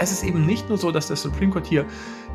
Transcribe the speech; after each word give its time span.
Es 0.00 0.12
ist 0.12 0.22
eben 0.22 0.46
nicht 0.46 0.68
nur 0.68 0.78
so, 0.78 0.92
dass 0.92 1.08
der 1.08 1.16
Supreme 1.16 1.52
Court 1.52 1.66
hier 1.66 1.84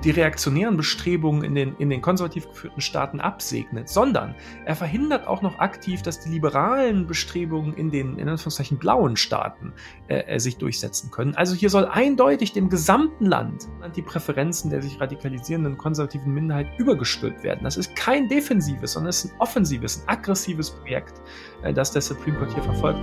die 0.04 0.12
reaktionären 0.12 0.76
Bestrebungen 0.76 1.44
in 1.44 1.56
den, 1.56 1.76
in 1.78 1.90
den 1.90 2.02
konservativ 2.02 2.48
geführten 2.50 2.82
Staaten 2.82 3.22
absegnet, 3.22 3.88
sondern 3.88 4.36
er 4.66 4.76
verhindert 4.76 5.28
auch 5.28 5.42
noch 5.42 5.60
aktiv, 5.60 6.02
dass 6.02 6.20
die 6.20 6.30
liberalen 6.30 7.08
Bestrebungen 7.08 7.74
in 7.76 7.90
den 7.90 8.20
in 8.20 8.28
Anführungszeichen 8.28 8.78
blauen 8.78 9.16
Staaten 9.16 9.72
äh, 10.08 10.36
äh 10.36 10.40
sich 10.40 10.58
durchsetzen 10.58 11.10
können. 11.10 11.36
Also 11.36 11.56
hier 11.56 11.70
soll 11.70 11.86
eindeutig 11.86 12.52
dem 12.52 12.70
gesamten 12.70 13.28
Land 13.28 13.70
die 13.96 14.02
Präferenzen 14.02 14.70
der 14.70 14.82
sich 14.82 15.00
radikalisierenden 15.00 15.78
konservativen 15.78 16.34
Minderheit 16.34 16.68
übergestülpt 16.78 17.44
werden. 17.44 17.62
Das 17.64 17.78
ist 17.78 17.96
kein 17.96 18.28
defensives, 18.28 18.94
sondern 18.94 19.10
es 19.10 19.24
ist 19.24 19.32
ein 19.32 19.40
offensives, 19.40 20.02
ein 20.02 20.18
aggressives 20.18 20.72
Projekt, 20.72 21.22
äh, 21.62 21.74
das 21.74 21.92
der 21.92 22.02
Supreme 22.02 22.38
Court 22.38 22.54
hier 22.54 22.64
verfolgt. 22.64 23.00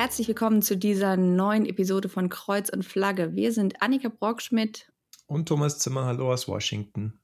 Herzlich 0.00 0.28
willkommen 0.28 0.62
zu 0.62 0.78
dieser 0.78 1.18
neuen 1.18 1.66
Episode 1.66 2.08
von 2.08 2.30
Kreuz 2.30 2.70
und 2.70 2.86
Flagge. 2.86 3.36
Wir 3.36 3.52
sind 3.52 3.82
Annika 3.82 4.08
Brockschmidt 4.08 4.90
und 5.26 5.46
Thomas 5.46 5.78
Zimmer. 5.78 6.06
Hallo 6.06 6.32
aus 6.32 6.48
Washington. 6.48 7.20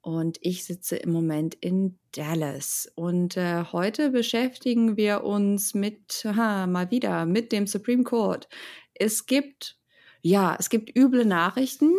Und 0.00 0.38
ich 0.40 0.64
sitze 0.64 0.94
im 0.94 1.10
Moment 1.10 1.56
in 1.56 1.98
Dallas. 2.12 2.88
Und 2.94 3.36
äh, 3.36 3.64
heute 3.72 4.10
beschäftigen 4.10 4.96
wir 4.96 5.24
uns 5.24 5.74
mit, 5.74 6.24
aha, 6.24 6.68
mal 6.68 6.92
wieder, 6.92 7.26
mit 7.26 7.50
dem 7.50 7.66
Supreme 7.66 8.04
Court. 8.04 8.48
Es 8.94 9.26
gibt, 9.26 9.76
ja, 10.22 10.54
es 10.60 10.70
gibt 10.70 10.96
üble 10.96 11.24
Nachrichten, 11.24 11.90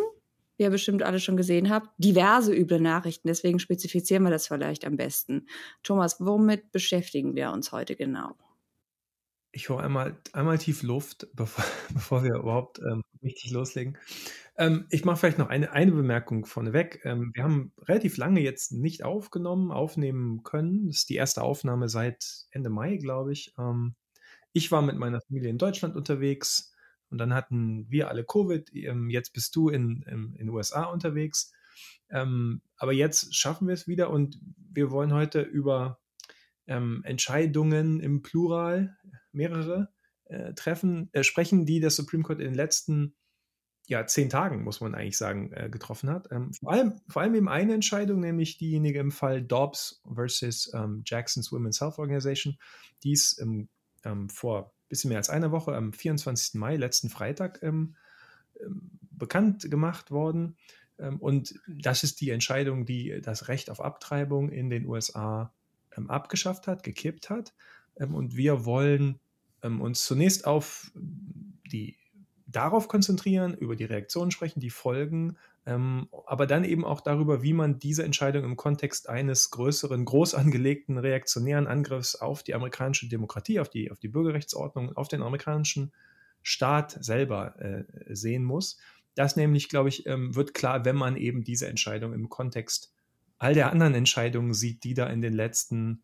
wie 0.55 0.63
ihr 0.63 0.69
bestimmt 0.69 1.03
alle 1.03 1.19
schon 1.19 1.35
gesehen 1.35 1.69
habt, 1.69 1.89
diverse 1.97 2.55
üble 2.55 2.79
Nachrichten. 2.79 3.27
Deswegen 3.27 3.59
spezifizieren 3.59 4.23
wir 4.23 4.31
das 4.31 4.47
vielleicht 4.47 4.85
am 4.85 4.95
besten. 4.95 5.47
Thomas, 5.83 6.15
womit 6.21 6.71
beschäftigen 6.71 7.35
wir 7.35 7.51
uns 7.51 7.73
heute 7.73 7.97
genau? 7.97 8.37
Ich 9.53 9.69
hole 9.69 9.83
einmal, 9.83 10.17
einmal 10.31 10.57
tief 10.57 10.81
Luft, 10.81 11.27
bevor, 11.33 11.65
bevor 11.93 12.23
wir 12.23 12.35
überhaupt 12.35 12.79
ähm, 12.79 13.03
richtig 13.21 13.51
loslegen. 13.51 13.97
Ähm, 14.57 14.85
ich 14.89 15.03
mache 15.03 15.17
vielleicht 15.17 15.39
noch 15.39 15.49
eine, 15.49 15.71
eine 15.73 15.91
Bemerkung 15.91 16.45
vorneweg. 16.45 17.01
Ähm, 17.03 17.31
wir 17.33 17.43
haben 17.43 17.73
relativ 17.81 18.15
lange 18.17 18.39
jetzt 18.39 18.71
nicht 18.71 19.03
aufgenommen, 19.03 19.71
aufnehmen 19.71 20.43
können. 20.43 20.87
Das 20.87 20.97
ist 20.97 21.09
die 21.09 21.15
erste 21.15 21.41
Aufnahme 21.41 21.89
seit 21.89 22.45
Ende 22.51 22.69
Mai, 22.69 22.95
glaube 22.95 23.33
ich. 23.33 23.53
Ähm, 23.57 23.95
ich 24.53 24.71
war 24.71 24.81
mit 24.81 24.97
meiner 24.97 25.19
Familie 25.19 25.49
in 25.49 25.57
Deutschland 25.57 25.95
unterwegs 25.97 26.73
und 27.09 27.17
dann 27.17 27.33
hatten 27.33 27.89
wir 27.89 28.07
alle 28.07 28.23
Covid. 28.23 28.73
Ähm, 28.73 29.09
jetzt 29.09 29.33
bist 29.33 29.55
du 29.57 29.67
in, 29.67 30.01
den 30.07 30.49
USA 30.49 30.83
unterwegs. 30.85 31.51
Ähm, 32.09 32.61
aber 32.77 32.93
jetzt 32.93 33.35
schaffen 33.35 33.67
wir 33.67 33.73
es 33.73 33.87
wieder 33.87 34.09
und 34.09 34.39
wir 34.71 34.91
wollen 34.91 35.13
heute 35.13 35.41
über 35.41 35.97
Entscheidungen 36.67 37.99
im 37.99 38.21
Plural 38.21 38.95
mehrere 39.33 39.89
äh, 40.25 40.53
Treffen, 40.53 41.09
äh, 41.13 41.23
sprechen, 41.23 41.65
die 41.65 41.79
der 41.79 41.91
Supreme 41.91 42.23
Court 42.23 42.39
in 42.39 42.47
den 42.47 42.55
letzten 42.55 43.15
ja, 43.87 44.05
zehn 44.05 44.29
Tagen, 44.29 44.63
muss 44.63 44.79
man 44.79 44.95
eigentlich 44.95 45.17
sagen, 45.17 45.51
äh, 45.53 45.69
getroffen 45.69 46.09
hat. 46.09 46.31
Ähm, 46.31 46.53
vor, 46.53 46.71
allem, 46.71 47.01
vor 47.07 47.21
allem 47.21 47.35
eben 47.35 47.49
eine 47.49 47.73
Entscheidung, 47.73 48.21
nämlich 48.21 48.57
diejenige 48.57 48.99
im 48.99 49.11
Fall 49.11 49.41
Dobbs 49.41 50.01
versus 50.13 50.71
ähm, 50.73 51.03
Jackson's 51.05 51.51
Women's 51.51 51.81
Health 51.81 51.97
Organization, 51.97 52.57
die 53.03 53.11
ist 53.11 53.41
ähm, 53.41 53.67
vor 54.29 54.67
ein 54.67 54.87
bisschen 54.87 55.09
mehr 55.09 55.17
als 55.17 55.29
einer 55.29 55.51
Woche, 55.51 55.75
am 55.75 55.93
24. 55.93 56.55
Mai, 56.55 56.77
letzten 56.77 57.09
Freitag, 57.09 57.61
ähm, 57.63 57.95
ähm, 58.61 58.91
bekannt 59.11 59.69
gemacht 59.69 60.11
worden. 60.11 60.57
Ähm, 60.97 61.19
und 61.19 61.59
das 61.67 62.03
ist 62.03 62.21
die 62.21 62.29
Entscheidung, 62.29 62.85
die 62.85 63.19
das 63.21 63.47
Recht 63.47 63.69
auf 63.69 63.81
Abtreibung 63.81 64.49
in 64.49 64.69
den 64.69 64.85
USA 64.85 65.53
abgeschafft 66.07 66.67
hat, 66.67 66.83
gekippt 66.83 67.29
hat. 67.29 67.53
Ähm, 68.01 68.15
und 68.15 68.35
wir 68.35 68.65
wollen 68.65 69.19
ähm, 69.63 69.79
uns 69.79 70.05
zunächst 70.05 70.45
auf 70.45 70.91
die 71.71 71.95
darauf 72.47 72.89
konzentrieren, 72.89 73.53
über 73.53 73.77
die 73.77 73.85
Reaktionen 73.85 74.31
sprechen, 74.31 74.59
die 74.59 74.71
Folgen, 74.71 75.37
ähm, 75.65 76.09
aber 76.25 76.47
dann 76.47 76.63
eben 76.63 76.83
auch 76.83 77.01
darüber, 77.01 77.43
wie 77.43 77.53
man 77.53 77.79
diese 77.79 78.03
Entscheidung 78.03 78.43
im 78.43 78.57
Kontext 78.57 79.07
eines 79.07 79.51
größeren, 79.51 80.03
groß 80.03 80.35
angelegten 80.35 80.97
reaktionären 80.97 81.67
Angriffs 81.67 82.15
auf 82.15 82.43
die 82.43 82.55
amerikanische 82.55 83.07
Demokratie, 83.07 83.59
auf 83.59 83.69
die, 83.69 83.91
auf 83.91 83.99
die 83.99 84.09
Bürgerrechtsordnung, 84.09 84.95
auf 84.97 85.07
den 85.07 85.21
amerikanischen 85.21 85.93
Staat 86.41 86.97
selber 87.03 87.55
äh, 87.61 87.83
sehen 88.09 88.43
muss. 88.43 88.77
Das 89.13 89.35
nämlich, 89.35 89.69
glaube 89.69 89.89
ich, 89.89 90.05
ähm, 90.07 90.35
wird 90.35 90.53
klar, 90.53 90.83
wenn 90.83 90.95
man 90.95 91.15
eben 91.15 91.43
diese 91.43 91.67
Entscheidung 91.67 92.13
im 92.13 92.29
Kontext 92.29 92.91
all 93.37 93.53
der 93.53 93.71
anderen 93.71 93.93
Entscheidungen 93.93 94.53
sieht, 94.53 94.83
die 94.83 94.93
da 94.93 95.07
in 95.07 95.21
den 95.21 95.33
letzten 95.33 96.03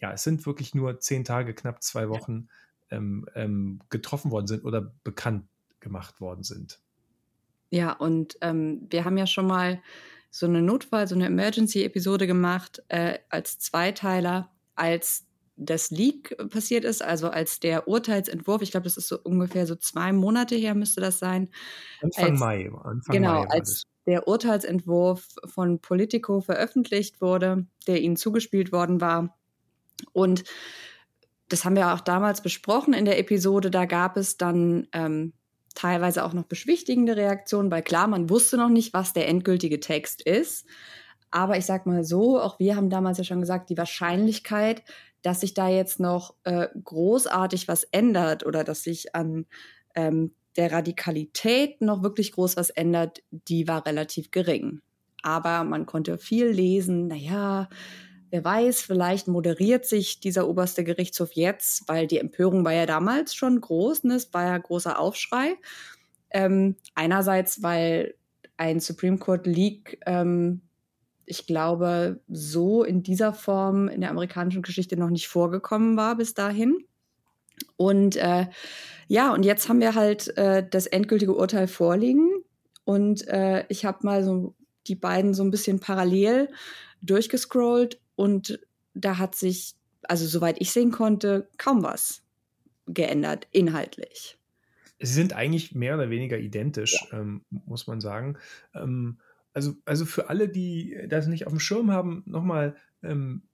ja, 0.00 0.12
es 0.12 0.22
sind 0.22 0.46
wirklich 0.46 0.74
nur 0.74 1.00
zehn 1.00 1.24
Tage, 1.24 1.54
knapp 1.54 1.82
zwei 1.82 2.08
Wochen 2.08 2.48
ähm, 2.90 3.26
ähm, 3.34 3.80
getroffen 3.90 4.30
worden 4.30 4.46
sind 4.46 4.64
oder 4.64 4.92
bekannt 5.04 5.46
gemacht 5.80 6.20
worden 6.20 6.42
sind. 6.42 6.80
Ja, 7.70 7.92
und 7.92 8.38
ähm, 8.40 8.86
wir 8.90 9.04
haben 9.04 9.18
ja 9.18 9.26
schon 9.26 9.46
mal 9.46 9.80
so 10.30 10.46
eine 10.46 10.62
Notfall, 10.62 11.06
so 11.06 11.14
eine 11.14 11.26
Emergency-Episode 11.26 12.26
gemacht 12.26 12.82
äh, 12.88 13.18
als 13.28 13.58
Zweiteiler, 13.58 14.50
als 14.74 15.26
das 15.56 15.90
Leak 15.90 16.36
passiert 16.50 16.84
ist, 16.84 17.02
also 17.02 17.30
als 17.30 17.58
der 17.58 17.88
Urteilsentwurf, 17.88 18.62
ich 18.62 18.70
glaube, 18.70 18.84
das 18.84 18.96
ist 18.96 19.08
so 19.08 19.18
ungefähr 19.20 19.66
so 19.66 19.74
zwei 19.74 20.12
Monate 20.12 20.54
her, 20.54 20.74
müsste 20.74 21.00
das 21.00 21.18
sein. 21.18 21.50
Anfang 22.00 22.30
als, 22.30 22.40
Mai. 22.40 22.70
Anfang 22.84 23.16
genau, 23.16 23.42
Mai 23.42 23.48
als 23.48 23.82
der 24.06 24.28
Urteilsentwurf 24.28 25.26
von 25.46 25.80
Politico 25.80 26.40
veröffentlicht 26.40 27.20
wurde, 27.20 27.66
der 27.86 28.00
ihnen 28.00 28.16
zugespielt 28.16 28.72
worden 28.72 29.00
war. 29.00 29.37
Und 30.12 30.44
das 31.48 31.64
haben 31.64 31.76
wir 31.76 31.92
auch 31.92 32.00
damals 32.00 32.42
besprochen 32.42 32.94
in 32.94 33.04
der 33.04 33.18
Episode. 33.18 33.70
Da 33.70 33.86
gab 33.86 34.16
es 34.16 34.36
dann 34.36 34.86
ähm, 34.92 35.32
teilweise 35.74 36.24
auch 36.24 36.32
noch 36.32 36.44
beschwichtigende 36.44 37.16
Reaktionen, 37.16 37.70
weil 37.70 37.82
klar, 37.82 38.06
man 38.08 38.28
wusste 38.28 38.56
noch 38.56 38.68
nicht, 38.68 38.92
was 38.92 39.12
der 39.12 39.28
endgültige 39.28 39.80
Text 39.80 40.22
ist. 40.22 40.66
Aber 41.30 41.56
ich 41.56 41.66
sag 41.66 41.86
mal 41.86 42.04
so, 42.04 42.40
auch 42.40 42.58
wir 42.58 42.76
haben 42.76 42.90
damals 42.90 43.18
ja 43.18 43.24
schon 43.24 43.40
gesagt, 43.40 43.70
die 43.70 43.76
Wahrscheinlichkeit, 43.76 44.82
dass 45.22 45.40
sich 45.40 45.54
da 45.54 45.68
jetzt 45.68 46.00
noch 46.00 46.34
äh, 46.44 46.68
großartig 46.82 47.68
was 47.68 47.84
ändert 47.84 48.46
oder 48.46 48.64
dass 48.64 48.82
sich 48.82 49.14
an 49.14 49.46
ähm, 49.94 50.34
der 50.56 50.72
Radikalität 50.72 51.80
noch 51.80 52.02
wirklich 52.02 52.32
groß 52.32 52.56
was 52.56 52.70
ändert, 52.70 53.22
die 53.30 53.68
war 53.68 53.86
relativ 53.86 54.30
gering. 54.30 54.80
Aber 55.22 55.64
man 55.64 55.86
konnte 55.86 56.18
viel 56.18 56.46
lesen, 56.46 57.08
naja, 57.08 57.68
Wer 58.30 58.44
weiß, 58.44 58.82
vielleicht 58.82 59.28
moderiert 59.28 59.86
sich 59.86 60.20
dieser 60.20 60.48
oberste 60.48 60.84
Gerichtshof 60.84 61.32
jetzt, 61.32 61.88
weil 61.88 62.06
die 62.06 62.18
Empörung 62.18 62.64
war 62.64 62.72
ja 62.72 62.86
damals 62.86 63.34
schon 63.34 63.60
groß, 63.60 64.04
ne? 64.04 64.14
es 64.14 64.32
war 64.34 64.44
ja 64.44 64.58
großer 64.58 64.98
Aufschrei. 64.98 65.56
Ähm, 66.30 66.76
einerseits, 66.94 67.62
weil 67.62 68.14
ein 68.58 68.80
Supreme 68.80 69.18
Court 69.18 69.46
Leak, 69.46 70.00
ähm, 70.04 70.60
ich 71.24 71.46
glaube, 71.46 72.20
so 72.28 72.84
in 72.84 73.02
dieser 73.02 73.32
Form 73.32 73.88
in 73.88 74.00
der 74.00 74.10
amerikanischen 74.10 74.62
Geschichte 74.62 74.96
noch 74.96 75.10
nicht 75.10 75.28
vorgekommen 75.28 75.96
war 75.96 76.16
bis 76.16 76.34
dahin. 76.34 76.84
Und 77.76 78.16
äh, 78.16 78.46
ja, 79.08 79.32
und 79.32 79.44
jetzt 79.44 79.68
haben 79.68 79.80
wir 79.80 79.94
halt 79.94 80.36
äh, 80.36 80.66
das 80.68 80.86
endgültige 80.86 81.34
Urteil 81.34 81.66
vorliegen. 81.66 82.42
Und 82.84 83.26
äh, 83.28 83.64
ich 83.68 83.84
habe 83.84 83.98
mal 84.02 84.24
so 84.24 84.54
die 84.86 84.94
beiden 84.94 85.34
so 85.34 85.42
ein 85.42 85.50
bisschen 85.50 85.80
parallel 85.80 86.48
durchgescrollt 87.02 88.00
und 88.18 88.58
da 88.94 89.16
hat 89.18 89.36
sich, 89.36 89.76
also 90.02 90.26
soweit 90.26 90.60
ich 90.60 90.72
sehen 90.72 90.90
konnte, 90.90 91.48
kaum 91.56 91.84
was 91.84 92.24
geändert, 92.88 93.46
inhaltlich. 93.52 94.36
Sie 94.98 95.12
sind 95.12 95.34
eigentlich 95.34 95.72
mehr 95.72 95.94
oder 95.94 96.10
weniger 96.10 96.36
identisch, 96.36 96.96
ja. 97.12 97.20
ähm, 97.20 97.44
muss 97.48 97.86
man 97.86 98.00
sagen. 98.00 98.36
Ähm, 98.74 99.20
also, 99.52 99.74
also 99.84 100.04
für 100.04 100.28
alle, 100.30 100.48
die 100.48 100.98
das 101.08 101.28
nicht 101.28 101.46
auf 101.46 101.52
dem 101.52 101.60
Schirm 101.60 101.92
haben, 101.92 102.24
nochmal, 102.26 102.76
ähm, 103.04 103.44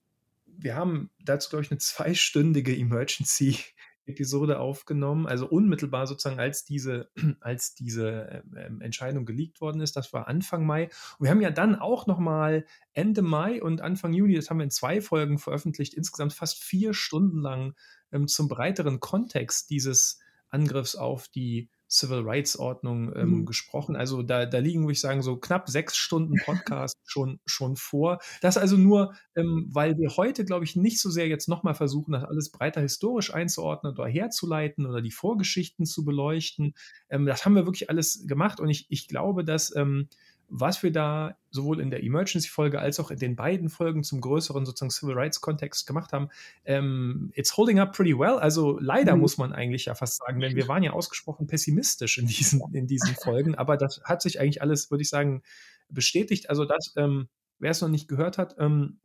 wir 0.47 0.77
haben 0.77 1.11
dazu, 1.23 1.51
glaube 1.51 1.65
ich, 1.65 1.71
eine 1.71 1.79
zweistündige 1.79 2.75
Emergency 2.75 3.59
Episode 4.07 4.59
aufgenommen, 4.59 5.27
also 5.27 5.47
unmittelbar 5.47 6.07
sozusagen 6.07 6.41
als 6.41 6.65
diese, 6.65 7.11
als 7.41 7.75
diese 7.75 8.45
ähm, 8.57 8.81
Entscheidung 8.81 9.25
geleakt 9.25 9.61
worden 9.61 9.81
ist. 9.81 9.97
Das 9.97 10.13
war 10.13 10.29
Anfang 10.29 10.67
Mai. 10.67 10.85
Und 11.19 11.25
wir 11.25 11.31
haben 11.31 11.41
ja 11.41 11.51
dann 11.51 11.77
auch 11.77 12.07
nochmal 12.07 12.65
Ende 12.93 13.23
Mai 13.23 13.63
und 13.63 13.81
Anfang 13.81 14.13
Juni, 14.13 14.35
das 14.35 14.51
haben 14.51 14.59
wir 14.59 14.65
in 14.65 14.71
zwei 14.71 15.01
Folgen 15.01 15.39
veröffentlicht, 15.39 15.95
insgesamt 15.95 16.33
fast 16.33 16.63
vier 16.63 16.95
Stunden 16.95 17.41
lang 17.41 17.75
ähm, 18.13 18.29
zum 18.29 18.49
breiteren 18.49 19.01
Kontext 19.01 19.71
dieses 19.71 20.21
Angriffs 20.49 20.95
auf 20.95 21.29
die 21.29 21.71
Civil 21.95 22.21
Rights 22.21 22.59
Ordnung 22.59 23.15
ähm, 23.15 23.29
mhm. 23.29 23.47
gesprochen. 23.47 23.95
Also 23.95 24.23
da, 24.23 24.47
da 24.47 24.59
liegen, 24.59 24.83
würde 24.83 24.93
ich 24.93 25.01
sagen, 25.01 25.23
so 25.23 25.37
knapp 25.37 25.69
sechs 25.69 25.97
Stunden 25.97 26.35
Podcast 26.45 26.97
schon, 27.05 27.39
schon 27.47 27.77
vor. 27.77 28.19
Das 28.41 28.57
also 28.57 28.77
nur, 28.77 29.15
ähm, 29.37 29.69
weil 29.71 29.97
wir 29.97 30.17
heute, 30.17 30.45
glaube 30.45 30.65
ich, 30.65 30.75
nicht 30.75 31.01
so 31.01 31.11
sehr 31.11 31.29
jetzt 31.29 31.49
nochmal 31.49 31.75
versuchen, 31.75 32.13
das 32.13 32.25
alles 32.25 32.51
breiter 32.51 32.81
historisch 32.81 33.33
einzuordnen 33.33 33.95
oder 33.95 34.09
herzuleiten 34.09 34.87
oder 34.87 35.01
die 35.01 35.13
Vorgeschichten 35.13 35.87
zu 35.87 36.05
beleuchten. 36.05 36.75
Ähm, 37.09 37.27
das 37.27 37.45
haben 37.45 37.55
wir 37.55 37.67
wirklich 37.67 37.89
alles 37.91 38.27
gemacht 38.27 38.59
und 38.59 38.69
ich, 38.69 38.87
ich 38.89 39.07
glaube, 39.07 39.45
dass 39.45 39.75
ähm, 39.77 40.09
was 40.49 40.83
wir 40.83 40.93
da 40.93 41.37
sowohl 41.51 41.81
in 41.81 41.91
der 41.91 42.03
Emergency-Folge 42.03 42.79
als 42.79 43.01
auch 43.01 43.11
in 43.11 43.19
den 43.19 43.37
beiden 43.37 43.69
Folgen 43.69 44.03
zum 44.03 44.21
größeren 44.21 44.67
sozusagen 44.67 44.91
Civil 44.91 45.15
Rights-Kontext 45.15 45.87
gemacht 45.87 46.13
haben, 46.13 46.29
ähm, 46.65 47.31
it's 47.35 47.57
holding 47.57 47.79
up 47.79 47.97
pretty 47.97 48.19
well. 48.19 48.39
Also 48.39 48.79
leider 48.79 49.15
mhm. 49.15 49.23
muss 49.23 49.39
man 49.39 49.53
eigentlich 49.53 49.87
ja 49.87 49.95
fast 49.95 50.19
sagen, 50.19 50.41
denn 50.41 50.57
wir 50.57 50.69
waren 50.69 50.83
ja 50.83 50.93
ausgesprochen 50.93 51.47
pessimistisch 51.47 52.19
in 52.19 52.27
diesen, 52.27 52.63
in 52.73 52.87
diesen 52.87 53.15
Folgen, 53.15 53.55
aber 53.57 53.77
das 53.77 54.03
hat 54.05 54.23
sich 54.23 54.41
eigentlich 54.41 54.63
alles, 54.63 54.91
würde 54.91 55.03
ich 55.03 55.09
sagen, 55.09 55.43
bestätigt. 55.89 56.51
Also 56.51 56.65
das, 56.65 56.93
ähm, 56.97 57.29
wer 57.59 57.71
es 57.71 57.81
noch 57.81 57.89
nicht 57.89 58.09
gehört 58.09 58.39
hat, 58.39 58.57
ähm, 58.59 58.99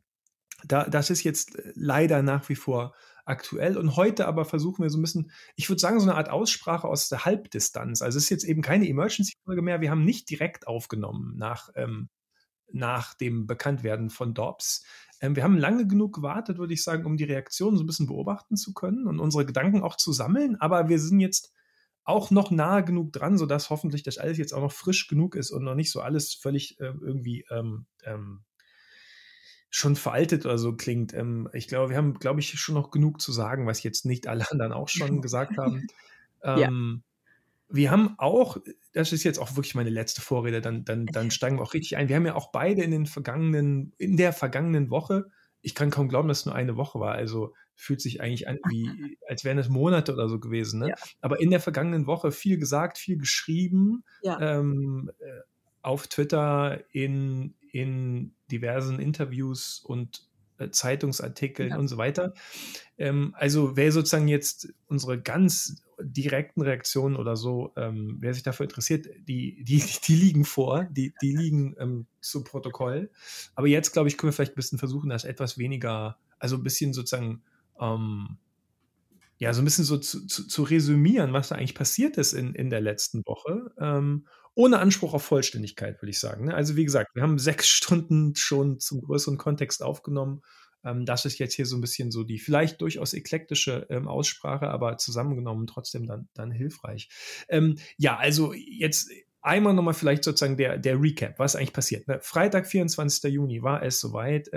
da, 0.64 0.84
das 0.84 1.10
ist 1.10 1.24
jetzt 1.24 1.58
leider 1.74 2.22
nach 2.22 2.48
wie 2.48 2.54
vor 2.54 2.94
aktuell. 3.30 3.78
Und 3.78 3.96
heute 3.96 4.26
aber 4.26 4.44
versuchen 4.44 4.82
wir 4.82 4.90
so 4.90 4.98
ein 4.98 5.02
bisschen, 5.02 5.30
ich 5.56 5.68
würde 5.68 5.80
sagen, 5.80 6.00
so 6.00 6.08
eine 6.08 6.16
Art 6.16 6.28
Aussprache 6.28 6.86
aus 6.86 7.08
der 7.08 7.24
Halbdistanz. 7.24 8.02
Also 8.02 8.18
es 8.18 8.24
ist 8.24 8.30
jetzt 8.30 8.44
eben 8.44 8.62
keine 8.62 8.88
Emergency-Folge 8.88 9.62
mehr. 9.62 9.80
Wir 9.80 9.90
haben 9.90 10.04
nicht 10.04 10.28
direkt 10.28 10.66
aufgenommen 10.66 11.36
nach, 11.36 11.70
ähm, 11.74 12.08
nach 12.72 13.14
dem 13.14 13.46
Bekanntwerden 13.46 14.10
von 14.10 14.34
Dobbs. 14.34 14.84
Ähm, 15.20 15.36
wir 15.36 15.44
haben 15.44 15.56
lange 15.56 15.86
genug 15.86 16.14
gewartet, 16.14 16.58
würde 16.58 16.74
ich 16.74 16.82
sagen, 16.82 17.06
um 17.06 17.16
die 17.16 17.24
Reaktion 17.24 17.76
so 17.76 17.82
ein 17.82 17.86
bisschen 17.86 18.06
beobachten 18.06 18.56
zu 18.56 18.74
können 18.74 19.06
und 19.06 19.20
unsere 19.20 19.46
Gedanken 19.46 19.82
auch 19.82 19.96
zu 19.96 20.12
sammeln. 20.12 20.56
Aber 20.60 20.88
wir 20.88 20.98
sind 20.98 21.20
jetzt 21.20 21.52
auch 22.04 22.30
noch 22.30 22.50
nahe 22.50 22.84
genug 22.84 23.12
dran, 23.12 23.38
sodass 23.38 23.70
hoffentlich 23.70 24.02
das 24.02 24.18
alles 24.18 24.38
jetzt 24.38 24.52
auch 24.52 24.62
noch 24.62 24.72
frisch 24.72 25.06
genug 25.06 25.36
ist 25.36 25.50
und 25.50 25.64
noch 25.64 25.74
nicht 25.74 25.92
so 25.92 26.00
alles 26.00 26.34
völlig 26.34 26.80
äh, 26.80 26.92
irgendwie 27.00 27.44
ähm, 27.50 27.86
ähm, 28.04 28.44
schon 29.70 29.96
veraltet 29.96 30.44
oder 30.44 30.58
so 30.58 30.74
klingt. 30.74 31.14
Ähm, 31.14 31.48
ich 31.52 31.68
glaube, 31.68 31.90
wir 31.90 31.96
haben, 31.96 32.14
glaube 32.14 32.40
ich, 32.40 32.58
schon 32.58 32.74
noch 32.74 32.90
genug 32.90 33.20
zu 33.20 33.32
sagen, 33.32 33.66
was 33.66 33.82
jetzt 33.82 34.04
nicht 34.04 34.26
alle 34.26 34.50
anderen 34.50 34.72
auch 34.72 34.88
schon 34.88 35.22
gesagt 35.22 35.56
haben. 35.56 35.86
Ähm, 36.42 37.02
ja. 37.02 37.06
Wir 37.72 37.90
haben 37.92 38.14
auch, 38.18 38.56
das 38.92 39.12
ist 39.12 39.22
jetzt 39.22 39.38
auch 39.38 39.54
wirklich 39.54 39.76
meine 39.76 39.90
letzte 39.90 40.20
Vorrede, 40.20 40.60
dann, 40.60 40.84
dann, 40.84 41.06
dann 41.06 41.30
steigen 41.30 41.58
wir 41.58 41.62
auch 41.62 41.74
richtig 41.74 41.96
ein. 41.96 42.08
Wir 42.08 42.16
haben 42.16 42.26
ja 42.26 42.34
auch 42.34 42.50
beide 42.50 42.82
in 42.82 42.90
den 42.90 43.06
vergangenen, 43.06 43.92
in 43.96 44.16
der 44.16 44.32
vergangenen 44.32 44.90
Woche, 44.90 45.26
ich 45.62 45.74
kann 45.74 45.90
kaum 45.90 46.08
glauben, 46.08 46.28
dass 46.28 46.40
es 46.40 46.46
nur 46.46 46.54
eine 46.54 46.76
Woche 46.76 47.00
war, 47.00 47.12
also 47.12 47.54
fühlt 47.74 48.00
sich 48.00 48.20
eigentlich 48.20 48.48
an, 48.48 48.58
wie, 48.68 49.16
als 49.28 49.44
wären 49.44 49.58
es 49.58 49.68
Monate 49.68 50.12
oder 50.12 50.28
so 50.28 50.40
gewesen. 50.40 50.80
Ne? 50.80 50.88
Ja. 50.88 50.94
Aber 51.20 51.40
in 51.40 51.50
der 51.50 51.60
vergangenen 51.60 52.06
Woche 52.06 52.32
viel 52.32 52.58
gesagt, 52.58 52.98
viel 52.98 53.18
geschrieben, 53.18 54.04
ja. 54.22 54.40
ähm, 54.40 55.10
äh, 55.18 55.40
auf 55.82 56.08
Twitter, 56.08 56.80
in, 56.92 57.54
in 57.72 58.34
diversen 58.50 58.98
Interviews 58.98 59.80
und 59.84 60.28
äh, 60.58 60.70
Zeitungsartikeln 60.70 61.70
ja. 61.70 61.78
und 61.78 61.88
so 61.88 61.96
weiter. 61.96 62.34
Ähm, 62.98 63.34
also 63.36 63.76
wer 63.76 63.92
sozusagen 63.92 64.28
jetzt 64.28 64.72
unsere 64.86 65.20
ganz 65.20 65.82
direkten 66.02 66.62
Reaktionen 66.62 67.16
oder 67.16 67.36
so, 67.36 67.72
ähm, 67.76 68.16
wer 68.20 68.34
sich 68.34 68.42
dafür 68.42 68.64
interessiert, 68.64 69.06
die, 69.26 69.64
die, 69.64 69.82
die 70.06 70.14
liegen 70.14 70.44
vor, 70.44 70.84
die, 70.84 71.14
die 71.22 71.34
liegen 71.34 71.74
ähm, 71.78 72.06
zu 72.20 72.44
Protokoll. 72.44 73.10
Aber 73.54 73.66
jetzt, 73.66 73.92
glaube 73.92 74.08
ich, 74.08 74.16
können 74.16 74.28
wir 74.28 74.34
vielleicht 74.34 74.52
ein 74.52 74.56
bisschen 74.56 74.78
versuchen, 74.78 75.10
das 75.10 75.24
etwas 75.24 75.58
weniger, 75.58 76.18
also 76.38 76.56
ein 76.56 76.62
bisschen 76.62 76.92
sozusagen 76.92 77.42
ähm, 77.80 78.38
ja, 79.38 79.54
so 79.54 79.62
ein 79.62 79.64
bisschen 79.64 79.86
so 79.86 79.96
zu, 79.96 80.26
zu, 80.26 80.46
zu, 80.46 80.62
resümieren, 80.64 81.32
was 81.32 81.48
da 81.48 81.54
eigentlich 81.54 81.74
passiert 81.74 82.18
ist 82.18 82.34
in, 82.34 82.54
in 82.54 82.68
der 82.68 82.82
letzten 82.82 83.24
Woche. 83.24 83.72
Ohne 84.54 84.78
Anspruch 84.78 85.14
auf 85.14 85.22
Vollständigkeit, 85.22 86.00
würde 86.02 86.10
ich 86.10 86.18
sagen. 86.18 86.46
Ne? 86.46 86.54
Also 86.54 86.76
wie 86.76 86.84
gesagt, 86.84 87.14
wir 87.14 87.22
haben 87.22 87.38
sechs 87.38 87.68
Stunden 87.80 88.34
schon 88.34 88.80
zum 88.80 89.00
größeren 89.00 89.38
Kontext 89.38 89.82
aufgenommen. 89.82 90.42
Ähm, 90.84 91.04
das 91.04 91.24
ist 91.24 91.38
jetzt 91.38 91.54
hier 91.54 91.66
so 91.66 91.76
ein 91.76 91.80
bisschen 91.80 92.10
so 92.10 92.24
die 92.24 92.38
vielleicht 92.38 92.80
durchaus 92.80 93.14
eklektische 93.14 93.86
ähm, 93.90 94.08
Aussprache, 94.08 94.68
aber 94.68 94.98
zusammengenommen 94.98 95.66
trotzdem 95.66 96.06
dann, 96.06 96.28
dann 96.34 96.50
hilfreich. 96.50 97.08
Ähm, 97.48 97.76
ja, 97.96 98.16
also 98.16 98.52
jetzt 98.52 99.10
einmal 99.40 99.74
nochmal 99.74 99.94
vielleicht 99.94 100.24
sozusagen 100.24 100.56
der, 100.56 100.78
der 100.78 101.00
Recap, 101.00 101.38
was 101.38 101.56
eigentlich 101.56 101.72
passiert. 101.72 102.08
Ne? 102.08 102.18
Freitag, 102.20 102.66
24. 102.66 103.32
Juni 103.32 103.62
war 103.62 103.82
es 103.82 104.00
soweit. 104.00 104.50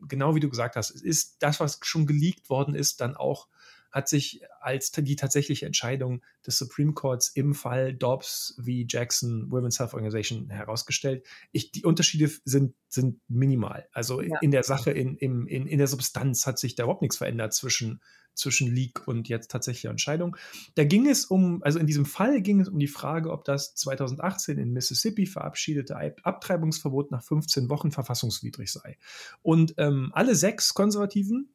Genau 0.00 0.34
wie 0.34 0.40
du 0.40 0.50
gesagt 0.50 0.76
hast, 0.76 0.90
ist 0.90 1.36
das, 1.38 1.60
was 1.60 1.78
schon 1.82 2.06
geleakt 2.06 2.50
worden 2.50 2.74
ist, 2.74 3.00
dann 3.00 3.16
auch 3.16 3.46
hat 3.90 4.08
sich 4.08 4.42
als 4.60 4.90
die 4.90 5.16
tatsächliche 5.16 5.66
Entscheidung 5.66 6.22
des 6.46 6.58
Supreme 6.58 6.92
Courts 6.92 7.30
im 7.34 7.54
Fall 7.54 7.94
Dobbs 7.94 8.54
wie 8.58 8.86
Jackson 8.88 9.50
Women's 9.50 9.78
Health 9.78 9.94
Organization 9.94 10.50
herausgestellt. 10.50 11.26
Ich, 11.52 11.72
die 11.72 11.84
Unterschiede 11.84 12.30
sind, 12.44 12.74
sind 12.88 13.20
minimal. 13.28 13.88
Also 13.92 14.20
ja. 14.20 14.38
in 14.40 14.50
der 14.50 14.62
Sache, 14.62 14.90
in, 14.90 15.16
in, 15.16 15.46
in 15.46 15.78
der 15.78 15.86
Substanz 15.86 16.46
hat 16.46 16.58
sich 16.58 16.74
da 16.74 16.84
überhaupt 16.84 17.02
nichts 17.02 17.16
verändert 17.16 17.54
zwischen, 17.54 18.00
zwischen 18.34 18.72
Leak 18.72 19.06
und 19.08 19.28
jetzt 19.28 19.50
tatsächlicher 19.50 19.90
Entscheidung. 19.90 20.36
Da 20.74 20.84
ging 20.84 21.08
es 21.08 21.24
um, 21.24 21.62
also 21.62 21.78
in 21.78 21.86
diesem 21.86 22.04
Fall 22.04 22.42
ging 22.42 22.60
es 22.60 22.68
um 22.68 22.78
die 22.78 22.88
Frage, 22.88 23.30
ob 23.30 23.44
das 23.44 23.74
2018 23.74 24.58
in 24.58 24.72
Mississippi 24.72 25.26
verabschiedete 25.26 25.96
Abtreibungsverbot 26.22 27.10
nach 27.10 27.22
15 27.22 27.68
Wochen 27.68 27.90
verfassungswidrig 27.90 28.70
sei. 28.70 28.98
Und 29.42 29.74
ähm, 29.78 30.10
alle 30.12 30.34
sechs 30.34 30.74
Konservativen 30.74 31.54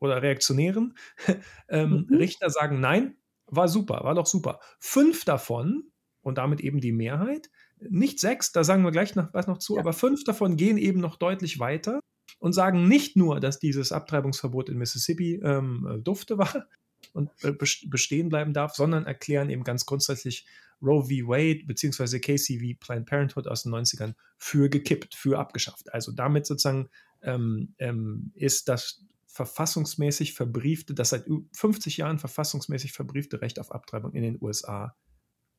oder 0.00 0.22
Reaktionären 0.22 0.96
ähm, 1.68 2.06
mhm. 2.08 2.16
Richter 2.16 2.50
sagen, 2.50 2.80
nein, 2.80 3.16
war 3.46 3.68
super, 3.68 4.00
war 4.04 4.14
doch 4.14 4.26
super. 4.26 4.60
Fünf 4.78 5.24
davon, 5.24 5.90
und 6.22 6.38
damit 6.38 6.60
eben 6.60 6.80
die 6.80 6.92
Mehrheit, 6.92 7.50
nicht 7.80 8.20
sechs, 8.20 8.52
da 8.52 8.64
sagen 8.64 8.84
wir 8.84 8.90
gleich 8.90 9.14
noch 9.14 9.32
was 9.32 9.46
noch 9.46 9.58
zu, 9.58 9.74
ja. 9.74 9.80
aber 9.80 9.92
fünf 9.92 10.24
davon 10.24 10.56
gehen 10.56 10.76
eben 10.76 11.00
noch 11.00 11.16
deutlich 11.16 11.58
weiter 11.58 12.00
und 12.38 12.52
sagen 12.52 12.86
nicht 12.86 13.16
nur, 13.16 13.40
dass 13.40 13.58
dieses 13.58 13.92
Abtreibungsverbot 13.92 14.68
in 14.68 14.78
Mississippi 14.78 15.40
ähm, 15.42 16.00
dufte 16.04 16.38
war 16.38 16.66
und 17.12 17.30
äh, 17.42 17.52
bestehen 17.52 18.28
bleiben 18.28 18.52
darf, 18.52 18.74
sondern 18.74 19.06
erklären 19.06 19.50
eben 19.50 19.64
ganz 19.64 19.86
grundsätzlich 19.86 20.46
Roe 20.82 21.04
v. 21.04 21.28
Wade 21.28 21.64
bzw. 21.66 22.20
Casey 22.20 22.60
v. 22.60 22.78
Planned 22.78 23.06
Parenthood 23.06 23.48
aus 23.48 23.64
den 23.64 23.74
90ern 23.74 24.14
für 24.36 24.68
gekippt, 24.68 25.14
für 25.14 25.38
abgeschafft. 25.38 25.92
Also 25.92 26.12
damit 26.12 26.46
sozusagen 26.46 26.88
ähm, 27.22 27.74
ähm, 27.78 28.32
ist 28.34 28.68
das 28.68 29.04
verfassungsmäßig 29.38 30.34
verbriefte, 30.34 30.94
das 30.94 31.10
seit 31.10 31.26
50 31.52 31.98
Jahren 31.98 32.18
verfassungsmäßig 32.18 32.92
verbriefte 32.92 33.40
Recht 33.40 33.60
auf 33.60 33.70
Abtreibung 33.70 34.12
in 34.14 34.24
den 34.24 34.38
USA 34.40 34.96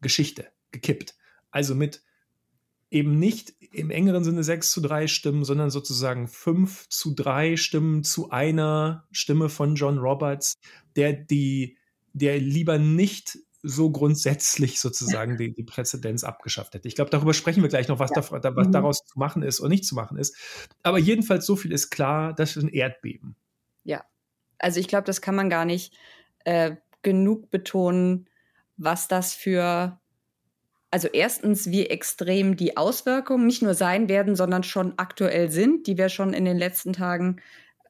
Geschichte 0.02 0.48
gekippt. 0.72 1.16
Also 1.50 1.76
mit 1.76 2.04
eben 2.92 3.20
nicht 3.20 3.54
im 3.72 3.90
engeren 3.90 4.26
Sinne 4.26 4.44
6 4.44 4.70
zu 4.70 4.82
3 4.82 5.08
Stimmen, 5.08 5.46
sondern 5.46 5.70
sozusagen 5.70 6.28
5 6.28 6.90
zu 6.90 7.16
3 7.16 7.56
Stimmen 7.56 8.04
zu 8.04 8.32
einer 8.32 9.08
Stimme 9.12 9.48
von 9.48 9.76
John 9.76 9.98
Roberts, 9.98 10.58
der 10.98 11.14
die, 11.14 11.78
der 12.12 12.38
lieber 12.40 12.80
nicht 12.80 13.38
so 13.62 13.92
grundsätzlich 13.92 14.80
sozusagen 14.80 15.38
die, 15.38 15.54
die 15.54 15.64
Präzedenz 15.64 16.24
abgeschafft 16.24 16.74
hätte. 16.74 16.88
Ich 16.88 16.96
glaube, 16.96 17.12
darüber 17.12 17.34
sprechen 17.34 17.62
wir 17.62 17.70
gleich 17.70 17.88
noch, 17.88 18.00
was, 18.00 18.12
ja. 18.12 18.40
da, 18.40 18.56
was 18.56 18.68
mhm. 18.68 18.72
daraus 18.72 19.06
zu 19.06 19.20
machen 19.20 19.44
ist 19.44 19.60
oder 19.60 19.70
nicht 19.70 19.86
zu 19.86 19.96
machen 19.96 20.18
ist. 20.18 20.36
Aber 20.84 20.98
jedenfalls 20.98 21.46
so 21.46 21.56
viel 21.56 21.72
ist 21.72 21.90
klar, 21.90 22.34
das 22.34 22.56
ist 22.56 22.64
ein 22.64 22.70
Erdbeben. 22.70 23.36
Ja. 23.84 24.04
Also 24.58 24.80
ich 24.80 24.88
glaube, 24.88 25.06
das 25.06 25.22
kann 25.22 25.36
man 25.36 25.50
gar 25.50 25.66
nicht 25.66 25.96
äh, 26.46 26.76
genug 27.02 27.50
betonen, 27.50 28.30
was 28.78 29.08
das 29.08 29.34
für, 29.34 30.00
also 30.92 31.08
erstens, 31.08 31.70
wie 31.70 31.86
extrem 31.86 32.56
die 32.56 32.78
Auswirkungen 32.78 33.46
nicht 33.46 33.62
nur 33.62 33.74
sein 33.74 34.10
werden, 34.10 34.36
sondern 34.36 34.64
schon 34.64 34.94
aktuell 34.98 35.50
sind, 35.50 35.88
die 35.88 35.98
wir 35.98 36.10
schon 36.10 36.34
in 36.34 36.46
den 36.46 36.58
letzten 36.58 36.94
Tagen 36.94 37.38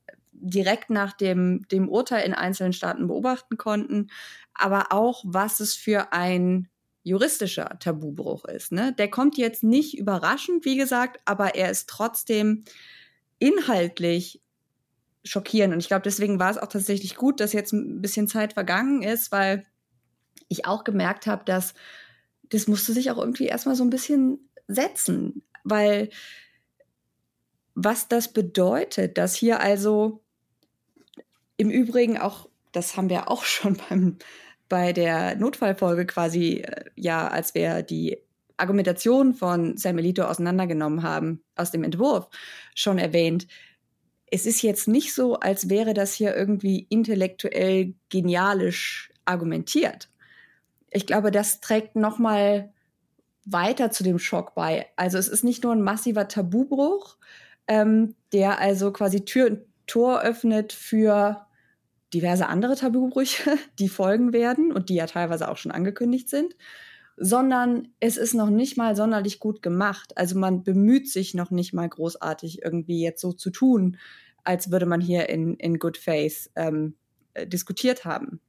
äh, 0.08 0.14
direkt 0.34 0.90
nach 0.90 1.14
dem, 1.14 1.68
dem 1.70 1.90
Urteil 1.90 2.26
in 2.26 2.34
einzelnen 2.34 2.74
Staaten 2.74 3.08
beobachten 3.08 3.58
konnten, 3.58 4.10
aber 4.54 4.92
auch, 4.92 5.24
was 5.26 5.60
es 5.60 5.76
für 5.76 6.12
ein 6.12 6.70
juristischer 7.04 7.78
Tabubruch 7.80 8.46
ist. 8.46 8.72
Ne? 8.72 8.94
Der 8.98 9.10
kommt 9.10 9.38
jetzt 9.38 9.64
nicht 9.64 9.98
überraschend, 9.98 10.66
wie 10.66 10.78
gesagt, 10.78 11.20
aber 11.26 11.56
er 11.56 11.72
ist 11.72 11.90
trotzdem 11.90 12.66
inhaltlich 13.40 14.42
schockieren. 15.30 15.74
Und 15.74 15.80
ich 15.80 15.88
glaube, 15.88 16.02
deswegen 16.04 16.40
war 16.40 16.50
es 16.50 16.58
auch 16.58 16.68
tatsächlich 16.68 17.16
gut, 17.16 17.40
dass 17.40 17.54
jetzt 17.54 17.72
ein 17.72 18.02
bisschen 18.02 18.28
Zeit 18.28 18.54
vergangen 18.54 19.04
ist, 19.04 19.32
weil 19.32 19.66
ich 20.48 20.66
auch 20.66 20.84
gemerkt 20.84 21.28
habe, 21.28 21.46
dass 21.46 21.74
das 22.50 22.68
musste 22.68 22.94
sich 22.94 23.12
auch 23.12 23.18
irgendwie 23.18 23.46
erstmal 23.46 23.76
so 23.76 23.84
ein 23.84 23.92
bisschen 23.92 24.50
setzen, 24.68 25.44
weil 25.64 26.10
was 27.76 28.08
das 28.08 28.34
bedeutet, 28.34 29.18
dass 29.18 29.36
hier 29.36 29.60
also 29.60 30.24
im 31.58 31.70
Übrigen 31.70 32.18
auch, 32.18 32.50
das 32.72 32.98
haben 32.98 33.10
wir 33.10 33.30
auch 33.30 33.44
schon 33.46 33.78
beim, 33.90 34.18
bei 34.68 34.94
der 34.94 35.36
Notfallfolge 35.36 36.06
quasi, 36.08 36.62
äh, 36.62 36.86
ja, 36.96 37.28
als 37.28 37.54
wir 37.54 37.84
die 37.84 38.18
Argumentation 38.58 39.36
von 39.36 39.78
Samuelito 39.78 40.24
auseinandergenommen 40.24 41.04
haben 41.04 41.44
aus 41.56 41.72
dem 41.72 41.84
Entwurf, 41.84 42.28
schon 42.76 42.98
erwähnt, 42.98 43.48
es 44.32 44.46
ist 44.46 44.62
jetzt 44.62 44.88
nicht 44.88 45.14
so, 45.14 45.36
als 45.40 45.70
wäre 45.70 45.94
das 45.94 46.14
hier 46.14 46.36
irgendwie 46.36 46.86
intellektuell 46.90 47.94
genialisch 48.10 49.12
argumentiert. 49.26 50.10
Ich 50.92 51.06
glaube, 51.06 51.32
das 51.32 51.62
trägt 51.62 51.96
noch 51.96 52.20
mal 52.20 52.74
weiter 53.46 53.92
zu 53.92 54.04
dem 54.04 54.20
Schock 54.20 54.56
bei. 54.56 54.88
Also 54.96 55.18
es 55.18 55.28
ist 55.28 55.44
nicht 55.44 55.64
nur 55.64 55.74
ein 55.74 55.82
massiver 55.82 56.28
Tabubruch, 56.28 57.18
ähm, 57.68 58.16
der 58.34 58.60
also 58.60 58.92
quasi 58.92 59.26
Tür 59.26 59.48
und 59.48 59.60
Tor 59.88 60.22
öffnet 60.22 60.74
für 60.74 61.46
diverse 62.14 62.48
andere 62.48 62.76
Tabubrüche, 62.76 63.58
die 63.80 63.90
folgen 63.90 64.34
werden 64.34 64.72
und 64.72 64.90
die 64.90 64.96
ja 64.96 65.06
teilweise 65.06 65.50
auch 65.50 65.58
schon 65.58 65.72
angekündigt 65.72 66.30
sind, 66.30 66.56
sondern 67.20 67.90
es 68.00 68.16
ist 68.18 68.34
noch 68.34 68.50
nicht 68.50 68.78
mal 68.78 68.96
sonderlich 68.96 69.40
gut 69.40 69.62
gemacht. 69.62 70.18
Also 70.18 70.40
man 70.40 70.64
bemüht 70.64 71.10
sich 71.10 71.34
noch 71.34 71.52
nicht 71.52 71.74
mal 71.74 71.88
großartig 71.88 72.64
irgendwie 72.64 73.02
jetzt 73.02 73.22
so 73.22 73.34
zu 73.34 73.50
tun, 73.50 73.98
als 74.44 74.72
würde 74.72 74.86
man 74.86 75.02
hier 75.02 75.28
in, 75.30 75.56
in 75.56 75.80
Good 75.80 75.98
Faith 75.98 76.50
ähm, 76.56 76.96
äh, 77.34 77.46
diskutiert 77.46 78.06
haben. 78.06 78.40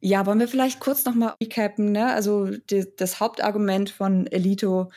Ja, 0.00 0.24
wollen 0.24 0.38
wir 0.38 0.48
vielleicht 0.48 0.80
kurz 0.80 1.04
nochmal 1.04 1.34
recappen? 1.42 1.92
Ne? 1.92 2.12
Also 2.12 2.46
die, 2.46 2.86
das 2.96 3.18
Hauptargument 3.18 3.90
von 3.90 4.26
Elito 4.28 4.90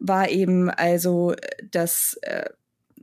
war 0.00 0.28
eben 0.28 0.68
also 0.68 1.34
das 1.70 2.18
äh, 2.22 2.50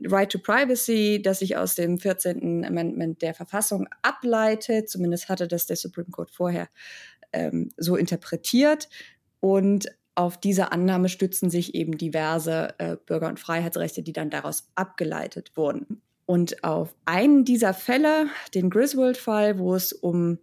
Right 0.04 0.30
to 0.30 0.38
Privacy, 0.38 1.22
das 1.22 1.38
sich 1.38 1.56
aus 1.56 1.74
dem 1.74 1.98
14. 1.98 2.64
Amendment 2.64 3.22
der 3.22 3.32
Verfassung 3.32 3.88
ableitet. 4.02 4.90
Zumindest 4.90 5.30
hatte 5.30 5.48
das 5.48 5.64
der 5.64 5.76
Supreme 5.76 6.10
Court 6.10 6.30
vorher 6.30 6.68
ähm, 7.32 7.70
so 7.76 7.96
interpretiert. 7.96 8.88
Und 9.40 9.86
auf 10.14 10.38
diese 10.38 10.72
Annahme 10.72 11.08
stützen 11.08 11.50
sich 11.50 11.74
eben 11.74 11.98
diverse 11.98 12.74
äh, 12.78 12.96
Bürger- 12.96 13.28
und 13.28 13.38
Freiheitsrechte, 13.38 14.02
die 14.02 14.12
dann 14.12 14.30
daraus 14.30 14.70
abgeleitet 14.74 15.52
wurden. 15.56 16.02
Und 16.24 16.64
auf 16.64 16.94
einen 17.04 17.44
dieser 17.44 17.74
Fälle, 17.74 18.26
den 18.54 18.70
Griswold-Fall, 18.70 19.58
wo 19.58 19.74
es 19.74 19.92
um 19.92 20.38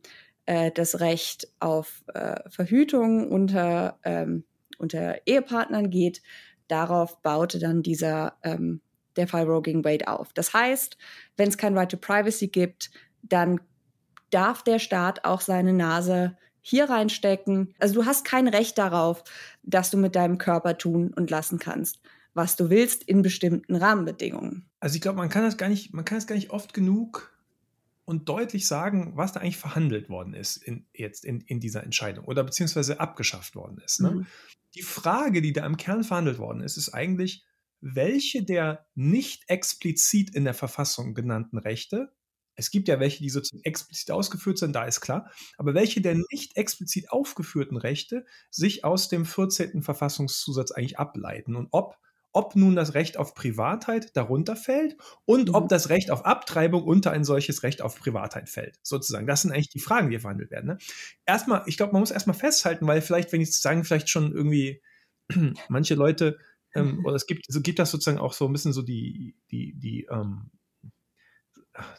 äh, 0.46 0.72
das 0.72 1.00
Recht 1.00 1.50
auf 1.60 2.04
äh, 2.14 2.40
Verhütung 2.50 3.32
unter, 3.32 4.00
ähm, 4.04 4.46
unter 4.78 5.18
Ehepartnern 5.26 5.90
geht, 5.90 6.22
darauf 6.68 7.22
baute 7.22 7.60
dann 7.60 7.84
dieser 7.84 8.38
ähm, 8.44 8.82
der 9.16 9.28
Fall 9.28 9.44
Roe 9.44 9.62
gegen 9.62 9.84
Wade 9.84 10.08
auf. 10.08 10.34
Das 10.34 10.54
heißt, 10.54 10.98
wenn 11.38 11.50
es 11.50 11.58
kein 11.58 11.78
Right 11.78 11.92
to 11.92 11.98
Privacy 11.98 12.48
gibt, 12.48 12.92
dann 13.22 13.60
darf 14.30 14.64
der 14.64 14.80
Staat 14.80 15.26
auch 15.26 15.42
seine 15.42 15.74
Nase 15.74 16.38
hier 16.64 16.90
reinstecken. 16.90 17.76
Also 17.78 17.94
du 17.94 18.06
hast 18.06 18.26
kein 18.26 18.48
Recht 18.48 18.78
darauf, 18.80 19.24
dass 19.62 19.92
du 19.92 19.98
mit 19.98 20.16
deinem 20.16 20.40
Körper 20.40 20.78
tun 20.78 21.14
und 21.14 21.30
lassen 21.30 21.60
kannst, 21.60 22.00
was 22.34 22.56
du 22.56 22.72
willst 22.72 23.04
in 23.04 23.22
bestimmten 23.22 23.76
Rahmenbedingungen. 23.76 24.66
Also 24.80 24.96
ich 24.96 25.02
glaube, 25.02 25.18
man 25.18 25.30
kann 25.30 25.44
das 25.44 25.58
gar 25.58 25.70
nicht, 25.70 25.94
man 25.94 26.06
kann 26.06 26.18
es 26.18 26.26
gar 26.26 26.36
nicht 26.36 26.50
oft 26.50 26.74
genug 26.74 27.38
und 28.06 28.30
deutlich 28.30 28.66
sagen, 28.66 29.12
was 29.16 29.34
da 29.34 29.42
eigentlich 29.42 29.58
verhandelt 29.58 30.10
worden 30.10 30.34
ist 30.34 30.58
in, 30.58 30.86
jetzt 30.94 31.26
in, 31.26 31.42
in 31.42 31.60
dieser 31.60 31.84
Entscheidung 31.84 32.26
oder 32.26 32.44
beziehungsweise 32.44 33.00
abgeschafft 33.00 33.56
worden 33.56 33.80
ist. 33.86 34.00
Ne? 34.00 34.12
Mhm. 34.12 34.28
Die 34.76 34.82
Frage, 34.82 35.42
die 35.42 35.54
da 35.54 35.66
im 35.66 35.78
Kern 35.78 36.04
verhandelt 36.04 36.40
worden 36.40 36.62
ist, 36.62 36.78
ist 36.78 36.94
eigentlich, 36.94 37.44
welche 37.82 38.44
der 38.44 38.86
nicht 38.96 39.44
explizit 39.50 40.34
in 40.34 40.46
der 40.46 40.54
Verfassung 40.54 41.14
genannten 41.14 41.58
Rechte, 41.58 42.14
es 42.56 42.72
gibt 42.72 42.88
ja 42.88 43.00
welche, 43.00 43.24
die 43.24 43.30
sozusagen 43.30 43.64
explizit 43.64 44.12
ausgeführt 44.12 44.58
sind, 44.58 44.74
da 44.74 44.86
ist 44.86 45.02
klar, 45.02 45.32
aber 45.58 45.74
welche 45.74 46.02
der 46.02 46.16
nicht 46.32 46.56
explizit 46.56 47.12
aufgeführten 47.12 47.78
Rechte 47.78 48.26
sich 48.50 48.86
aus 48.86 49.10
dem 49.10 49.26
14. 49.26 49.84
Verfassungszusatz 49.84 50.72
eigentlich 50.72 51.00
ableiten 51.00 51.56
und 51.56 51.68
ob 51.72 51.98
ob 52.34 52.56
nun 52.56 52.76
das 52.76 52.96
Recht 52.96 53.18
auf 53.18 53.36
Privatheit 53.36 54.18
darunter 54.18 54.56
fällt 54.56 54.98
und 55.26 55.50
mhm. 55.50 55.56
ob 55.56 55.70
das 55.70 55.90
Recht 55.90 56.10
auf 56.10 56.26
Abtreibung 56.26 56.84
unter 56.84 57.12
ein 57.12 57.24
solches 57.24 57.62
Recht 57.62 57.82
auf 57.82 57.98
Privatheit 58.00 58.50
fällt, 58.50 58.80
sozusagen. 58.82 59.28
Das 59.28 59.44
sind 59.44 59.52
eigentlich 59.52 59.70
die 59.70 59.80
Fragen, 59.80 60.10
die 60.10 60.20
verhandelt 60.20 60.50
werden. 60.50 60.66
Ne? 60.66 60.78
Erstmal, 61.28 61.62
ich 61.68 61.78
glaube, 61.78 61.94
man 61.94 62.02
muss 62.02 62.12
erstmal 62.12 62.36
festhalten, 62.36 62.88
weil 62.88 63.02
vielleicht, 63.02 63.32
wenn 63.32 63.42
ich 63.42 63.56
sagen, 63.56 63.84
vielleicht 63.84 64.10
schon 64.10 64.34
irgendwie 64.34 64.82
manche 65.70 65.94
Leute 65.94 66.40
ähm, 66.74 66.98
mhm. 66.98 67.06
oder 67.06 67.16
es 67.16 67.28
gibt, 67.28 67.46
so 67.48 67.62
gibt 67.62 67.78
das 67.78 67.92
sozusagen 67.92 68.18
auch 68.18 68.34
so 68.34 68.48
ein 68.48 68.52
bisschen 68.52 68.74
so 68.74 68.82
die, 68.82 69.36
die, 69.52 69.74
die, 69.78 70.08
ähm, 70.12 70.50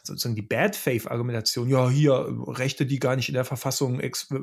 sozusagen 0.03 0.35
die 0.35 0.41
Bad 0.41 0.75
Faith-Argumentation, 0.75 1.69
ja, 1.69 1.89
hier 1.89 2.27
Rechte, 2.47 2.85
die 2.85 2.99
gar 2.99 3.15
nicht 3.15 3.29
in 3.29 3.35
der 3.35 3.45
Verfassung 3.45 4.01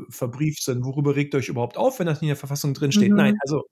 verbrieft 0.09 0.63
sind, 0.63 0.85
worüber 0.85 1.17
regt 1.17 1.35
ihr 1.35 1.39
euch 1.39 1.49
überhaupt 1.49 1.77
auf, 1.77 1.99
wenn 1.99 2.07
das 2.07 2.21
nicht 2.21 2.29
in 2.29 2.35
der 2.35 2.37
Verfassung 2.37 2.75
drinsteht? 2.75 3.11
Mhm. 3.11 3.17
Nein, 3.17 3.39
also 3.41 3.65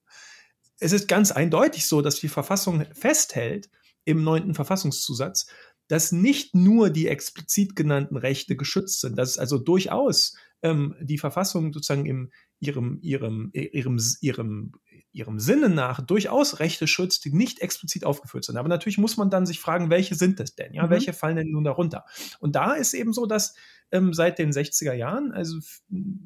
es 0.78 0.92
ist 0.92 1.08
ganz 1.08 1.30
eindeutig 1.30 1.86
so, 1.86 2.00
dass 2.00 2.20
die 2.20 2.28
Verfassung 2.28 2.86
festhält 2.94 3.70
im 4.04 4.24
neunten 4.24 4.54
Verfassungszusatz, 4.54 5.46
dass 5.88 6.12
nicht 6.12 6.54
nur 6.54 6.88
die 6.88 7.08
explizit 7.08 7.76
genannten 7.76 8.16
Rechte 8.16 8.56
geschützt 8.56 9.00
sind, 9.00 9.16
dass 9.16 9.36
also 9.36 9.58
durchaus 9.58 10.36
ähm, 10.62 10.94
die 11.00 11.18
Verfassung 11.18 11.72
sozusagen 11.72 12.06
im 12.06 12.30
ihrem, 12.60 12.98
ihrem, 13.02 13.50
ihrem, 13.52 13.98
ihrem 14.20 14.72
ihrem 15.12 15.40
Sinne 15.40 15.68
nach 15.68 16.00
durchaus 16.00 16.60
Rechte 16.60 16.86
schützt, 16.86 17.24
die 17.24 17.32
nicht 17.32 17.60
explizit 17.60 18.04
aufgeführt 18.04 18.44
sind. 18.44 18.56
Aber 18.56 18.68
natürlich 18.68 18.98
muss 18.98 19.16
man 19.16 19.30
dann 19.30 19.46
sich 19.46 19.58
fragen, 19.58 19.90
welche 19.90 20.14
sind 20.14 20.38
es 20.38 20.54
denn? 20.54 20.72
Ja, 20.72 20.86
mhm. 20.86 20.90
welche 20.90 21.12
fallen 21.12 21.36
denn 21.36 21.50
nun 21.50 21.64
darunter? 21.64 22.04
Und 22.38 22.54
da 22.54 22.74
ist 22.74 22.94
eben 22.94 23.12
so, 23.12 23.26
dass 23.26 23.54
ähm, 23.90 24.12
seit 24.14 24.38
den 24.38 24.52
60er 24.52 24.92
Jahren, 24.92 25.32
also 25.32 25.58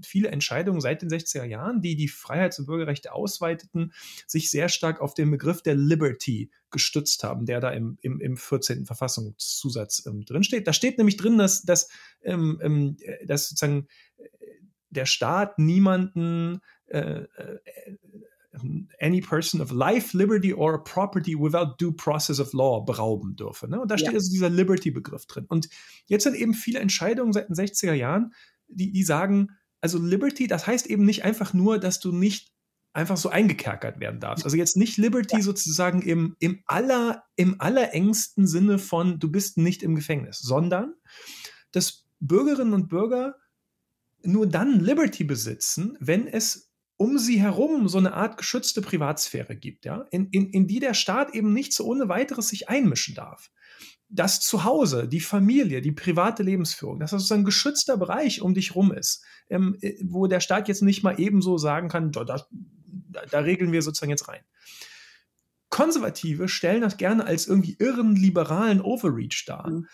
viele 0.05 0.29
Entscheidungen 0.29 0.83
seit 0.83 1.01
den 1.01 1.09
60er 1.09 1.45
Jahren, 1.45 1.81
die 1.81 1.97
die 1.97 2.09
Freiheits- 2.09 2.59
und 2.59 2.67
Bürgerrechte 2.67 3.13
ausweiteten, 3.13 3.93
sich 4.27 4.51
sehr 4.51 4.69
stark 4.69 5.01
auf 5.01 5.15
den 5.15 5.31
Begriff 5.31 5.63
der 5.63 5.75
Liberty 5.75 6.51
gestützt 6.71 7.25
haben, 7.25 7.47
der 7.47 7.61
da 7.61 7.71
im, 7.71 7.97
im, 8.03 8.21
im 8.21 8.37
14. 8.37 8.85
Verfassungszusatz 8.85 10.05
ähm, 10.07 10.25
drinsteht. 10.27 10.67
Da 10.67 10.75
steht 10.75 10.99
nämlich 10.99 11.17
drin, 11.17 11.39
dass, 11.39 11.63
dass, 11.63 11.89
ähm, 12.23 12.61
ähm 12.63 12.97
dass 13.25 13.49
sozusagen 13.49 13.87
äh, 14.19 14.25
der 14.91 15.07
Staat 15.07 15.59
niemanden 15.59 16.61
äh, 16.87 17.23
äh 17.23 17.59
any 19.01 19.21
person 19.21 19.61
of 19.61 19.71
life, 19.71 20.17
liberty 20.17 20.53
or 20.53 20.83
property 20.83 21.35
without 21.35 21.77
due 21.79 21.93
process 21.93 22.41
of 22.41 22.53
law 22.53 22.81
berauben 22.81 23.37
dürfe. 23.37 23.69
Ne? 23.69 23.81
Und 23.81 23.91
da 23.91 23.99
steht 23.99 24.13
ja. 24.13 24.15
also 24.15 24.31
dieser 24.31 24.51
Liberty-Begriff 24.51 25.27
drin. 25.27 25.47
Und 25.49 25.69
jetzt 26.07 26.25
sind 26.25 26.37
eben 26.37 26.55
viele 26.55 26.79
Entscheidungen 26.79 27.33
seit 27.33 27.49
den 27.49 27.57
60er 27.57 27.93
Jahren, 27.95 28.33
die, 28.69 28.93
die 28.93 29.03
sagen, 29.03 29.51
also 29.81 29.99
Liberty, 29.99 30.47
das 30.47 30.67
heißt 30.67 30.87
eben 30.87 31.05
nicht 31.05 31.25
einfach 31.25 31.53
nur, 31.53 31.79
dass 31.79 32.01
du 32.01 32.13
nicht 32.13 32.53
einfach 32.95 33.17
so 33.17 33.29
eingekerkert 33.29 34.01
werden 34.01 34.21
darfst. 34.21 34.45
Also 34.45 34.57
jetzt 34.57 34.77
nicht 34.77 34.97
Liberty 34.97 35.37
ja. 35.37 35.43
sozusagen 35.43 36.01
im, 36.01 36.37
im, 36.39 36.63
aller, 36.67 37.25
im 37.37 37.61
allerengsten 37.61 38.47
Sinne 38.47 38.79
von, 38.79 39.19
du 39.19 39.31
bist 39.31 39.59
nicht 39.59 39.83
im 39.83 39.97
Gefängnis, 39.97 40.39
sondern 40.39 40.95
dass 41.73 42.07
Bürgerinnen 42.21 42.73
und 42.73 42.89
Bürger 42.89 43.35
nur 44.23 44.47
dann 44.47 44.81
Liberty 44.81 45.25
besitzen, 45.25 45.99
wenn 46.01 46.27
es 46.27 46.71
um 46.97 47.19
sie 47.19 47.41
herum 47.41 47.89
so 47.89 47.99
eine 47.99 48.15
Art 48.15 48.37
geschützte 48.37 48.81
Privatsphäre 48.81 49.57
gibt, 49.57 49.85
ja, 49.85 50.07
in, 50.11 50.29
in, 50.31 50.51
in 50.51 50.67
die 50.67 50.81
der 50.81 50.95
Staat 50.95 51.35
eben 51.35 51.53
nicht 51.53 51.73
so 51.73 51.85
ohne 51.85 52.09
weiteres 52.09 52.49
sich 52.49 52.69
einmischen 52.69 53.15
darf. 53.15 53.51
Das 54.09 54.41
Zuhause, 54.41 55.09
die 55.09 55.21
Familie, 55.21 55.81
die 55.81 55.91
private 55.91 56.43
Lebensführung, 56.43 57.01
dass 57.01 57.11
das 57.11 57.23
sozusagen 57.23 57.43
ein 57.43 57.47
geschützter 57.47 57.97
Bereich 57.97 58.43
um 58.43 58.55
dich 58.55 58.75
rum 58.75 58.93
ist, 58.93 59.25
ähm, 59.49 59.77
äh, 59.81 59.95
wo 60.05 60.27
der 60.27 60.41
Staat 60.41 60.69
jetzt 60.69 60.83
nicht 60.83 61.03
mal 61.03 61.19
ebenso 61.19 61.59
sagen 61.59 61.89
kann, 61.89 62.13
da, 62.13 62.25
da, 62.25 62.47
da 63.31 63.39
regeln 63.41 63.73
wir 63.73 63.83
sozusagen 63.83 64.11
jetzt 64.11 64.29
rein. 64.29 64.43
Konservative 65.71 66.47
stellen 66.49 66.83
das 66.83 66.97
gerne 66.97 67.25
als 67.25 67.49
irgendwie 67.49 67.75
irren 67.81 68.15
liberalen 68.15 68.81
Overreach 68.81 69.45
dar. 69.47 69.69
Mhm. 69.69 69.89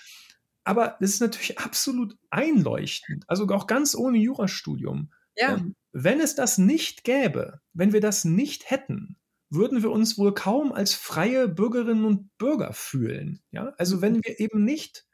Aber 0.64 0.98
das 1.00 1.10
ist 1.10 1.20
natürlich 1.20 1.58
absolut 1.58 2.18
einleuchtend, 2.28 3.24
also 3.28 3.48
auch 3.48 3.66
ganz 3.66 3.94
ohne 3.94 4.18
Jurastudium. 4.18 5.10
Ja. 5.36 5.56
Ähm, 5.56 5.74
wenn 5.92 6.20
es 6.20 6.34
das 6.34 6.58
nicht 6.58 7.04
gäbe, 7.04 7.60
wenn 7.72 7.92
wir 7.92 8.00
das 8.00 8.24
nicht 8.24 8.70
hätten, 8.70 9.16
würden 9.48 9.82
wir 9.82 9.90
uns 9.90 10.16
wohl 10.16 10.32
kaum 10.32 10.72
als 10.72 10.94
freie 10.94 11.48
Bürgerinnen 11.48 12.04
und 12.04 12.36
Bürger 12.38 12.72
fühlen. 12.72 13.42
Ja? 13.50 13.74
Also 13.78 14.00
wenn 14.00 14.22
wir 14.22 14.38
eben 14.38 14.64
nicht 14.64 15.06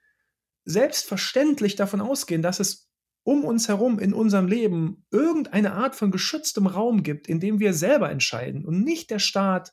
selbstverständlich 0.64 1.76
davon 1.76 2.00
ausgehen, 2.00 2.42
dass 2.42 2.60
es 2.60 2.90
um 3.22 3.44
uns 3.44 3.66
herum 3.68 3.98
in 3.98 4.12
unserem 4.12 4.46
Leben 4.46 5.04
irgendeine 5.10 5.72
Art 5.72 5.96
von 5.96 6.10
geschütztem 6.10 6.66
Raum 6.66 7.02
gibt, 7.02 7.26
in 7.26 7.40
dem 7.40 7.58
wir 7.58 7.72
selber 7.72 8.10
entscheiden 8.10 8.64
und 8.64 8.84
nicht 8.84 9.10
der 9.10 9.18
Staat 9.18 9.72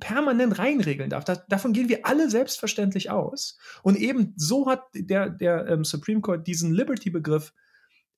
permanent 0.00 0.58
reinregeln 0.58 1.10
darf. 1.10 1.24
Das, 1.24 1.46
davon 1.46 1.72
gehen 1.72 1.88
wir 1.88 2.04
alle 2.04 2.28
selbstverständlich 2.28 3.10
aus. 3.10 3.58
Und 3.82 3.96
eben 3.96 4.34
so 4.36 4.68
hat 4.68 4.82
der, 4.94 5.30
der 5.30 5.66
ähm, 5.68 5.84
Supreme 5.84 6.20
Court 6.20 6.46
diesen 6.46 6.72
Liberty-Begriff 6.72 7.52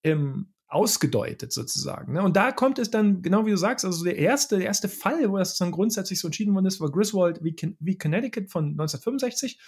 ähm, 0.02 0.54
ausgedeutet 0.68 1.52
sozusagen. 1.52 2.12
Ne? 2.12 2.22
Und 2.22 2.36
da 2.36 2.52
kommt 2.52 2.78
es 2.78 2.90
dann, 2.90 3.22
genau 3.22 3.46
wie 3.46 3.50
du 3.50 3.56
sagst, 3.56 3.86
also 3.86 4.04
der 4.04 4.18
erste, 4.18 4.58
der 4.58 4.66
erste 4.66 4.88
Fall, 4.88 5.30
wo 5.30 5.38
das 5.38 5.56
dann 5.56 5.70
grundsätzlich 5.70 6.20
so 6.20 6.28
entschieden 6.28 6.54
worden 6.54 6.66
ist, 6.66 6.78
war 6.80 6.90
Griswold 6.90 7.42
wie, 7.42 7.96
Connecticut 7.98 8.50
von 8.50 8.72
1965, 8.72 9.58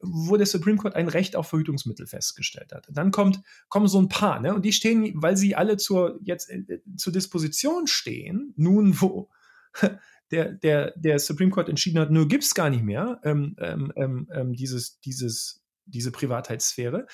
wo 0.00 0.36
der 0.36 0.46
Supreme 0.46 0.76
Court 0.76 0.94
ein 0.94 1.08
Recht 1.08 1.34
auf 1.34 1.48
Verhütungsmittel 1.48 2.06
festgestellt 2.06 2.72
hat. 2.72 2.86
Dann 2.90 3.10
kommt, 3.10 3.40
kommen 3.68 3.88
so 3.88 4.00
ein 4.00 4.08
paar, 4.08 4.40
ne? 4.40 4.54
und 4.54 4.64
die 4.64 4.72
stehen, 4.72 5.14
weil 5.16 5.36
sie 5.36 5.56
alle 5.56 5.78
zur, 5.78 6.20
jetzt 6.22 6.48
äh, 6.48 6.80
zur 6.96 7.12
Disposition 7.12 7.88
stehen, 7.88 8.54
nun 8.56 9.00
wo 9.00 9.30
der, 10.30 10.52
der, 10.52 10.92
der 10.96 11.18
Supreme 11.18 11.50
Court 11.50 11.68
entschieden 11.68 11.98
hat, 11.98 12.12
nur 12.12 12.28
gibt 12.28 12.44
es 12.44 12.54
gar 12.54 12.70
nicht 12.70 12.84
mehr, 12.84 13.20
ähm, 13.24 13.56
ähm, 13.58 13.92
ähm, 13.96 14.28
ähm 14.32 14.52
dieses, 14.52 15.00
dieses 15.00 15.65
diese 15.86 16.10
Privatheitssphäre. 16.10 17.06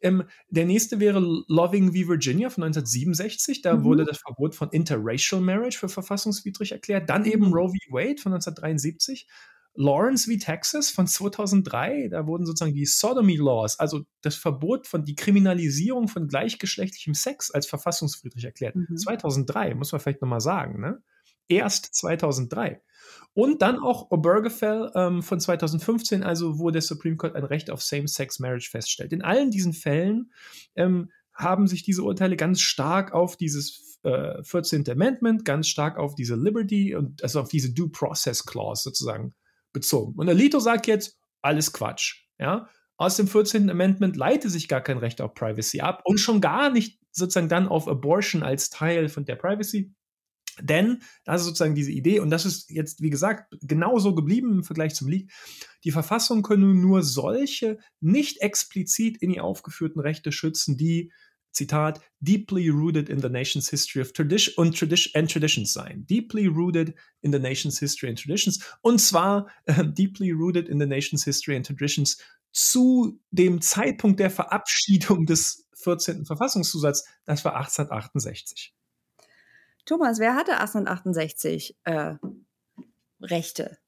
Ähm, 0.00 0.24
der 0.48 0.64
nächste 0.64 1.00
wäre 1.00 1.20
Loving 1.48 1.92
v. 1.92 2.08
Virginia 2.08 2.50
von 2.50 2.64
1967. 2.64 3.62
Da 3.62 3.76
mhm. 3.76 3.84
wurde 3.84 4.04
das 4.04 4.18
Verbot 4.18 4.54
von 4.54 4.70
Interracial 4.70 5.40
Marriage 5.40 5.78
für 5.78 5.88
verfassungswidrig 5.88 6.72
erklärt. 6.72 7.10
Dann 7.10 7.24
eben 7.24 7.48
mhm. 7.48 7.52
Roe 7.52 7.68
v. 7.68 7.94
Wade 7.94 8.20
von 8.20 8.32
1973, 8.32 9.28
Lawrence 9.74 10.30
v. 10.30 10.38
Texas 10.38 10.90
von 10.90 11.06
2003, 11.06 12.08
da 12.08 12.26
wurden 12.26 12.44
sozusagen 12.44 12.74
die 12.74 12.84
Sodomy 12.84 13.36
Laws, 13.36 13.78
also 13.78 14.02
das 14.20 14.36
Verbot 14.36 14.86
von 14.86 15.04
die 15.04 15.14
Kriminalisierung 15.14 16.08
von 16.08 16.28
gleichgeschlechtlichem 16.28 17.14
Sex 17.14 17.50
als 17.50 17.66
verfassungsfriedlich 17.66 18.44
erklärt. 18.44 18.76
Mhm. 18.76 18.96
2003, 18.96 19.74
muss 19.74 19.92
man 19.92 20.00
vielleicht 20.00 20.20
nochmal 20.20 20.40
sagen, 20.40 20.80
ne? 20.80 21.02
Erst 21.48 21.94
2003. 21.94 22.82
Und 23.34 23.62
dann 23.62 23.78
auch 23.78 24.10
Obergefell 24.10 24.90
ähm, 24.94 25.22
von 25.22 25.40
2015, 25.40 26.22
also 26.22 26.58
wo 26.58 26.70
der 26.70 26.82
Supreme 26.82 27.16
Court 27.16 27.34
ein 27.34 27.44
Recht 27.44 27.70
auf 27.70 27.82
Same-Sex-Marriage 27.82 28.68
feststellt. 28.70 29.12
In 29.12 29.22
allen 29.22 29.50
diesen 29.50 29.72
Fällen 29.72 30.32
ähm, 30.76 31.10
haben 31.32 31.66
sich 31.66 31.82
diese 31.82 32.02
Urteile 32.02 32.36
ganz 32.36 32.60
stark 32.60 33.12
auf 33.12 33.36
dieses 33.36 33.98
äh, 34.02 34.42
14. 34.42 34.88
Amendment, 34.90 35.44
ganz 35.44 35.68
stark 35.68 35.96
auf 35.96 36.14
diese 36.14 36.36
Liberty 36.36 36.94
und 36.94 37.22
also 37.22 37.40
auf 37.40 37.48
diese 37.48 37.72
Due 37.72 37.88
Process 37.88 38.44
Clause 38.44 38.82
sozusagen 38.82 39.34
bezogen. 39.72 40.14
Und 40.18 40.28
Alito 40.28 40.60
sagt 40.60 40.86
jetzt, 40.86 41.18
alles 41.40 41.72
Quatsch. 41.72 42.26
Ja? 42.38 42.68
Aus 42.96 43.16
dem 43.16 43.28
14. 43.28 43.70
Amendment 43.70 44.16
leite 44.16 44.50
sich 44.50 44.68
gar 44.68 44.80
kein 44.80 44.98
Recht 44.98 45.20
auf 45.20 45.34
Privacy 45.34 45.80
ab 45.80 46.02
und 46.04 46.18
schon 46.18 46.40
gar 46.40 46.70
nicht 46.70 47.00
sozusagen 47.10 47.48
dann 47.48 47.68
auf 47.68 47.88
Abortion 47.88 48.42
als 48.42 48.70
Teil 48.70 49.08
von 49.08 49.24
der 49.24 49.36
Privacy. 49.36 49.92
Denn 50.60 51.02
das 51.24 51.40
ist 51.40 51.46
sozusagen 51.46 51.74
diese 51.74 51.92
Idee, 51.92 52.20
und 52.20 52.30
das 52.30 52.44
ist 52.44 52.70
jetzt, 52.70 53.00
wie 53.00 53.10
gesagt, 53.10 53.54
genauso 53.62 54.14
geblieben 54.14 54.52
im 54.52 54.64
Vergleich 54.64 54.94
zum 54.94 55.08
Leak. 55.08 55.30
Die 55.84 55.90
Verfassung 55.90 56.42
können 56.42 56.80
nur 56.80 57.02
solche 57.02 57.78
nicht 58.00 58.40
explizit 58.40 59.16
in 59.22 59.30
ihr 59.30 59.44
aufgeführten 59.44 60.00
Rechte 60.00 60.32
schützen, 60.32 60.76
die 60.76 61.10
Zitat, 61.52 62.00
deeply 62.20 62.68
rooted 62.70 63.08
in 63.08 63.20
the 63.20 63.28
nation's 63.28 63.68
history 63.68 64.00
of 64.00 64.12
tradition 64.12 64.54
und 64.56 64.76
tradition 64.76 65.12
and 65.14 65.30
traditions 65.30 65.72
sein. 65.72 66.06
Deeply 66.06 66.46
rooted 66.46 66.94
in 67.20 67.32
the 67.32 67.38
nation's 67.38 67.78
history 67.78 68.08
and 68.08 68.18
traditions. 68.18 68.60
Und 68.80 69.00
zwar 69.00 69.48
äh, 69.66 69.84
deeply 69.84 70.30
rooted 70.32 70.68
in 70.68 70.80
the 70.80 70.86
nation's 70.86 71.24
history 71.24 71.54
and 71.54 71.66
traditions 71.66 72.18
zu 72.52 73.20
dem 73.30 73.60
Zeitpunkt 73.60 74.20
der 74.20 74.30
Verabschiedung 74.30 75.26
des 75.26 75.68
14. 75.74 76.24
Verfassungszusatzes, 76.26 77.06
das 77.24 77.44
war 77.44 77.56
1868. 77.56 78.74
Thomas, 79.84 80.18
wer 80.18 80.34
hatte 80.34 80.52
1868 80.52 81.76
äh, 81.84 82.14
Rechte, 83.20 83.78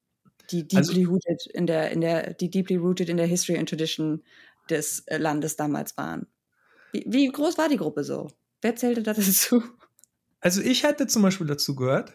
die 0.50 0.66
also 0.74 0.92
deeply 0.92 1.00
also, 1.02 1.12
rooted 1.12 1.46
in 1.52 1.66
der, 1.66 1.90
in 1.90 2.00
der, 2.00 2.34
die 2.34 2.50
deeply 2.50 2.76
rooted 2.76 3.08
in 3.08 3.16
der 3.16 3.26
History 3.26 3.58
and 3.58 3.68
Tradition 3.68 4.22
des 4.70 5.00
äh, 5.06 5.18
Landes 5.18 5.56
damals 5.56 5.96
waren? 5.96 6.26
Wie, 6.92 7.04
wie 7.06 7.28
groß 7.28 7.58
war 7.58 7.68
die 7.68 7.76
Gruppe 7.76 8.04
so? 8.04 8.28
Wer 8.62 8.76
zählte 8.76 9.02
da 9.02 9.12
dazu? 9.14 9.62
Also 10.40 10.60
ich 10.60 10.82
hätte 10.82 11.06
zum 11.06 11.22
Beispiel 11.22 11.46
dazu 11.46 11.74
gehört. 11.74 12.12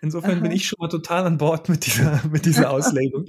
Insofern 0.00 0.38
Aha. 0.38 0.40
bin 0.40 0.50
ich 0.50 0.66
schon 0.66 0.78
mal 0.80 0.88
total 0.88 1.26
an 1.26 1.38
Bord 1.38 1.68
mit 1.68 1.86
dieser, 1.86 2.20
mit 2.28 2.44
dieser 2.44 2.70
Auslegung. 2.72 3.24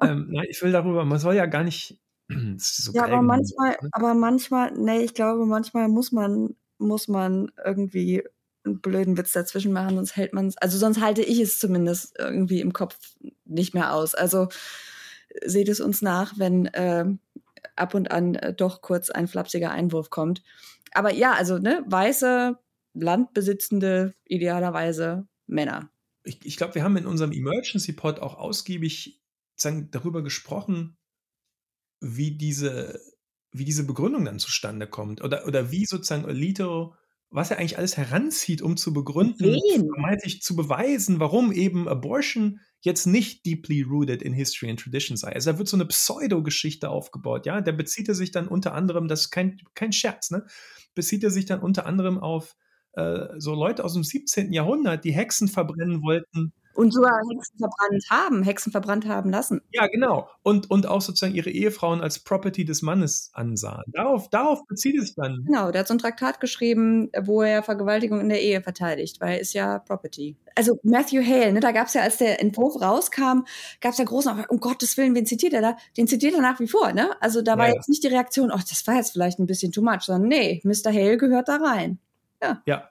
ähm, 0.00 0.28
na, 0.30 0.42
ich 0.44 0.62
will 0.62 0.72
darüber, 0.72 1.04
man 1.04 1.18
soll 1.18 1.34
ja 1.34 1.46
gar 1.46 1.64
nicht 1.64 2.00
so 2.56 2.92
ja, 2.92 3.04
aber 3.04 3.20
manchmal, 3.20 3.76
ne? 3.80 3.88
aber 3.92 4.14
manchmal, 4.14 4.72
nee, 4.72 5.00
ich 5.00 5.12
glaube, 5.12 5.44
manchmal 5.44 5.88
muss 5.88 6.12
man, 6.12 6.56
muss 6.78 7.08
man 7.08 7.52
irgendwie 7.62 8.22
einen 8.64 8.80
blöden 8.80 9.16
Witz 9.16 9.32
dazwischen 9.32 9.72
machen, 9.72 9.96
sonst 9.96 10.16
hält 10.16 10.32
man 10.32 10.46
es, 10.46 10.56
also 10.58 10.78
sonst 10.78 11.00
halte 11.00 11.22
ich 11.22 11.40
es 11.40 11.58
zumindest 11.58 12.14
irgendwie 12.18 12.60
im 12.60 12.72
Kopf 12.72 12.96
nicht 13.44 13.74
mehr 13.74 13.94
aus. 13.94 14.14
Also 14.14 14.48
seht 15.44 15.68
es 15.68 15.80
uns 15.80 16.02
nach, 16.02 16.38
wenn 16.38 16.66
äh, 16.66 17.04
ab 17.76 17.94
und 17.94 18.10
an 18.10 18.34
äh, 18.34 18.54
doch 18.54 18.82
kurz 18.82 19.10
ein 19.10 19.28
flapsiger 19.28 19.70
Einwurf 19.70 20.10
kommt. 20.10 20.42
Aber 20.92 21.12
ja, 21.12 21.32
also 21.32 21.58
ne, 21.58 21.84
weiße, 21.86 22.58
landbesitzende, 22.94 24.14
idealerweise 24.24 25.26
Männer. 25.46 25.90
Ich, 26.22 26.44
ich 26.44 26.56
glaube, 26.56 26.76
wir 26.76 26.84
haben 26.84 26.96
in 26.96 27.06
unserem 27.06 27.32
Emergency 27.32 27.92
Pod 27.92 28.20
auch 28.20 28.36
ausgiebig 28.36 29.20
sagen, 29.56 29.90
darüber 29.90 30.22
gesprochen, 30.22 30.96
wie 32.00 32.36
diese, 32.36 33.00
wie 33.52 33.64
diese 33.64 33.84
Begründung 33.86 34.24
dann 34.24 34.38
zustande 34.38 34.86
kommt. 34.86 35.22
Oder, 35.22 35.46
oder 35.46 35.70
wie 35.70 35.84
sozusagen 35.84 36.24
Alito 36.24 36.94
was 37.34 37.50
er 37.50 37.58
eigentlich 37.58 37.78
alles 37.78 37.96
heranzieht, 37.96 38.62
um 38.62 38.76
zu 38.76 38.92
begründen, 38.92 39.58
vermeintlich 39.92 40.40
zu 40.40 40.54
beweisen, 40.54 41.18
warum 41.18 41.50
eben 41.50 41.88
Abortion 41.88 42.60
jetzt 42.80 43.06
nicht 43.06 43.44
deeply 43.44 43.82
rooted 43.82 44.22
in 44.22 44.32
History 44.32 44.70
and 44.70 44.78
Tradition 44.78 45.16
sei. 45.16 45.32
Also 45.32 45.50
da 45.50 45.58
wird 45.58 45.66
so 45.66 45.76
eine 45.76 45.86
Pseudo-Geschichte 45.86 46.88
aufgebaut, 46.90 47.44
ja. 47.44 47.60
Der 47.60 47.72
bezieht 47.72 48.08
er 48.08 48.14
sich 48.14 48.30
dann 48.30 48.46
unter 48.46 48.72
anderem, 48.72 49.08
das 49.08 49.22
ist 49.22 49.30
kein, 49.30 49.60
kein 49.74 49.92
Scherz, 49.92 50.30
ne? 50.30 50.46
Bezieht 50.94 51.24
er 51.24 51.30
sich 51.30 51.44
dann 51.44 51.58
unter 51.58 51.86
anderem 51.86 52.18
auf 52.18 52.54
äh, 52.92 53.26
so 53.38 53.52
Leute 53.52 53.84
aus 53.84 53.94
dem 53.94 54.04
17. 54.04 54.52
Jahrhundert, 54.52 55.04
die 55.04 55.12
Hexen 55.12 55.48
verbrennen 55.48 56.02
wollten 56.02 56.52
und 56.74 56.92
sogar 56.92 57.20
Hexen 57.30 57.58
verbrannt 57.58 58.04
haben, 58.10 58.42
Hexen 58.42 58.72
verbrannt 58.72 59.06
haben 59.06 59.30
lassen. 59.30 59.60
Ja, 59.72 59.86
genau. 59.86 60.28
Und, 60.42 60.70
und 60.70 60.86
auch 60.86 61.00
sozusagen 61.00 61.34
ihre 61.34 61.50
Ehefrauen 61.50 62.00
als 62.00 62.18
Property 62.18 62.64
des 62.64 62.82
Mannes 62.82 63.30
ansahen. 63.32 63.84
Darauf, 63.88 64.28
darauf 64.30 64.66
bezieht 64.66 65.00
es 65.00 65.14
dann. 65.14 65.44
Genau, 65.46 65.70
der 65.70 65.80
hat 65.80 65.88
so 65.88 65.94
ein 65.94 65.98
Traktat 65.98 66.40
geschrieben, 66.40 67.10
wo 67.22 67.42
er 67.42 67.62
Vergewaltigung 67.62 68.20
in 68.20 68.28
der 68.28 68.42
Ehe 68.42 68.60
verteidigt, 68.60 69.20
weil 69.20 69.40
ist 69.40 69.54
ja 69.54 69.78
Property. 69.78 70.36
Also 70.56 70.78
Matthew 70.82 71.22
Hale, 71.24 71.52
ne, 71.52 71.60
da 71.60 71.72
gab 71.72 71.88
es 71.88 71.94
ja, 71.94 72.02
als 72.02 72.18
der 72.18 72.40
Entwurf 72.40 72.80
rauskam, 72.80 73.44
gab 73.80 73.92
es 73.92 73.98
ja 73.98 74.04
großen, 74.04 74.44
um 74.48 74.60
Gottes 74.60 74.96
Willen, 74.96 75.14
wen 75.14 75.26
zitiert 75.26 75.52
er 75.52 75.60
da? 75.60 75.76
Den 75.96 76.06
zitiert 76.06 76.34
er 76.34 76.42
nach 76.42 76.60
wie 76.60 76.68
vor, 76.68 76.92
ne? 76.92 77.10
Also 77.20 77.42
da 77.42 77.58
war 77.58 77.68
ja, 77.68 77.74
jetzt 77.74 77.88
nicht 77.88 78.04
die 78.04 78.08
Reaktion, 78.08 78.50
ach, 78.52 78.62
das 78.62 78.86
war 78.86 78.96
jetzt 78.96 79.12
vielleicht 79.12 79.38
ein 79.38 79.46
bisschen 79.46 79.72
too 79.72 79.82
much, 79.82 80.02
sondern 80.02 80.28
nee, 80.28 80.60
Mr. 80.64 80.92
Hale 80.92 81.16
gehört 81.16 81.48
da 81.48 81.56
rein. 81.56 81.98
Ja. 82.42 82.62
Ja, 82.66 82.88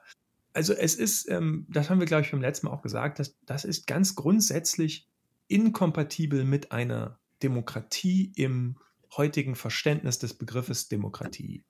also 0.54 0.72
es 0.72 0.94
ist, 0.94 1.28
ähm, 1.28 1.66
das 1.68 1.90
haben 1.90 1.98
wir, 1.98 2.06
glaube 2.06 2.22
ich, 2.22 2.30
beim 2.30 2.40
letzten 2.40 2.66
Mal 2.66 2.72
auch 2.72 2.82
gesagt, 2.82 3.18
dass, 3.18 3.36
das 3.44 3.64
ist 3.64 3.86
ganz 3.86 4.14
grundsätzlich 4.14 5.08
inkompatibel 5.48 6.44
mit 6.44 6.72
einer 6.72 7.18
Demokratie 7.42 8.32
im 8.36 8.78
heutigen 9.16 9.56
Verständnis 9.56 10.18
des 10.18 10.34
Begriffes 10.34 10.88
Demokratie. 10.88 11.64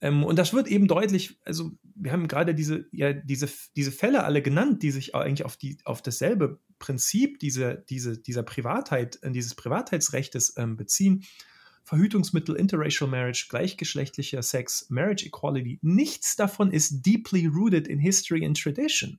Ähm, 0.00 0.24
und 0.24 0.38
das 0.38 0.52
wird 0.52 0.68
eben 0.68 0.86
deutlich, 0.86 1.38
also 1.44 1.72
wir 1.94 2.12
haben 2.12 2.28
gerade 2.28 2.54
diese, 2.54 2.86
ja, 2.92 3.12
diese, 3.12 3.48
diese 3.76 3.92
Fälle 3.92 4.24
alle 4.24 4.42
genannt, 4.42 4.82
die 4.82 4.90
sich 4.90 5.14
eigentlich 5.14 5.44
auf, 5.44 5.56
die, 5.56 5.78
auf 5.84 6.02
dasselbe 6.02 6.60
Prinzip 6.78 7.40
diese, 7.40 7.84
diese, 7.88 8.18
dieser 8.18 8.42
Privatheit, 8.42 9.18
äh, 9.22 9.30
dieses 9.30 9.54
Privatheitsrechtes 9.54 10.54
ähm, 10.56 10.76
beziehen. 10.76 11.24
Verhütungsmittel, 11.88 12.54
Interracial 12.54 13.08
Marriage, 13.08 13.46
gleichgeschlechtlicher 13.48 14.42
Sex, 14.42 14.86
Marriage 14.90 15.24
Equality, 15.24 15.78
nichts 15.80 16.36
davon 16.36 16.70
ist 16.70 17.02
deeply 17.02 17.46
rooted 17.46 17.88
in 17.88 17.98
History 17.98 18.44
and 18.44 18.60
Tradition. 18.60 19.18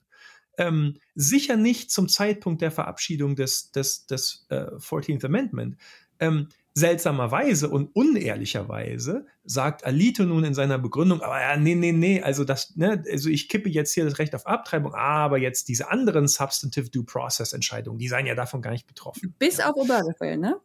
Ähm, 0.60 0.98
sicher 1.16 1.56
nicht 1.56 1.90
zum 1.90 2.08
Zeitpunkt 2.08 2.62
der 2.62 2.70
Verabschiedung 2.70 3.36
des, 3.36 3.72
des, 3.72 4.06
des 4.06 4.46
äh, 4.50 4.66
14th 4.76 5.26
Amendment. 5.26 5.78
Ähm, 6.20 6.50
seltsamerweise 6.76 7.70
und 7.70 7.88
unehrlicherweise 7.96 9.26
sagt 9.44 9.84
Alito 9.84 10.24
nun 10.24 10.44
in 10.44 10.54
seiner 10.54 10.78
Begründung, 10.78 11.22
aber 11.22 11.42
ja, 11.42 11.58
nee, 11.58 11.74
nee, 11.74 11.92
nee, 11.92 12.22
also 12.22 12.44
das, 12.44 12.76
ne, 12.76 13.04
also 13.10 13.30
ich 13.30 13.50
kippe 13.50 13.68
jetzt 13.68 13.94
hier 13.94 14.06
das 14.06 14.20
Recht 14.20 14.36
auf 14.36 14.46
Abtreibung, 14.46 14.94
aber 14.94 15.40
jetzt 15.40 15.70
diese 15.70 15.90
anderen 15.90 16.28
Substantive 16.28 16.92
Due 16.92 17.04
Process 17.04 17.54
Entscheidungen, 17.54 17.98
die 17.98 18.08
seien 18.08 18.28
ja 18.28 18.36
davon 18.36 18.62
gar 18.62 18.72
nicht 18.72 18.86
betroffen. 18.86 19.34
Bis 19.40 19.58
ja. 19.58 19.72
auf 19.72 19.76
Obergefell, 19.76 20.38
ne? 20.38 20.60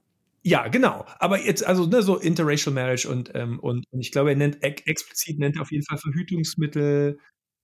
Ja, 0.47 0.69
genau. 0.69 1.07
Aber 1.19 1.41
jetzt, 1.43 1.67
also 1.67 1.87
ne, 1.87 2.03
so 2.03 2.19
Interracial 2.19 2.75
Marriage 2.75 3.09
und, 3.09 3.31
ähm, 3.35 3.59
und, 3.61 3.87
und 3.91 4.01
ich 4.01 4.13
glaube, 4.13 4.31
er 4.31 4.37
nennt 4.37 4.63
ex 4.63 4.83
explizit 4.87 5.39
nennt 5.39 5.57
er 5.57 5.63
auf 5.63 5.73
jeden 5.73 5.85
Fall 5.87 5.97
Verhütungsmittel. 5.97 7.19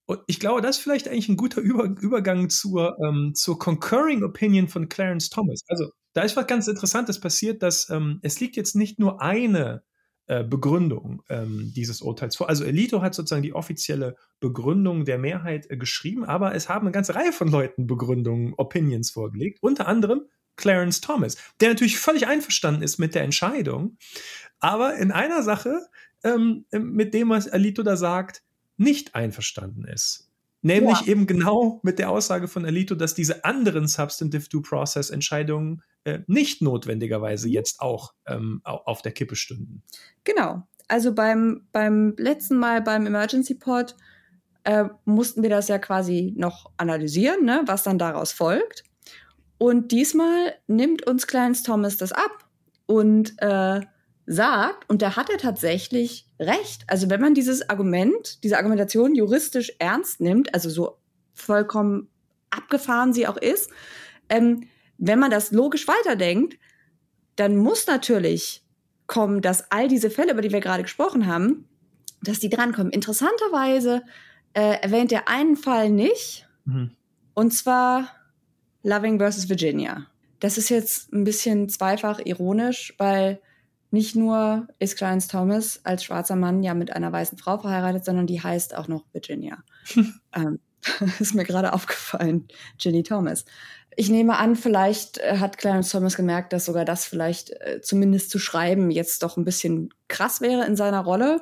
Und 0.07 0.19
ich 0.27 0.39
glaube, 0.39 0.61
das 0.61 0.77
ist 0.77 0.83
vielleicht 0.83 1.07
eigentlich 1.07 1.29
ein 1.29 1.37
guter 1.37 1.61
Über 1.61 1.83
Übergang 1.85 2.49
zur, 2.49 2.97
ähm, 3.05 3.33
zur 3.35 3.59
Concurring 3.59 4.23
Opinion 4.23 4.67
von 4.67 4.89
Clarence 4.89 5.29
Thomas. 5.29 5.61
Also 5.67 5.91
da 6.13 6.23
ist 6.23 6.35
was 6.35 6.47
ganz 6.47 6.67
Interessantes 6.67 7.19
passiert, 7.19 7.61
dass 7.61 7.87
ähm, 7.91 8.19
es 8.23 8.39
liegt 8.39 8.55
jetzt 8.57 8.75
nicht 8.75 8.97
nur 8.99 9.21
eine 9.21 9.83
äh, 10.25 10.43
Begründung 10.43 11.21
ähm, 11.29 11.71
dieses 11.75 12.01
Urteils 12.01 12.35
vor. 12.35 12.49
Also 12.49 12.63
Elito 12.63 13.01
hat 13.03 13.13
sozusagen 13.13 13.43
die 13.43 13.53
offizielle 13.53 14.15
Begründung 14.39 15.05
der 15.05 15.19
Mehrheit 15.19 15.69
äh, 15.69 15.77
geschrieben, 15.77 16.25
aber 16.25 16.55
es 16.55 16.67
haben 16.67 16.87
eine 16.87 16.91
ganze 16.93 17.13
Reihe 17.13 17.31
von 17.31 17.47
Leuten 17.49 17.85
Begründungen, 17.85 18.53
Opinions 18.57 19.11
vorgelegt. 19.11 19.59
Unter 19.61 19.87
anderem 19.87 20.21
Clarence 20.61 21.01
Thomas, 21.01 21.37
der 21.59 21.69
natürlich 21.69 21.99
völlig 21.99 22.27
einverstanden 22.27 22.83
ist 22.83 22.97
mit 22.97 23.15
der 23.15 23.23
Entscheidung, 23.23 23.97
aber 24.59 24.95
in 24.95 25.11
einer 25.11 25.43
Sache, 25.43 25.87
ähm, 26.23 26.65
mit 26.71 27.13
dem, 27.13 27.29
was 27.29 27.47
Alito 27.47 27.83
da 27.83 27.97
sagt, 27.97 28.43
nicht 28.77 29.15
einverstanden 29.15 29.85
ist. 29.85 30.29
Nämlich 30.63 31.01
ja. 31.01 31.07
eben 31.07 31.25
genau 31.25 31.79
mit 31.83 31.97
der 31.97 32.11
Aussage 32.11 32.47
von 32.47 32.65
Alito, 32.65 32.93
dass 32.93 33.15
diese 33.15 33.43
anderen 33.43 33.87
Substantive 33.87 34.47
Due 34.47 34.61
Process 34.61 35.09
Entscheidungen 35.09 35.81
äh, 36.03 36.19
nicht 36.27 36.61
notwendigerweise 36.61 37.49
jetzt 37.49 37.81
auch 37.81 38.13
ähm, 38.27 38.61
auf 38.63 39.01
der 39.01 39.11
Kippe 39.11 39.35
stünden. 39.35 39.81
Genau. 40.23 40.67
Also 40.87 41.15
beim, 41.15 41.67
beim 41.71 42.13
letzten 42.17 42.57
Mal 42.57 42.81
beim 42.81 43.07
Emergency 43.07 43.55
Pod 43.55 43.95
äh, 44.63 44.85
mussten 45.05 45.41
wir 45.41 45.49
das 45.49 45.67
ja 45.67 45.79
quasi 45.79 46.33
noch 46.35 46.71
analysieren, 46.77 47.45
ne, 47.45 47.63
was 47.65 47.83
dann 47.83 47.97
daraus 47.97 48.31
folgt. 48.31 48.83
Und 49.61 49.91
diesmal 49.91 50.55
nimmt 50.65 51.05
uns 51.05 51.27
Clarence 51.27 51.61
Thomas 51.61 51.95
das 51.95 52.11
ab 52.11 52.49
und 52.87 53.39
äh, 53.43 53.81
sagt, 54.25 54.89
und 54.89 55.03
da 55.03 55.15
hat 55.15 55.29
er 55.29 55.37
tatsächlich 55.37 56.25
recht. 56.39 56.81
Also 56.87 57.11
wenn 57.11 57.21
man 57.21 57.35
dieses 57.35 57.69
Argument, 57.69 58.43
diese 58.43 58.57
Argumentation 58.57 59.13
juristisch 59.13 59.71
ernst 59.77 60.19
nimmt, 60.19 60.51
also 60.55 60.71
so 60.71 60.97
vollkommen 61.35 62.09
abgefahren 62.49 63.13
sie 63.13 63.27
auch 63.27 63.37
ist, 63.37 63.69
ähm, 64.29 64.67
wenn 64.97 65.19
man 65.19 65.29
das 65.29 65.51
logisch 65.51 65.87
weiterdenkt, 65.87 66.57
dann 67.35 67.55
muss 67.55 67.85
natürlich 67.85 68.63
kommen, 69.05 69.43
dass 69.43 69.69
all 69.69 69.87
diese 69.87 70.09
Fälle, 70.09 70.31
über 70.31 70.41
die 70.41 70.51
wir 70.51 70.61
gerade 70.61 70.81
gesprochen 70.81 71.27
haben, 71.27 71.69
dass 72.23 72.39
die 72.39 72.49
drankommen. 72.49 72.91
Interessanterweise 72.91 74.01
äh, 74.53 74.81
erwähnt 74.81 75.11
er 75.11 75.27
einen 75.27 75.55
Fall 75.55 75.91
nicht, 75.91 76.47
mhm. 76.65 76.95
und 77.35 77.53
zwar 77.53 78.09
Loving 78.83 79.19
versus 79.19 79.49
Virginia. 79.49 80.07
Das 80.39 80.57
ist 80.57 80.69
jetzt 80.69 81.13
ein 81.13 81.23
bisschen 81.23 81.69
zweifach 81.69 82.19
ironisch, 82.23 82.95
weil 82.97 83.39
nicht 83.91 84.15
nur 84.15 84.67
ist 84.79 84.97
Clarence 84.97 85.27
Thomas 85.27 85.81
als 85.83 86.03
schwarzer 86.03 86.35
Mann 86.35 86.63
ja 86.63 86.73
mit 86.73 86.93
einer 86.93 87.11
weißen 87.11 87.37
Frau 87.37 87.57
verheiratet, 87.57 88.05
sondern 88.05 88.25
die 88.25 88.41
heißt 88.41 88.75
auch 88.75 88.87
noch 88.87 89.03
Virginia. 89.11 89.63
ähm, 90.33 90.59
ist 91.19 91.35
mir 91.35 91.43
gerade 91.43 91.73
aufgefallen, 91.73 92.47
Ginny 92.77 93.03
Thomas. 93.03 93.45
Ich 93.95 94.09
nehme 94.09 94.37
an, 94.37 94.55
vielleicht 94.55 95.17
äh, 95.17 95.37
hat 95.37 95.57
Clarence 95.57 95.89
Thomas 95.89 96.15
gemerkt, 96.15 96.53
dass 96.53 96.65
sogar 96.65 96.85
das 96.85 97.05
vielleicht 97.05 97.51
äh, 97.51 97.81
zumindest 97.81 98.29
zu 98.31 98.39
schreiben 98.39 98.89
jetzt 98.89 99.21
doch 99.21 99.37
ein 99.37 99.43
bisschen 99.43 99.93
krass 100.07 100.41
wäre 100.41 100.65
in 100.65 100.75
seiner 100.75 101.01
Rolle. 101.01 101.41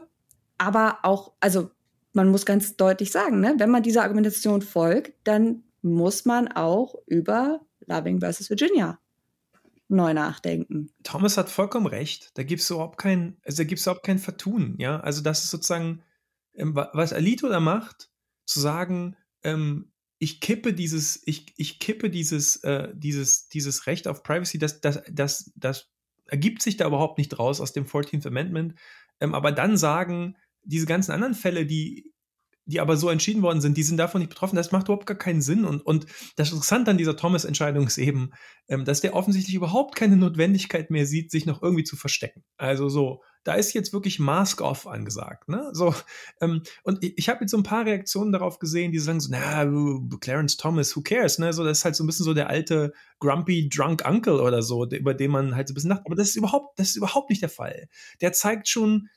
Aber 0.57 0.99
auch, 1.03 1.33
also 1.39 1.69
man 2.13 2.29
muss 2.29 2.45
ganz 2.45 2.75
deutlich 2.75 3.11
sagen, 3.11 3.39
ne, 3.39 3.55
wenn 3.57 3.69
man 3.69 3.83
dieser 3.83 4.01
Argumentation 4.01 4.61
folgt, 4.61 5.13
dann 5.23 5.63
muss 5.81 6.25
man 6.25 6.47
auch 6.49 6.95
über 7.07 7.61
Loving 7.87 8.19
versus 8.19 8.49
Virginia 8.49 8.99
neu 9.89 10.13
nachdenken. 10.13 10.91
Thomas 11.03 11.37
hat 11.37 11.49
vollkommen 11.49 11.87
recht. 11.87 12.37
Da 12.37 12.43
gibt 12.43 12.61
es 12.61 12.69
überhaupt 12.69 12.99
kein, 12.99 13.37
also 13.43 13.63
da 13.63 13.67
gibt 13.67 13.79
es 13.79 13.85
überhaupt 13.85 14.05
kein 14.05 14.19
Vertun, 14.19 14.75
ja. 14.77 14.99
Also 14.99 15.21
das 15.21 15.43
ist 15.43 15.49
sozusagen, 15.49 16.03
ähm, 16.53 16.75
was 16.75 17.11
Alito 17.11 17.49
da 17.49 17.59
macht, 17.59 18.11
zu 18.45 18.59
sagen, 18.59 19.17
ähm, 19.43 19.91
ich 20.19 20.41
kippe 20.41 20.73
dieses, 20.73 21.21
ich, 21.25 21.53
ich 21.57 21.79
kippe 21.79 22.09
dieses, 22.09 22.57
äh, 22.57 22.89
dieses, 22.93 23.49
dieses 23.49 23.87
Recht 23.87 24.07
auf 24.07 24.21
Privacy, 24.21 24.59
das, 24.59 24.79
das, 24.81 25.01
das, 25.11 25.51
das 25.55 25.89
ergibt 26.27 26.61
sich 26.61 26.77
da 26.77 26.85
überhaupt 26.85 27.17
nicht 27.17 27.39
raus 27.39 27.59
aus 27.59 27.73
dem 27.73 27.85
14th 27.85 28.27
Amendment. 28.27 28.75
Ähm, 29.19 29.33
aber 29.33 29.51
dann 29.51 29.75
sagen, 29.75 30.37
diese 30.63 30.85
ganzen 30.85 31.11
anderen 31.11 31.33
Fälle, 31.33 31.65
die 31.65 32.13
die 32.69 32.79
aber 32.79 32.97
so 32.97 33.09
entschieden 33.09 33.41
worden 33.41 33.61
sind, 33.61 33.77
die 33.77 33.83
sind 33.83 33.97
davon 33.97 34.19
nicht 34.19 34.29
betroffen. 34.29 34.55
Das 34.55 34.71
macht 34.71 34.85
überhaupt 34.85 35.07
gar 35.07 35.17
keinen 35.17 35.41
Sinn. 35.41 35.65
Und, 35.65 35.81
und 35.81 36.05
das 36.35 36.51
Interessante 36.51 36.91
an 36.91 36.99
dieser 36.99 37.17
Thomas-Entscheidung 37.17 37.87
ist 37.87 37.97
eben, 37.97 38.29
ähm, 38.67 38.85
dass 38.85 39.01
der 39.01 39.15
offensichtlich 39.15 39.55
überhaupt 39.55 39.95
keine 39.95 40.17
Notwendigkeit 40.17 40.91
mehr 40.91 41.07
sieht, 41.07 41.31
sich 41.31 41.47
noch 41.47 41.63
irgendwie 41.63 41.83
zu 41.83 41.95
verstecken. 41.95 42.43
Also 42.57 42.87
so, 42.87 43.23
da 43.43 43.55
ist 43.55 43.73
jetzt 43.73 43.91
wirklich 43.91 44.19
Mask 44.19 44.61
off 44.61 44.85
angesagt. 44.85 45.49
Ne? 45.49 45.69
So, 45.73 45.95
ähm, 46.41 46.61
und 46.83 47.03
ich, 47.03 47.17
ich 47.17 47.29
habe 47.29 47.41
jetzt 47.41 47.51
so 47.51 47.57
ein 47.57 47.63
paar 47.63 47.85
Reaktionen 47.85 48.31
darauf 48.31 48.59
gesehen, 48.59 48.91
die 48.91 48.99
sagen 48.99 49.19
so, 49.19 49.29
na, 49.31 49.65
Clarence 50.19 50.57
Thomas, 50.57 50.95
who 50.95 51.01
cares? 51.01 51.39
Ne? 51.39 51.51
So, 51.53 51.63
das 51.63 51.79
ist 51.79 51.85
halt 51.85 51.95
so 51.95 52.03
ein 52.03 52.07
bisschen 52.07 52.25
so 52.25 52.35
der 52.35 52.49
alte 52.49 52.93
grumpy 53.19 53.67
drunk 53.67 54.07
Uncle 54.07 54.41
oder 54.41 54.61
so, 54.61 54.85
über 54.85 55.15
den 55.15 55.31
man 55.31 55.55
halt 55.55 55.67
so 55.67 55.71
ein 55.71 55.75
bisschen 55.75 55.89
nach. 55.89 56.05
Aber 56.05 56.15
das 56.15 56.29
ist 56.29 56.35
überhaupt, 56.35 56.77
das 56.77 56.89
ist 56.89 56.97
überhaupt 56.97 57.31
nicht 57.31 57.41
der 57.41 57.49
Fall. 57.49 57.87
Der 58.21 58.31
zeigt 58.31 58.67
schon 58.67 59.09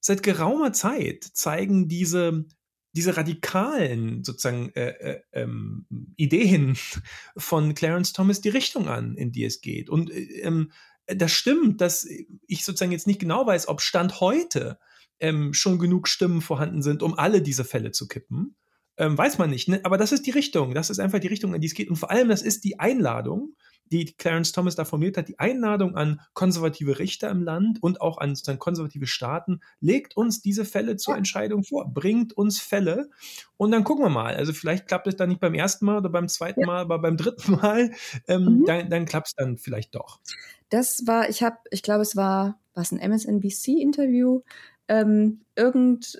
seit 0.00 0.22
geraumer 0.22 0.72
Zeit 0.72 1.24
zeigen 1.24 1.88
diese 1.88 2.46
diese 2.92 3.16
radikalen 3.16 4.24
sozusagen 4.24 4.70
äh, 4.74 4.90
äh, 4.90 5.22
ähm, 5.32 5.86
Ideen 6.16 6.76
von 7.36 7.74
Clarence 7.74 8.12
Thomas 8.12 8.40
die 8.40 8.48
Richtung 8.48 8.88
an, 8.88 9.16
in 9.16 9.32
die 9.32 9.44
es 9.44 9.60
geht. 9.60 9.88
Und 9.88 10.10
äh, 10.10 10.40
ähm, 10.40 10.72
das 11.06 11.32
stimmt, 11.32 11.80
dass 11.80 12.06
ich 12.46 12.64
sozusagen 12.64 12.92
jetzt 12.92 13.06
nicht 13.06 13.20
genau 13.20 13.46
weiß, 13.46 13.68
ob 13.68 13.80
Stand 13.80 14.20
heute 14.20 14.78
ähm, 15.18 15.52
schon 15.54 15.78
genug 15.78 16.08
Stimmen 16.08 16.40
vorhanden 16.40 16.82
sind, 16.82 17.02
um 17.02 17.18
alle 17.18 17.42
diese 17.42 17.64
Fälle 17.64 17.92
zu 17.92 18.08
kippen. 18.08 18.56
Ähm, 19.00 19.16
weiß 19.16 19.38
man 19.38 19.50
nicht, 19.50 19.66
ne? 19.68 19.80
aber 19.82 19.98
das 19.98 20.12
ist 20.12 20.26
die 20.26 20.30
Richtung. 20.30 20.74
Das 20.74 20.90
ist 20.90 21.00
einfach 21.00 21.18
die 21.18 21.28
Richtung, 21.28 21.54
in 21.54 21.60
die 21.60 21.66
es 21.66 21.74
geht. 21.74 21.88
Und 21.88 21.96
vor 21.96 22.10
allem, 22.10 22.28
das 22.28 22.42
ist 22.42 22.64
die 22.64 22.78
Einladung 22.78 23.54
die 23.92 24.14
Clarence 24.16 24.52
Thomas 24.52 24.76
da 24.76 24.84
formuliert 24.84 25.16
hat, 25.16 25.28
die 25.28 25.38
Einladung 25.38 25.96
an 25.96 26.20
konservative 26.32 26.98
Richter 26.98 27.28
im 27.30 27.42
Land 27.42 27.82
und 27.82 28.00
auch 28.00 28.18
an 28.18 28.34
konservative 28.58 29.06
Staaten, 29.06 29.60
legt 29.80 30.16
uns 30.16 30.40
diese 30.40 30.64
Fälle 30.64 30.96
zur 30.96 31.16
Entscheidung 31.16 31.64
vor, 31.64 31.92
bringt 31.92 32.32
uns 32.32 32.60
Fälle 32.60 33.10
und 33.56 33.72
dann 33.72 33.84
gucken 33.84 34.04
wir 34.04 34.10
mal. 34.10 34.36
Also 34.36 34.52
vielleicht 34.52 34.86
klappt 34.86 35.06
es 35.08 35.16
dann 35.16 35.28
nicht 35.28 35.40
beim 35.40 35.54
ersten 35.54 35.86
Mal 35.86 35.98
oder 35.98 36.08
beim 36.08 36.28
zweiten 36.28 36.60
ja. 36.60 36.66
Mal, 36.66 36.80
aber 36.80 37.00
beim 37.00 37.16
dritten 37.16 37.52
Mal, 37.60 37.90
ähm, 38.28 38.60
mhm. 38.60 38.64
dann, 38.64 38.90
dann 38.90 39.04
klappt 39.06 39.28
es 39.28 39.34
dann 39.34 39.58
vielleicht 39.58 39.94
doch. 39.94 40.20
Das 40.68 41.06
war, 41.06 41.28
ich 41.28 41.42
habe, 41.42 41.56
ich 41.70 41.82
glaube, 41.82 42.02
es 42.02 42.14
war, 42.14 42.60
was 42.74 42.92
ein 42.92 43.00
MSNBC-Interview, 43.00 44.42
ähm, 44.86 45.40
irgend 45.56 46.16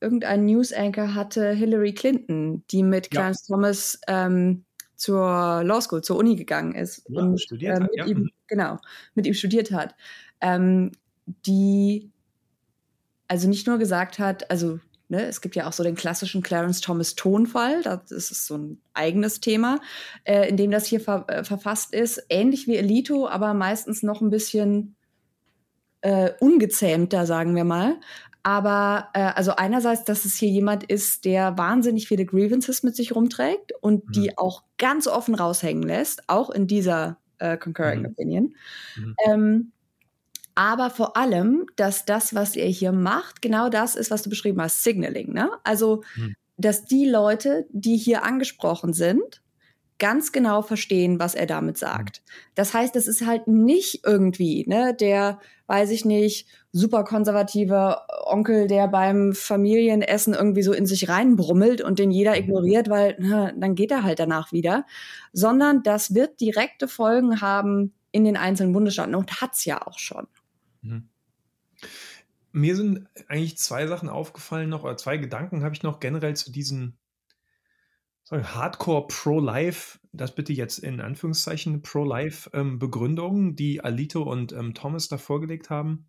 irgendein 0.00 0.46
News-Anchor 0.46 1.14
hatte 1.14 1.52
Hillary 1.52 1.92
Clinton, 1.92 2.64
die 2.70 2.82
mit 2.82 3.10
Clarence 3.10 3.46
ja. 3.48 3.54
Thomas 3.54 4.00
ähm, 4.06 4.64
zur 4.96 5.62
Law 5.64 5.80
School, 5.80 6.02
zur 6.02 6.16
Uni 6.16 6.36
gegangen 6.36 6.74
ist 6.74 7.04
ja, 7.08 7.22
und 7.22 7.40
studiert 7.40 7.78
äh, 7.78 7.80
mit 7.80 8.00
hat, 8.00 8.08
ihm, 8.08 8.30
genau, 8.46 8.78
mit 9.14 9.26
ihm 9.26 9.34
studiert 9.34 9.72
hat, 9.72 9.94
ähm, 10.40 10.92
die 11.46 12.10
also 13.28 13.48
nicht 13.48 13.66
nur 13.66 13.78
gesagt 13.78 14.18
hat, 14.18 14.50
also 14.50 14.80
ne, 15.08 15.24
es 15.26 15.40
gibt 15.40 15.54
ja 15.54 15.68
auch 15.68 15.72
so 15.72 15.82
den 15.82 15.94
klassischen 15.94 16.42
Clarence 16.42 16.80
Thomas 16.80 17.14
Tonfall, 17.14 17.82
das 17.82 18.10
ist 18.10 18.46
so 18.46 18.58
ein 18.58 18.80
eigenes 18.92 19.40
Thema, 19.40 19.78
äh, 20.24 20.48
in 20.48 20.56
dem 20.56 20.70
das 20.70 20.86
hier 20.86 21.00
ver 21.00 21.26
äh, 21.28 21.44
verfasst 21.44 21.94
ist, 21.94 22.24
ähnlich 22.28 22.66
wie 22.66 22.76
Elito, 22.76 23.28
aber 23.28 23.54
meistens 23.54 24.02
noch 24.02 24.20
ein 24.20 24.30
bisschen 24.30 24.96
äh, 26.00 26.32
ungezähmter, 26.40 27.26
sagen 27.26 27.54
wir 27.54 27.64
mal. 27.64 28.00
Aber 28.42 29.08
äh, 29.12 29.20
also 29.20 29.56
einerseits, 29.56 30.04
dass 30.04 30.24
es 30.24 30.36
hier 30.36 30.48
jemand 30.48 30.84
ist, 30.84 31.24
der 31.24 31.58
wahnsinnig 31.58 32.08
viele 32.08 32.24
Grievances 32.24 32.82
mit 32.82 32.96
sich 32.96 33.14
rumträgt 33.14 33.72
und 33.80 34.06
mhm. 34.06 34.12
die 34.12 34.38
auch 34.38 34.64
ganz 34.78 35.06
offen 35.06 35.34
raushängen 35.34 35.82
lässt, 35.82 36.28
auch 36.28 36.50
in 36.50 36.66
dieser 36.66 37.18
äh, 37.38 37.56
Concurring 37.56 38.00
mhm. 38.00 38.06
Opinion. 38.06 38.54
Mhm. 38.96 39.14
Ähm, 39.26 39.72
aber 40.54 40.90
vor 40.90 41.16
allem, 41.16 41.66
dass 41.76 42.04
das, 42.04 42.34
was 42.34 42.56
er 42.56 42.68
hier 42.68 42.92
macht, 42.92 43.40
genau 43.42 43.68
das 43.68 43.94
ist, 43.94 44.10
was 44.10 44.22
du 44.22 44.30
beschrieben 44.30 44.60
hast, 44.60 44.82
Signaling. 44.82 45.32
Ne? 45.32 45.50
Also, 45.64 46.02
mhm. 46.16 46.34
dass 46.56 46.84
die 46.84 47.06
Leute, 47.06 47.66
die 47.70 47.96
hier 47.96 48.24
angesprochen 48.24 48.92
sind, 48.92 49.42
ganz 50.00 50.32
genau 50.32 50.62
verstehen, 50.62 51.20
was 51.20 51.36
er 51.36 51.46
damit 51.46 51.78
sagt. 51.78 52.22
Mhm. 52.24 52.30
Das 52.56 52.74
heißt, 52.74 52.96
es 52.96 53.06
ist 53.06 53.24
halt 53.24 53.46
nicht 53.46 54.00
irgendwie, 54.04 54.64
ne, 54.66 54.96
der, 54.98 55.38
weiß 55.68 55.90
ich 55.90 56.04
nicht, 56.04 56.48
super 56.72 57.04
konservative 57.04 57.98
Onkel, 58.24 58.66
der 58.66 58.88
beim 58.88 59.32
Familienessen 59.32 60.34
irgendwie 60.34 60.62
so 60.62 60.72
in 60.72 60.86
sich 60.86 61.08
reinbrummelt 61.08 61.80
und 61.80 62.00
den 62.00 62.10
jeder 62.10 62.32
mhm. 62.32 62.38
ignoriert, 62.38 62.90
weil 62.90 63.16
na, 63.20 63.52
dann 63.52 63.76
geht 63.76 63.92
er 63.92 64.02
halt 64.02 64.18
danach 64.18 64.50
wieder, 64.50 64.84
sondern 65.32 65.84
das 65.84 66.14
wird 66.14 66.40
direkte 66.40 66.88
Folgen 66.88 67.40
haben 67.40 67.92
in 68.10 68.24
den 68.24 68.36
einzelnen 68.36 68.72
Bundesstaaten 68.72 69.14
und 69.14 69.40
hat's 69.40 69.64
ja 69.64 69.86
auch 69.86 69.98
schon. 69.98 70.26
Mhm. 70.82 71.08
Mir 72.52 72.74
sind 72.74 73.06
eigentlich 73.28 73.58
zwei 73.58 73.86
Sachen 73.86 74.08
aufgefallen 74.08 74.70
noch, 74.70 74.82
oder 74.82 74.96
zwei 74.96 75.18
Gedanken 75.18 75.62
habe 75.62 75.74
ich 75.74 75.84
noch 75.84 76.00
generell 76.00 76.34
zu 76.34 76.50
diesen 76.50 76.96
Hardcore 78.30 79.06
Pro-Life, 79.08 79.98
das 80.12 80.34
bitte 80.34 80.52
jetzt 80.52 80.78
in 80.78 81.00
Anführungszeichen 81.00 81.82
Pro-Life-Begründungen, 81.82 83.48
ähm, 83.48 83.56
die 83.56 83.82
Alito 83.82 84.22
und 84.22 84.52
ähm, 84.52 84.74
Thomas 84.74 85.08
da 85.08 85.18
vorgelegt 85.18 85.70
haben. 85.70 86.08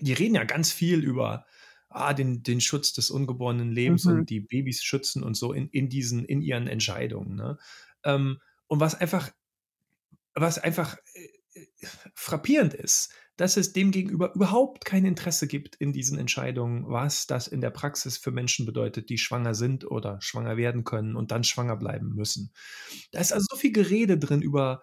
Die 0.00 0.12
reden 0.12 0.36
ja 0.36 0.44
ganz 0.44 0.72
viel 0.72 1.00
über 1.00 1.44
ah, 1.88 2.14
den, 2.14 2.42
den 2.42 2.60
Schutz 2.60 2.92
des 2.92 3.10
ungeborenen 3.10 3.72
Lebens 3.72 4.04
mhm. 4.04 4.20
und 4.20 4.30
die 4.30 4.40
Babys 4.40 4.82
schützen 4.82 5.22
und 5.22 5.34
so 5.34 5.52
in, 5.52 5.68
in 5.68 5.88
diesen, 5.88 6.24
in 6.24 6.40
ihren 6.40 6.68
Entscheidungen. 6.68 7.34
Ne? 7.34 7.58
Ähm, 8.04 8.40
und 8.68 8.80
was 8.80 8.94
einfach, 8.94 9.30
was 10.34 10.58
einfach 10.58 10.96
äh, 11.14 11.66
frappierend 12.14 12.74
ist, 12.74 13.12
dass 13.40 13.56
es 13.56 13.72
demgegenüber 13.72 14.34
überhaupt 14.34 14.84
kein 14.84 15.06
Interesse 15.06 15.46
gibt 15.46 15.74
in 15.76 15.94
diesen 15.94 16.18
Entscheidungen, 16.18 16.84
was 16.86 17.26
das 17.26 17.48
in 17.48 17.62
der 17.62 17.70
Praxis 17.70 18.18
für 18.18 18.32
Menschen 18.32 18.66
bedeutet, 18.66 19.08
die 19.08 19.16
schwanger 19.16 19.54
sind 19.54 19.90
oder 19.90 20.20
schwanger 20.20 20.58
werden 20.58 20.84
können 20.84 21.16
und 21.16 21.30
dann 21.30 21.42
schwanger 21.42 21.76
bleiben 21.76 22.14
müssen. 22.14 22.52
Da 23.12 23.20
ist 23.20 23.32
also 23.32 23.46
so 23.48 23.56
viel 23.56 23.72
Gerede 23.72 24.18
drin 24.18 24.42
über, 24.42 24.82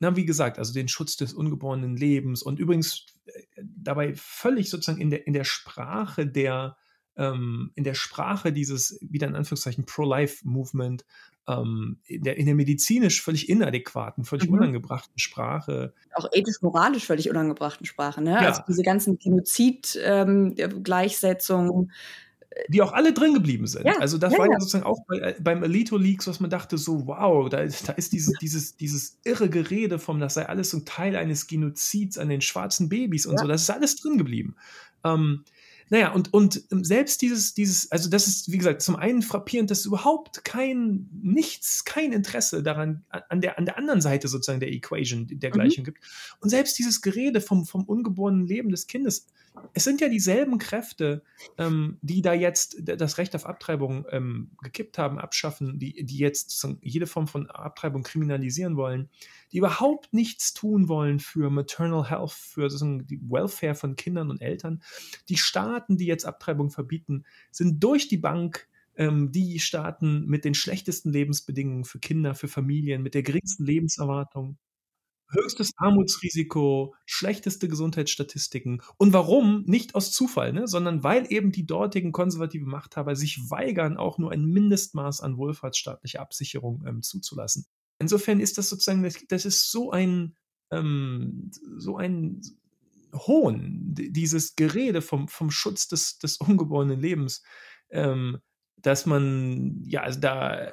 na, 0.00 0.16
wie 0.16 0.24
gesagt, 0.24 0.58
also 0.58 0.74
den 0.74 0.88
Schutz 0.88 1.16
des 1.16 1.32
ungeborenen 1.32 1.96
Lebens 1.96 2.42
und 2.42 2.58
übrigens 2.58 3.06
äh, 3.26 3.42
dabei 3.64 4.14
völlig 4.16 4.68
sozusagen 4.68 5.00
in 5.00 5.10
der, 5.10 5.28
in 5.28 5.32
der 5.32 5.44
Sprache 5.44 6.26
der, 6.26 6.76
ähm, 7.16 7.70
in 7.76 7.84
der 7.84 7.94
Sprache 7.94 8.52
dieses, 8.52 8.98
wieder 9.00 9.28
in 9.28 9.36
Anführungszeichen, 9.36 9.86
Pro-Life-Movement 9.86 11.04
ähm, 11.48 11.98
in, 12.06 12.22
der, 12.22 12.36
in 12.36 12.46
der 12.46 12.54
medizinisch 12.54 13.20
völlig 13.22 13.48
inadäquaten, 13.48 14.24
völlig 14.24 14.48
mhm. 14.48 14.54
unangebrachten 14.54 15.18
Sprache. 15.18 15.92
Auch 16.14 16.28
ethisch-moralisch 16.32 17.06
völlig 17.06 17.28
unangebrachten 17.30 17.86
Sprache, 17.86 18.22
ne? 18.22 18.32
Ja. 18.32 18.48
Also 18.48 18.62
diese 18.68 18.82
ganzen 18.82 19.18
Genozid-Gleichsetzungen. 19.18 21.70
Ähm, 21.70 21.90
die 22.68 22.80
auch 22.80 22.92
alle 22.92 23.12
drin 23.12 23.34
geblieben 23.34 23.66
sind. 23.66 23.84
Ja, 23.84 23.98
also 23.98 24.18
das 24.18 24.32
ja, 24.32 24.38
war 24.38 24.46
ja 24.50 24.58
sozusagen 24.58 24.84
auch 24.84 24.98
bei, 25.06 25.18
äh, 25.18 25.34
beim 25.38 25.62
Elito 25.62 25.98
Leaks, 25.98 26.26
was 26.26 26.40
man 26.40 26.48
dachte, 26.48 26.78
so 26.78 27.06
wow, 27.06 27.50
da 27.50 27.58
ist, 27.58 27.88
da 27.88 27.92
ist 27.92 28.12
dieses, 28.12 28.32
dieses, 28.40 28.76
dieses 28.76 29.18
irre 29.24 29.50
Gerede 29.50 29.98
vom, 29.98 30.20
das 30.20 30.34
sei 30.34 30.48
alles 30.48 30.70
so 30.70 30.78
ein 30.78 30.86
Teil 30.86 31.16
eines 31.16 31.48
Genozids 31.48 32.16
an 32.16 32.30
den 32.30 32.40
schwarzen 32.40 32.88
Babys 32.88 33.26
und 33.26 33.34
ja. 33.34 33.42
so, 33.42 33.48
das 33.48 33.62
ist 33.62 33.70
alles 33.70 33.96
drin 33.96 34.16
geblieben. 34.16 34.56
Ähm, 35.04 35.44
naja, 35.88 36.12
und, 36.12 36.32
und 36.32 36.62
ähm, 36.72 36.84
selbst 36.84 37.22
dieses, 37.22 37.54
dieses, 37.54 37.92
also 37.92 38.10
das 38.10 38.26
ist, 38.26 38.50
wie 38.50 38.58
gesagt, 38.58 38.82
zum 38.82 38.96
einen 38.96 39.22
frappierend, 39.22 39.70
dass 39.70 39.84
überhaupt 39.84 40.44
kein, 40.44 41.08
nichts, 41.22 41.84
kein 41.84 42.12
Interesse 42.12 42.62
daran, 42.62 43.04
an 43.10 43.40
der, 43.40 43.58
an 43.58 43.66
der 43.66 43.78
anderen 43.78 44.00
Seite 44.00 44.26
sozusagen 44.26 44.60
der 44.60 44.72
Equation 44.72 45.26
dergleichen 45.30 45.82
mhm. 45.82 45.86
gibt. 45.86 46.00
Und 46.40 46.50
selbst 46.50 46.78
dieses 46.78 47.02
Gerede 47.02 47.40
vom, 47.40 47.66
vom 47.66 47.84
ungeborenen 47.84 48.46
Leben 48.46 48.70
des 48.70 48.88
Kindes, 48.88 49.26
es 49.72 49.84
sind 49.84 50.00
ja 50.00 50.08
dieselben 50.08 50.58
Kräfte, 50.58 51.22
ähm, 51.58 51.98
die 52.02 52.22
da 52.22 52.32
jetzt 52.32 52.76
das 52.84 53.18
Recht 53.18 53.34
auf 53.34 53.46
Abtreibung 53.46 54.06
ähm, 54.10 54.50
gekippt 54.62 54.98
haben, 54.98 55.18
abschaffen, 55.18 55.78
die, 55.78 56.04
die 56.04 56.18
jetzt 56.18 56.66
jede 56.80 57.06
Form 57.06 57.26
von 57.26 57.50
Abtreibung 57.50 58.02
kriminalisieren 58.02 58.76
wollen, 58.76 59.10
die 59.52 59.58
überhaupt 59.58 60.12
nichts 60.12 60.54
tun 60.54 60.88
wollen 60.88 61.20
für 61.20 61.50
Maternal 61.50 62.08
Health, 62.08 62.32
für 62.32 62.68
die 62.68 63.20
Welfare 63.22 63.74
von 63.74 63.96
Kindern 63.96 64.30
und 64.30 64.40
Eltern. 64.40 64.82
Die 65.28 65.36
Staaten, 65.36 65.96
die 65.96 66.06
jetzt 66.06 66.24
Abtreibung 66.24 66.70
verbieten, 66.70 67.24
sind 67.50 67.82
durch 67.82 68.08
die 68.08 68.18
Bank 68.18 68.68
ähm, 68.96 69.30
die 69.30 69.58
Staaten 69.58 70.26
mit 70.26 70.44
den 70.44 70.54
schlechtesten 70.54 71.12
Lebensbedingungen 71.12 71.84
für 71.84 71.98
Kinder, 71.98 72.34
für 72.34 72.48
Familien, 72.48 73.02
mit 73.02 73.14
der 73.14 73.22
geringsten 73.22 73.64
Lebenserwartung 73.64 74.56
höchstes 75.28 75.72
Armutsrisiko, 75.76 76.94
schlechteste 77.04 77.68
Gesundheitsstatistiken. 77.68 78.82
Und 78.96 79.12
warum? 79.12 79.64
Nicht 79.66 79.94
aus 79.94 80.12
Zufall, 80.12 80.52
ne? 80.52 80.66
sondern 80.66 81.02
weil 81.02 81.30
eben 81.32 81.52
die 81.52 81.66
dortigen 81.66 82.12
konservativen 82.12 82.68
Machthaber 82.68 83.16
sich 83.16 83.38
weigern, 83.50 83.96
auch 83.96 84.18
nur 84.18 84.32
ein 84.32 84.44
Mindestmaß 84.44 85.20
an 85.20 85.36
wohlfahrtsstaatlicher 85.36 86.20
Absicherung 86.20 86.84
ähm, 86.86 87.02
zuzulassen. 87.02 87.66
Insofern 87.98 88.40
ist 88.40 88.58
das 88.58 88.68
sozusagen, 88.68 89.02
das, 89.02 89.16
das 89.28 89.44
ist 89.44 89.70
so 89.70 89.90
ein, 89.90 90.36
ähm, 90.70 91.50
so 91.78 91.96
ein 91.96 92.40
Hohn, 93.14 93.94
dieses 93.94 94.56
Gerede 94.56 95.00
vom, 95.00 95.28
vom 95.28 95.50
Schutz 95.50 95.88
des, 95.88 96.18
des 96.18 96.36
ungeborenen 96.36 97.00
Lebens, 97.00 97.42
ähm, 97.90 98.38
dass 98.76 99.06
man, 99.06 99.82
ja, 99.84 100.02
also 100.02 100.20
da 100.20 100.72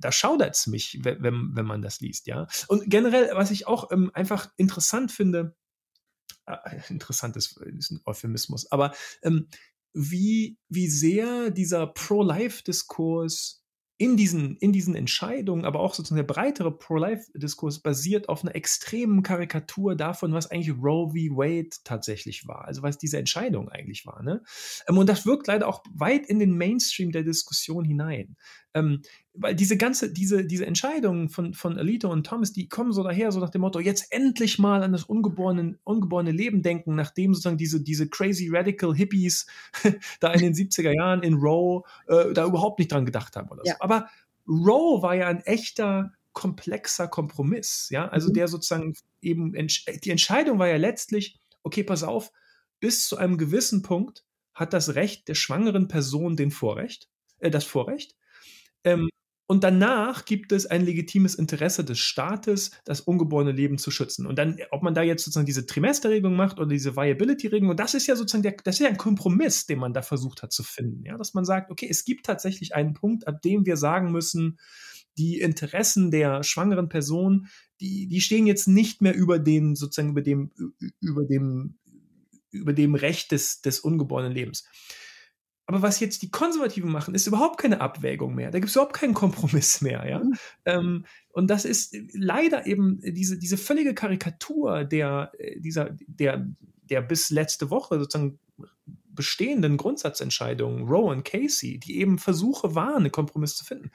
da 0.00 0.12
schaudert 0.12 0.56
es 0.56 0.66
mich, 0.66 1.00
wenn, 1.02 1.54
wenn 1.54 1.66
man 1.66 1.82
das 1.82 2.00
liest, 2.00 2.26
ja. 2.26 2.46
Und 2.68 2.88
generell, 2.88 3.30
was 3.34 3.50
ich 3.50 3.66
auch 3.66 3.90
ähm, 3.90 4.10
einfach 4.14 4.50
interessant 4.56 5.12
finde, 5.12 5.54
äh, 6.46 6.80
interessant 6.88 7.36
ist, 7.36 7.58
ist 7.58 7.90
ein 7.90 8.00
Euphemismus, 8.04 8.70
aber 8.70 8.94
ähm, 9.22 9.48
wie, 9.92 10.58
wie 10.68 10.88
sehr 10.88 11.50
dieser 11.50 11.86
Pro-Life-Diskurs 11.86 13.60
in 14.00 14.16
diesen, 14.16 14.56
in 14.56 14.72
diesen 14.72 14.94
Entscheidungen, 14.94 15.66
aber 15.66 15.80
auch 15.80 15.92
sozusagen 15.92 16.26
der 16.26 16.32
breitere 16.34 16.70
Pro-Life-Diskurs 16.70 17.80
basiert 17.80 18.30
auf 18.30 18.42
einer 18.42 18.54
extremen 18.54 19.22
Karikatur 19.22 19.94
davon, 19.94 20.32
was 20.32 20.50
eigentlich 20.50 20.74
Roe 20.74 21.10
v. 21.10 21.36
Wade 21.36 21.68
tatsächlich 21.84 22.48
war, 22.48 22.64
also 22.64 22.82
was 22.82 22.96
diese 22.96 23.18
Entscheidung 23.18 23.68
eigentlich 23.68 24.06
war. 24.06 24.22
Ne? 24.22 24.42
Ähm, 24.88 24.96
und 24.96 25.06
das 25.06 25.26
wirkt 25.26 25.48
leider 25.48 25.68
auch 25.68 25.82
weit 25.92 26.24
in 26.24 26.38
den 26.38 26.56
Mainstream 26.56 27.12
der 27.12 27.24
Diskussion 27.24 27.84
hinein. 27.84 28.36
Ähm, 28.72 29.02
weil 29.34 29.54
diese 29.54 29.76
ganze, 29.76 30.12
diese, 30.12 30.44
diese 30.44 30.66
Entscheidungen 30.66 31.28
von, 31.28 31.54
von 31.54 31.78
Alito 31.78 32.10
und 32.10 32.26
Thomas, 32.26 32.52
die 32.52 32.68
kommen 32.68 32.92
so 32.92 33.02
daher, 33.02 33.32
so 33.32 33.40
nach 33.40 33.50
dem 33.50 33.62
Motto, 33.62 33.80
jetzt 33.80 34.12
endlich 34.12 34.58
mal 34.58 34.82
an 34.82 34.92
das 34.92 35.04
ungeborene, 35.04 35.78
ungeborene 35.84 36.30
Leben 36.30 36.62
denken, 36.62 36.94
nachdem 36.94 37.34
sozusagen 37.34 37.58
diese, 37.58 37.80
diese 37.80 38.08
crazy 38.08 38.48
radical 38.50 38.94
Hippies 38.94 39.46
da 40.20 40.32
in 40.32 40.40
den 40.40 40.54
70er 40.54 40.94
Jahren 40.94 41.22
in 41.22 41.34
Roe 41.34 41.82
äh, 42.06 42.32
da 42.32 42.46
überhaupt 42.46 42.78
nicht 42.78 42.92
dran 42.92 43.06
gedacht 43.06 43.36
haben 43.36 43.48
oder 43.48 43.62
so. 43.64 43.70
Ja. 43.70 43.76
Aber 43.80 44.08
Roe 44.46 45.02
war 45.02 45.14
ja 45.14 45.28
ein 45.28 45.40
echter 45.40 46.12
komplexer 46.32 47.08
Kompromiss, 47.08 47.88
ja, 47.90 48.08
also 48.08 48.28
mhm. 48.28 48.34
der 48.34 48.48
sozusagen 48.48 48.94
eben, 49.20 49.52
die 49.52 50.10
Entscheidung 50.10 50.58
war 50.58 50.68
ja 50.68 50.76
letztlich, 50.76 51.38
okay, 51.62 51.82
pass 51.82 52.02
auf, 52.02 52.32
bis 52.78 53.08
zu 53.08 53.16
einem 53.16 53.36
gewissen 53.36 53.82
Punkt 53.82 54.24
hat 54.54 54.72
das 54.72 54.94
Recht 54.94 55.28
der 55.28 55.34
schwangeren 55.34 55.88
Person 55.88 56.36
den 56.36 56.50
Vorrecht, 56.50 57.08
äh, 57.38 57.50
das 57.50 57.64
Vorrecht. 57.64 58.16
Ähm, 58.84 59.08
und 59.50 59.64
danach 59.64 60.26
gibt 60.26 60.52
es 60.52 60.66
ein 60.66 60.84
legitimes 60.84 61.34
Interesse 61.34 61.84
des 61.84 61.98
Staates, 61.98 62.70
das 62.84 63.00
ungeborene 63.00 63.50
Leben 63.50 63.78
zu 63.78 63.90
schützen. 63.90 64.26
Und 64.26 64.38
dann, 64.38 64.58
ob 64.70 64.84
man 64.84 64.94
da 64.94 65.02
jetzt 65.02 65.24
sozusagen 65.24 65.44
diese 65.44 65.66
Trimesterregelung 65.66 66.36
macht 66.36 66.60
oder 66.60 66.68
diese 66.68 66.94
Viability-Regelung, 66.94 67.70
und 67.70 67.80
das 67.80 67.94
ist 67.94 68.06
ja 68.06 68.14
sozusagen 68.14 68.44
der, 68.44 68.54
das 68.62 68.76
ist 68.76 68.84
ja 68.84 68.88
ein 68.88 68.96
Kompromiss, 68.96 69.66
den 69.66 69.80
man 69.80 69.92
da 69.92 70.02
versucht 70.02 70.44
hat 70.44 70.52
zu 70.52 70.62
finden. 70.62 71.04
Ja, 71.04 71.18
dass 71.18 71.34
man 71.34 71.44
sagt, 71.44 71.72
okay, 71.72 71.88
es 71.90 72.04
gibt 72.04 72.26
tatsächlich 72.26 72.76
einen 72.76 72.94
Punkt, 72.94 73.26
ab 73.26 73.42
dem 73.42 73.66
wir 73.66 73.76
sagen 73.76 74.12
müssen, 74.12 74.56
die 75.18 75.40
Interessen 75.40 76.12
der 76.12 76.44
schwangeren 76.44 76.88
Person, 76.88 77.48
die, 77.80 78.06
die 78.06 78.20
stehen 78.20 78.46
jetzt 78.46 78.68
nicht 78.68 79.02
mehr 79.02 79.16
über 79.16 79.40
den, 79.40 79.74
sozusagen 79.74 80.10
über 80.10 80.22
dem, 80.22 80.52
über 81.00 81.24
dem, 81.24 81.76
über 82.52 82.72
dem 82.72 82.94
Recht 82.94 83.32
des, 83.32 83.62
des 83.62 83.80
ungeborenen 83.80 84.32
Lebens. 84.32 84.64
Aber 85.70 85.82
was 85.82 86.00
jetzt 86.00 86.22
die 86.22 86.32
Konservativen 86.32 86.90
machen, 86.90 87.14
ist 87.14 87.28
überhaupt 87.28 87.56
keine 87.56 87.80
Abwägung 87.80 88.34
mehr. 88.34 88.50
Da 88.50 88.58
gibt 88.58 88.70
es 88.70 88.74
überhaupt 88.74 88.96
keinen 88.96 89.14
Kompromiss 89.14 89.80
mehr. 89.80 90.04
Ja? 90.04 90.18
Mhm. 90.18 90.34
Ähm, 90.64 91.06
und 91.28 91.48
das 91.48 91.64
ist 91.64 91.96
leider 92.12 92.66
eben 92.66 92.98
diese, 93.00 93.38
diese 93.38 93.56
völlige 93.56 93.94
Karikatur 93.94 94.82
der, 94.82 95.30
äh, 95.38 95.60
dieser, 95.60 95.90
der, 96.08 96.44
der 96.82 97.02
bis 97.02 97.30
letzte 97.30 97.70
Woche 97.70 98.00
sozusagen 98.00 98.40
bestehenden 99.12 99.76
Grundsatzentscheidungen, 99.76 100.88
Roe 100.88 101.12
und 101.12 101.24
Casey, 101.24 101.78
die 101.78 102.00
eben 102.00 102.18
Versuche 102.18 102.74
waren, 102.74 103.04
einen 103.04 103.12
Kompromiss 103.12 103.54
zu 103.54 103.64
finden 103.64 103.92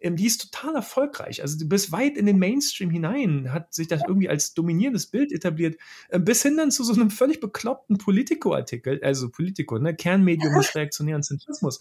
ähm, 0.00 0.16
die 0.16 0.26
ist 0.26 0.50
total 0.50 0.74
erfolgreich. 0.74 1.42
Also 1.42 1.56
bis 1.66 1.92
weit 1.92 2.16
in 2.16 2.26
den 2.26 2.38
Mainstream 2.38 2.90
hinein 2.90 3.52
hat 3.52 3.74
sich 3.74 3.88
das 3.88 4.02
irgendwie 4.06 4.28
als 4.28 4.54
dominierendes 4.54 5.06
Bild 5.06 5.32
etabliert, 5.32 5.78
äh, 6.08 6.18
bis 6.18 6.42
hin 6.42 6.56
dann 6.56 6.70
zu 6.70 6.84
so 6.84 6.92
einem 6.92 7.10
völlig 7.10 7.40
bekloppten 7.40 7.98
Politico-Artikel, 7.98 9.00
also 9.02 9.30
Politico, 9.30 9.78
ne? 9.78 9.94
Kernmedium 9.94 10.54
des 10.54 10.72
reaktionären 10.74 11.22
Zentrismus. 11.22 11.80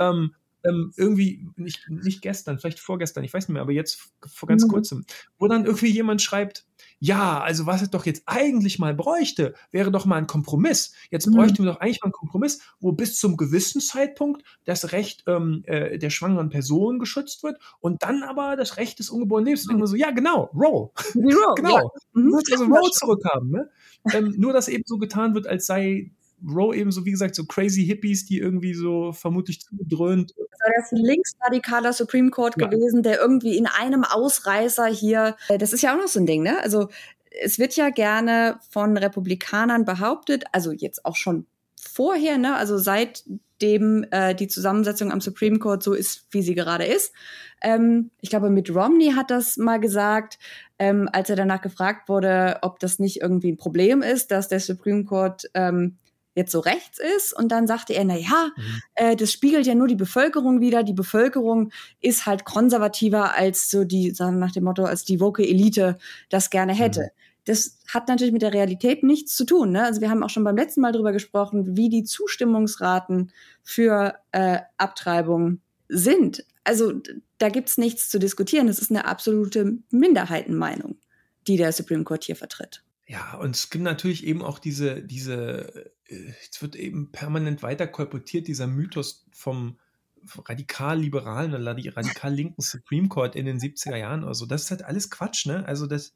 ähm, 0.00 0.34
ähm, 0.68 0.92
irgendwie, 0.96 1.46
nicht, 1.56 1.88
nicht 1.88 2.22
gestern, 2.22 2.58
vielleicht 2.58 2.80
vorgestern, 2.80 3.24
ich 3.24 3.32
weiß 3.32 3.48
nicht 3.48 3.54
mehr, 3.54 3.62
aber 3.62 3.72
jetzt 3.72 4.10
vor 4.26 4.48
ganz 4.48 4.64
mhm. 4.64 4.68
kurzem, 4.68 5.04
wo 5.38 5.48
dann 5.48 5.64
irgendwie 5.64 5.90
jemand 5.90 6.22
schreibt, 6.22 6.66
ja, 6.98 7.40
also 7.40 7.66
was 7.66 7.82
es 7.82 7.90
doch 7.90 8.06
jetzt 8.06 8.22
eigentlich 8.26 8.78
mal 8.78 8.94
bräuchte, 8.94 9.54
wäre 9.70 9.90
doch 9.90 10.06
mal 10.06 10.16
ein 10.16 10.26
Kompromiss. 10.26 10.92
Jetzt 11.10 11.26
mhm. 11.26 11.34
bräuchten 11.34 11.64
wir 11.64 11.72
doch 11.72 11.80
eigentlich 11.80 12.00
mal 12.00 12.06
einen 12.06 12.12
Kompromiss, 12.12 12.60
wo 12.80 12.92
bis 12.92 13.18
zum 13.18 13.36
gewissen 13.36 13.80
Zeitpunkt 13.80 14.42
das 14.64 14.92
Recht 14.92 15.24
ähm, 15.26 15.62
äh, 15.66 15.98
der 15.98 16.10
schwangeren 16.10 16.48
Person 16.48 16.98
geschützt 16.98 17.42
wird 17.42 17.58
und 17.80 18.02
dann 18.02 18.22
aber 18.22 18.56
das 18.56 18.78
Recht 18.78 18.98
des 18.98 19.10
ungeborenen 19.10 19.46
Lebens. 19.46 19.66
Mhm. 19.66 19.80
Und 19.80 19.86
so, 19.86 19.96
ja, 19.96 20.10
genau. 20.10 20.50
Roe 20.54 20.90
genau. 21.14 21.54
Ja. 21.62 21.82
Mhm. 22.12 22.34
Also 22.50 22.64
Roe 22.64 22.90
zurückhaben. 22.90 23.50
Ne? 23.50 23.70
Ähm, 24.12 24.34
nur, 24.38 24.52
dass 24.52 24.68
eben 24.68 24.84
so 24.86 24.98
getan 24.98 25.34
wird, 25.34 25.46
als 25.46 25.66
sei 25.66 26.12
Roe 26.48 26.74
eben 26.76 26.92
so, 26.92 27.04
wie 27.04 27.10
gesagt, 27.10 27.34
so 27.34 27.44
crazy 27.44 27.84
Hippies, 27.84 28.26
die 28.26 28.38
irgendwie 28.38 28.74
so 28.74 29.12
vermutlich 29.12 29.60
zugedröhnt. 29.60 30.32
Das 30.36 30.60
war 30.60 30.72
das 30.76 30.92
ein 30.92 31.04
linksradikaler 31.04 31.92
Supreme 31.92 32.30
Court 32.30 32.54
ja. 32.58 32.66
gewesen, 32.66 33.02
der 33.02 33.18
irgendwie 33.18 33.56
in 33.56 33.66
einem 33.66 34.04
Ausreißer 34.04 34.86
hier, 34.86 35.36
äh, 35.48 35.58
das 35.58 35.72
ist 35.72 35.82
ja 35.82 35.94
auch 35.94 35.98
noch 36.00 36.08
so 36.08 36.20
ein 36.20 36.26
Ding, 36.26 36.42
ne? 36.42 36.60
Also 36.62 36.88
es 37.42 37.58
wird 37.58 37.76
ja 37.76 37.90
gerne 37.90 38.58
von 38.70 38.96
Republikanern 38.96 39.84
behauptet, 39.84 40.44
also 40.52 40.72
jetzt 40.72 41.04
auch 41.04 41.16
schon 41.16 41.46
vorher, 41.76 42.38
ne? 42.38 42.56
Also 42.56 42.78
seitdem 42.78 44.06
äh, 44.10 44.34
die 44.34 44.48
Zusammensetzung 44.48 45.12
am 45.12 45.20
Supreme 45.20 45.58
Court 45.58 45.82
so 45.82 45.92
ist, 45.92 46.26
wie 46.30 46.42
sie 46.42 46.54
gerade 46.54 46.84
ist. 46.84 47.12
Ähm, 47.62 48.10
ich 48.20 48.30
glaube, 48.30 48.50
mit 48.50 48.74
Romney 48.74 49.12
hat 49.12 49.30
das 49.30 49.56
mal 49.56 49.80
gesagt, 49.80 50.38
ähm, 50.78 51.08
als 51.12 51.30
er 51.30 51.36
danach 51.36 51.62
gefragt 51.62 52.08
wurde, 52.08 52.58
ob 52.62 52.78
das 52.80 52.98
nicht 52.98 53.20
irgendwie 53.20 53.52
ein 53.52 53.56
Problem 53.56 54.02
ist, 54.02 54.30
dass 54.30 54.48
der 54.48 54.60
Supreme 54.60 55.04
Court 55.04 55.48
ähm, 55.54 55.96
jetzt 56.36 56.52
so 56.52 56.60
rechts 56.60 57.00
ist. 57.16 57.36
Und 57.36 57.50
dann 57.50 57.66
sagte 57.66 57.94
er, 57.94 58.04
na 58.04 58.16
ja, 58.16 58.50
mhm. 58.56 58.62
äh, 58.94 59.16
das 59.16 59.32
spiegelt 59.32 59.66
ja 59.66 59.74
nur 59.74 59.88
die 59.88 59.96
Bevölkerung 59.96 60.60
wieder. 60.60 60.84
Die 60.84 60.92
Bevölkerung 60.92 61.72
ist 62.00 62.26
halt 62.26 62.44
konservativer 62.44 63.34
als 63.34 63.70
so 63.70 63.84
die, 63.84 64.10
sagen 64.12 64.38
nach 64.38 64.52
dem 64.52 64.64
Motto, 64.64 64.84
als 64.84 65.04
die 65.04 65.18
woke 65.18 65.42
Elite 65.42 65.98
das 66.28 66.50
gerne 66.50 66.74
hätte. 66.74 67.00
Mhm. 67.00 67.22
Das 67.46 67.78
hat 67.88 68.08
natürlich 68.08 68.32
mit 68.32 68.42
der 68.42 68.52
Realität 68.52 69.02
nichts 69.02 69.34
zu 69.34 69.44
tun. 69.44 69.70
Ne? 69.70 69.84
Also 69.84 70.00
wir 70.00 70.10
haben 70.10 70.22
auch 70.22 70.30
schon 70.30 70.44
beim 70.44 70.56
letzten 70.56 70.80
Mal 70.80 70.92
drüber 70.92 71.12
gesprochen, 71.12 71.76
wie 71.76 71.88
die 71.88 72.04
Zustimmungsraten 72.04 73.32
für 73.62 74.16
äh, 74.32 74.58
Abtreibung 74.76 75.60
sind. 75.88 76.44
Also 76.64 76.92
da 77.38 77.48
gibt's 77.48 77.78
nichts 77.78 78.10
zu 78.10 78.18
diskutieren. 78.18 78.66
Das 78.66 78.80
ist 78.80 78.90
eine 78.90 79.06
absolute 79.06 79.78
Minderheitenmeinung, 79.90 80.96
die 81.46 81.56
der 81.56 81.72
Supreme 81.72 82.04
Court 82.04 82.24
hier 82.24 82.36
vertritt. 82.36 82.82
Ja, 83.06 83.38
und 83.40 83.54
es 83.54 83.70
gibt 83.70 83.84
natürlich 83.84 84.26
eben 84.26 84.42
auch 84.42 84.58
diese, 84.58 85.00
diese, 85.00 85.92
äh, 86.08 86.32
es 86.50 86.60
wird 86.62 86.76
eben 86.76 87.12
permanent 87.12 87.62
weiter 87.62 87.86
kolportiert, 87.86 88.48
dieser 88.48 88.66
Mythos 88.66 89.26
vom 89.32 89.78
radikal-liberalen 90.44 91.54
oder 91.54 91.76
radikal-linken 91.76 92.62
Supreme 92.62 93.08
Court 93.08 93.36
in 93.36 93.46
den 93.46 93.58
70er 93.58 93.96
Jahren 93.96 94.24
oder 94.24 94.34
so. 94.34 94.46
Das 94.46 94.64
ist 94.64 94.70
halt 94.70 94.84
alles 94.84 95.10
Quatsch, 95.10 95.46
ne? 95.46 95.64
Also 95.66 95.86
das, 95.86 96.14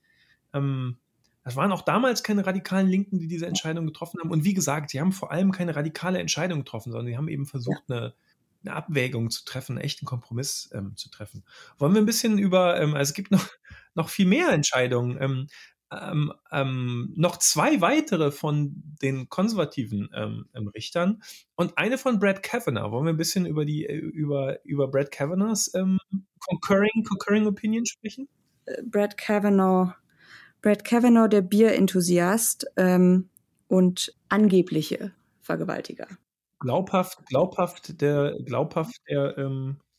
ähm, 0.52 0.98
das 1.44 1.56
waren 1.56 1.72
auch 1.72 1.82
damals 1.82 2.22
keine 2.22 2.46
radikalen 2.46 2.88
Linken, 2.88 3.18
die 3.18 3.28
diese 3.28 3.46
Entscheidung 3.46 3.86
getroffen 3.86 4.20
haben. 4.20 4.30
Und 4.30 4.44
wie 4.44 4.54
gesagt, 4.54 4.90
sie 4.90 5.00
haben 5.00 5.12
vor 5.12 5.30
allem 5.30 5.52
keine 5.52 5.76
radikale 5.76 6.18
Entscheidung 6.18 6.60
getroffen, 6.60 6.90
sondern 6.90 7.06
sie 7.06 7.16
haben 7.16 7.28
eben 7.28 7.46
versucht, 7.46 7.84
eine, 7.88 8.14
eine 8.64 8.74
Abwägung 8.74 9.30
zu 9.30 9.44
treffen, 9.44 9.76
einen 9.76 9.84
echten 9.84 10.06
Kompromiss 10.06 10.70
ähm, 10.72 10.96
zu 10.96 11.08
treffen. 11.08 11.44
Wollen 11.78 11.94
wir 11.94 12.02
ein 12.02 12.06
bisschen 12.06 12.38
über, 12.38 12.80
ähm, 12.80 12.94
also 12.94 13.10
es 13.10 13.14
gibt 13.14 13.30
noch, 13.30 13.46
noch 13.94 14.08
viel 14.08 14.26
mehr 14.26 14.50
Entscheidungen. 14.50 15.48
Ähm, 15.92 16.32
ähm, 16.52 17.12
noch 17.16 17.36
zwei 17.38 17.80
weitere 17.80 18.30
von 18.30 18.72
den 19.02 19.28
konservativen 19.28 20.08
ähm, 20.14 20.46
ähm, 20.54 20.68
Richtern 20.68 21.22
und 21.56 21.76
eine 21.78 21.98
von 21.98 22.20
Brad 22.20 22.44
Kavanaugh. 22.44 22.92
Wollen 22.92 23.06
wir 23.06 23.12
ein 23.12 23.16
bisschen 23.16 23.44
über 23.44 23.64
die 23.64 23.86
äh, 23.86 23.96
über 23.96 24.64
über 24.64 24.86
Brad 24.86 25.10
Kavanaughs 25.10 25.74
ähm, 25.74 25.98
concurring 26.38 27.04
concurring 27.04 27.46
Opinion 27.46 27.86
sprechen? 27.86 28.28
Äh, 28.66 28.82
Brad 28.84 29.16
Kavanaugh, 29.16 29.94
Brad 30.62 30.84
Kavanaugh, 30.84 31.28
der 31.28 31.42
Bierenthusiast 31.42 32.66
ähm, 32.76 33.28
und 33.66 34.14
angebliche 34.28 35.12
Vergewaltiger. 35.40 36.06
Glaubhaft, 36.60 37.26
glaubhaft 37.26 38.00
der 38.00 38.38
glaubhaft 38.44 38.96
der 39.08 39.36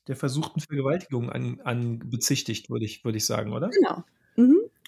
der 0.08 0.16
versuchten 0.16 0.60
Vergewaltigung 0.60 1.30
an, 1.30 1.62
an 1.64 2.00
bezichtigt, 2.00 2.70
würde 2.70 2.86
ich, 2.86 3.04
würde 3.06 3.18
ich 3.18 3.26
sagen, 3.26 3.54
oder? 3.54 3.70
Genau. 3.70 4.04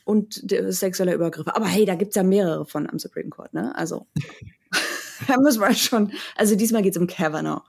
Und 0.05 0.43
sexuelle 0.69 1.13
Übergriffe. 1.13 1.55
Aber 1.55 1.65
hey, 1.65 1.85
da 1.85 1.95
gibt's 1.95 2.15
ja 2.15 2.23
mehrere 2.23 2.65
von 2.65 2.89
am 2.89 2.99
Supreme 2.99 3.29
Court, 3.29 3.53
ne? 3.53 3.73
Also, 3.75 4.07
da 5.27 5.37
müssen 5.37 5.61
wir 5.61 5.73
schon. 5.73 6.11
Also 6.35 6.55
diesmal 6.55 6.81
geht's 6.81 6.97
um 6.97 7.07
Kavanaugh. 7.07 7.63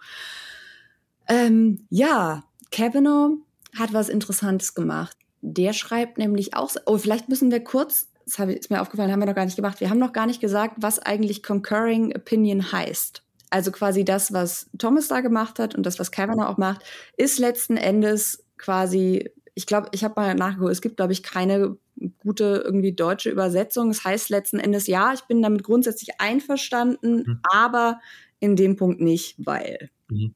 Ähm, 1.29 1.87
ja, 1.91 2.45
Kavanaugh 2.71 3.39
hat 3.77 3.93
was 3.93 4.09
Interessantes 4.09 4.75
gemacht. 4.75 5.17
Der 5.41 5.73
schreibt 5.73 6.19
nämlich 6.19 6.55
auch, 6.55 6.71
oh, 6.87 6.99
vielleicht 6.99 7.29
müssen 7.29 7.51
wir 7.51 7.63
kurz, 7.63 8.09
das 8.25 8.39
ist 8.39 8.71
mir 8.71 8.81
aufgefallen, 8.81 9.13
haben 9.13 9.21
wir 9.21 9.27
noch 9.27 9.35
gar 9.35 9.45
nicht 9.45 9.57
gemacht, 9.57 9.81
wir 9.81 9.91
haben 9.91 9.99
noch 9.99 10.13
gar 10.13 10.27
nicht 10.27 10.41
gesagt, 10.41 10.77
was 10.79 10.99
eigentlich 10.99 11.43
Concurring 11.43 12.15
Opinion 12.17 12.73
heißt. 12.73 13.23
Also 13.51 13.71
quasi 13.71 14.05
das, 14.05 14.33
was 14.33 14.69
Thomas 14.79 15.09
da 15.09 15.21
gemacht 15.21 15.59
hat 15.59 15.75
und 15.75 15.85
das, 15.85 15.99
was 15.99 16.11
Kavanaugh 16.11 16.49
auch 16.49 16.57
macht, 16.57 16.83
ist 17.17 17.39
letzten 17.39 17.77
Endes 17.77 18.45
quasi, 18.59 19.31
ich 19.55 19.67
glaube, 19.67 19.89
ich 19.93 20.03
habe 20.05 20.21
mal 20.21 20.35
nachgeguckt, 20.35 20.73
es 20.73 20.83
gibt, 20.83 20.97
glaube 20.97 21.13
ich, 21.13 21.23
keine 21.23 21.77
gute 22.19 22.63
irgendwie 22.65 22.93
deutsche 22.93 23.31
Übersetzung. 23.31 23.91
Es 23.91 23.99
das 23.99 24.05
heißt 24.05 24.31
letzten 24.31 24.59
Endes, 24.59 24.87
ja, 24.87 25.13
ich 25.13 25.23
bin 25.23 25.43
damit 25.43 25.63
grundsätzlich 25.63 26.21
einverstanden, 26.21 27.25
mhm. 27.27 27.41
aber 27.43 28.01
in 28.41 28.57
dem 28.57 28.77
Punkt 28.77 29.01
nicht, 29.01 29.37
weil. 29.39 29.91
Mhm. 30.09 30.35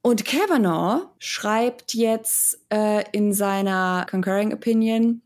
Und 0.00 0.24
Kavanaugh 0.24 1.10
schreibt 1.18 1.94
jetzt 1.94 2.58
äh, 2.70 3.04
in 3.12 3.32
seiner 3.32 4.06
Concurring 4.10 4.52
Opinion, 4.52 5.22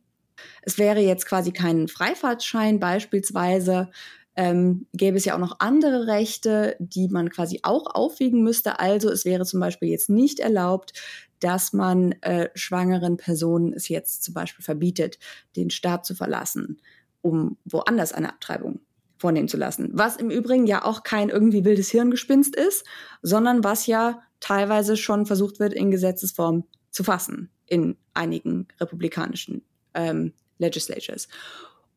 es 0.63 0.77
wäre 0.77 1.01
jetzt 1.01 1.27
quasi 1.27 1.53
kein 1.53 1.89
Freifahrtschein 1.89 2.79
beispielsweise, 2.79 3.91
ähm, 4.37 4.87
gäbe 4.93 5.17
es 5.17 5.25
ja 5.25 5.35
auch 5.35 5.41
noch 5.41 5.61
andere 5.61 6.07
Rechte, 6.07 6.77
die 6.79 7.09
man 7.09 7.31
quasi 7.31 7.61
auch 7.63 7.87
aufwiegen 7.95 8.43
müsste. 8.43 8.79
Also 8.79 9.11
es 9.11 9.25
wäre 9.25 9.47
zum 9.47 9.61
Beispiel 9.61 9.89
jetzt 9.89 10.11
nicht 10.11 10.41
erlaubt, 10.41 10.93
dass 11.41 11.73
man 11.73 12.13
äh, 12.23 12.49
schwangeren 12.55 13.17
Personen 13.17 13.73
es 13.73 13.89
jetzt 13.89 14.25
zum 14.25 14.35
Beispiel 14.35 14.65
verbietet, 14.65 15.19
den 15.57 15.71
Staat 15.71 16.07
zu 16.07 16.15
verlassen, 16.15 16.81
um 17.23 17.57
woanders 17.65 18.13
eine 18.13 18.31
Abtreibung 18.31 18.81
vornehmen 19.19 19.49
zu 19.49 19.57
lassen. 19.57 19.91
Was 19.93 20.17
im 20.17 20.31
Übrigen 20.31 20.67
ja 20.67 20.85
auch 20.85 21.03
kein 21.03 21.29
irgendwie 21.29 21.65
wildes 21.65 21.91
Hirngespinst 21.91 22.55
ist, 22.55 22.85
sondern 23.23 23.65
was 23.65 23.87
ja 23.87 24.23
teilweise 24.41 24.97
schon 24.97 25.27
versucht 25.27 25.59
wird, 25.59 25.73
in 25.73 25.91
Gesetzesform 25.91 26.65
zu 26.91 27.05
fassen 27.05 27.51
in 27.67 27.97
einigen 28.15 28.69
republikanischen 28.81 29.63
ähm, 29.95 30.33
Legislatures. 30.59 31.29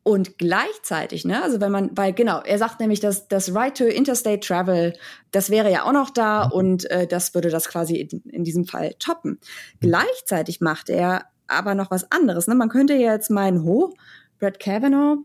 Und 0.02 0.38
gleichzeitig, 0.38 1.26
ne, 1.26 1.42
also 1.42 1.60
wenn 1.60 1.70
man, 1.70 1.90
weil 1.94 2.14
genau, 2.14 2.40
er 2.40 2.56
sagt 2.56 2.80
nämlich, 2.80 3.00
dass 3.00 3.28
das 3.28 3.54
Right 3.54 3.76
to 3.76 3.84
Interstate 3.84 4.40
Travel, 4.40 4.94
das 5.30 5.50
wäre 5.50 5.70
ja 5.70 5.84
auch 5.84 5.92
noch 5.92 6.08
da 6.08 6.46
mhm. 6.46 6.52
und 6.52 6.90
äh, 6.90 7.06
das 7.06 7.34
würde 7.34 7.50
das 7.50 7.68
quasi 7.68 7.96
in, 7.96 8.22
in 8.30 8.44
diesem 8.44 8.64
Fall 8.64 8.94
toppen. 8.98 9.38
Gleichzeitig 9.80 10.62
macht 10.62 10.88
er 10.88 11.26
aber 11.46 11.74
noch 11.74 11.90
was 11.90 12.10
anderes. 12.10 12.46
Ne? 12.46 12.54
Man 12.54 12.70
könnte 12.70 12.94
ja 12.94 13.12
jetzt 13.12 13.30
meinen, 13.30 13.64
ho, 13.64 13.92
Brett 14.38 14.58
Kavanaugh, 14.58 15.18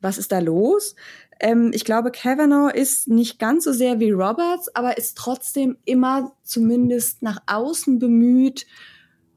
was 0.00 0.18
ist 0.18 0.32
da 0.32 0.40
los? 0.40 0.96
Ähm, 1.38 1.70
ich 1.72 1.84
glaube, 1.84 2.10
Kavanaugh 2.10 2.74
ist 2.74 3.08
nicht 3.08 3.38
ganz 3.38 3.64
so 3.64 3.72
sehr 3.72 4.00
wie 4.00 4.10
Roberts, 4.10 4.74
aber 4.74 4.98
ist 4.98 5.16
trotzdem 5.16 5.76
immer 5.84 6.32
zumindest 6.42 7.22
nach 7.22 7.42
außen 7.46 7.98
bemüht, 8.00 8.66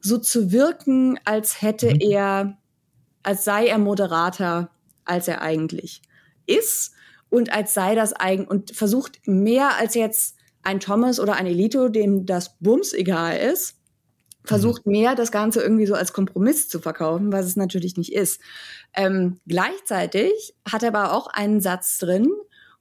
so 0.02 0.18
zu 0.18 0.52
wirken, 0.52 1.20
als 1.26 1.62
hätte 1.62 1.94
mhm. 1.94 2.02
er, 2.02 2.58
als 3.22 3.44
sei 3.44 3.68
er 3.68 3.78
Moderator 3.78 4.70
als 5.10 5.28
er 5.28 5.42
eigentlich 5.42 6.02
ist 6.46 6.94
und 7.30 7.52
als 7.52 7.74
sei 7.74 7.96
das 7.96 8.14
eigen 8.14 8.48
und 8.48 8.76
versucht 8.76 9.20
mehr 9.26 9.78
als 9.78 9.96
jetzt 9.96 10.36
ein 10.64 10.80
Thomas 10.80 11.20
oder 11.20 11.36
ein 11.36 11.46
Elito, 11.46 11.90
dem 11.90 12.26
das 12.26 12.58
Bums 12.60 12.94
egal 12.94 13.38
ist, 13.38 13.76
versucht 14.44 14.86
mhm. 14.86 14.92
mehr 14.92 15.16
das 15.16 15.32
Ganze 15.32 15.62
irgendwie 15.62 15.86
so 15.86 15.94
als 15.94 16.14
Kompromiss 16.14 16.70
zu 16.70 16.80
verkaufen, 16.80 17.32
was 17.32 17.46
es 17.46 17.56
natürlich 17.56 17.98
nicht 17.98 18.14
ist. 18.14 18.42
Ähm, 18.94 19.40
gleichzeitig 19.48 20.56
hat 20.70 20.84
er 20.84 20.90
aber 20.90 21.14
auch 21.14 21.28
einen 21.28 21.62
Satz 21.62 21.98
drin, 22.00 22.30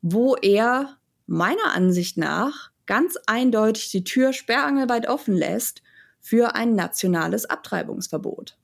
wo 0.00 0.34
er 0.36 0.96
meiner 1.26 1.74
Ansicht 1.74 2.16
nach 2.16 2.70
ganz 2.86 3.16
eindeutig 3.26 3.90
die 3.90 4.04
Tür 4.04 4.32
sperrangelweit 4.32 5.08
offen 5.08 5.36
lässt 5.36 5.82
für 6.20 6.54
ein 6.54 6.74
nationales 6.74 7.44
Abtreibungsverbot 7.44 8.57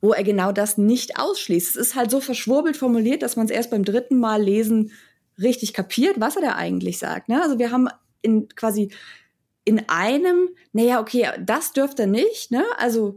wo 0.00 0.12
er 0.12 0.24
genau 0.24 0.52
das 0.52 0.78
nicht 0.78 1.18
ausschließt. 1.18 1.76
Es 1.76 1.88
ist 1.88 1.94
halt 1.94 2.10
so 2.10 2.20
verschwurbelt 2.20 2.76
formuliert, 2.76 3.22
dass 3.22 3.36
man 3.36 3.46
es 3.46 3.52
erst 3.52 3.70
beim 3.70 3.84
dritten 3.84 4.18
Mal 4.18 4.42
lesen 4.42 4.92
richtig 5.38 5.72
kapiert, 5.72 6.20
was 6.20 6.36
er 6.36 6.42
da 6.42 6.54
eigentlich 6.56 6.98
sagt. 6.98 7.28
Ne? 7.28 7.42
Also 7.42 7.58
wir 7.58 7.70
haben 7.70 7.88
in 8.22 8.48
quasi 8.48 8.92
in 9.64 9.88
einem, 9.88 10.48
naja, 10.72 11.00
okay, 11.00 11.28
das 11.40 11.72
dürfte 11.72 12.06
nicht, 12.06 12.50
ne? 12.50 12.64
Also 12.78 13.16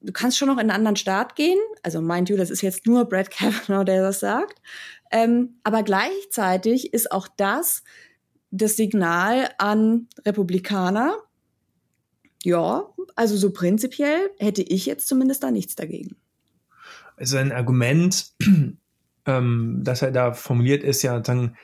du 0.00 0.12
kannst 0.12 0.36
schon 0.36 0.48
noch 0.48 0.56
in 0.56 0.62
einen 0.62 0.70
anderen 0.70 0.96
Staat 0.96 1.36
gehen. 1.36 1.58
Also 1.82 2.00
mind 2.00 2.28
you, 2.28 2.36
das 2.36 2.50
ist 2.50 2.62
jetzt 2.62 2.86
nur 2.86 3.04
Brad 3.04 3.30
Kavanaugh, 3.30 3.84
der 3.84 4.02
das 4.02 4.20
sagt. 4.20 4.60
Ähm, 5.10 5.60
aber 5.62 5.82
gleichzeitig 5.82 6.92
ist 6.92 7.10
auch 7.12 7.28
das 7.36 7.82
das 8.50 8.76
Signal 8.76 9.50
an 9.58 10.08
Republikaner, 10.24 11.16
ja, 12.44 12.84
also 13.16 13.36
so 13.36 13.50
prinzipiell 13.50 14.30
hätte 14.38 14.62
ich 14.62 14.86
jetzt 14.86 15.08
zumindest 15.08 15.42
da 15.42 15.50
nichts 15.50 15.74
dagegen. 15.74 16.16
Also 17.16 17.36
ein 17.36 17.52
Argument, 17.52 18.32
ähm, 19.26 19.80
das 19.82 20.02
er 20.02 20.12
da 20.12 20.32
formuliert, 20.32 20.82
ist 20.82 21.02
ja 21.02 21.18
dann, 21.20 21.56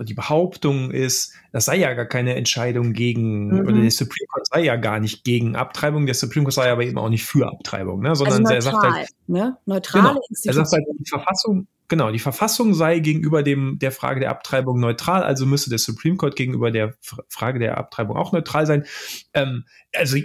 die 0.00 0.14
Behauptung 0.14 0.90
ist, 0.92 1.32
das 1.50 1.64
sei 1.64 1.76
ja 1.78 1.92
gar 1.94 2.06
keine 2.06 2.36
Entscheidung 2.36 2.92
gegen, 2.92 3.48
mhm. 3.48 3.60
oder 3.66 3.80
der 3.80 3.90
Supreme 3.90 4.26
Court 4.28 4.46
sei 4.46 4.64
ja 4.64 4.76
gar 4.76 5.00
nicht 5.00 5.24
gegen 5.24 5.56
Abtreibung, 5.56 6.06
der 6.06 6.14
Supreme 6.14 6.44
Court 6.44 6.54
sei 6.54 6.70
aber 6.70 6.84
eben 6.84 6.98
auch 6.98 7.08
nicht 7.08 7.24
für 7.24 7.48
Abtreibung, 7.48 8.00
ne? 8.00 8.14
sondern 8.14 8.46
also 8.46 8.54
neutral, 8.54 8.54
er 8.54 8.62
sagt 8.62 8.94
halt, 8.94 9.08
ne? 9.26 9.56
neutral 9.66 10.02
genau, 10.02 10.20
er 10.44 10.52
sagt 10.52 10.72
halt, 10.72 10.84
die 10.98 11.08
Verfassung, 11.08 11.66
Genau, 11.88 12.10
die 12.10 12.18
Verfassung 12.18 12.74
sei 12.74 12.98
gegenüber 12.98 13.42
dem, 13.42 13.78
der 13.78 13.92
Frage 13.92 14.20
der 14.20 14.30
Abtreibung 14.30 14.78
neutral, 14.78 15.22
also 15.22 15.46
müsste 15.46 15.70
der 15.70 15.78
Supreme 15.78 16.16
Court 16.16 16.36
gegenüber 16.36 16.70
der 16.70 16.94
Frage 17.28 17.58
der 17.58 17.78
Abtreibung 17.78 18.16
auch 18.16 18.32
neutral 18.32 18.66
sein. 18.66 18.84
Ähm, 19.32 19.64
also 19.96 20.18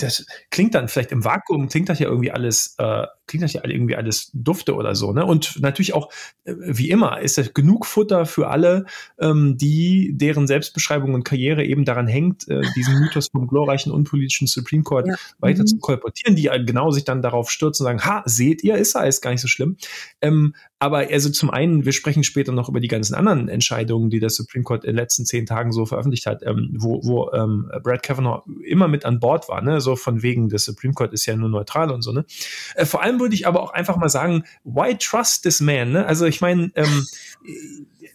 das 0.00 0.26
klingt 0.50 0.74
dann 0.74 0.88
vielleicht 0.88 1.12
im 1.12 1.24
Vakuum, 1.24 1.68
klingt 1.68 1.90
das 1.90 1.98
ja 1.98 2.08
irgendwie 2.08 2.30
alles, 2.30 2.74
äh, 2.78 3.06
klingt 3.26 3.44
das 3.44 3.52
ja 3.52 3.62
irgendwie 3.64 3.96
alles 3.96 4.30
dufte 4.32 4.74
oder 4.74 4.94
so. 4.94 5.12
Ne? 5.12 5.26
Und 5.26 5.60
natürlich 5.60 5.92
auch, 5.92 6.10
äh, 6.44 6.54
wie 6.58 6.88
immer, 6.88 7.20
ist 7.20 7.36
das 7.36 7.52
genug 7.52 7.84
Futter 7.84 8.24
für 8.24 8.48
alle, 8.48 8.86
ähm, 9.20 9.58
die, 9.58 10.12
deren 10.16 10.46
Selbstbeschreibung 10.46 11.12
und 11.12 11.24
Karriere 11.24 11.64
eben 11.64 11.84
daran 11.84 12.06
hängt, 12.06 12.48
äh, 12.48 12.62
diesen 12.76 12.98
Mythos 12.98 13.28
vom 13.28 13.46
glorreichen, 13.46 13.92
unpolitischen 13.92 14.46
Supreme 14.46 14.84
Court 14.84 15.06
ja. 15.06 15.16
weiter 15.38 15.62
mhm. 15.62 15.66
zu 15.66 15.78
kolportieren, 15.78 16.34
die 16.34 16.50
genau 16.64 16.90
sich 16.90 17.04
dann 17.04 17.20
darauf 17.20 17.50
stürzen 17.50 17.84
und 17.84 17.92
sagen, 17.92 18.04
ha, 18.06 18.22
seht 18.24 18.64
ihr, 18.64 18.76
ist 18.76 18.94
er, 18.94 19.06
ist 19.06 19.20
gar 19.20 19.32
nicht 19.32 19.42
so 19.42 19.48
schlimm. 19.48 19.76
Ähm, 20.22 20.54
aber 20.84 20.98
also 21.10 21.30
zum 21.30 21.48
einen, 21.48 21.86
wir 21.86 21.92
sprechen 21.92 22.24
später 22.24 22.52
noch 22.52 22.68
über 22.68 22.78
die 22.78 22.88
ganzen 22.88 23.14
anderen 23.14 23.48
Entscheidungen, 23.48 24.10
die 24.10 24.20
der 24.20 24.28
Supreme 24.28 24.64
Court 24.64 24.84
in 24.84 24.90
den 24.90 24.96
letzten 24.96 25.24
zehn 25.24 25.46
Tagen 25.46 25.72
so 25.72 25.86
veröffentlicht 25.86 26.26
hat, 26.26 26.42
ähm, 26.42 26.76
wo, 26.76 27.00
wo 27.02 27.32
ähm, 27.32 27.70
Brad 27.82 28.02
Kavanaugh 28.02 28.42
immer 28.62 28.86
mit 28.86 29.06
an 29.06 29.18
Bord 29.18 29.48
war, 29.48 29.62
ne? 29.62 29.80
So 29.80 29.96
von 29.96 30.22
wegen, 30.22 30.50
der 30.50 30.58
Supreme 30.58 30.92
Court 30.92 31.14
ist 31.14 31.24
ja 31.24 31.36
nur 31.36 31.48
neutral 31.48 31.90
und 31.90 32.02
so, 32.02 32.12
ne? 32.12 32.26
Äh, 32.74 32.84
vor 32.84 33.02
allem 33.02 33.18
würde 33.18 33.34
ich 33.34 33.46
aber 33.46 33.62
auch 33.62 33.70
einfach 33.72 33.96
mal 33.96 34.10
sagen, 34.10 34.44
why 34.62 34.94
trust 34.94 35.44
this 35.44 35.62
man? 35.62 35.92
Ne? 35.92 36.04
Also 36.04 36.26
ich 36.26 36.42
meine, 36.42 36.70
ähm, 36.74 37.06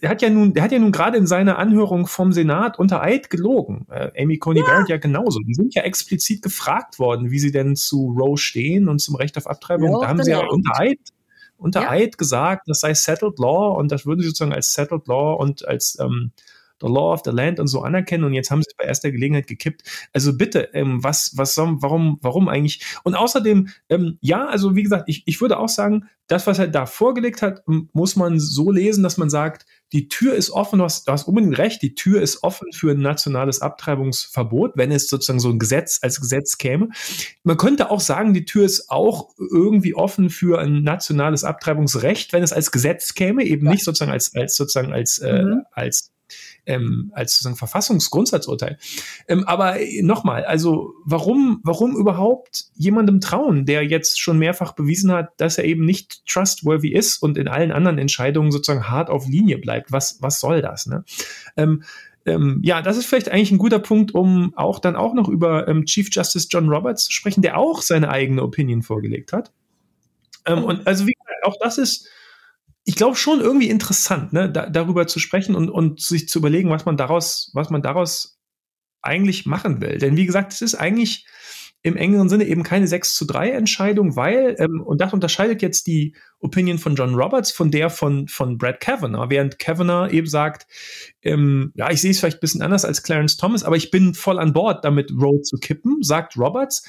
der 0.00 0.10
hat 0.10 0.22
ja 0.22 0.30
nun, 0.30 0.54
der 0.54 0.62
hat 0.62 0.70
ja 0.70 0.78
nun 0.78 0.92
gerade 0.92 1.18
in 1.18 1.26
seiner 1.26 1.58
Anhörung 1.58 2.06
vom 2.06 2.32
Senat 2.32 2.78
unter 2.78 3.02
Eid 3.02 3.30
gelogen. 3.30 3.86
Äh, 3.90 4.12
Amy 4.22 4.38
Coney 4.38 4.60
ja. 4.60 4.66
Barrett 4.66 4.88
ja 4.88 4.96
genauso. 4.98 5.40
Die 5.40 5.54
sind 5.54 5.74
ja 5.74 5.82
explizit 5.82 6.42
gefragt 6.42 7.00
worden, 7.00 7.32
wie 7.32 7.40
sie 7.40 7.50
denn 7.50 7.74
zu 7.74 8.14
Roe 8.16 8.38
stehen 8.38 8.88
und 8.88 9.00
zum 9.00 9.16
Recht 9.16 9.36
auf 9.36 9.48
Abtreibung. 9.48 9.90
Ja, 9.90 9.98
da 10.02 10.06
haben 10.06 10.22
sie 10.22 10.30
ja 10.30 10.46
unter 10.46 10.78
Eid 10.78 11.00
unter 11.60 11.82
ja. 11.82 11.90
Eid 11.90 12.18
gesagt, 12.18 12.68
das 12.68 12.80
sei 12.80 12.94
settled 12.94 13.38
law 13.38 13.76
und 13.76 13.92
das 13.92 14.06
würden 14.06 14.20
sie 14.20 14.28
sozusagen 14.28 14.54
als 14.54 14.72
settled 14.72 15.06
law 15.06 15.34
und 15.34 15.66
als 15.66 15.98
ähm, 16.00 16.32
the 16.80 16.88
law 16.88 17.12
of 17.12 17.20
the 17.24 17.30
land 17.30 17.60
und 17.60 17.68
so 17.68 17.82
anerkennen 17.82 18.24
und 18.24 18.34
jetzt 18.34 18.50
haben 18.50 18.62
sie 18.62 18.68
es 18.70 18.76
bei 18.76 18.84
erster 18.84 19.10
Gelegenheit 19.10 19.46
gekippt. 19.46 19.82
Also 20.12 20.36
bitte, 20.36 20.70
ähm, 20.72 21.02
was, 21.02 21.32
was 21.36 21.56
warum, 21.56 22.18
warum 22.22 22.48
eigentlich? 22.48 22.84
Und 23.04 23.14
außerdem, 23.14 23.68
ähm, 23.88 24.18
ja, 24.20 24.46
also 24.46 24.76
wie 24.76 24.82
gesagt, 24.82 25.04
ich, 25.08 25.22
ich 25.26 25.40
würde 25.40 25.58
auch 25.58 25.68
sagen, 25.68 26.08
das, 26.30 26.46
was 26.46 26.60
er 26.60 26.68
da 26.68 26.86
vorgelegt 26.86 27.42
hat, 27.42 27.64
muss 27.66 28.14
man 28.14 28.38
so 28.38 28.70
lesen, 28.70 29.02
dass 29.02 29.18
man 29.18 29.28
sagt, 29.28 29.66
die 29.92 30.06
Tür 30.06 30.34
ist 30.34 30.50
offen, 30.50 30.78
du 30.78 30.84
hast, 30.84 31.08
du 31.08 31.12
hast 31.12 31.26
unbedingt 31.26 31.58
recht, 31.58 31.82
die 31.82 31.96
Tür 31.96 32.22
ist 32.22 32.44
offen 32.44 32.72
für 32.72 32.92
ein 32.92 33.00
nationales 33.00 33.60
Abtreibungsverbot, 33.60 34.76
wenn 34.76 34.92
es 34.92 35.08
sozusagen 35.08 35.40
so 35.40 35.48
ein 35.50 35.58
Gesetz 35.58 35.98
als 36.02 36.20
Gesetz 36.20 36.56
käme. 36.58 36.90
Man 37.42 37.56
könnte 37.56 37.90
auch 37.90 37.98
sagen, 37.98 38.32
die 38.32 38.44
Tür 38.44 38.64
ist 38.64 38.90
auch 38.90 39.30
irgendwie 39.38 39.94
offen 39.94 40.30
für 40.30 40.60
ein 40.60 40.84
nationales 40.84 41.42
Abtreibungsrecht, 41.42 42.32
wenn 42.32 42.44
es 42.44 42.52
als 42.52 42.70
Gesetz 42.70 43.14
käme, 43.14 43.44
eben 43.44 43.66
ja. 43.66 43.72
nicht 43.72 43.84
sozusagen 43.84 44.12
als, 44.12 44.32
als 44.36 44.54
sozusagen 44.54 44.92
als, 44.92 45.18
äh, 45.18 45.42
mhm. 45.42 45.52
äh, 45.52 45.62
als 45.72 46.12
ähm, 46.70 47.10
als 47.14 47.32
sozusagen 47.32 47.56
Verfassungsgrundsatzurteil. 47.56 48.78
Ähm, 49.28 49.44
aber 49.46 49.76
nochmal, 50.02 50.44
also 50.44 50.94
warum, 51.04 51.60
warum 51.64 51.96
überhaupt 51.96 52.66
jemandem 52.74 53.20
trauen, 53.20 53.66
der 53.66 53.84
jetzt 53.84 54.20
schon 54.20 54.38
mehrfach 54.38 54.72
bewiesen 54.72 55.12
hat, 55.12 55.32
dass 55.38 55.58
er 55.58 55.64
eben 55.64 55.84
nicht 55.84 56.24
trustworthy 56.26 56.92
ist 56.92 57.22
und 57.22 57.36
in 57.36 57.48
allen 57.48 57.72
anderen 57.72 57.98
Entscheidungen 57.98 58.52
sozusagen 58.52 58.88
hart 58.88 59.10
auf 59.10 59.26
Linie 59.26 59.58
bleibt? 59.58 59.90
Was, 59.90 60.22
was 60.22 60.38
soll 60.38 60.62
das? 60.62 60.86
Ne? 60.86 61.04
Ähm, 61.56 61.82
ähm, 62.24 62.60
ja, 62.62 62.82
das 62.82 62.96
ist 62.96 63.06
vielleicht 63.06 63.30
eigentlich 63.30 63.50
ein 63.50 63.58
guter 63.58 63.80
Punkt, 63.80 64.14
um 64.14 64.52
auch 64.54 64.78
dann 64.78 64.94
auch 64.94 65.14
noch 65.14 65.28
über 65.28 65.66
ähm, 65.66 65.86
Chief 65.86 66.08
Justice 66.12 66.46
John 66.50 66.68
Roberts 66.68 67.06
zu 67.06 67.12
sprechen, 67.12 67.42
der 67.42 67.58
auch 67.58 67.82
seine 67.82 68.10
eigene 68.10 68.42
Opinion 68.42 68.82
vorgelegt 68.82 69.32
hat. 69.32 69.50
Ähm, 70.46 70.62
und 70.64 70.86
also 70.86 71.06
wie 71.06 71.14
gesagt, 71.14 71.44
auch 71.44 71.56
das 71.60 71.78
ist 71.78 72.08
ich 72.84 72.94
glaube 72.94 73.16
schon 73.16 73.40
irgendwie 73.40 73.68
interessant, 73.68 74.32
ne, 74.32 74.50
da, 74.50 74.68
darüber 74.68 75.06
zu 75.06 75.18
sprechen 75.18 75.54
und, 75.54 75.68
und 75.70 76.00
sich 76.00 76.28
zu 76.28 76.38
überlegen, 76.38 76.70
was 76.70 76.84
man 76.84 76.96
daraus, 76.96 77.50
was 77.54 77.70
man 77.70 77.82
daraus 77.82 78.38
eigentlich 79.02 79.46
machen 79.46 79.80
will. 79.80 79.98
Denn 79.98 80.16
wie 80.16 80.26
gesagt, 80.26 80.52
es 80.52 80.62
ist 80.62 80.74
eigentlich 80.74 81.26
im 81.82 81.96
engeren 81.96 82.28
Sinne 82.28 82.44
eben 82.44 82.62
keine 82.62 82.86
6 82.86 83.14
zu 83.14 83.24
3 83.24 83.52
Entscheidung, 83.52 84.14
weil, 84.14 84.54
ähm, 84.58 84.82
und 84.82 85.00
das 85.00 85.14
unterscheidet 85.14 85.62
jetzt 85.62 85.86
die 85.86 86.14
Opinion 86.38 86.78
von 86.78 86.94
John 86.94 87.14
Roberts 87.14 87.52
von 87.52 87.70
der 87.70 87.88
von, 87.88 88.28
von 88.28 88.58
Brad 88.58 88.80
Kavanaugh, 88.80 89.30
während 89.30 89.58
Kavanaugh 89.58 90.10
eben 90.10 90.26
sagt, 90.26 90.66
ähm, 91.22 91.72
ja, 91.74 91.90
ich 91.90 92.02
sehe 92.02 92.10
es 92.10 92.20
vielleicht 92.20 92.38
ein 92.38 92.40
bisschen 92.40 92.62
anders 92.62 92.84
als 92.84 93.02
Clarence 93.02 93.38
Thomas, 93.38 93.62
aber 93.62 93.76
ich 93.76 93.90
bin 93.90 94.14
voll 94.14 94.38
an 94.38 94.52
Bord 94.52 94.84
damit, 94.84 95.10
Roe 95.10 95.40
zu 95.40 95.56
kippen, 95.56 96.02
sagt 96.02 96.36
Roberts. 96.36 96.86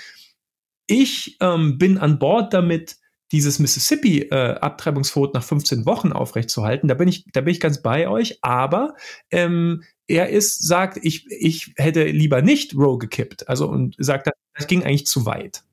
Ich 0.88 1.38
ähm, 1.40 1.78
bin 1.78 1.98
an 1.98 2.20
Bord 2.20 2.54
damit, 2.54 2.98
dieses 3.32 3.60
Mississippi-Abtreibungsverbot 3.60 5.34
äh, 5.34 5.38
nach 5.38 5.44
15 5.44 5.86
Wochen 5.86 6.12
aufrechtzuerhalten, 6.12 6.88
da 6.88 6.96
bin 6.96 7.08
ich, 7.08 7.26
da 7.32 7.42
bin 7.42 7.52
ich 7.52 7.60
ganz 7.60 7.82
bei 7.82 8.08
euch, 8.08 8.40
aber 8.42 8.96
ähm, 9.30 9.84
er 10.08 10.30
ist, 10.30 10.68
sagt, 10.68 11.00
ich, 11.02 11.26
ich 11.32 11.74
hätte 11.78 12.04
lieber 12.04 12.42
nicht 12.42 12.76
Roe 12.76 12.98
gekippt. 12.98 13.48
Also 13.48 13.68
und 13.68 13.96
sagt, 13.98 14.30
das 14.54 14.68
ging 14.68 14.84
eigentlich 14.84 15.08
zu 15.08 15.26
weit. 15.26 15.64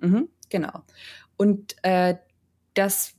Mhm, 0.00 0.28
genau. 0.48 0.82
Und 1.36 1.76
äh, 1.82 2.16
das 2.74 3.14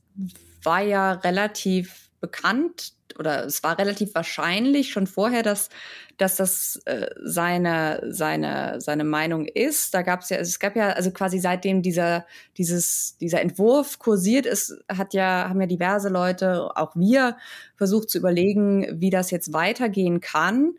war 0.63 0.81
ja 0.81 1.13
relativ 1.13 2.11
bekannt 2.19 2.93
oder 3.19 3.45
es 3.45 3.63
war 3.63 3.77
relativ 3.77 4.13
wahrscheinlich 4.15 4.91
schon 4.91 5.07
vorher, 5.07 5.43
dass, 5.43 5.69
dass 6.17 6.35
das 6.35 6.81
äh, 6.85 7.07
seine, 7.23 8.01
seine, 8.09 8.79
seine 8.79 9.03
Meinung 9.03 9.45
ist. 9.45 9.93
Da 9.93 10.01
gab 10.01 10.21
es 10.21 10.29
ja, 10.29 10.37
es 10.37 10.59
gab 10.59 10.75
ja, 10.75 10.89
also 10.89 11.11
quasi 11.11 11.39
seitdem 11.39 11.81
dieser, 11.81 12.25
dieses, 12.57 13.17
dieser 13.17 13.41
Entwurf 13.41 13.99
kursiert 13.99 14.45
ist, 14.45 14.77
hat 14.89 15.13
ja, 15.13 15.47
haben 15.49 15.61
ja 15.61 15.67
diverse 15.67 16.09
Leute, 16.09 16.75
auch 16.75 16.95
wir, 16.95 17.37
versucht 17.75 18.09
zu 18.09 18.17
überlegen, 18.17 18.99
wie 18.99 19.09
das 19.09 19.31
jetzt 19.31 19.53
weitergehen 19.53 20.19
kann. 20.19 20.73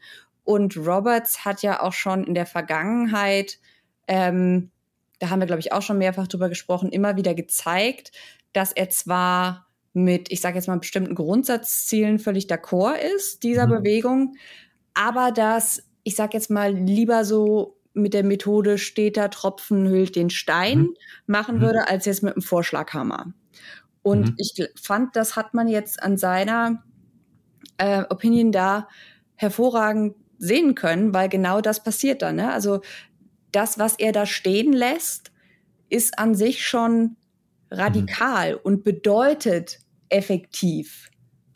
Und 0.45 0.77
Roberts 0.77 1.45
hat 1.45 1.63
ja 1.63 1.83
auch 1.83 1.93
schon 1.93 2.25
in 2.25 2.35
der 2.35 2.47
Vergangenheit, 2.47 3.59
ähm, 4.07 4.71
da 5.19 5.31
haben 5.31 5.41
wir, 5.41 5.47
glaube 5.47 5.61
ich, 5.61 5.73
auch 5.73 5.83
schon 5.83 5.99
mehrfach 5.99 6.27
drüber 6.27 6.49
gesprochen, 6.49 6.91
immer 6.91 7.17
wieder 7.17 7.35
gezeigt, 7.35 8.13
dass 8.53 8.73
er 8.73 8.89
zwar 8.89 9.68
mit, 9.93 10.31
ich 10.31 10.41
sage 10.41 10.57
jetzt 10.57 10.69
mal, 10.69 10.79
bestimmten 10.79 11.15
Grundsatzzielen 11.15 12.19
völlig 12.19 12.47
d'accord 12.47 12.97
ist, 13.17 13.43
dieser 13.43 13.67
mhm. 13.67 13.71
Bewegung, 13.71 14.37
aber 14.95 15.33
dass, 15.33 15.83
ich 16.05 16.17
sage 16.17 16.35
jetzt 16.35 16.51
mal, 16.51 16.73
lieber 16.73 17.25
so 17.25 17.79
mit 17.95 18.15
der 18.15 18.25
Methode 18.25 18.79
steter 18.79 19.31
Tropfen 19.31 19.89
hüllt 19.89 20.17
den 20.17 20.31
Stein 20.31 20.81
mhm. 20.81 20.95
machen 21.27 21.57
mhm. 21.57 21.61
würde, 21.63 21.89
als 21.89 22.05
jetzt 22.05 22.23
mit 22.23 22.35
einem 22.35 22.43
Vorschlaghammer. 22.43 23.33
Und 24.03 24.31
mhm. 24.31 24.37
ich 24.39 24.55
fand, 24.81 25.17
das 25.17 25.37
hat 25.37 25.55
man 25.55 25.69
jetzt 25.69 26.03
an 26.03 26.17
seiner 26.17 26.83
äh, 27.79 28.05
Opinion 28.09 28.53
da 28.53 28.89
hervorragend 29.35 30.15
sehen 30.39 30.75
können, 30.75 31.13
weil 31.13 31.29
genau 31.29 31.61
das 31.61 31.83
passiert 31.83 32.23
dann. 32.23 32.37
Ne? 32.37 32.53
Also 32.53 32.81
das, 33.53 33.79
was 33.79 33.99
er 33.99 34.13
da 34.13 34.27
stehen 34.27 34.73
lässt, 34.73 35.33
ist 35.89 36.19
an 36.19 36.35
sich 36.35 36.67
schon 36.67 37.17
radikal 37.71 38.55
mhm. 38.55 38.61
und 38.63 38.85
bedeutet 38.85 39.79
effektiv 40.09 41.11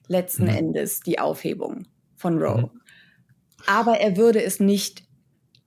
letzten 0.08 0.44
mhm. 0.44 0.56
Endes 0.56 1.00
die 1.00 1.18
Aufhebung 1.18 1.86
von 2.16 2.38
Roe. 2.38 2.62
Mhm. 2.62 2.80
Aber 3.66 4.00
er 4.00 4.16
würde 4.16 4.42
es 4.42 4.60
nicht 4.60 5.04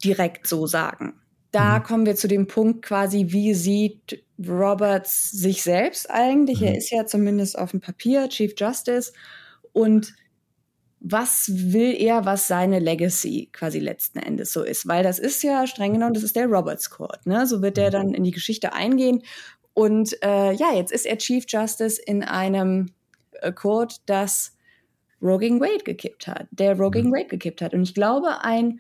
direkt 0.04 0.48
so 0.48 0.68
sagen. 0.68 1.22
Da 1.52 1.80
mhm. 1.80 1.84
kommen 1.84 2.06
wir 2.06 2.16
zu 2.16 2.28
dem 2.28 2.48
Punkt 2.48 2.84
quasi, 2.84 3.28
wie 3.30 3.54
sieht 3.54 4.24
Roberts 4.46 5.32
sich 5.32 5.64
selbst 5.64 6.10
eigentlich? 6.10 6.62
Er 6.62 6.72
mhm. 6.72 6.78
ist 6.78 6.92
ja 6.92 7.06
zumindest 7.06 7.58
auf 7.58 7.72
dem 7.72 7.80
Papier 7.80 8.28
Chief 8.30 8.54
Justice 8.58 9.14
und 9.72 10.14
was 11.08 11.52
will 11.54 11.96
er, 11.98 12.26
was 12.26 12.48
seine 12.48 12.80
Legacy 12.80 13.50
quasi 13.54 13.80
letzten 13.80 14.18
Endes 14.18 14.52
so 14.52 14.64
ist? 14.64 14.88
Weil 14.88 15.04
das 15.04 15.20
ist 15.20 15.44
ja 15.44 15.68
streng 15.68 15.94
genommen, 15.94 16.16
das 16.16 16.24
ist 16.24 16.36
der 16.36 16.48
Roberts 16.48 16.90
Court. 16.90 17.26
Ne? 17.28 17.46
So 17.46 17.62
wird 17.62 17.78
er 17.78 17.90
mhm. 17.90 17.92
dann 17.92 18.14
in 18.16 18.24
die 18.24 18.32
Geschichte 18.32 18.74
eingehen. 18.74 19.22
Und 19.76 20.18
äh, 20.24 20.54
ja, 20.54 20.74
jetzt 20.74 20.92
ist 20.92 21.06
er 21.06 21.18
Chief 21.18 21.44
Justice 21.48 22.02
in 22.02 22.24
einem 22.24 22.88
äh, 23.42 23.52
Court, 23.52 23.98
das 24.06 24.58
Roging 25.22 25.60
Wade 25.60 25.84
gekippt 25.84 26.28
hat, 26.28 26.48
der 26.52 26.78
Roging 26.78 27.08
mhm. 27.08 27.14
Wade 27.14 27.28
gekippt 27.28 27.62
hat. 27.62 27.74
Und 27.74 27.84
ich 27.84 27.94
glaube, 27.94 28.42
ein 28.42 28.80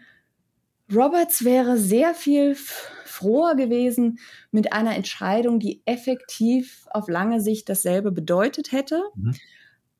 Roberts 0.93 1.43
wäre 1.43 1.77
sehr 1.77 2.13
viel 2.13 2.55
froher 2.55 3.55
gewesen 3.55 4.19
mit 4.51 4.71
einer 4.71 4.95
Entscheidung, 4.95 5.59
die 5.59 5.81
effektiv 5.85 6.87
auf 6.91 7.09
lange 7.09 7.41
Sicht 7.41 7.67
dasselbe 7.67 8.11
bedeutet 8.11 8.71
hätte, 8.71 9.01
mhm. 9.15 9.35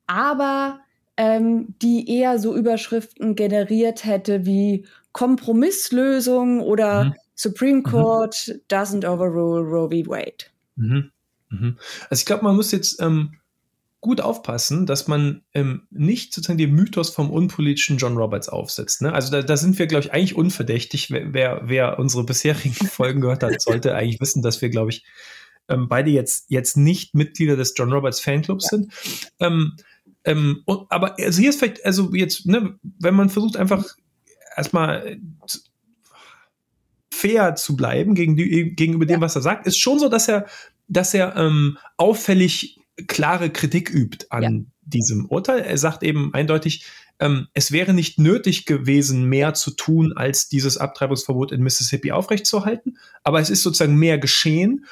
aber 0.06 0.80
ähm, 1.18 1.74
die 1.82 2.10
eher 2.10 2.38
so 2.38 2.56
Überschriften 2.56 3.34
generiert 3.34 4.04
hätte 4.04 4.46
wie 4.46 4.86
Kompromisslösung 5.12 6.60
oder 6.60 7.04
mhm. 7.04 7.14
Supreme 7.34 7.78
mhm. 7.78 7.82
Court 7.82 8.60
doesn't 8.70 9.06
overrule 9.06 9.62
Roe 9.62 9.90
v. 9.90 10.08
Wade. 10.08 10.55
Mhm. 10.76 11.10
Mhm. 11.50 11.78
Also 12.10 12.20
ich 12.20 12.26
glaube, 12.26 12.44
man 12.44 12.56
muss 12.56 12.72
jetzt 12.72 13.00
ähm, 13.00 13.36
gut 14.00 14.20
aufpassen, 14.20 14.86
dass 14.86 15.08
man 15.08 15.42
ähm, 15.52 15.86
nicht 15.90 16.32
sozusagen 16.32 16.58
den 16.58 16.74
Mythos 16.74 17.10
vom 17.10 17.30
unpolitischen 17.30 17.96
John 17.96 18.16
Roberts 18.16 18.48
aufsetzt. 18.48 19.02
Ne? 19.02 19.12
Also 19.12 19.32
da, 19.32 19.42
da 19.42 19.56
sind 19.56 19.78
wir, 19.78 19.86
glaube 19.86 20.04
ich, 20.04 20.12
eigentlich 20.12 20.36
unverdächtig. 20.36 21.10
Wer, 21.10 21.32
wer, 21.32 21.62
wer 21.64 21.98
unsere 21.98 22.24
bisherigen 22.24 22.74
Folgen 22.88 23.20
gehört 23.20 23.42
hat, 23.42 23.60
sollte 23.60 23.94
eigentlich 23.94 24.20
wissen, 24.20 24.42
dass 24.42 24.62
wir, 24.62 24.68
glaube 24.68 24.90
ich, 24.90 25.04
ähm, 25.68 25.88
beide 25.88 26.10
jetzt, 26.10 26.46
jetzt 26.48 26.76
nicht 26.76 27.14
Mitglieder 27.14 27.56
des 27.56 27.74
John 27.76 27.92
Roberts 27.92 28.20
Fanclubs 28.20 28.70
ja. 28.70 28.78
sind. 28.78 28.92
Ähm, 29.40 29.76
ähm, 30.24 30.62
und, 30.66 30.86
aber 30.90 31.18
also 31.18 31.40
hier 31.40 31.50
ist 31.50 31.58
vielleicht, 31.58 31.84
also 31.84 32.14
jetzt, 32.14 32.46
ne, 32.46 32.78
wenn 32.82 33.14
man 33.14 33.30
versucht 33.30 33.56
einfach 33.56 33.84
erstmal 34.56 35.18
fair 37.26 37.56
zu 37.56 37.76
bleiben 37.76 38.14
gegen 38.14 38.36
die, 38.36 38.74
gegenüber 38.74 39.06
dem, 39.06 39.20
was 39.20 39.36
er 39.36 39.42
sagt, 39.42 39.66
ist 39.66 39.78
schon 39.78 39.98
so, 39.98 40.08
dass 40.08 40.28
er, 40.28 40.46
dass 40.88 41.14
er 41.14 41.36
ähm, 41.36 41.78
auffällig 41.96 42.80
klare 43.08 43.50
Kritik 43.50 43.90
übt 43.92 44.26
an 44.30 44.42
ja. 44.42 44.50
diesem 44.82 45.26
Urteil. 45.26 45.60
Er 45.60 45.78
sagt 45.78 46.02
eben 46.02 46.32
eindeutig, 46.34 46.86
ähm, 47.18 47.48
es 47.54 47.72
wäre 47.72 47.94
nicht 47.94 48.18
nötig 48.18 48.66
gewesen, 48.66 49.24
mehr 49.24 49.54
zu 49.54 49.70
tun, 49.72 50.12
als 50.14 50.48
dieses 50.48 50.78
Abtreibungsverbot 50.78 51.52
in 51.52 51.62
Mississippi 51.62 52.12
aufrechtzuerhalten. 52.12 52.98
Aber 53.22 53.40
es 53.40 53.50
ist 53.50 53.62
sozusagen 53.62 53.96
mehr 53.96 54.18
geschehen 54.18 54.84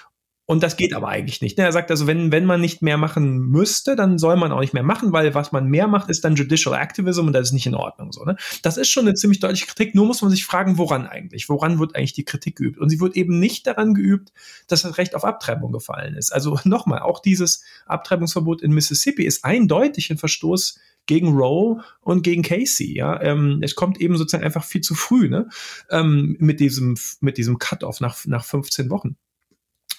und 0.47 0.63
das 0.63 0.77
geht 0.77 0.93
aber 0.93 1.09
eigentlich 1.09 1.41
nicht. 1.41 1.57
Ne? 1.57 1.65
Er 1.65 1.73
sagt 1.73 1.91
also, 1.91 2.07
wenn, 2.07 2.31
wenn 2.31 2.45
man 2.45 2.61
nicht 2.61 2.83
mehr 2.83 2.99
machen 2.99 3.39
müsste, 3.39 3.97
dann 3.97 4.19
soll 4.19 4.37
man 4.37 4.53
auch 4.53 4.61
nicht 4.61 4.75
mehr 4.75 4.83
machen, 4.83 5.13
weil 5.13 5.35
was 5.35 5.53
man 5.53 5.69
mehr 5.69 5.89
macht, 5.89 6.11
ist 6.11 6.23
dann 6.23 6.35
Judicial 6.35 6.75
Activism 6.75 7.27
und 7.27 7.33
das 7.33 7.49
ist 7.49 7.53
nicht 7.53 7.67
in 7.67 7.75
Ordnung. 7.75 8.13
So, 8.13 8.25
ne? 8.25 8.37
Das 8.63 8.77
ist 8.77 8.91
schon 8.91 9.07
eine 9.07 9.15
ziemlich 9.15 9.41
deutliche 9.41 9.67
Kritik. 9.67 9.95
Nur 9.95 10.05
muss 10.05 10.21
man 10.21 10.31
sich 10.31 10.45
fragen, 10.45 10.77
woran 10.77 11.07
eigentlich? 11.07 11.49
Woran 11.49 11.79
wird 11.79 11.97
eigentlich 11.97 12.13
die 12.13 12.27
Kritik 12.27 12.57
geübt? 12.57 12.79
Und 12.79 12.91
sie 12.91 13.01
wird 13.01 13.17
eben 13.17 13.39
nicht 13.41 13.67
daran 13.67 13.95
geübt, 13.95 14.33
dass 14.69 14.83
das 14.83 14.99
Recht 14.99 15.15
auf 15.15 15.25
Abtreibung 15.25 15.73
gefallen 15.73 16.15
ist. 16.15 16.31
Also 16.31 16.59
nochmal, 16.65 17.01
auch 17.01 17.21
dieses 17.21 17.65
Abtreibungsverbot 17.87 18.61
in 18.61 18.73
Mississippi 18.73 19.25
ist 19.25 19.47
eindeutig 19.47 20.11
ein 20.11 20.19
Verstoß 20.19 20.79
gegen 21.07 21.35
Roe 21.37 21.83
und 22.03 22.23
gegen 22.23 22.43
Casey. 22.43 22.95
Ja, 22.95 23.19
ähm, 23.23 23.61
es 23.63 23.75
kommt 23.75 23.99
eben 23.99 24.19
sozusagen 24.19 24.45
einfach 24.45 24.65
viel 24.65 24.83
zu 24.83 24.95
früh 24.95 25.31
ne? 25.31 25.49
ähm, 25.91 26.37
mit 26.39 26.61
diesem 26.61 26.97
mit 27.21 27.39
diesem 27.39 27.59
Cut-off 27.59 28.01
nach 28.01 28.25
nach 28.27 28.45
15 28.45 28.91
Wochen. 28.91 29.17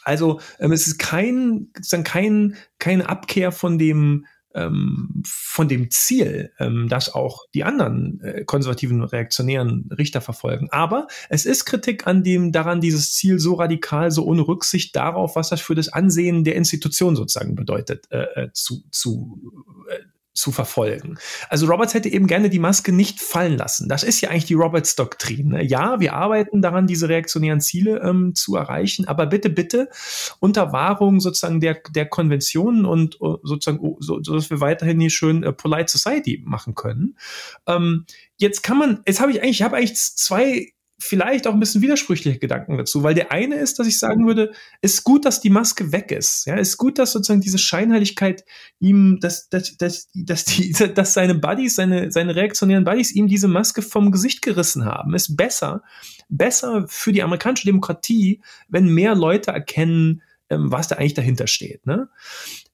Also 0.06 0.40
ähm, 0.60 0.72
es 0.72 0.88
ist 0.88 0.98
kein, 0.98 1.70
kein, 2.04 2.56
keine 2.80 3.10
Abkehr 3.10 3.52
von 3.52 3.78
dem 3.78 4.26
ähm, 4.56 5.22
von 5.26 5.68
dem 5.68 5.92
Ziel, 5.92 6.52
ähm, 6.60 6.88
das 6.90 7.14
auch 7.14 7.44
die 7.54 7.64
anderen 7.66 8.22
äh, 8.22 8.46
konservativen 8.46 9.04
reaktionären 9.04 9.90
Richter 9.98 10.22
verfolgen. 10.22 10.70
Aber 10.72 11.08
es 11.30 11.46
ist 11.46 11.66
Kritik 11.66 12.08
an 12.08 12.24
dem 12.24 12.52
daran, 12.54 12.82
dieses 12.82 13.14
Ziel 13.14 13.38
so 13.40 13.56
radikal, 13.56 14.12
so 14.12 14.24
ohne 14.26 14.48
Rücksicht 14.48 14.96
darauf, 14.96 15.36
was 15.36 15.50
das 15.50 15.62
für 15.62 15.76
das 15.76 15.90
Ansehen 15.90 16.46
der 16.46 16.56
Institution 16.56 17.16
sozusagen 17.16 17.56
bedeutet, 17.56 18.06
äh, 18.12 18.44
äh 18.44 18.50
zu, 18.54 18.84
zu 18.92 19.42
äh, 19.90 20.00
zu 20.36 20.52
verfolgen. 20.52 21.18
Also 21.50 21.66
Roberts 21.66 21.94
hätte 21.94 22.10
eben 22.10 22.28
gerne 22.28 22.50
die 22.50 22.60
Maske 22.60 22.92
nicht 22.92 23.22
fallen 23.22 23.58
lassen. 23.58 23.88
Das 23.88 24.04
ist 24.04 24.20
ja 24.20 24.30
eigentlich 24.30 24.46
die 24.46 24.54
Roberts-Doktrin. 24.54 25.48
Ne? 25.48 25.64
Ja, 25.64 26.00
wir 26.02 26.14
arbeiten 26.14 26.62
daran, 26.62 26.88
diese 26.88 27.08
reaktionären 27.08 27.62
Ziele 27.62 28.02
ähm, 28.02 28.36
zu 28.36 28.56
erreichen, 28.56 29.08
aber 29.08 29.26
bitte, 29.26 29.50
bitte 29.50 29.90
unter 30.40 30.74
Wahrung 30.74 31.22
sozusagen 31.22 31.62
der, 31.62 31.80
der 31.90 32.06
Konventionen 32.06 32.86
und 32.86 33.20
uh, 33.22 33.38
sozusagen, 33.44 33.80
uh, 33.80 33.96
so, 34.02 34.22
so, 34.22 34.36
dass 34.36 34.50
wir 34.50 34.60
weiterhin 34.60 35.00
hier 35.00 35.10
schön 35.10 35.46
uh, 35.46 35.54
Polite 35.54 35.92
Society 35.92 36.44
machen 36.46 36.76
können. 36.76 37.18
Ähm, 37.66 38.06
jetzt 38.36 38.62
kann 38.62 38.78
man, 38.78 39.02
jetzt 39.08 39.22
habe 39.22 39.32
ich 39.32 39.42
eigentlich, 39.42 39.62
ich 39.62 39.64
habe 39.64 39.78
eigentlich 39.78 39.96
zwei 39.96 40.74
vielleicht 40.98 41.46
auch 41.46 41.54
ein 41.54 41.60
bisschen 41.60 41.82
widersprüchliche 41.82 42.40
Gedanken 42.40 42.78
dazu, 42.78 43.04
weil 43.04 43.14
der 43.14 43.32
eine 43.32 43.56
ist, 43.56 43.80
dass 43.80 43.88
ich 43.88 44.00
sagen 44.00 44.28
würde, 44.28 44.54
ist 44.82 45.04
gut, 45.04 45.26
dass 45.26 45.42
die 45.42 45.50
Maske 45.50 45.92
weg 45.92 46.12
ist. 46.12 46.46
Ja, 46.46 46.56
ist 46.56 46.78
gut, 46.78 46.98
dass 46.98 47.12
sozusagen 47.12 47.42
diese 47.42 47.58
Scheinheiligkeit 47.58 48.46
ihm, 48.80 49.20
dass, 49.20 49.50
dass, 49.50 49.76
dass, 49.78 50.10
dass, 50.14 50.46
die, 50.46 50.72
dass 50.96 51.14
seine 51.14 51.36
Buddies, 51.36 51.76
seine, 51.76 52.12
seine 52.12 52.36
reaktionären 52.36 52.86
Buddies 52.86 53.12
ihm 53.12 53.28
diese 53.28 53.48
Maske 53.48 53.82
vom 53.82 54.12
Gesicht 54.12 54.42
gerissen 54.42 54.86
haben. 54.86 55.14
Ist 55.14 55.36
besser, 55.36 55.84
besser 56.30 56.86
für 56.88 57.12
die 57.12 57.24
amerikanische 57.24 57.66
Demokratie, 57.66 58.42
wenn 58.70 58.88
mehr 58.88 59.16
Leute 59.16 59.52
erkennen, 59.52 60.22
ähm, 60.50 60.72
was 60.72 60.88
da 60.88 60.96
eigentlich 60.96 61.14
dahinter 61.14 61.48
steht. 61.48 61.86
Ne? 61.86 62.08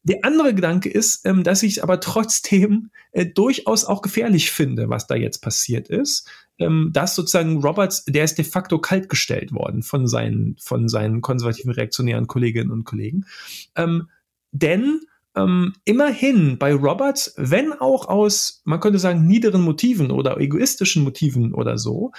Der 0.04 0.26
andere 0.26 0.56
Gedanke 0.56 0.90
ist, 0.90 1.26
ähm, 1.26 1.44
dass 1.44 1.64
ich 1.64 1.78
es 1.78 1.80
aber 1.80 2.00
trotzdem 2.00 2.90
äh, 3.12 3.26
durchaus 3.26 3.86
auch 3.86 4.02
gefährlich 4.02 4.52
finde, 4.52 4.90
was 4.90 5.08
da 5.08 5.16
jetzt 5.16 5.40
passiert 5.40 5.90
ist. 5.90 6.28
Ähm, 6.58 6.90
dass 6.94 7.16
sozusagen 7.16 7.62
Roberts, 7.62 8.06
der 8.06 8.24
ist 8.24 8.38
de 8.38 8.46
facto 8.46 8.80
kaltgestellt 8.80 9.52
worden 9.52 9.84
von 9.84 10.08
seinen, 10.08 10.56
von 10.60 10.90
seinen 10.90 11.22
konservativen 11.22 11.72
reaktionären 11.72 12.28
Kolleginnen 12.28 12.72
und 12.72 12.84
Kollegen. 12.84 13.26
Ähm, 13.76 14.08
denn 14.52 15.02
ähm, 15.36 15.74
immerhin 15.86 16.58
bei 16.58 16.74
Roberts, 16.74 17.34
wenn 17.38 17.74
auch 17.74 18.08
aus, 18.08 18.62
man 18.66 18.80
könnte 18.80 19.00
sagen, 19.00 19.26
niederen 19.26 19.62
Motiven 19.62 20.12
oder 20.12 20.40
egoistischen 20.40 21.04
Motiven 21.04 21.54
oder 21.54 21.78
so, 21.78 22.12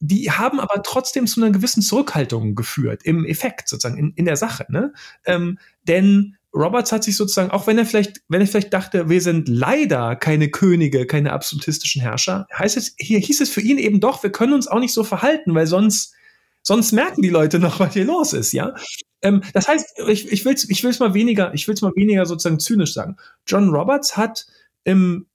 die 0.00 0.30
haben 0.30 0.60
aber 0.60 0.82
trotzdem 0.82 1.26
zu 1.26 1.42
einer 1.42 1.50
gewissen 1.50 1.82
Zurückhaltung 1.82 2.54
geführt, 2.54 3.02
im 3.04 3.24
Effekt 3.24 3.68
sozusagen, 3.68 3.98
in, 3.98 4.12
in 4.14 4.26
der 4.26 4.36
Sache. 4.36 4.66
Ne? 4.68 4.92
Ähm, 5.24 5.58
denn 5.82 6.36
Roberts 6.54 6.92
hat 6.92 7.04
sich 7.04 7.16
sozusagen, 7.16 7.50
auch 7.50 7.66
wenn 7.66 7.78
er 7.78 7.86
vielleicht, 7.86 8.22
wenn 8.28 8.40
er 8.40 8.46
vielleicht 8.46 8.72
dachte, 8.72 9.08
wir 9.08 9.20
sind 9.20 9.48
leider 9.48 10.16
keine 10.16 10.50
Könige, 10.50 11.06
keine 11.06 11.32
absolutistischen 11.32 12.00
Herrscher, 12.00 12.46
heißt 12.56 12.76
es, 12.76 12.94
hier 12.98 13.18
hieß 13.18 13.40
es 13.40 13.50
für 13.50 13.60
ihn 13.60 13.78
eben 13.78 14.00
doch, 14.00 14.22
wir 14.22 14.32
können 14.32 14.54
uns 14.54 14.66
auch 14.66 14.80
nicht 14.80 14.94
so 14.94 15.04
verhalten, 15.04 15.54
weil 15.54 15.66
sonst, 15.66 16.14
sonst 16.62 16.92
merken 16.92 17.22
die 17.22 17.28
Leute 17.28 17.58
noch, 17.58 17.80
was 17.80 17.92
hier 17.94 18.04
los 18.04 18.32
ist, 18.32 18.52
ja. 18.52 18.74
Ähm, 19.20 19.42
das 19.52 19.68
heißt, 19.68 20.00
ich, 20.08 20.30
ich 20.32 20.44
will 20.44 20.54
es 20.54 20.68
ich 20.68 20.82
will's 20.84 21.00
mal 21.00 21.12
weniger, 21.12 21.52
ich 21.52 21.66
will 21.66 21.74
es 21.74 21.82
mal 21.82 21.94
weniger 21.96 22.24
sozusagen 22.24 22.60
zynisch 22.60 22.94
sagen. 22.94 23.16
John 23.46 23.70
Roberts 23.70 24.16
hat 24.16 24.46
im 24.84 25.26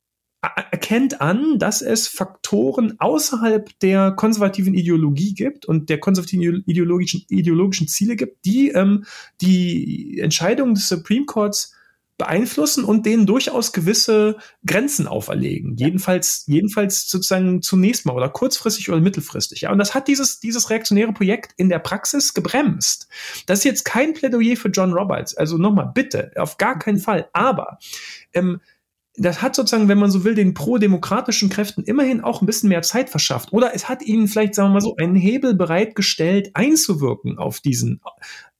erkennt 0.43 1.21
an, 1.21 1.57
dass 1.57 1.81
es 1.81 2.07
Faktoren 2.07 2.99
außerhalb 2.99 3.79
der 3.79 4.11
konservativen 4.11 4.73
Ideologie 4.73 5.33
gibt 5.33 5.65
und 5.65 5.89
der 5.89 5.99
konservativen 5.99 6.63
ideologischen, 6.65 7.25
ideologischen 7.29 7.87
Ziele 7.87 8.15
gibt, 8.15 8.45
die 8.45 8.69
ähm, 8.69 9.05
die 9.41 10.19
Entscheidungen 10.19 10.75
des 10.75 10.89
Supreme 10.89 11.25
Courts 11.25 11.73
beeinflussen 12.17 12.83
und 12.83 13.05
denen 13.05 13.25
durchaus 13.25 13.73
gewisse 13.73 14.37
Grenzen 14.65 15.07
auferlegen. 15.07 15.75
Ja. 15.77 15.87
Jedenfalls, 15.87 16.43
jedenfalls 16.45 17.09
sozusagen 17.09 17.61
zunächst 17.61 18.05
mal 18.05 18.13
oder 18.13 18.29
kurzfristig 18.29 18.89
oder 18.89 19.01
mittelfristig. 19.01 19.61
Ja, 19.61 19.71
und 19.71 19.79
das 19.79 19.95
hat 19.95 20.07
dieses, 20.07 20.39
dieses 20.39 20.69
reaktionäre 20.69 21.11
Projekt 21.11 21.53
in 21.57 21.69
der 21.69 21.79
Praxis 21.79 22.33
gebremst. 22.33 23.07
Das 23.47 23.59
ist 23.59 23.65
jetzt 23.65 23.85
kein 23.85 24.13
Plädoyer 24.13 24.55
für 24.55 24.69
John 24.69 24.93
Roberts. 24.93 25.35
Also 25.35 25.57
nochmal, 25.57 25.91
bitte, 25.93 26.31
auf 26.35 26.57
gar 26.57 26.77
keinen 26.77 26.99
Fall. 26.99 27.29
Aber 27.33 27.79
ähm, 28.33 28.61
das 29.15 29.41
hat 29.41 29.55
sozusagen, 29.55 29.87
wenn 29.87 29.99
man 29.99 30.09
so 30.09 30.23
will, 30.23 30.33
den 30.33 30.53
pro-demokratischen 30.53 31.49
Kräften 31.49 31.83
immerhin 31.83 32.21
auch 32.21 32.41
ein 32.41 32.47
bisschen 32.47 32.69
mehr 32.69 32.81
Zeit 32.81 33.09
verschafft. 33.09 33.53
Oder 33.53 33.75
es 33.75 33.87
hat 33.87 34.01
ihnen 34.01 34.27
vielleicht, 34.27 34.55
sagen 34.55 34.69
wir 34.69 34.73
mal 34.75 34.81
so, 34.81 34.95
einen 34.95 35.15
Hebel 35.15 35.53
bereitgestellt, 35.53 36.51
einzuwirken 36.55 37.37
auf 37.37 37.59
diesen, 37.59 38.01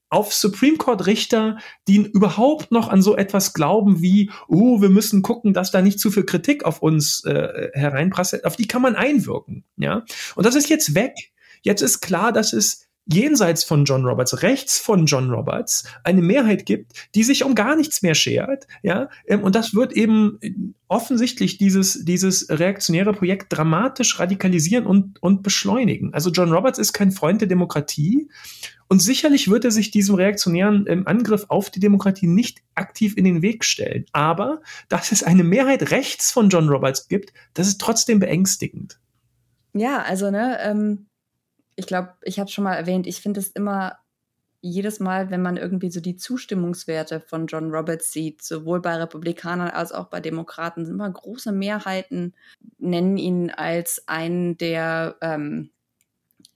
auf 0.10 0.32
Supreme 0.32 0.78
Court 0.78 1.08
Richter, 1.08 1.58
die 1.88 2.06
überhaupt 2.06 2.72
noch 2.72 2.90
an 2.90 3.02
so 3.02 3.18
etwas 3.18 3.54
glauben 3.54 4.02
wie, 4.02 4.30
oh, 4.48 4.80
wir 4.80 4.90
müssen 4.90 5.24
gucken, 5.24 5.54
dass 5.54 5.72
da 5.72 5.82
nicht 5.82 6.00
zu 6.00 6.12
viel 6.12 6.24
Kritik 6.24 6.66
auf 6.66 6.84
uns 6.84 7.24
äh, 7.26 7.70
hereinprasselt. 7.74 8.46
Auf 8.46 8.56
die 8.56 8.68
kann 8.68 8.84
man 8.84 8.96
einwirken, 8.96 9.66
ja. 9.76 10.06
Und 10.36 10.46
das 10.46 10.54
ist 10.54 10.70
jetzt 10.70 10.94
weg. 10.94 11.16
Jetzt 11.64 11.82
ist 11.82 12.02
klar, 12.02 12.32
dass 12.32 12.54
es 12.54 12.88
jenseits 13.06 13.64
von 13.64 13.86
John 13.86 14.06
Roberts, 14.06 14.44
rechts 14.44 14.80
von 14.80 15.06
John 15.06 15.30
Roberts, 15.30 15.84
eine 16.04 16.22
Mehrheit 16.22 16.66
gibt, 16.66 16.94
die 17.16 17.24
sich 17.24 17.44
um 17.44 17.56
gar 17.56 17.76
nichts 17.76 18.02
mehr 18.02 18.16
schert, 18.16 18.68
ja, 18.82 19.10
ähm, 19.28 19.44
und 19.44 19.56
das 19.56 19.74
wird 19.76 19.94
eben 19.94 20.76
offensichtlich 20.88 21.58
dieses, 21.58 22.06
dieses 22.06 22.48
reaktionäre 22.50 23.14
Projekt 23.14 23.52
dramatisch 23.52 24.20
radikalisieren 24.20 24.86
und, 24.86 25.22
und 25.22 25.42
beschleunigen. 25.44 26.14
Also 26.14 26.30
John 26.30 26.52
Roberts 26.52 26.80
ist 26.80 26.94
kein 26.94 27.12
Freund 27.12 27.42
der 27.42 27.48
Demokratie 27.48 28.30
und 28.88 29.02
sicherlich 29.02 29.50
wird 29.50 29.66
er 29.66 29.72
sich 29.72 29.92
diesem 29.92 30.16
reaktionären 30.16 30.86
ähm, 30.88 31.08
Angriff 31.08 31.46
auf 31.48 31.72
die 31.72 31.80
Demokratie 31.80 32.28
nicht 32.28 32.62
aktiv 32.76 33.18
in 33.18 33.26
den 33.26 33.42
Weg 33.42 33.66
stellen. 33.66 34.06
Aber 34.12 34.62
dass 34.88 35.12
es 35.12 35.24
eine 35.24 35.44
Mehrheit 35.44 35.90
rechts 35.92 36.32
von 36.32 36.50
John 36.50 36.70
Roberts 36.70 37.08
gibt, 37.08 37.34
das 37.56 37.68
ist 37.68 37.82
trotzdem 37.82 38.20
beängstigend. 38.20 39.00
Ja, 39.74 40.04
also 40.04 40.30
ne, 40.30 40.60
ähm, 40.62 41.08
ich 41.76 41.88
glaube, 41.88 42.14
ich 42.22 42.40
habe 42.40 42.50
schon 42.50 42.64
mal 42.64 42.76
erwähnt, 42.76 43.08
ich 43.08 43.22
finde 43.22 43.40
es 43.40 43.50
immer 43.50 43.98
jedes 44.66 45.02
Mal, 45.02 45.30
wenn 45.30 45.42
man 45.42 45.58
irgendwie 45.58 45.92
so 45.92 46.00
die 46.00 46.16
Zustimmungswerte 46.16 47.20
von 47.20 47.48
John 47.48 47.70
Roberts 47.70 48.14
sieht, 48.14 48.42
sowohl 48.42 48.82
bei 48.82 48.96
Republikanern 48.96 49.70
als 49.70 49.92
auch 49.92 50.06
bei 50.06 50.22
Demokraten, 50.22 50.86
sind 50.86 50.96
immer 50.96 51.12
große 51.12 51.52
Mehrheiten, 51.52 52.34
nennen 52.78 53.18
ihn 53.18 53.50
als 53.52 54.08
einen 54.08 54.58
der 54.58 55.18
ähm, 55.20 55.70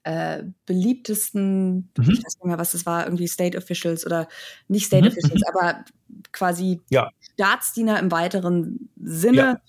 äh, 0.04 0.44
beliebtesten, 0.66 1.76
mhm. 1.76 1.92
ich 1.98 2.24
weiß 2.24 2.38
nicht 2.38 2.46
mehr, 2.46 2.58
was 2.58 2.72
das 2.72 2.86
war, 2.86 3.04
irgendwie 3.04 3.28
State 3.28 3.58
Officials 3.58 4.06
oder 4.06 4.30
nicht 4.70 4.86
State 4.86 5.04
mhm. 5.04 5.10
Officials, 5.10 5.42
mhm. 5.42 5.54
aber 5.54 5.84
quasi 6.32 6.80
ja. 6.90 7.10
Staatsdiener 7.34 8.00
im 8.00 8.10
weiteren 8.10 8.90
Sinne. 8.96 9.38
Ja. 9.38 9.62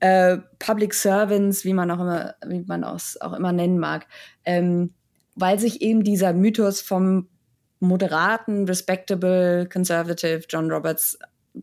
Äh, 0.00 0.38
Public 0.58 0.94
Servants, 0.94 1.64
wie 1.64 1.74
man 1.74 1.90
auch 1.90 2.00
immer, 2.00 2.34
wie 2.46 2.60
man 2.60 2.84
es 2.84 3.20
auch 3.20 3.32
immer 3.32 3.52
nennen 3.52 3.78
mag, 3.78 4.06
ähm, 4.44 4.94
weil 5.34 5.58
sich 5.58 5.82
eben 5.82 6.04
dieser 6.04 6.32
Mythos 6.32 6.80
vom 6.80 7.28
moderaten, 7.80 8.64
respectable, 8.66 9.68
conservative 9.72 10.42
John 10.48 10.70
Roberts 10.70 11.18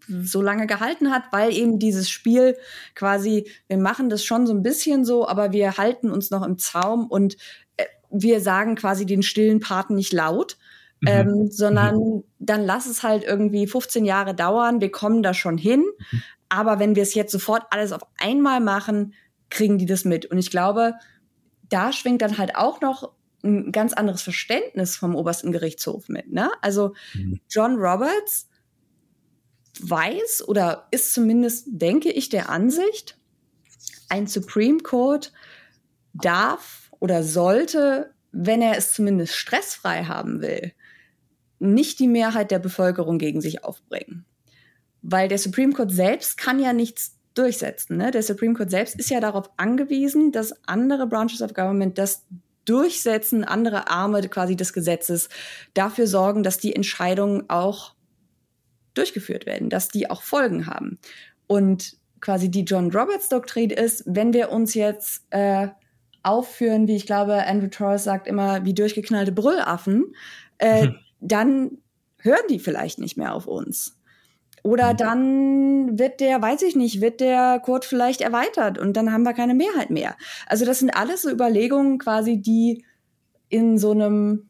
so 0.08 0.42
lange 0.42 0.68
gehalten 0.68 1.12
hat, 1.12 1.24
weil 1.32 1.54
eben 1.54 1.80
dieses 1.80 2.10
Spiel 2.10 2.58
quasi, 2.96 3.50
wir 3.68 3.78
machen 3.78 4.10
das 4.10 4.24
schon 4.24 4.48
so 4.48 4.54
ein 4.54 4.64
bisschen 4.64 5.06
so, 5.06 5.28
aber 5.28 5.52
wir 5.52 5.78
halten 5.78 6.10
uns 6.10 6.32
noch 6.32 6.44
im 6.44 6.58
Zaum 6.58 7.08
und 7.08 7.38
äh, 7.78 7.86
wir 8.10 8.42
sagen 8.42 8.76
quasi 8.76 9.06
den 9.06 9.24
stillen 9.24 9.60
Paten 9.60 9.96
nicht 9.96 10.14
laut, 10.14 10.58
mhm. 11.06 11.32
ähm, 11.32 11.52
sondern 11.52 11.96
mhm. 11.96 12.24
dann 12.40 12.66
lass 12.66 12.86
es 12.88 13.04
halt 13.04 13.24
irgendwie 13.24 13.68
15 13.68 14.06
Jahre 14.06 14.36
dauern, 14.36 14.82
wir 14.82 14.92
kommen 14.92 15.24
da 15.24 15.34
schon 15.34 15.58
hin. 15.58 15.84
Mhm. 16.12 16.24
Aber 16.50 16.80
wenn 16.80 16.96
wir 16.96 17.04
es 17.04 17.16
jetzt 17.16 17.32
sofort 17.32 17.64
alles 17.72 17.92
auf 17.92 18.04
einmal 18.18 18.60
machen, 18.60 19.14
kriegen 19.50 19.78
die 19.78 19.86
das 19.86 20.06
mit. 20.06 20.26
Und 20.26 20.38
ich 20.38 20.52
glaube, 20.52 20.94
da 21.70 21.92
schwingt 21.92 22.22
dann 22.22 22.38
halt 22.38 22.56
auch 22.56 22.82
noch 22.82 23.14
ein 23.44 23.72
ganz 23.72 23.94
anderes 23.94 24.22
Verständnis 24.22 24.98
vom 24.98 25.16
obersten 25.16 25.52
Gerichtshof 25.52 26.10
mit. 26.10 26.32
Ne? 26.32 26.50
Also 26.62 26.94
mhm. 27.14 27.40
John 27.50 27.76
Roberts 27.76 28.50
weiß 29.82 30.48
oder 30.48 30.88
ist 30.92 31.14
zumindest, 31.14 31.68
denke 31.68 32.12
ich, 32.12 32.30
der 32.30 32.50
Ansicht, 32.50 33.18
ein 34.10 34.28
Supreme 34.28 34.80
Court 34.80 35.32
darf 36.14 36.92
oder 37.00 37.24
sollte, 37.24 38.14
wenn 38.32 38.62
er 38.62 38.78
es 38.78 38.94
zumindest 38.94 39.36
stressfrei 39.36 40.06
haben 40.06 40.42
will, 40.42 40.74
nicht 41.60 42.00
die 42.00 42.08
Mehrheit 42.08 42.52
der 42.52 42.60
Bevölkerung 42.60 43.18
gegen 43.18 43.42
sich 43.42 43.64
aufbringen. 43.64 44.26
Weil 45.02 45.28
der 45.28 45.38
Supreme 45.38 45.74
Court 45.74 45.92
selbst 45.92 46.38
kann 46.38 46.60
ja 46.60 46.74
nichts 46.74 47.18
durchsetzen. 47.34 47.98
Ne? 47.98 48.12
Der 48.12 48.24
Supreme 48.24 48.54
Court 48.54 48.72
selbst 48.72 48.96
ist 48.96 49.10
ja 49.10 49.20
darauf 49.20 49.50
angewiesen, 49.58 50.32
dass 50.32 50.54
andere 50.68 51.08
Branches 51.08 51.42
of 51.42 51.54
Government 51.54 51.98
das 51.98 52.26
durchsetzen, 52.66 53.44
andere 53.44 53.90
Arme 53.90 54.22
quasi 54.28 54.56
des 54.56 54.74
Gesetzes 54.74 55.30
dafür 55.74 56.08
sorgen, 56.08 56.44
dass 56.44 56.58
die 56.58 56.76
Entscheidungen 56.76 57.50
auch 57.50 57.94
durchgeführt 58.96 59.46
werden, 59.46 59.70
dass 59.70 59.90
die 59.90 60.10
auch 60.10 60.24
Folgen 60.24 60.66
haben. 60.66 60.98
Und 61.48 61.98
quasi 62.22 62.50
die 62.50 62.64
John 62.64 62.92
Roberts 62.92 63.30
Doktrin 63.30 63.70
ist, 63.70 64.04
wenn 64.08 64.34
wir 64.34 64.52
uns 64.52 64.74
jetzt 64.74 65.26
äh, 65.30 65.68
aufführen, 66.24 66.88
wie 66.88 66.96
ich 66.96 67.06
glaube, 67.06 67.46
Andrew 67.46 67.68
Torres 67.68 68.04
sagt 68.04 68.28
immer, 68.28 68.66
wie 68.66 68.74
durchgeknallte 68.74 69.32
Brüllaffen, 69.32 70.16
äh, 70.58 70.88
mhm. 70.88 70.96
dann 71.20 71.78
hören 72.20 72.48
die 72.50 72.60
vielleicht 72.60 73.00
nicht 73.00 73.18
mehr 73.18 73.34
auf 73.34 73.48
uns. 73.48 73.98
Oder 74.64 74.94
mhm. 74.94 74.98
dann 74.98 76.00
wird 76.00 76.20
der, 76.22 76.42
weiß 76.42 76.64
ich 76.64 76.76
nicht, 76.76 77.00
wird 77.00 77.22
der 77.22 77.60
Code 77.64 77.86
vielleicht 77.86 78.22
erweitert 78.22 78.80
und 78.80 78.98
dann 78.98 79.12
haben 79.12 79.24
wir 79.24 79.34
keine 79.34 79.54
Mehrheit 79.54 79.92
mehr. 79.92 80.16
Also 80.48 80.66
das 80.66 80.80
sind 80.80 80.90
alles 80.90 81.22
so 81.22 81.30
Überlegungen 81.30 82.00
quasi, 82.00 82.42
die 82.42 82.84
in 83.50 83.78
so 83.78 83.92
einem 83.92 84.50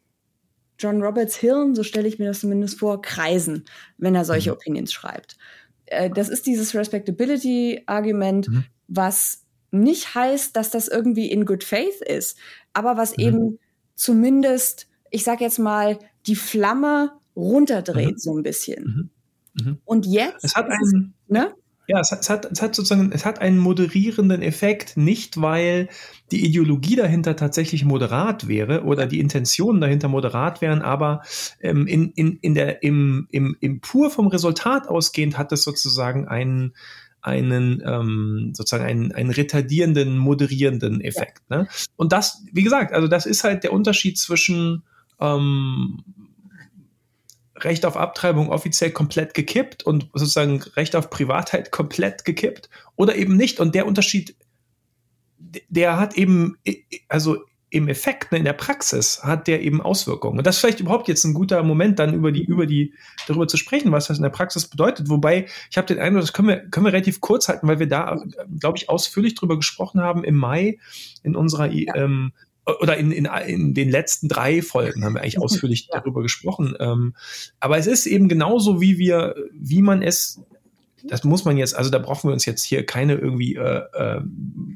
John 0.80 1.01
Roberts 1.01 1.36
Hirn, 1.36 1.76
so 1.76 1.84
stelle 1.84 2.07
ich 2.07 2.18
mir 2.18 2.28
das 2.28 2.39
zumindest 2.39 2.80
vor, 2.80 3.01
kreisen, 3.01 3.66
wenn 3.97 4.16
er 4.16 4.26
solche 4.26 4.51
mhm. 4.51 4.55
Opinions 4.55 4.93
schreibt. 4.93 5.38
Äh, 5.86 6.09
das 6.09 6.30
ist 6.30 6.45
dieses 6.45 6.74
Respectability-Argument, 6.74 8.47
mhm. 8.47 8.66
was 8.88 9.43
nicht 9.72 10.16
heißt, 10.16 10.55
dass 10.55 10.72
das 10.72 10.88
irgendwie 10.88 11.30
in 11.30 11.45
good 11.45 11.63
faith 11.63 12.01
ist, 12.01 12.38
aber 12.74 12.97
was 12.97 13.18
mhm. 13.18 13.24
eben 13.24 13.59
zumindest, 13.95 14.88
ich 15.11 15.24
sag 15.24 15.41
jetzt 15.41 15.59
mal, 15.59 15.99
die 16.28 16.36
Flamme 16.36 17.11
runterdreht 17.36 18.13
mhm. 18.13 18.17
so 18.17 18.38
ein 18.38 18.43
bisschen. 18.43 19.11
Mhm. 19.55 19.65
Mhm. 19.65 19.78
Und 19.86 20.05
jetzt. 20.05 20.43
Es 20.43 20.55
hat 20.55 20.69
einen, 20.69 21.13
ne? 21.28 21.53
Ja, 21.88 21.99
es 21.99 22.11
hat, 22.11 22.21
es, 22.21 22.30
hat, 22.30 22.51
es 22.51 22.61
hat 22.61 22.73
sozusagen, 22.73 23.11
es 23.11 23.26
hat 23.26 23.39
einen 23.39 23.59
moderierenden 23.59 24.41
Effekt, 24.41 24.97
nicht 24.97 25.39
weil 25.39 25.88
die 26.32 26.43
Ideologie 26.43 26.95
dahinter 26.95 27.36
tatsächlich 27.36 27.86
moderat 27.86 28.47
wäre 28.47 28.84
oder 28.86 29.05
die 29.05 29.19
Intentionen 29.19 29.82
dahinter 29.82 30.07
moderat 30.07 30.61
wären, 30.61 30.82
aber 30.82 31.21
ähm, 31.61 31.86
in, 31.86 32.09
in, 32.13 32.39
in 32.41 32.55
der, 32.55 32.82
im, 32.82 33.28
im, 33.30 33.55
im 33.59 33.82
pur 33.82 34.09
vom 34.09 34.28
Resultat 34.28 34.88
ausgehend 34.88 35.38
hat 35.38 35.51
es 35.51 35.63
sozusagen 35.63 36.28
einen, 36.28 36.73
einen 37.21 37.84
ähm, 37.86 38.53
sozusagen 38.55 38.84
einen, 38.84 39.11
einen 39.11 39.30
retardierenden, 39.30 40.17
moderierenden 40.17 41.01
Effekt. 41.01 41.43
Ja. 41.51 41.59
Ne? 41.59 41.67
Und 41.95 42.13
das, 42.13 42.43
wie 42.51 42.63
gesagt, 42.63 42.93
also 42.93 43.07
das 43.07 43.28
ist 43.28 43.43
halt 43.43 43.63
der 43.63 43.73
Unterschied 43.73 44.17
zwischen 44.17 44.84
ähm, 45.20 46.03
Recht 47.57 47.86
auf 47.86 47.95
Abtreibung 47.95 48.49
offiziell 48.49 48.91
komplett 48.91 49.34
gekippt 49.34 49.84
und 49.84 50.09
sozusagen 50.13 50.61
Recht 50.76 50.95
auf 50.95 51.09
Privatheit 51.09 51.72
komplett 51.72 52.26
gekippt 52.26 52.70
oder 52.95 53.16
eben 53.16 53.38
nicht. 53.38 53.59
Und 53.59 53.76
der 53.76 53.88
Unterschied, 53.88 54.36
der 55.70 55.97
hat 55.97 56.16
eben, 56.18 56.57
also 57.07 57.38
im 57.76 57.89
Effekt, 57.89 58.32
ne, 58.32 58.38
in 58.38 58.45
der 58.45 58.53
Praxis 58.53 59.22
hat 59.24 59.47
der 59.47 59.61
eben 59.61 59.82
Auswirkungen. 59.82 60.38
Und 60.38 60.47
das 60.47 60.55
ist 60.55 60.61
vielleicht 60.61 60.80
überhaupt 60.80 61.07
jetzt 61.07 61.26
ein 61.26 61.34
guter 61.34 61.61
Moment, 61.63 61.99
dann 61.99 62.13
über 62.13 62.32
die, 62.32 62.45
über 62.45 62.66
die, 62.66 62.93
darüber 63.28 63.47
zu 63.47 63.57
sprechen, 63.57 63.91
was 63.91 64.07
das 64.07 64.18
in 64.18 64.24
der 64.24 64.30
Praxis 64.30 64.68
bedeutet. 64.68 65.09
Wobei, 65.09 65.47
ich 65.70 65.78
habe 65.78 65.88
den 65.88 65.99
Eindruck, 65.99 66.22
das 66.22 66.32
können 66.32 66.47
wir, 66.47 66.70
können 66.70 66.86
wir 66.86 66.93
relativ 66.93 67.20
kurz 67.20 67.49
halten, 67.49 67.68
weil 67.68 67.80
wir 67.80 67.88
da, 67.88 68.24
glaube 68.59 68.78
ich, 68.78 68.89
ausführlich 68.89 69.36
drüber 69.36 69.57
gesprochen 69.57 69.99
haben 69.99 70.24
im 70.24 70.36
Mai 70.36 70.78
in 71.24 71.36
unserer 71.36 71.70
ja. 71.70 71.95
ähm, 71.95 72.32
oder 72.66 72.97
in, 72.97 73.11
in, 73.11 73.26
in 73.26 73.74
den 73.74 73.89
letzten 73.89 74.28
drei 74.28 74.61
Folgen 74.61 75.03
haben 75.03 75.13
wir 75.13 75.22
eigentlich 75.22 75.39
ausführlich 75.39 75.88
ja. 75.91 75.99
darüber 75.99 76.22
gesprochen. 76.22 76.76
Ähm, 76.80 77.16
aber 77.59 77.78
es 77.78 77.88
ist 77.88 78.05
eben 78.07 78.28
genauso, 78.28 78.82
wie 78.82 78.97
wir, 78.97 79.36
wie 79.53 79.82
man 79.82 80.01
es, 80.01 80.41
das 81.03 81.24
muss 81.24 81.45
man 81.45 81.57
jetzt, 81.57 81.76
also 81.76 81.91
da 81.91 81.99
brauchen 81.99 82.30
wir 82.30 82.34
uns 82.34 82.45
jetzt 82.45 82.63
hier 82.63 82.84
keine 82.84 83.13
irgendwie 83.13 83.55
äh, 83.55 83.84
äh, 83.93 84.22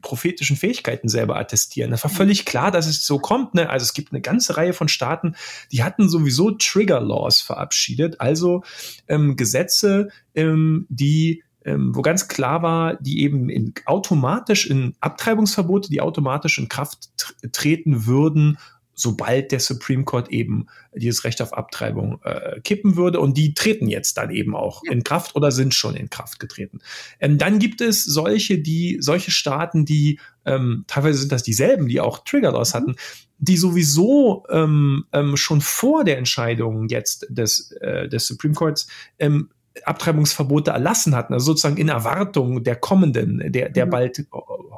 prophetischen 0.01 0.55
Fähigkeiten 0.55 1.09
selber 1.09 1.37
attestieren. 1.37 1.89
Das 1.89 2.03
war 2.03 2.11
völlig 2.11 2.45
klar, 2.45 2.69
dass 2.69 2.85
es 2.85 3.05
so 3.05 3.17
kommt. 3.17 3.55
Ne? 3.55 3.69
Also 3.69 3.83
es 3.83 3.93
gibt 3.93 4.11
eine 4.11 4.21
ganze 4.21 4.55
Reihe 4.55 4.73
von 4.73 4.87
Staaten, 4.87 5.35
die 5.71 5.83
hatten 5.83 6.09
sowieso 6.09 6.51
Trigger 6.51 7.01
Laws 7.01 7.41
verabschiedet, 7.41 8.21
also 8.21 8.63
ähm, 9.07 9.35
Gesetze, 9.35 10.09
ähm, 10.35 10.85
die 10.89 11.43
ähm, 11.65 11.95
wo 11.95 12.01
ganz 12.01 12.27
klar 12.27 12.61
war, 12.61 12.95
die 12.95 13.21
eben 13.21 13.49
in, 13.49 13.73
automatisch 13.85 14.67
in 14.67 14.95
Abtreibungsverbote, 14.99 15.89
die 15.89 16.01
automatisch 16.01 16.57
in 16.57 16.69
Kraft 16.69 17.09
treten 17.51 18.05
würden, 18.05 18.57
sobald 18.99 19.51
der 19.51 19.59
Supreme 19.59 20.03
Court 20.03 20.29
eben 20.29 20.67
dieses 20.93 21.23
Recht 21.23 21.41
auf 21.41 21.53
Abtreibung 21.53 22.21
äh, 22.23 22.59
kippen 22.61 22.97
würde. 22.97 23.19
Und 23.19 23.37
die 23.37 23.53
treten 23.53 23.87
jetzt 23.87 24.17
dann 24.17 24.29
eben 24.29 24.55
auch 24.55 24.81
ja. 24.85 24.91
in 24.91 25.03
Kraft 25.03 25.35
oder 25.35 25.51
sind 25.51 25.73
schon 25.73 25.95
in 25.95 26.09
Kraft 26.09 26.39
getreten. 26.39 26.79
Ähm, 27.19 27.37
dann 27.37 27.59
gibt 27.59 27.81
es 27.81 28.03
solche, 28.03 28.59
die, 28.59 28.97
solche 28.99 29.31
Staaten, 29.31 29.85
die, 29.85 30.19
ähm, 30.45 30.83
teilweise 30.87 31.19
sind 31.19 31.31
das 31.31 31.43
dieselben, 31.43 31.87
die 31.87 32.01
auch 32.01 32.23
Trigger 32.25 32.51
Laws 32.51 32.73
mhm. 32.73 32.77
hatten, 32.77 32.95
die 33.37 33.55
sowieso 33.55 34.43
ähm, 34.49 35.05
ähm, 35.13 35.37
schon 35.37 35.61
vor 35.61 36.03
der 36.03 36.17
Entscheidung 36.17 36.89
jetzt 36.89 37.25
des, 37.29 37.71
äh, 37.79 38.09
des 38.09 38.27
Supreme 38.27 38.53
Courts 38.53 38.87
ähm, 39.17 39.49
Abtreibungsverbote 39.85 40.71
erlassen 40.71 41.15
hatten, 41.15 41.33
also 41.33 41.47
sozusagen 41.47 41.77
in 41.77 41.89
Erwartung 41.89 42.63
der 42.63 42.75
kommenden, 42.75 43.51
der, 43.51 43.69
der 43.69 43.85
mhm. 43.85 43.89
bald 43.89 44.25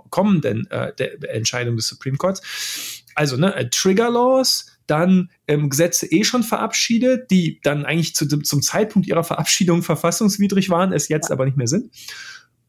kommenden 0.10 0.70
äh, 0.70 0.91
Entscheidung 1.28 1.76
des 1.76 1.88
Supreme 1.88 2.18
Courts. 2.18 2.41
Also 3.16 3.38
ne, 3.38 3.56
äh, 3.56 3.70
Trigger 3.70 4.10
Laws, 4.10 4.68
dann 4.88 5.30
ähm, 5.47 5.70
Gesetze 5.70 6.06
eh 6.12 6.24
schon 6.24 6.43
verabschiedet, 6.43 7.32
die 7.32 7.60
dann 7.64 7.86
eigentlich 7.86 8.16
zu, 8.16 8.28
zum 8.28 8.62
Zeitpunkt 8.62 9.08
ihrer 9.08 9.24
Verabschiedung 9.24 9.84
verfassungswidrig 9.84 10.70
waren, 10.70 10.91
es 10.91 11.08
jetzt 11.08 11.30
ja. 11.30 11.34
aber 11.34 11.45
nicht 11.45 11.58
mehr 11.58 11.68
sind. 11.68 11.91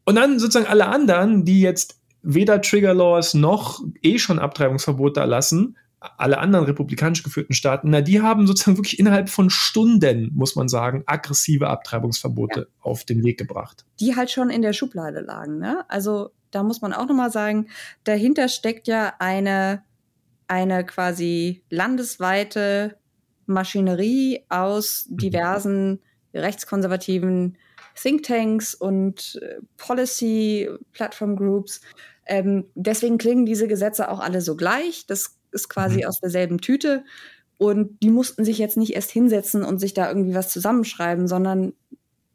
Und 0.05 0.15
dann 0.15 0.39
sozusagen 0.39 0.67
alle 0.67 0.87
anderen, 0.87 1.45
die 1.45 1.61
jetzt 1.61 1.99
weder 2.21 2.61
Trigger 2.61 2.93
Laws 2.93 3.33
noch 3.33 3.81
eh 4.01 4.17
schon 4.17 4.39
Abtreibungsverbote 4.39 5.19
erlassen, 5.19 5.77
alle 6.17 6.37
anderen 6.37 6.65
republikanisch 6.65 7.23
geführten 7.23 7.53
Staaten, 7.53 7.89
na, 7.89 8.01
die 8.01 8.21
haben 8.21 8.45
sozusagen 8.47 8.77
wirklich 8.77 8.99
innerhalb 8.99 9.29
von 9.29 9.49
Stunden, 9.49 10.31
muss 10.33 10.55
man 10.55 10.67
sagen, 10.67 11.03
aggressive 11.05 11.67
Abtreibungsverbote 11.67 12.59
ja. 12.61 12.65
auf 12.81 13.05
den 13.05 13.23
Weg 13.23 13.37
gebracht. 13.37 13.85
Die 13.99 14.15
halt 14.15 14.31
schon 14.31 14.49
in 14.49 14.61
der 14.61 14.73
Schublade 14.73 15.21
lagen, 15.21 15.59
ne? 15.59 15.85
Also 15.87 16.31
da 16.51 16.63
muss 16.63 16.81
man 16.81 16.93
auch 16.93 17.07
nochmal 17.07 17.31
sagen, 17.31 17.67
dahinter 18.03 18.47
steckt 18.47 18.87
ja 18.87 19.13
eine, 19.19 19.83
eine 20.47 20.85
quasi 20.85 21.63
landesweite 21.69 22.97
Maschinerie 23.45 24.43
aus 24.49 25.07
mhm. 25.09 25.17
diversen 25.17 25.99
rechtskonservativen 26.33 27.57
Thinktanks 27.95 28.73
und 28.73 29.39
äh, 29.41 29.59
Policy 29.77 30.69
Platform 30.91 31.35
Groups. 31.35 31.81
Ähm, 32.25 32.65
deswegen 32.75 33.17
klingen 33.17 33.45
diese 33.45 33.67
Gesetze 33.67 34.09
auch 34.09 34.19
alle 34.19 34.41
so 34.41 34.55
gleich. 34.55 35.05
Das 35.07 35.37
ist 35.53 35.69
quasi 35.69 36.01
mhm. 36.01 36.07
aus 36.07 36.19
derselben 36.19 36.59
Tüte. 36.59 37.03
Und 37.57 38.01
die 38.01 38.09
mussten 38.09 38.43
sich 38.43 38.57
jetzt 38.57 38.77
nicht 38.77 38.93
erst 38.93 39.11
hinsetzen 39.11 39.63
und 39.63 39.79
sich 39.79 39.93
da 39.93 40.07
irgendwie 40.07 40.33
was 40.35 40.49
zusammenschreiben, 40.49 41.27
sondern 41.27 41.73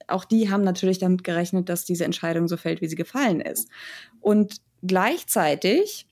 auch 0.06 0.24
die 0.24 0.50
haben 0.50 0.64
natürlich 0.64 0.98
damit 0.98 1.22
gerechnet, 1.22 1.68
dass 1.68 1.84
diese 1.84 2.04
Entscheidung 2.04 2.48
so 2.48 2.56
fällt, 2.56 2.80
wie 2.80 2.88
sie 2.88 2.96
gefallen 2.96 3.40
ist. 3.40 3.68
Und 4.20 4.56
gleichzeitig 4.82 6.06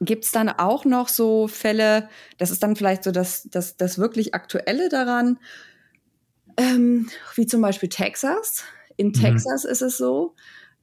gibt 0.00 0.24
es 0.24 0.30
dann 0.30 0.48
auch 0.48 0.84
noch 0.84 1.08
so 1.08 1.48
Fälle, 1.48 2.08
das 2.38 2.50
ist 2.50 2.62
dann 2.62 2.76
vielleicht 2.76 3.04
so 3.04 3.10
das, 3.10 3.48
das, 3.50 3.76
das 3.76 3.98
wirklich 3.98 4.34
Aktuelle 4.34 4.88
daran, 4.88 5.38
ähm, 6.56 7.08
wie 7.34 7.46
zum 7.46 7.60
Beispiel 7.60 7.88
Texas. 7.88 8.64
In 8.96 9.08
mhm. 9.08 9.12
Texas 9.14 9.64
ist 9.64 9.82
es 9.82 9.98
so, 9.98 10.34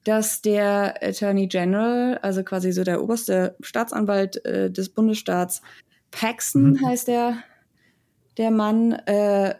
dass 0.06 0.41
der 0.41 1.03
Attorney 1.03 1.47
General, 1.47 2.20
also 2.22 2.43
quasi 2.43 2.72
so 2.72 2.84
der 2.84 3.03
oberste 3.03 3.56
Staatsanwalt 3.60 4.45
äh, 4.45 4.72
des 4.72 4.89
Bundesstaats, 4.89 5.62
Paxton 6.12 6.74
mhm. 6.74 6.86
heißt 6.86 7.08
der, 7.08 7.38
der 8.38 8.51
Mann, 8.51 8.93
äh, 8.93 9.56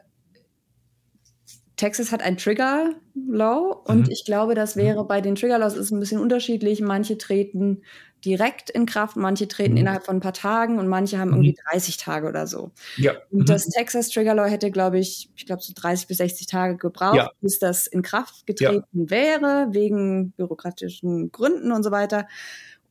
Texas 1.76 2.12
hat 2.12 2.22
ein 2.22 2.38
Trigger 2.38 2.91
Law 3.28 3.82
und 3.86 4.06
mhm. 4.06 4.12
ich 4.12 4.24
glaube, 4.24 4.56
das 4.56 4.78
wäre 4.78 5.04
bei 5.06 5.20
den 5.20 5.36
Trigger 5.36 5.58
Laws 5.58 5.76
ist 5.76 5.91
ein 5.91 6.00
bisschen 6.00 6.22
unterschiedlich. 6.22 6.80
Manche 6.80 7.18
treten 7.18 7.82
direkt 8.26 8.69
in 8.69 8.86
Kraft, 8.86 9.15
manche 9.15 9.47
treten 9.47 9.73
mhm. 9.73 9.78
innerhalb 9.78 10.05
von 10.05 10.17
ein 10.17 10.21
paar 10.21 10.34
Tagen 10.34 10.80
und 10.80 10.88
manche 10.88 11.19
haben 11.19 11.30
irgendwie 11.30 11.55
30 11.71 11.97
mhm. 11.97 12.01
Tage 12.01 12.28
oder 12.28 12.47
so. 12.47 12.71
Ja. 12.97 13.13
Und 13.32 13.41
mhm. 13.41 13.45
das 13.45 13.67
Texas 13.67 14.09
Trigger 14.09 14.34
Law 14.34 14.45
hätte, 14.45 14.71
glaube 14.71 14.99
ich, 14.99 15.30
ich 15.36 15.45
glaube 15.45 15.61
so 15.61 15.73
30 15.76 16.07
bis 16.07 16.17
60 16.17 16.47
Tage 16.47 16.78
gebraucht, 16.78 17.15
ja. 17.15 17.32
bis 17.41 17.59
das 17.59 17.88
in 17.88 18.01
Kraft 18.01 18.47
getreten 18.47 18.86
ja. 18.91 19.09
wäre, 19.09 19.67
wegen 19.71 20.32
bürokratischen 20.32 21.32
Gründen 21.32 21.71
und 21.71 21.84
so 21.84 21.91
weiter. 21.91 22.28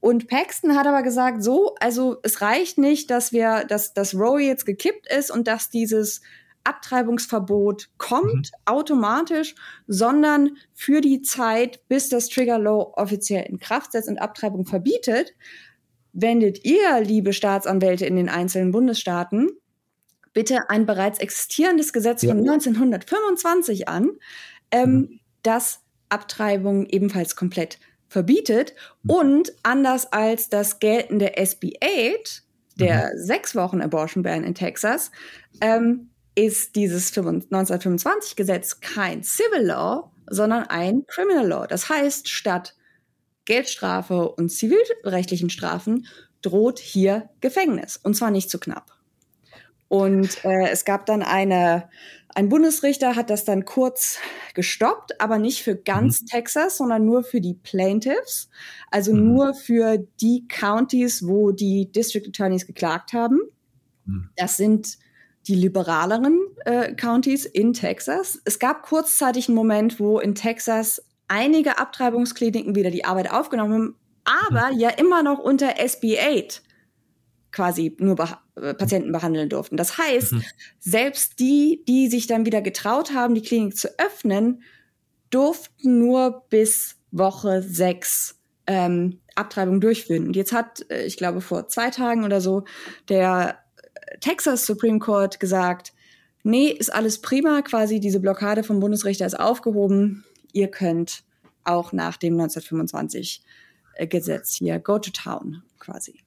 Und 0.00 0.28
Paxton 0.28 0.76
hat 0.76 0.86
aber 0.86 1.02
gesagt, 1.02 1.42
so, 1.42 1.74
also 1.80 2.18
es 2.22 2.42
reicht 2.42 2.78
nicht, 2.78 3.10
dass 3.10 3.32
wir, 3.32 3.64
dass 3.64 3.94
das 3.94 4.14
Roe 4.14 4.40
jetzt 4.40 4.66
gekippt 4.66 5.10
ist 5.10 5.30
und 5.30 5.48
dass 5.48 5.70
dieses 5.70 6.20
Abtreibungsverbot 6.64 7.90
kommt 7.98 8.50
mhm. 8.52 8.58
automatisch, 8.64 9.54
sondern 9.86 10.56
für 10.72 11.00
die 11.00 11.22
Zeit, 11.22 11.86
bis 11.88 12.08
das 12.08 12.28
Trigger 12.28 12.58
Law 12.58 12.94
offiziell 12.96 13.44
in 13.44 13.58
Kraft 13.58 13.92
setzt 13.92 14.08
und 14.08 14.18
Abtreibung 14.18 14.66
verbietet, 14.66 15.34
wendet 16.12 16.64
ihr, 16.64 17.00
liebe 17.00 17.32
Staatsanwälte 17.32 18.06
in 18.06 18.16
den 18.16 18.28
einzelnen 18.28 18.70
Bundesstaaten, 18.70 19.50
bitte 20.32 20.70
ein 20.70 20.86
bereits 20.86 21.18
existierendes 21.18 21.92
Gesetz 21.92 22.22
ja. 22.22 22.30
von 22.30 22.38
1925 22.38 23.88
an, 23.88 24.10
ähm, 24.70 24.90
mhm. 24.90 25.20
das 25.42 25.80
Abtreibung 26.08 26.86
ebenfalls 26.86 27.36
komplett 27.36 27.78
verbietet 28.08 28.74
mhm. 29.02 29.10
und 29.10 29.52
anders 29.62 30.12
als 30.12 30.48
das 30.48 30.78
geltende 30.78 31.36
SB 31.36 31.74
8, 31.82 32.42
der 32.76 33.12
mhm. 33.12 33.18
sechs 33.18 33.54
Wochen 33.54 33.80
Abortion 33.80 34.22
Ban 34.22 34.44
in 34.44 34.54
Texas, 34.54 35.10
ähm, 35.60 36.10
ist 36.34 36.74
dieses 36.76 37.16
1925 37.16 38.36
Gesetz 38.36 38.80
kein 38.80 39.22
Civil 39.22 39.66
Law, 39.66 40.10
sondern 40.28 40.64
ein 40.64 41.06
Criminal 41.06 41.46
Law. 41.46 41.66
Das 41.66 41.88
heißt, 41.88 42.28
statt 42.28 42.74
Geldstrafe 43.44 44.30
und 44.30 44.48
zivilrechtlichen 44.50 45.50
Strafen 45.50 46.06
droht 46.42 46.78
hier 46.78 47.30
Gefängnis. 47.40 47.96
Und 47.96 48.14
zwar 48.14 48.30
nicht 48.30 48.50
zu 48.50 48.58
knapp. 48.58 48.92
Und 49.88 50.44
äh, 50.44 50.70
es 50.70 50.84
gab 50.84 51.06
dann 51.06 51.22
eine, 51.22 51.88
ein 52.34 52.48
Bundesrichter 52.48 53.16
hat 53.16 53.30
das 53.30 53.44
dann 53.44 53.64
kurz 53.64 54.18
gestoppt, 54.54 55.20
aber 55.20 55.38
nicht 55.38 55.62
für 55.62 55.76
ganz 55.76 56.22
mhm. 56.22 56.26
Texas, 56.26 56.78
sondern 56.78 57.04
nur 57.04 57.22
für 57.22 57.40
die 57.40 57.54
Plaintiffs, 57.54 58.48
also 58.90 59.12
mhm. 59.14 59.28
nur 59.28 59.54
für 59.54 59.98
die 60.20 60.46
Counties, 60.48 61.26
wo 61.26 61.52
die 61.52 61.92
District 61.92 62.26
Attorneys 62.26 62.66
geklagt 62.66 63.12
haben. 63.12 63.40
Mhm. 64.06 64.30
Das 64.36 64.56
sind 64.56 64.98
die 65.46 65.54
liberaleren 65.54 66.38
äh, 66.64 66.94
Counties 66.94 67.44
in 67.44 67.72
Texas. 67.72 68.40
Es 68.44 68.58
gab 68.58 68.82
kurzzeitig 68.82 69.48
einen 69.48 69.56
Moment, 69.56 70.00
wo 70.00 70.18
in 70.18 70.34
Texas 70.34 71.02
einige 71.28 71.78
Abtreibungskliniken 71.78 72.74
wieder 72.74 72.90
die 72.90 73.04
Arbeit 73.04 73.30
aufgenommen 73.30 73.72
haben, 73.72 73.96
aber 74.24 74.72
mhm. 74.72 74.78
ja 74.78 74.88
immer 74.90 75.22
noch 75.22 75.38
unter 75.38 75.78
SB 75.78 76.18
8 76.18 76.62
quasi 77.52 77.96
nur 77.98 78.16
beh 78.16 78.24
äh, 78.60 78.74
Patienten 78.74 79.12
behandeln 79.12 79.48
durften. 79.48 79.76
Das 79.76 79.96
heißt, 79.96 80.32
mhm. 80.32 80.42
selbst 80.80 81.38
die, 81.38 81.84
die 81.86 82.08
sich 82.08 82.26
dann 82.26 82.46
wieder 82.46 82.60
getraut 82.60 83.14
haben, 83.14 83.34
die 83.34 83.42
Klinik 83.42 83.76
zu 83.76 83.88
öffnen, 83.98 84.62
durften 85.30 85.98
nur 85.98 86.44
bis 86.50 86.96
Woche 87.10 87.62
sechs 87.62 88.40
ähm, 88.66 89.20
Abtreibung 89.36 89.80
durchführen. 89.80 90.26
Und 90.26 90.36
jetzt 90.36 90.52
hat, 90.52 90.84
äh, 90.90 91.04
ich 91.04 91.16
glaube, 91.16 91.40
vor 91.40 91.68
zwei 91.68 91.90
Tagen 91.90 92.24
oder 92.24 92.40
so 92.40 92.64
der 93.08 93.63
Texas 94.20 94.66
Supreme 94.66 94.98
Court 94.98 95.40
gesagt, 95.40 95.92
nee, 96.42 96.68
ist 96.68 96.92
alles 96.92 97.20
prima, 97.20 97.62
quasi 97.62 98.00
diese 98.00 98.20
Blockade 98.20 98.62
vom 98.62 98.80
Bundesrichter 98.80 99.26
ist 99.26 99.38
aufgehoben. 99.38 100.24
Ihr 100.52 100.68
könnt 100.68 101.24
auch 101.64 101.92
nach 101.92 102.16
dem 102.16 102.34
1925 102.34 103.42
äh, 103.94 104.06
Gesetz 104.06 104.56
hier 104.56 104.78
go 104.78 104.98
to 104.98 105.10
town 105.10 105.62
quasi. 105.78 106.20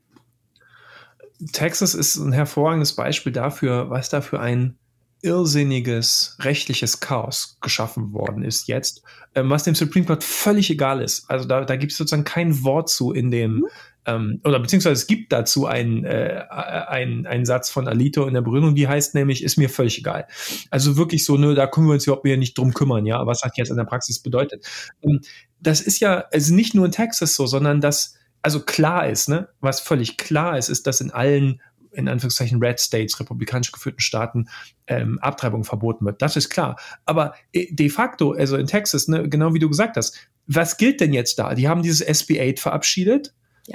Texas 1.52 1.94
ist 1.94 2.16
ein 2.18 2.32
hervorragendes 2.32 2.96
Beispiel 2.96 3.32
dafür, 3.32 3.92
was 3.92 4.10
da 4.10 4.22
für 4.22 4.40
ein 4.40 4.78
irrsinniges 5.22 6.38
rechtliches 6.40 7.00
Chaos 7.00 7.58
geschaffen 7.62 8.14
worden 8.14 8.44
ist 8.44 8.68
jetzt, 8.68 9.02
ähm, 9.36 9.50
was 9.50 9.64
dem 9.64 9.76
Supreme 9.76 10.06
Court 10.06 10.24
völlig 10.24 10.70
egal 10.70 11.02
ist. 11.02 11.30
Also 11.30 11.48
da, 11.48 11.64
da 11.66 11.76
gibt 11.76 11.92
es 11.92 11.98
sozusagen 11.98 12.24
kein 12.24 12.64
Wort 12.64 12.90
zu 12.90 13.14
in 13.14 13.32
dem, 13.32 13.58
mhm 13.58 13.68
ähm, 14.08 14.40
oder 14.46 14.60
beziehungsweise 14.60 14.94
es 14.94 15.06
gibt 15.06 15.34
dazu 15.34 15.68
einen, 15.68 16.06
äh, 16.06 16.44
einen, 16.50 17.28
einen 17.28 17.46
Satz 17.46 17.70
von 17.70 17.88
Alito 17.88 18.26
in 18.26 18.34
der 18.34 18.42
Begründung, 18.42 18.74
die 18.74 18.88
heißt 18.88 19.14
nämlich, 19.14 19.44
ist 19.44 19.58
mir 19.58 19.70
völlig 19.70 20.00
egal. 20.00 20.28
Also 20.72 20.96
wirklich 20.96 21.26
so, 21.26 21.38
ne, 21.38 21.54
da 21.54 21.68
können 21.68 21.88
wir 21.88 21.94
uns 21.94 22.06
überhaupt 22.06 22.24
nicht 22.26 22.58
drum 22.58 22.74
kümmern, 22.74 23.06
ja, 23.06 23.26
was 23.28 23.44
hat 23.44 23.58
jetzt 23.58 23.70
in 23.70 23.78
der 23.78 23.84
Praxis 23.84 24.20
bedeutet. 24.20 24.66
Ähm, 25.04 25.20
das 25.60 25.82
ist 25.82 26.00
ja 26.00 26.24
also 26.32 26.56
nicht 26.56 26.74
nur 26.74 26.86
in 26.86 26.92
Texas 26.92 27.36
so, 27.36 27.46
sondern 27.46 27.82
dass 27.82 28.16
also 28.42 28.62
klar 28.62 29.10
ist, 29.10 29.28
ne, 29.28 29.50
was 29.60 29.82
völlig 29.82 30.16
klar 30.18 30.58
ist, 30.58 30.70
ist, 30.70 30.88
dass 30.88 31.02
in 31.02 31.12
allen 31.12 31.62
in 31.92 32.08
Anführungszeichen 32.08 32.64
Red 32.64 32.80
States, 32.80 33.20
republikanisch 33.20 33.72
geführten 33.72 34.02
Staaten, 34.02 34.50
ähm, 34.86 35.18
Abtreibung 35.20 35.64
verboten 35.64 36.06
wird. 36.06 36.22
Das 36.22 36.36
ist 36.36 36.50
klar. 36.50 36.80
Aber 37.06 37.34
äh, 37.54 37.74
de 37.74 37.90
facto, 37.90 38.34
also 38.34 38.56
in 38.56 38.68
Texas, 38.68 39.08
ne, 39.08 39.28
genau 39.28 39.54
wie 39.54 39.60
du 39.60 39.68
gesagt 39.68 39.98
hast, 39.98 40.30
was 40.46 40.78
gilt 40.78 41.02
denn 41.02 41.12
jetzt 41.12 41.40
da? 41.40 41.56
Die 41.56 41.68
haben 41.68 41.82
dieses 41.82 42.02
SB 42.02 42.40
8 42.40 42.60
verabschiedet 42.60 43.34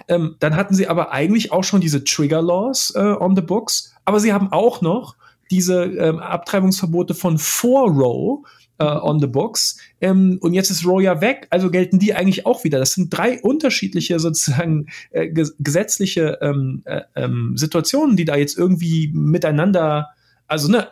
Ähm, 0.09 0.36
dann 0.40 0.57
hatten 0.57 0.74
sie 0.74 0.88
aber 0.88 1.12
eigentlich 1.12 1.53
auch 1.53 1.64
schon 1.64 1.80
diese 1.80 2.05
Trigger 2.05 2.43
Laws 2.43 2.95
äh, 2.95 3.01
on 3.01 3.36
the 3.36 3.43
books, 3.43 3.95
aber 4.05 4.20
sie 4.20 4.32
haben 4.32 4.51
auch 4.53 4.80
noch 4.80 5.16
diese 5.51 5.84
ähm, 5.84 6.18
Abtreibungsverbote 6.18 7.14
von 7.14 7.38
4 7.38 7.70
Row 7.70 8.45
äh, 8.78 8.84
on 8.84 9.20
the 9.20 9.26
books. 9.26 9.78
Ähm, 10.01 10.38
und 10.40 10.55
jetzt 10.55 10.70
ist 10.70 10.86
Roe 10.86 11.03
ja 11.03 11.20
weg, 11.20 11.47
also 11.51 11.70
gelten 11.70 11.99
die 11.99 12.14
eigentlich 12.14 12.47
auch 12.47 12.64
wieder. 12.64 12.78
Das 12.78 12.93
sind 12.93 13.16
drei 13.16 13.40
unterschiedliche 13.40 14.18
sozusagen 14.18 14.86
äh, 15.11 15.28
gesetzliche 15.28 16.38
ähm, 16.40 16.82
äh, 16.84 17.03
ähm, 17.14 17.53
Situationen, 17.57 18.16
die 18.16 18.24
da 18.24 18.36
jetzt 18.36 18.59
irgendwie 18.59 19.11
miteinander, 19.14 20.09
also 20.47 20.70
ne, 20.70 20.88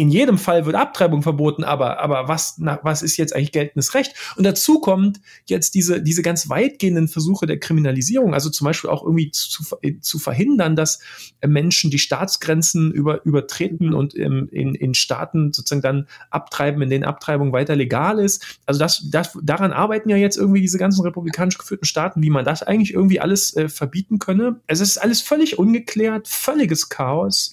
in 0.00 0.08
jedem 0.08 0.38
Fall 0.38 0.64
wird 0.64 0.76
Abtreibung 0.76 1.22
verboten, 1.22 1.62
aber, 1.62 2.00
aber 2.00 2.26
was, 2.26 2.54
na, 2.56 2.80
was 2.82 3.02
ist 3.02 3.18
jetzt 3.18 3.36
eigentlich 3.36 3.52
geltendes 3.52 3.92
Recht? 3.92 4.14
Und 4.36 4.44
dazu 4.44 4.80
kommt 4.80 5.20
jetzt 5.44 5.74
diese, 5.74 6.00
diese 6.00 6.22
ganz 6.22 6.48
weitgehenden 6.48 7.06
Versuche 7.06 7.44
der 7.44 7.60
Kriminalisierung, 7.60 8.32
also 8.32 8.48
zum 8.48 8.64
Beispiel 8.64 8.88
auch 8.88 9.02
irgendwie 9.02 9.30
zu, 9.30 9.62
zu 10.00 10.18
verhindern, 10.18 10.74
dass 10.74 11.00
Menschen 11.46 11.90
die 11.90 11.98
Staatsgrenzen 11.98 12.92
über, 12.92 13.22
übertreten 13.26 13.92
und 13.92 14.14
in, 14.14 14.48
in, 14.48 14.74
in 14.74 14.94
Staaten 14.94 15.52
sozusagen 15.52 15.82
dann 15.82 16.08
abtreiben, 16.30 16.80
in 16.80 16.88
denen 16.88 17.04
Abtreibung 17.04 17.52
weiter 17.52 17.76
legal 17.76 18.20
ist. 18.20 18.58
Also 18.64 18.80
das, 18.80 19.06
das, 19.10 19.38
daran 19.42 19.70
arbeiten 19.70 20.08
ja 20.08 20.16
jetzt 20.16 20.38
irgendwie 20.38 20.62
diese 20.62 20.78
ganzen 20.78 21.02
republikanisch 21.02 21.58
geführten 21.58 21.84
Staaten, 21.84 22.22
wie 22.22 22.30
man 22.30 22.46
das 22.46 22.62
eigentlich 22.62 22.94
irgendwie 22.94 23.20
alles 23.20 23.54
äh, 23.54 23.68
verbieten 23.68 24.18
könne. 24.18 24.60
Also 24.66 24.82
es 24.82 24.92
ist 24.92 24.98
alles 24.98 25.20
völlig 25.20 25.58
ungeklärt, 25.58 26.26
völliges 26.26 26.88
Chaos. 26.88 27.52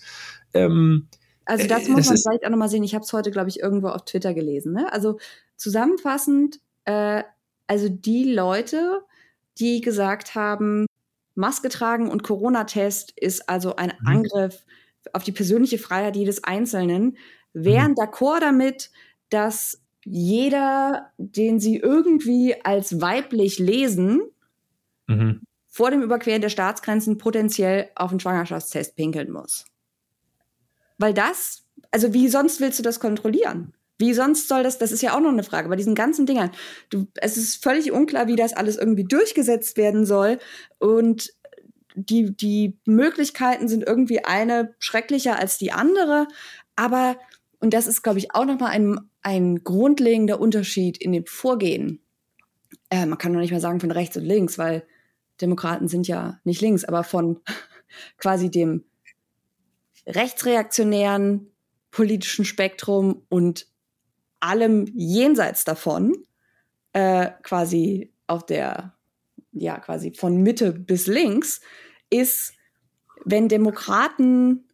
Ähm, 0.54 1.08
also 1.48 1.64
äh, 1.64 1.68
das 1.68 1.88
muss 1.88 2.08
das 2.08 2.10
man 2.10 2.18
vielleicht 2.18 2.46
auch 2.46 2.50
nochmal 2.50 2.70
sehen. 2.70 2.84
Ich 2.84 2.94
habe 2.94 3.04
es 3.04 3.14
heute, 3.14 3.32
glaube 3.32 3.50
ich, 3.50 3.60
irgendwo 3.60 3.88
auf 3.88 4.06
Twitter 4.06 4.34
gelesen. 4.34 4.74
Ne? 4.74 4.92
Also 4.92 5.18
zusammenfassend, 5.56 6.60
äh, 6.86 7.24
also 7.68 7.90
die 7.90 8.32
Leute, 8.32 9.02
die 9.60 9.82
gesagt 9.82 10.36
haben, 10.36 10.86
Maske 11.36 11.70
tragen 11.70 12.10
und 12.10 12.24
Corona-Test 12.24 13.14
ist 13.16 13.48
also 13.48 13.76
ein 13.76 13.94
mhm. 14.02 14.08
Angriff 14.08 14.66
auf 15.14 15.24
die 15.24 15.32
persönliche 15.32 15.78
Freiheit 15.78 16.16
jedes 16.16 16.44
Einzelnen, 16.44 17.18
wären 17.54 17.92
mhm. 17.92 17.98
d'accord 17.98 18.42
damit, 18.42 18.92
dass 19.30 19.82
jeder, 20.04 21.12
den 21.18 21.60
sie 21.60 21.78
irgendwie 21.78 22.56
als 22.64 23.02
weiblich 23.02 23.60
lesen, 23.60 24.22
mhm. 25.08 25.42
vor 25.68 25.92
dem 25.92 26.02
Überqueren 26.02 26.42
der 26.42 26.50
Staatsgrenzen 26.50 27.18
potenziell 27.18 27.90
auf 27.96 28.12
einen 28.12 28.20
Schwangerschaftstest 28.20 28.96
pinkeln 28.96 29.32
muss. 29.32 29.66
Weil 30.98 31.14
das, 31.14 31.64
also 31.92 32.14
wie 32.14 32.28
sonst 32.28 32.60
willst 32.60 32.80
du 32.80 32.84
das 32.84 33.00
kontrollieren? 33.00 33.74
Wie 34.00 34.14
sonst 34.14 34.48
soll 34.48 34.64
das, 34.64 34.78
das 34.78 34.92
ist 34.92 35.02
ja 35.02 35.16
auch 35.16 35.20
noch 35.20 35.32
eine 35.32 35.44
Frage, 35.44 35.70
bei 35.70 35.76
diesen 35.76 35.96
ganzen 35.96 36.26
Dingern. 36.26 36.52
Du, 36.90 37.08
es 37.16 37.36
ist 37.36 37.64
völlig 37.64 37.92
unklar, 37.92 38.28
wie 38.28 38.36
das 38.36 38.54
alles 38.54 38.78
irgendwie 38.78 39.06
durchgesetzt 39.06 39.78
werden 39.78 40.06
soll. 40.06 40.38
Und 40.78 41.34
die, 41.96 42.36
die 42.36 42.78
Möglichkeiten 42.86 43.68
sind 43.68 43.84
irgendwie 43.84 44.24
eine 44.24 44.76
schrecklicher 44.78 45.40
als 45.40 45.58
die 45.58 45.72
andere. 45.72 46.28
Aber, 46.76 47.18
und 47.60 47.74
das 47.74 47.88
ist, 47.88 48.04
glaube 48.04 48.20
ich, 48.20 48.36
auch 48.36 48.46
nochmal 48.46 48.72
ein, 48.72 49.00
ein 49.24 49.64
grundlegender 49.64 50.40
Unterschied 50.40 50.98
in 51.00 51.12
dem 51.12 51.26
Vorgehen. 51.26 52.00
Äh, 52.92 53.08
man 53.08 53.18
kann 53.18 53.32
noch 53.32 53.40
nicht 53.40 53.52
mal 53.52 53.60
sagen 53.60 53.80
von 53.80 53.92
rechts 53.92 54.16
und 54.16 54.26
links, 54.26 54.60
weil 54.60 54.84
Demokraten 55.42 55.88
sind 55.88 56.08
ja 56.08 56.40
nicht 56.44 56.62
links, 56.62 56.86
aber 56.86 57.04
von 57.04 57.42
quasi 58.18 58.52
dem 58.52 58.84
rechtsreaktionären 60.08 61.52
politischen 61.92 62.46
Spektrum 62.46 63.24
und 63.30 63.68
allem 64.40 64.86
jenseits 64.96 65.64
davon, 65.64 66.16
äh, 66.94 67.32
quasi 67.44 68.14
auf 68.28 68.46
der, 68.46 68.96
ja, 69.52 69.80
quasi 69.80 70.14
von 70.14 70.42
Mitte 70.42 70.72
bis 70.72 71.08
links, 71.08 71.62
ist, 72.10 72.54
wenn 73.26 73.50
Demokraten 73.50 74.68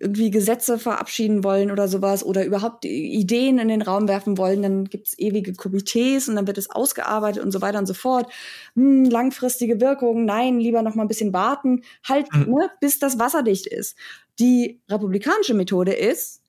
irgendwie 0.00 0.30
Gesetze 0.30 0.78
verabschieden 0.78 1.44
wollen 1.44 1.70
oder 1.70 1.88
sowas 1.88 2.24
oder 2.24 2.44
überhaupt 2.44 2.84
Ideen 2.84 3.58
in 3.58 3.68
den 3.68 3.82
Raum 3.82 4.08
werfen 4.08 4.36
wollen, 4.36 4.62
dann 4.62 4.84
gibt 4.84 5.08
es 5.08 5.18
ewige 5.18 5.52
Komitees 5.52 6.28
und 6.28 6.36
dann 6.36 6.46
wird 6.46 6.58
es 6.58 6.70
ausgearbeitet 6.70 7.42
und 7.42 7.52
so 7.52 7.60
weiter 7.62 7.78
und 7.78 7.86
so 7.86 7.94
fort. 7.94 8.30
Hm, 8.74 9.04
langfristige 9.04 9.80
Wirkung, 9.80 10.24
nein, 10.24 10.58
lieber 10.58 10.82
noch 10.82 10.94
mal 10.94 11.04
ein 11.04 11.08
bisschen 11.08 11.32
warten, 11.32 11.82
halt, 12.04 12.32
mhm. 12.32 12.54
ne, 12.54 12.70
bis 12.80 12.98
das 12.98 13.18
wasserdicht 13.18 13.66
ist. 13.66 13.96
Die 14.38 14.80
republikanische 14.88 15.54
Methode 15.54 15.92
ist, 15.92 16.42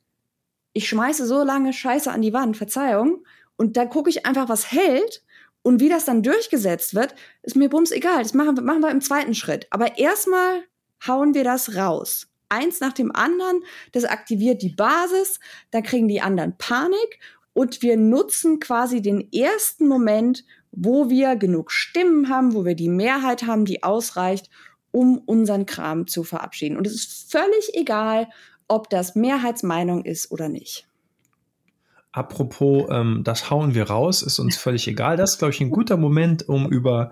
ich 0.73 0.88
schmeiße 0.88 1.25
so 1.25 1.43
lange 1.43 1.73
Scheiße 1.73 2.11
an 2.11 2.21
die 2.21 2.33
Wand, 2.33 2.57
Verzeihung, 2.57 3.23
und 3.55 3.77
dann 3.77 3.89
gucke 3.89 4.09
ich 4.09 4.25
einfach, 4.25 4.49
was 4.49 4.71
hält 4.71 5.23
und 5.63 5.79
wie 5.79 5.89
das 5.89 6.05
dann 6.05 6.23
durchgesetzt 6.23 6.93
wird, 6.95 7.15
ist 7.41 7.55
mir 7.55 7.69
bums 7.69 7.91
egal. 7.91 8.21
Das 8.23 8.33
machen, 8.33 8.63
machen 8.63 8.81
wir 8.81 8.91
im 8.91 9.01
zweiten 9.01 9.33
Schritt. 9.33 9.67
Aber 9.71 9.97
erstmal 9.97 10.63
hauen 11.05 11.33
wir 11.33 11.43
das 11.43 11.75
raus 11.75 12.27
eins 12.49 12.79
nach 12.79 12.93
dem 12.93 13.15
anderen. 13.15 13.63
Das 13.91 14.05
aktiviert 14.05 14.61
die 14.61 14.75
Basis, 14.75 15.39
dann 15.71 15.83
kriegen 15.83 16.07
die 16.07 16.21
anderen 16.21 16.57
Panik 16.57 17.19
und 17.53 17.81
wir 17.81 17.97
nutzen 17.97 18.59
quasi 18.59 19.01
den 19.01 19.31
ersten 19.33 19.87
Moment, 19.87 20.45
wo 20.71 21.09
wir 21.09 21.35
genug 21.35 21.71
Stimmen 21.71 22.29
haben, 22.29 22.53
wo 22.53 22.65
wir 22.65 22.75
die 22.75 22.89
Mehrheit 22.89 23.43
haben, 23.47 23.65
die 23.65 23.81
ausreicht, 23.83 24.49
um 24.91 25.17
unseren 25.17 25.65
Kram 25.65 26.07
zu 26.07 26.23
verabschieden. 26.23 26.77
Und 26.77 26.85
es 26.85 26.93
ist 26.93 27.31
völlig 27.31 27.73
egal, 27.73 28.29
ob 28.67 28.89
das 28.89 29.15
Mehrheitsmeinung 29.15 30.05
ist 30.05 30.31
oder 30.31 30.49
nicht. 30.49 30.87
Apropos, 32.18 32.88
ähm, 32.89 33.22
das 33.24 33.51
hauen 33.51 33.76
wir 33.76 33.84
raus, 33.91 34.24
ist 34.24 34.39
uns 34.39 34.57
völlig 34.57 34.88
egal. 34.88 35.18
Das 35.18 35.34
ist, 35.34 35.38
glaube 35.38 35.53
ich, 35.53 35.61
ein 35.61 35.70
guter 35.70 35.97
Moment, 35.97 36.49
um 36.49 36.68
über 36.68 37.11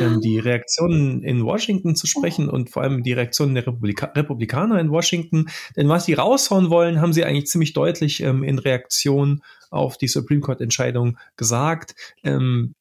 ähm, 0.00 0.20
die 0.20 0.38
Reaktionen 0.38 1.24
in 1.24 1.44
Washington 1.44 1.96
zu 1.96 2.06
sprechen 2.06 2.48
und 2.48 2.70
vor 2.70 2.84
allem 2.84 3.02
die 3.02 3.14
Reaktionen 3.14 3.56
der 3.56 3.66
Republika 3.66 4.06
Republikaner 4.14 4.78
in 4.78 4.92
Washington. 4.92 5.46
Denn 5.74 5.88
was 5.88 6.04
sie 6.04 6.14
raushauen 6.14 6.70
wollen, 6.70 7.00
haben 7.00 7.12
sie 7.12 7.24
eigentlich 7.24 7.48
ziemlich 7.48 7.72
deutlich 7.72 8.22
ähm, 8.22 8.44
in 8.44 8.60
Reaktion 8.60 9.42
auf 9.70 9.98
die 9.98 10.06
Supreme 10.06 10.40
Court-Entscheidung 10.40 11.18
gesagt. 11.36 11.96
Ähm, 12.22 12.76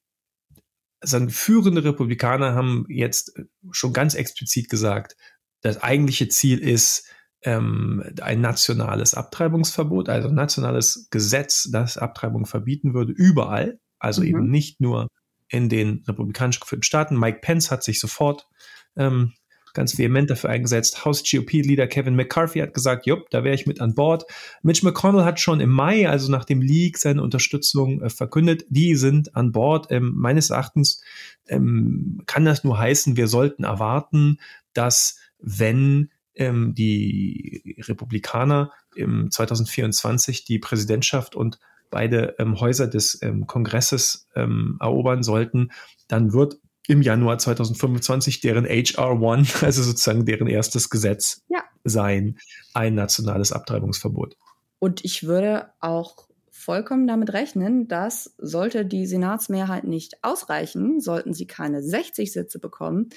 also 1.00 1.28
führende 1.30 1.84
Republikaner 1.84 2.54
haben 2.54 2.86
jetzt 2.88 3.34
schon 3.72 3.94
ganz 3.94 4.14
explizit 4.14 4.70
gesagt, 4.70 5.16
das 5.62 5.82
eigentliche 5.82 6.28
Ziel 6.28 6.60
ist, 6.60 7.08
ähm, 7.44 8.04
ein 8.22 8.41
nationales 8.41 9.14
Abtreibungsverbot, 9.14 10.10
also 10.10 10.30
ein 10.30 10.36
nationales 10.36 11.08
Gesetz, 11.12 11.70
das 11.72 11.98
Abtreibung 11.98 12.46
verbieten 12.46 12.94
würde, 12.94 13.14
überall. 13.14 13.80
Also 14.00 14.22
mhm. 14.22 14.28
eben 14.28 14.50
nicht 14.50 14.82
nur 14.82 15.08
in 15.50 15.70
den 15.70 16.04
republikanisch 16.08 16.60
geführten 16.60 16.84
Staaten. 16.84 17.20
Mike 17.20 17.39
Pence 17.41 17.70
hat 17.70 17.84
sich 17.84 18.00
sofort 18.00 18.48
ähm, 18.96 19.34
ganz 19.74 19.98
vehement 19.98 20.30
dafür 20.30 20.50
eingesetzt. 20.52 21.04
House 21.04 21.24
GOP-Leader 21.24 21.88
Kevin 21.88 22.16
McCarthy 22.16 22.60
hat 22.60 22.74
gesagt, 22.74 23.06
jupp, 23.06 23.30
da 23.32 23.44
wäre 23.44 23.56
ich 23.56 23.66
mit 23.66 23.82
an 23.82 23.96
Bord. 23.96 24.24
Mitch 24.62 24.86
McConnell 24.86 25.26
hat 25.26 25.39
schon 25.39 25.60
im 25.60 25.72
Mai, 25.72 26.08
also 26.08 26.32
nach 26.32 26.46
dem 26.46 26.62
Leak, 26.62 26.98
seine 26.98 27.22
Unterstützung 27.22 28.02
äh, 28.02 28.10
verkündet. 28.10 28.66
Die 28.70 28.96
sind 28.96 29.36
an 29.36 29.52
Bord. 29.52 29.88
Ähm, 29.89 30.14
meines 30.16 30.52
Erachtens 30.52 31.02
ähm, 31.48 32.22
kann 32.26 32.46
das 32.46 32.64
nur 32.64 32.78
heißen, 32.78 33.18
wir 33.18 33.28
sollten 33.28 33.64
erwarten, 33.64 34.39
dass 34.74 35.18
wenn 35.39 36.10
ähm, 36.36 36.74
die 36.76 37.76
Republikaner 37.88 38.72
im 38.96 39.30
2024 39.30 40.46
die 40.46 40.60
Präsidentschaft 40.60 41.36
und 41.36 41.60
beide 41.90 42.36
ähm, 42.40 42.60
Häuser 42.60 42.88
des 42.88 43.22
ähm, 43.22 43.46
Kongresses 43.46 44.28
ähm, 44.36 44.78
erobern 44.80 45.24
sollten, 45.24 45.72
dann 46.08 46.34
wird 46.34 46.58
im 46.88 47.02
Januar 47.02 47.38
2025 47.38 48.42
deren 48.42 48.66
HR1, 48.66 49.64
also 49.64 49.84
sozusagen 49.84 50.26
deren 50.26 50.48
erstes 50.48 50.90
Gesetz 50.90 51.44
ja. 51.50 51.64
sein, 51.84 52.38
ein 52.74 52.96
nationales 52.96 53.52
Abtreibungsverbot. 53.52 54.36
Und 54.80 55.06
ich 55.06 55.24
würde 55.24 55.70
auch 55.80 56.28
vollkommen 56.50 57.08
damit 57.08 57.34
rechnen, 57.34 57.88
dass 57.88 58.34
sollte 58.38 58.86
die 58.86 59.06
Senatsmehrheit 59.06 59.84
nicht 59.84 60.24
ausreichen, 60.24 61.00
sollten 61.00 61.34
sie 61.34 61.46
keine 61.46 61.82
60 61.82 62.32
Sitze 62.32 62.60
bekommen, 62.60 63.10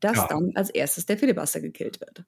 dass 0.00 0.16
ja. 0.16 0.26
dann 0.28 0.52
als 0.54 0.70
erstes 0.70 1.06
der 1.06 1.18
Filibuster 1.18 1.60
gekillt 1.60 2.00
wird. 2.00 2.24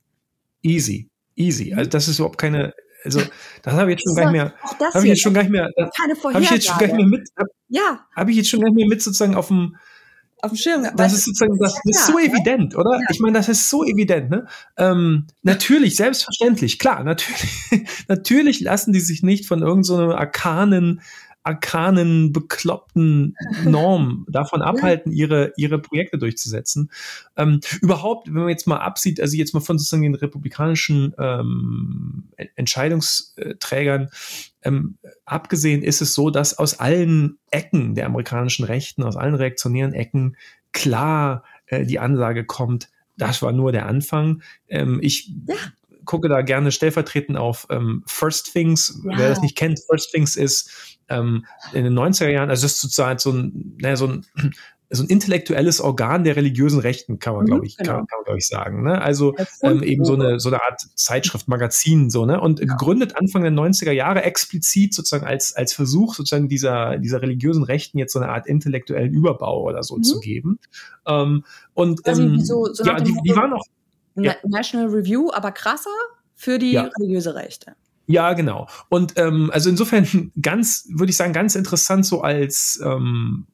Easy, 0.66 1.08
easy. 1.36 1.74
Also 1.74 1.90
das 1.90 2.08
ist 2.08 2.18
überhaupt 2.18 2.38
keine, 2.38 2.74
also 3.04 3.20
das 3.62 3.74
habe 3.74 3.92
ich 3.92 3.98
jetzt 3.98 4.08
schon 4.08 4.16
gar 4.16 4.24
nicht 4.24 4.32
mehr, 4.32 4.54
habe 4.92 5.04
ich 5.04 5.10
jetzt 5.10 5.22
schon 5.22 5.34
gar 5.34 5.42
nicht 5.42 5.52
mehr, 5.52 5.70
habe 5.78 6.42
ich 6.42 6.50
jetzt 6.50 6.66
schon 6.66 6.78
gar 6.78 6.86
nicht 6.86 6.96
mehr 6.96 7.06
mit, 7.06 7.28
hab, 7.36 7.46
ja, 7.68 8.06
habe 8.16 8.30
ich 8.30 8.36
jetzt 8.36 8.48
schon 8.48 8.60
gar 8.60 8.68
nicht 8.68 8.76
mehr 8.76 8.88
mit 8.88 9.02
sozusagen 9.02 9.36
auf 9.36 9.48
dem 9.48 9.76
auf 10.42 10.50
dem 10.50 10.56
Schirm. 10.58 10.86
Das 10.96 11.12
ist 11.12 11.24
sozusagen, 11.24 11.58
das 11.58 11.78
ist 11.84 12.06
so 12.06 12.18
evident, 12.18 12.76
oder? 12.76 12.92
Ja. 12.92 13.06
Ich 13.10 13.20
meine, 13.20 13.38
das 13.38 13.48
ist 13.48 13.70
so 13.70 13.84
evident, 13.84 14.30
ne? 14.30 14.46
Ähm, 14.76 15.26
natürlich, 15.42 15.96
selbstverständlich, 15.96 16.78
klar, 16.78 17.04
natürlich, 17.04 17.58
natürlich 18.08 18.60
lassen 18.60 18.92
die 18.92 19.00
sich 19.00 19.22
nicht 19.22 19.46
von 19.46 19.60
irgendeinem 19.60 19.84
so 19.84 20.14
arkanen 20.14 21.00
arkanen, 21.46 22.32
bekloppten 22.32 23.36
Norm 23.64 24.26
davon 24.30 24.62
abhalten, 24.62 25.12
ihre, 25.12 25.52
ihre 25.56 25.78
Projekte 25.78 26.18
durchzusetzen. 26.18 26.90
Ähm, 27.36 27.60
überhaupt, 27.80 28.26
wenn 28.26 28.34
man 28.34 28.48
jetzt 28.48 28.66
mal 28.66 28.78
absieht, 28.78 29.20
also 29.20 29.36
jetzt 29.36 29.54
mal 29.54 29.60
von 29.60 29.78
sozusagen 29.78 30.02
den 30.02 30.14
republikanischen 30.14 31.14
ähm, 31.18 32.24
Entscheidungsträgern 32.56 34.10
ähm, 34.62 34.98
abgesehen, 35.24 35.82
ist 35.82 36.02
es 36.02 36.14
so, 36.14 36.30
dass 36.30 36.58
aus 36.58 36.80
allen 36.80 37.38
Ecken 37.50 37.94
der 37.94 38.06
amerikanischen 38.06 38.64
Rechten, 38.64 39.04
aus 39.04 39.16
allen 39.16 39.34
reaktionären 39.34 39.92
Ecken 39.92 40.36
klar 40.72 41.44
äh, 41.66 41.86
die 41.86 42.00
Ansage 42.00 42.44
kommt, 42.44 42.90
das 43.16 43.40
war 43.40 43.52
nur 43.52 43.72
der 43.72 43.86
Anfang. 43.86 44.42
Ähm, 44.68 44.98
ich 45.00 45.32
ja 45.46 45.54
gucke 46.06 46.28
da 46.28 46.42
gerne 46.42 46.72
stellvertretend 46.72 47.36
auf 47.36 47.66
ähm, 47.70 48.02
First 48.06 48.52
Things. 48.52 49.00
Ja. 49.04 49.18
Wer 49.18 49.28
das 49.28 49.42
nicht 49.42 49.56
kennt, 49.56 49.80
First 49.88 50.12
Things 50.12 50.36
ist 50.36 50.98
ähm, 51.08 51.44
in 51.72 51.84
den 51.84 51.98
90er 51.98 52.28
Jahren, 52.28 52.50
also 52.50 52.62
das 52.62 52.74
ist 52.74 52.80
zurzeit 52.80 53.20
so 53.20 53.32
ein, 53.32 53.76
naja, 53.80 53.96
so 53.96 54.06
ein 54.06 54.26
so 54.88 55.02
ein 55.02 55.08
intellektuelles 55.08 55.80
Organ 55.80 56.22
der 56.22 56.36
religiösen 56.36 56.78
Rechten, 56.78 57.18
kann 57.18 57.34
man, 57.34 57.42
mhm, 57.42 57.46
glaube 57.46 57.66
ich, 57.66 57.76
genau. 57.76 57.90
kann, 57.90 58.06
kann 58.06 58.18
man, 58.18 58.24
glaube 58.24 58.38
ich, 58.38 58.46
sagen. 58.46 58.84
Ne? 58.84 59.00
Also 59.00 59.34
ähm, 59.62 59.82
eben 59.82 60.04
so 60.04 60.14
eine, 60.14 60.38
so 60.38 60.48
eine 60.48 60.62
Art 60.62 60.80
Zeitschrift, 60.94 61.48
Magazin, 61.48 62.08
so, 62.08 62.24
ne? 62.24 62.40
Und 62.40 62.60
ja. 62.60 62.66
gegründet 62.66 63.16
Anfang 63.16 63.42
der 63.42 63.50
90er 63.50 63.90
Jahre 63.90 64.22
explizit 64.22 64.94
sozusagen 64.94 65.26
als, 65.26 65.54
als 65.54 65.72
Versuch, 65.72 66.14
sozusagen 66.14 66.48
dieser, 66.48 66.98
dieser 66.98 67.20
religiösen 67.20 67.64
Rechten 67.64 67.98
jetzt 67.98 68.12
so 68.12 68.20
eine 68.20 68.30
Art 68.30 68.46
intellektuellen 68.46 69.12
Überbau 69.12 69.62
oder 69.64 69.82
so 69.82 69.96
mhm. 69.96 70.02
zu 70.04 70.20
geben. 70.20 70.60
Ähm, 71.06 71.44
und 71.74 72.06
also 72.06 72.22
ähm, 72.22 72.40
so, 72.40 72.72
so 72.72 72.84
ja, 72.84 73.00
die, 73.00 73.16
die 73.24 73.34
waren 73.34 73.52
auch 73.54 73.64
ja. 74.16 74.34
National 74.44 74.88
Review, 74.88 75.30
aber 75.32 75.52
krasser 75.52 75.90
für 76.34 76.58
die 76.58 76.72
ja. 76.72 76.90
religiöse 76.98 77.34
Rechte. 77.34 77.74
Ja, 78.06 78.34
genau. 78.34 78.68
Und 78.88 79.14
ähm, 79.16 79.50
also 79.52 79.68
insofern 79.68 80.32
ganz, 80.42 80.86
würde 80.90 81.10
ich 81.10 81.16
sagen, 81.16 81.32
ganz 81.32 81.54
interessant 81.54 82.06
so 82.06 82.22
als 82.22 82.80
ähm, 82.84 83.46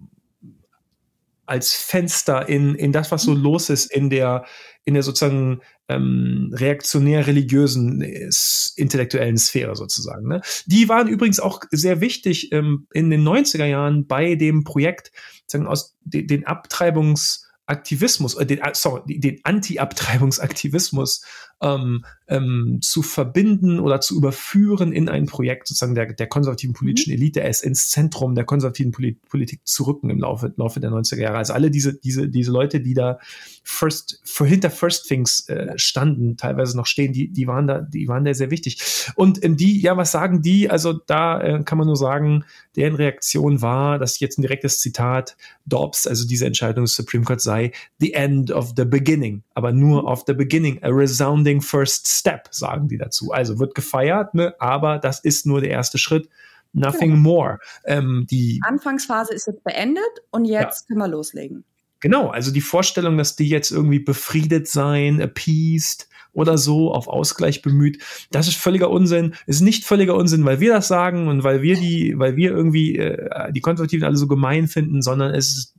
als 1.46 1.74
Fenster 1.74 2.48
in, 2.48 2.74
in 2.74 2.92
das, 2.92 3.10
was 3.10 3.22
so 3.24 3.32
mhm. 3.32 3.42
los 3.42 3.68
ist 3.68 3.92
in 3.92 4.10
der, 4.10 4.46
in 4.84 4.94
der 4.94 5.02
sozusagen 5.02 5.60
ähm, 5.88 6.50
reaktionär-religiösen 6.54 8.00
äh, 8.00 8.30
intellektuellen 8.76 9.36
Sphäre 9.36 9.76
sozusagen. 9.76 10.28
Ne? 10.28 10.40
Die 10.66 10.88
waren 10.88 11.08
übrigens 11.08 11.40
auch 11.40 11.60
sehr 11.70 12.00
wichtig 12.00 12.52
ähm, 12.52 12.86
in 12.92 13.10
den 13.10 13.22
90er 13.26 13.66
Jahren 13.66 14.06
bei 14.06 14.34
dem 14.34 14.64
Projekt, 14.64 15.12
sagen, 15.46 15.66
aus 15.66 15.96
de, 16.04 16.24
den 16.24 16.46
Abtreibungs- 16.46 17.41
Aktivismus, 17.72 18.34
äh, 18.36 18.46
den, 18.46 18.58
äh, 18.58 18.70
sorry, 18.74 19.18
den 19.18 19.40
Anti-Abtreibungsaktivismus 19.42 21.24
ähm, 21.62 22.04
ähm, 22.28 22.78
zu 22.80 23.02
verbinden 23.02 23.78
oder 23.78 24.00
zu 24.00 24.16
überführen 24.16 24.92
in 24.92 25.08
ein 25.08 25.26
Projekt 25.26 25.68
sozusagen 25.68 25.94
der, 25.94 26.12
der 26.12 26.26
konservativen 26.26 26.74
politischen 26.74 27.12
mhm. 27.12 27.18
Elite, 27.18 27.42
es 27.42 27.62
ins 27.62 27.90
Zentrum 27.90 28.34
der 28.34 28.44
konservativen 28.44 28.92
Polit 28.92 29.22
Politik 29.28 29.60
zu 29.64 29.84
rücken 29.84 30.10
im 30.10 30.18
Laufe, 30.18 30.52
Laufe 30.56 30.80
der 30.80 30.90
90er 30.90 31.20
Jahre. 31.20 31.38
Also 31.38 31.52
alle 31.52 31.70
diese, 31.70 31.94
diese, 31.94 32.28
diese 32.28 32.50
Leute, 32.50 32.80
die 32.80 32.94
da 32.94 33.18
first, 33.62 34.20
für 34.24 34.46
hinter 34.46 34.70
First 34.70 35.08
Things 35.08 35.48
äh, 35.48 35.72
standen, 35.76 36.36
teilweise 36.36 36.76
noch 36.76 36.86
stehen, 36.86 37.12
die, 37.12 37.28
die 37.28 37.46
waren 37.46 37.66
da, 37.66 37.80
die 37.80 38.08
waren 38.08 38.24
da 38.24 38.34
sehr 38.34 38.50
wichtig. 38.50 38.78
Und 39.14 39.44
ähm, 39.44 39.56
die, 39.56 39.80
ja, 39.80 39.96
was 39.96 40.10
sagen 40.10 40.42
die? 40.42 40.70
Also 40.70 40.94
da 40.94 41.40
äh, 41.40 41.62
kann 41.64 41.78
man 41.78 41.86
nur 41.86 41.96
sagen, 41.96 42.44
deren 42.76 42.94
Reaktion 42.94 43.62
war, 43.62 43.98
das 43.98 44.12
ist 44.12 44.20
jetzt 44.20 44.38
ein 44.38 44.42
direktes 44.42 44.80
Zitat, 44.80 45.36
Dobbs, 45.66 46.06
also 46.06 46.26
diese 46.26 46.46
Entscheidung 46.46 46.84
des 46.84 46.94
Supreme 46.94 47.24
Court 47.24 47.40
sei 47.40 47.72
the 48.00 48.14
end 48.14 48.50
of 48.50 48.72
the 48.76 48.84
beginning, 48.84 49.42
aber 49.54 49.72
nur 49.72 50.02
mhm. 50.02 50.08
of 50.08 50.24
the 50.26 50.34
beginning, 50.34 50.82
a 50.82 50.88
resounding 50.88 51.51
first 51.60 52.08
step, 52.08 52.48
sagen 52.50 52.88
die 52.88 52.98
dazu. 52.98 53.32
Also 53.32 53.58
wird 53.58 53.74
gefeiert, 53.74 54.34
ne, 54.34 54.54
aber 54.58 54.98
das 54.98 55.20
ist 55.20 55.46
nur 55.46 55.60
der 55.60 55.70
erste 55.70 55.98
Schritt. 55.98 56.28
Nothing 56.72 57.10
genau. 57.10 57.22
more. 57.22 57.58
Ähm, 57.84 58.26
die 58.30 58.60
Anfangsphase 58.64 59.34
ist 59.34 59.46
jetzt 59.46 59.62
beendet 59.62 60.02
und 60.30 60.46
jetzt 60.46 60.82
ja. 60.82 60.86
können 60.88 61.00
wir 61.00 61.08
loslegen. 61.08 61.64
Genau, 62.00 62.28
also 62.28 62.50
die 62.50 62.60
Vorstellung, 62.60 63.16
dass 63.16 63.36
die 63.36 63.48
jetzt 63.48 63.70
irgendwie 63.70 64.00
befriedet 64.00 64.66
sein, 64.66 65.20
appeased 65.20 66.08
oder 66.32 66.58
so, 66.58 66.92
auf 66.92 67.06
Ausgleich 67.06 67.62
bemüht, 67.62 68.02
das 68.30 68.48
ist 68.48 68.56
völliger 68.56 68.90
Unsinn. 68.90 69.34
Ist 69.46 69.60
nicht 69.60 69.84
völliger 69.84 70.16
Unsinn, 70.16 70.44
weil 70.44 70.58
wir 70.60 70.72
das 70.72 70.88
sagen 70.88 71.28
und 71.28 71.44
weil 71.44 71.62
wir 71.62 71.76
die, 71.76 72.14
weil 72.18 72.36
wir 72.36 72.50
irgendwie 72.50 72.96
äh, 72.96 73.52
die 73.52 73.60
Konservativen 73.60 74.04
alle 74.04 74.16
so 74.16 74.26
gemein 74.26 74.66
finden, 74.66 75.02
sondern 75.02 75.34
es 75.34 75.48
ist, 75.56 75.74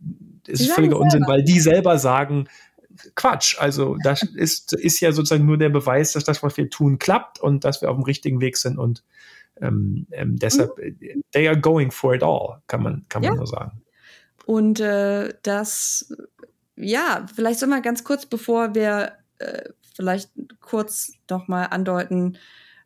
es 0.48 0.62
ist 0.62 0.72
völliger 0.72 1.00
Unsinn, 1.00 1.24
weil 1.28 1.44
die 1.44 1.60
selber 1.60 1.98
sagen, 1.98 2.48
Quatsch. 3.16 3.58
Also 3.60 3.98
das 4.04 4.24
ist, 4.24 4.74
ist 4.74 5.00
ja 5.00 5.12
sozusagen 5.12 5.46
nur 5.46 5.58
der 5.58 5.70
Beweis, 5.70 6.14
dass 6.14 6.24
das, 6.24 6.44
was 6.44 6.58
wir 6.58 6.70
tun, 6.70 7.00
klappt 7.00 7.40
und 7.40 7.64
dass 7.64 7.82
wir 7.82 7.90
auf 7.90 7.98
dem 7.98 8.04
richtigen 8.04 8.42
Weg 8.42 8.58
sind 8.58 8.78
und 8.78 9.04
ähm, 9.62 10.08
ähm, 10.12 10.38
deshalb, 10.38 10.78
mhm. 10.78 11.24
they 11.32 11.48
are 11.48 11.60
going 11.60 11.92
for 11.92 12.16
it 12.16 12.24
all, 12.24 12.62
kann 12.68 12.82
man, 12.82 13.06
kann 13.10 13.22
man 13.22 13.34
ja. 13.34 13.38
nur 13.38 13.48
sagen. 13.48 13.82
Und 14.46 14.80
äh, 14.80 15.34
das, 15.44 16.14
ja, 16.76 17.26
vielleicht 17.34 17.60
soll 17.60 17.70
mal 17.70 17.82
ganz 17.82 18.04
kurz, 18.04 18.26
bevor 18.26 18.76
wir 18.76 19.14
äh, 19.38 19.70
vielleicht 19.96 20.32
kurz 20.60 21.14
noch 21.30 21.48
mal 21.48 21.66
andeuten, 21.66 22.38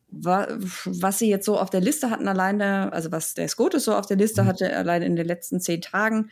wa 0.10 0.48
was 0.86 1.20
sie 1.20 1.30
jetzt 1.30 1.46
so 1.46 1.60
auf 1.60 1.70
der 1.70 1.82
Liste 1.82 2.10
hatten 2.10 2.28
alleine, 2.28 2.94
also 2.94 3.12
was 3.12 3.34
der 3.34 3.48
Scotus 3.48 3.86
so 3.86 3.96
auf 3.96 4.06
der 4.06 4.18
Liste 4.18 4.44
mhm. 4.44 4.48
hatte, 4.48 4.76
allein 4.76 5.02
in 5.02 5.16
den 5.16 5.26
letzten 5.26 5.60
zehn 5.60 5.82
Tagen. 5.82 6.30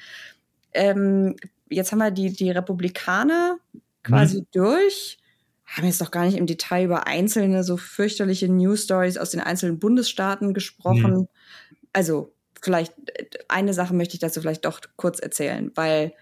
Ähm, 0.73 1.35
jetzt 1.69 1.91
haben 1.91 1.99
wir 1.99 2.11
die, 2.11 2.31
die 2.31 2.51
Republikaner 2.51 3.57
quasi 4.03 4.39
mhm. 4.39 4.47
durch, 4.51 5.17
haben 5.65 5.87
jetzt 5.87 6.01
noch 6.01 6.11
gar 6.11 6.25
nicht 6.25 6.37
im 6.37 6.45
Detail 6.45 6.85
über 6.85 7.07
einzelne 7.07 7.63
so 7.63 7.77
fürchterliche 7.77 8.47
News 8.47 8.83
Stories 8.83 9.17
aus 9.17 9.31
den 9.31 9.41
einzelnen 9.41 9.79
Bundesstaaten 9.79 10.53
gesprochen. 10.53 11.13
Mhm. 11.13 11.27
Also 11.91 12.33
vielleicht 12.61 12.93
eine 13.47 13.73
Sache 13.73 13.93
möchte 13.93 14.15
ich 14.15 14.19
dazu 14.19 14.41
vielleicht 14.41 14.65
doch 14.65 14.79
kurz 14.95 15.19
erzählen, 15.19 15.71
weil 15.75 16.13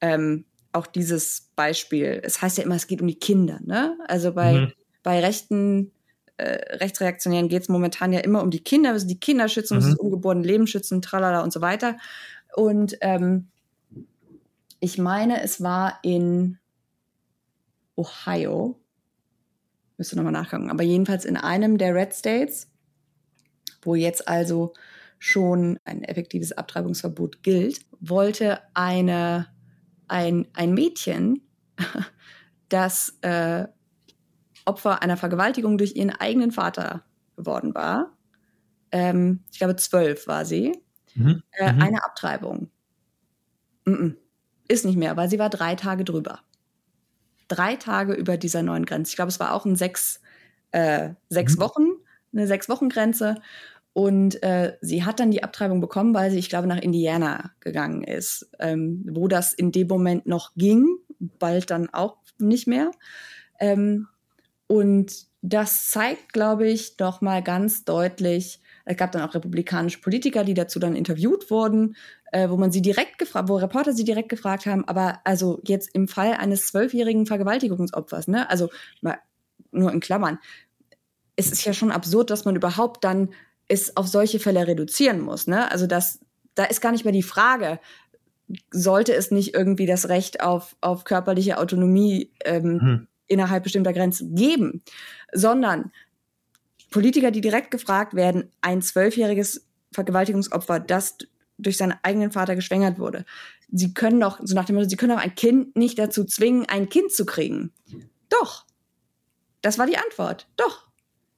ähm, 0.00 0.44
auch 0.72 0.86
dieses 0.86 1.50
Beispiel, 1.56 2.20
es 2.22 2.40
heißt 2.40 2.58
ja 2.58 2.64
immer, 2.64 2.76
es 2.76 2.86
geht 2.86 3.00
um 3.00 3.08
die 3.08 3.18
Kinder, 3.18 3.58
ne? 3.64 3.98
Also 4.06 4.32
bei, 4.32 4.52
mhm. 4.52 4.72
bei 5.02 5.20
rechten 5.20 5.92
äh, 6.36 6.76
Rechtsreaktionären 6.76 7.48
geht 7.48 7.62
es 7.62 7.68
momentan 7.68 8.12
ja 8.12 8.20
immer 8.20 8.42
um 8.42 8.50
die 8.50 8.62
Kinder, 8.62 8.90
wir 8.90 8.94
müssen 8.94 9.08
die 9.08 9.20
Kinder 9.20 9.48
schützen, 9.48 9.74
mhm. 9.74 9.78
müssen 9.78 9.90
das 9.96 10.00
ungeborene 10.00 10.46
Leben 10.46 10.66
schützen, 10.66 11.02
tralala 11.02 11.42
und 11.42 11.52
so 11.52 11.60
weiter. 11.60 11.96
Und 12.54 12.96
ähm, 13.00 13.48
ich 14.80 14.98
meine, 14.98 15.42
es 15.42 15.62
war 15.62 15.98
in 16.02 16.58
Ohio. 17.96 18.80
Müsste 19.98 20.16
nochmal 20.16 20.32
nachgucken. 20.32 20.70
Aber 20.70 20.82
jedenfalls 20.82 21.24
in 21.24 21.36
einem 21.36 21.76
der 21.76 21.94
Red 21.94 22.14
States, 22.14 22.70
wo 23.82 23.94
jetzt 23.94 24.26
also 24.26 24.72
schon 25.18 25.78
ein 25.84 26.02
effektives 26.02 26.52
Abtreibungsverbot 26.52 27.42
gilt, 27.42 27.84
wollte 28.00 28.60
eine, 28.72 29.48
ein, 30.08 30.48
ein 30.54 30.72
Mädchen, 30.72 31.42
das 32.70 33.18
äh, 33.20 33.66
Opfer 34.64 35.02
einer 35.02 35.18
Vergewaltigung 35.18 35.76
durch 35.76 35.96
ihren 35.96 36.10
eigenen 36.10 36.52
Vater 36.52 37.04
geworden 37.36 37.74
war, 37.74 38.16
ähm, 38.92 39.44
ich 39.52 39.58
glaube 39.58 39.76
zwölf 39.76 40.26
war 40.26 40.44
sie, 40.44 40.72
mhm. 41.14 41.42
Äh, 41.52 41.72
mhm. 41.72 41.82
eine 41.82 42.04
Abtreibung. 42.04 42.70
Mm 43.84 43.92
-mm. 43.92 44.16
Ist 44.70 44.84
nicht 44.84 44.96
mehr, 44.96 45.16
weil 45.16 45.28
sie 45.28 45.40
war 45.40 45.50
drei 45.50 45.74
Tage 45.74 46.04
drüber. 46.04 46.38
Drei 47.48 47.74
Tage 47.74 48.12
über 48.12 48.36
dieser 48.36 48.62
neuen 48.62 48.86
Grenze. 48.86 49.10
Ich 49.10 49.16
glaube, 49.16 49.30
es 49.30 49.40
war 49.40 49.52
auch 49.52 49.64
ein 49.64 49.74
sechs, 49.74 50.20
äh, 50.70 51.10
sechs 51.28 51.56
mhm. 51.56 51.60
Wochen, 51.60 51.86
eine 52.32 52.46
sechs 52.46 52.68
Wochen 52.68 52.88
Grenze. 52.88 53.42
Und 53.94 54.40
äh, 54.44 54.76
sie 54.80 55.04
hat 55.04 55.18
dann 55.18 55.32
die 55.32 55.42
Abtreibung 55.42 55.80
bekommen, 55.80 56.14
weil 56.14 56.30
sie, 56.30 56.38
ich 56.38 56.48
glaube, 56.48 56.68
nach 56.68 56.78
Indiana 56.78 57.50
gegangen 57.58 58.04
ist, 58.04 58.48
ähm, 58.60 59.04
wo 59.10 59.26
das 59.26 59.52
in 59.52 59.72
dem 59.72 59.88
Moment 59.88 60.26
noch 60.26 60.52
ging, 60.54 60.86
bald 61.18 61.72
dann 61.72 61.92
auch 61.92 62.18
nicht 62.38 62.68
mehr. 62.68 62.92
Ähm, 63.58 64.06
und 64.68 65.26
das 65.42 65.90
zeigt, 65.90 66.32
glaube 66.32 66.68
ich, 66.68 66.96
doch 66.96 67.22
mal 67.22 67.42
ganz 67.42 67.84
deutlich, 67.84 68.60
es 68.90 68.96
gab 68.96 69.12
dann 69.12 69.22
auch 69.22 69.34
republikanische 69.34 70.00
Politiker, 70.00 70.42
die 70.42 70.54
dazu 70.54 70.80
dann 70.80 70.96
interviewt 70.96 71.50
wurden, 71.50 71.96
äh, 72.32 72.48
wo 72.50 72.56
man 72.56 72.72
sie 72.72 72.82
direkt 72.82 73.18
gefragt, 73.18 73.48
wo 73.48 73.56
Reporter 73.56 73.92
sie 73.92 74.04
direkt 74.04 74.28
gefragt 74.28 74.66
haben, 74.66 74.84
aber 74.86 75.20
also 75.24 75.60
jetzt 75.64 75.94
im 75.94 76.08
Fall 76.08 76.34
eines 76.34 76.66
zwölfjährigen 76.66 77.26
Vergewaltigungsopfers, 77.26 78.26
ne, 78.26 78.50
also 78.50 78.68
mal, 79.00 79.18
nur 79.70 79.92
in 79.92 80.00
Klammern, 80.00 80.38
es 81.36 81.52
ist 81.52 81.64
ja 81.64 81.72
schon 81.72 81.92
absurd, 81.92 82.30
dass 82.30 82.44
man 82.44 82.56
überhaupt 82.56 83.04
dann 83.04 83.30
es 83.68 83.96
auf 83.96 84.08
solche 84.08 84.40
Fälle 84.40 84.66
reduzieren 84.66 85.20
muss, 85.20 85.46
ne? 85.46 85.70
Also 85.70 85.86
das, 85.86 86.18
da 86.56 86.64
ist 86.64 86.80
gar 86.80 86.90
nicht 86.90 87.04
mehr 87.04 87.12
die 87.12 87.22
Frage, 87.22 87.78
sollte 88.72 89.14
es 89.14 89.30
nicht 89.30 89.54
irgendwie 89.54 89.86
das 89.86 90.08
Recht 90.08 90.42
auf, 90.42 90.76
auf 90.80 91.04
körperliche 91.04 91.58
Autonomie 91.58 92.32
ähm, 92.44 92.80
hm. 92.80 93.08
innerhalb 93.28 93.62
bestimmter 93.62 93.92
Grenzen 93.92 94.34
geben, 94.34 94.82
sondern 95.32 95.92
Politiker, 96.90 97.30
die 97.30 97.40
direkt 97.40 97.70
gefragt 97.70 98.14
werden, 98.14 98.50
ein 98.60 98.82
zwölfjähriges 98.82 99.66
Vergewaltigungsopfer, 99.92 100.80
das 100.80 101.18
durch 101.58 101.76
seinen 101.76 101.98
eigenen 102.02 102.32
Vater 102.32 102.56
geschwängert 102.56 102.98
wurde. 102.98 103.24
Sie 103.70 103.94
können 103.94 104.20
doch, 104.20 104.40
so 104.42 104.54
nach 104.54 104.64
dem 104.64 104.76
Motto, 104.76 104.88
sie 104.88 104.96
können 104.96 105.16
doch 105.16 105.22
ein 105.22 105.34
Kind 105.34 105.76
nicht 105.76 105.98
dazu 105.98 106.24
zwingen, 106.24 106.66
ein 106.68 106.88
Kind 106.88 107.12
zu 107.12 107.24
kriegen. 107.24 107.72
Doch. 108.28 108.66
Das 109.62 109.78
war 109.78 109.86
die 109.86 109.98
Antwort. 109.98 110.48
Doch. 110.56 110.88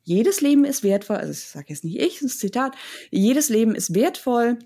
Jedes 0.05 0.41
Leben 0.41 0.65
ist 0.65 0.83
wertvoll. 0.83 1.17
Also, 1.17 1.33
das 1.33 1.53
sage 1.53 1.67
jetzt 1.69 1.85
nicht 1.85 2.01
ich, 2.01 2.15
das 2.15 2.23
ist 2.23 2.37
ein 2.37 2.41
Zitat. 2.41 2.77
Jedes 3.11 3.49
Leben 3.49 3.75
ist 3.75 3.95
wertvoll. 3.95 4.59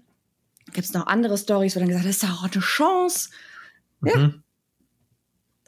Gibt 0.66 0.86
es 0.86 0.92
noch 0.92 1.06
andere 1.06 1.36
Stories, 1.36 1.76
wo 1.76 1.80
dann 1.80 1.88
gesagt, 1.88 2.06
das 2.06 2.16
ist 2.16 2.22
doch 2.22 2.42
auch 2.42 2.50
eine 2.50 2.62
Chance. 2.62 3.30
Ja. 4.04 4.16
Mhm. 4.16 4.42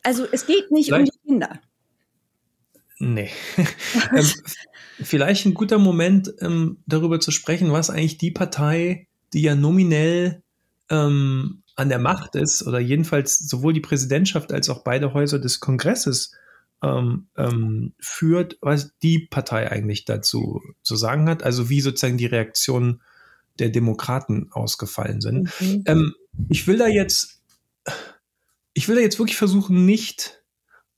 Also, 0.02 0.26
es 0.30 0.46
geht 0.46 0.70
nicht 0.70 0.86
Vielleicht. 0.86 1.12
um 1.12 1.20
die 1.22 1.28
Kinder. 1.28 1.60
Nee. 2.98 3.30
vielleicht 5.02 5.46
ein 5.46 5.54
guter 5.54 5.78
Moment, 5.78 6.32
ähm, 6.40 6.78
darüber 6.86 7.20
zu 7.20 7.30
sprechen, 7.30 7.72
was 7.72 7.90
eigentlich 7.90 8.18
die 8.18 8.30
Partei, 8.30 9.06
die 9.32 9.42
ja 9.42 9.54
nominell 9.54 10.42
ähm, 10.90 11.62
an 11.76 11.88
der 11.88 11.98
Macht 11.98 12.34
ist, 12.34 12.66
oder 12.66 12.80
jedenfalls 12.80 13.38
sowohl 13.38 13.72
die 13.72 13.80
Präsidentschaft 13.80 14.52
als 14.52 14.68
auch 14.68 14.82
beide 14.82 15.14
Häuser 15.14 15.38
des 15.38 15.60
Kongresses 15.60 16.32
ähm, 16.82 17.26
ähm, 17.36 17.92
führt, 17.98 18.58
was 18.60 18.92
die 19.02 19.20
Partei 19.20 19.70
eigentlich 19.70 20.04
dazu 20.04 20.62
zu 20.82 20.96
sagen 20.96 21.28
hat, 21.28 21.42
also 21.42 21.68
wie 21.68 21.80
sozusagen 21.80 22.18
die 22.18 22.26
Reaktionen 22.26 23.02
der 23.58 23.70
Demokraten 23.70 24.48
ausgefallen 24.52 25.20
sind. 25.20 25.50
Mhm. 25.60 25.82
Ähm, 25.86 26.14
ich 26.48 26.66
will 26.66 26.78
da 26.78 26.86
jetzt, 26.86 27.40
ich 28.74 28.88
will 28.88 28.96
da 28.96 29.02
jetzt 29.02 29.18
wirklich 29.18 29.36
versuchen, 29.36 29.84
nicht 29.84 30.42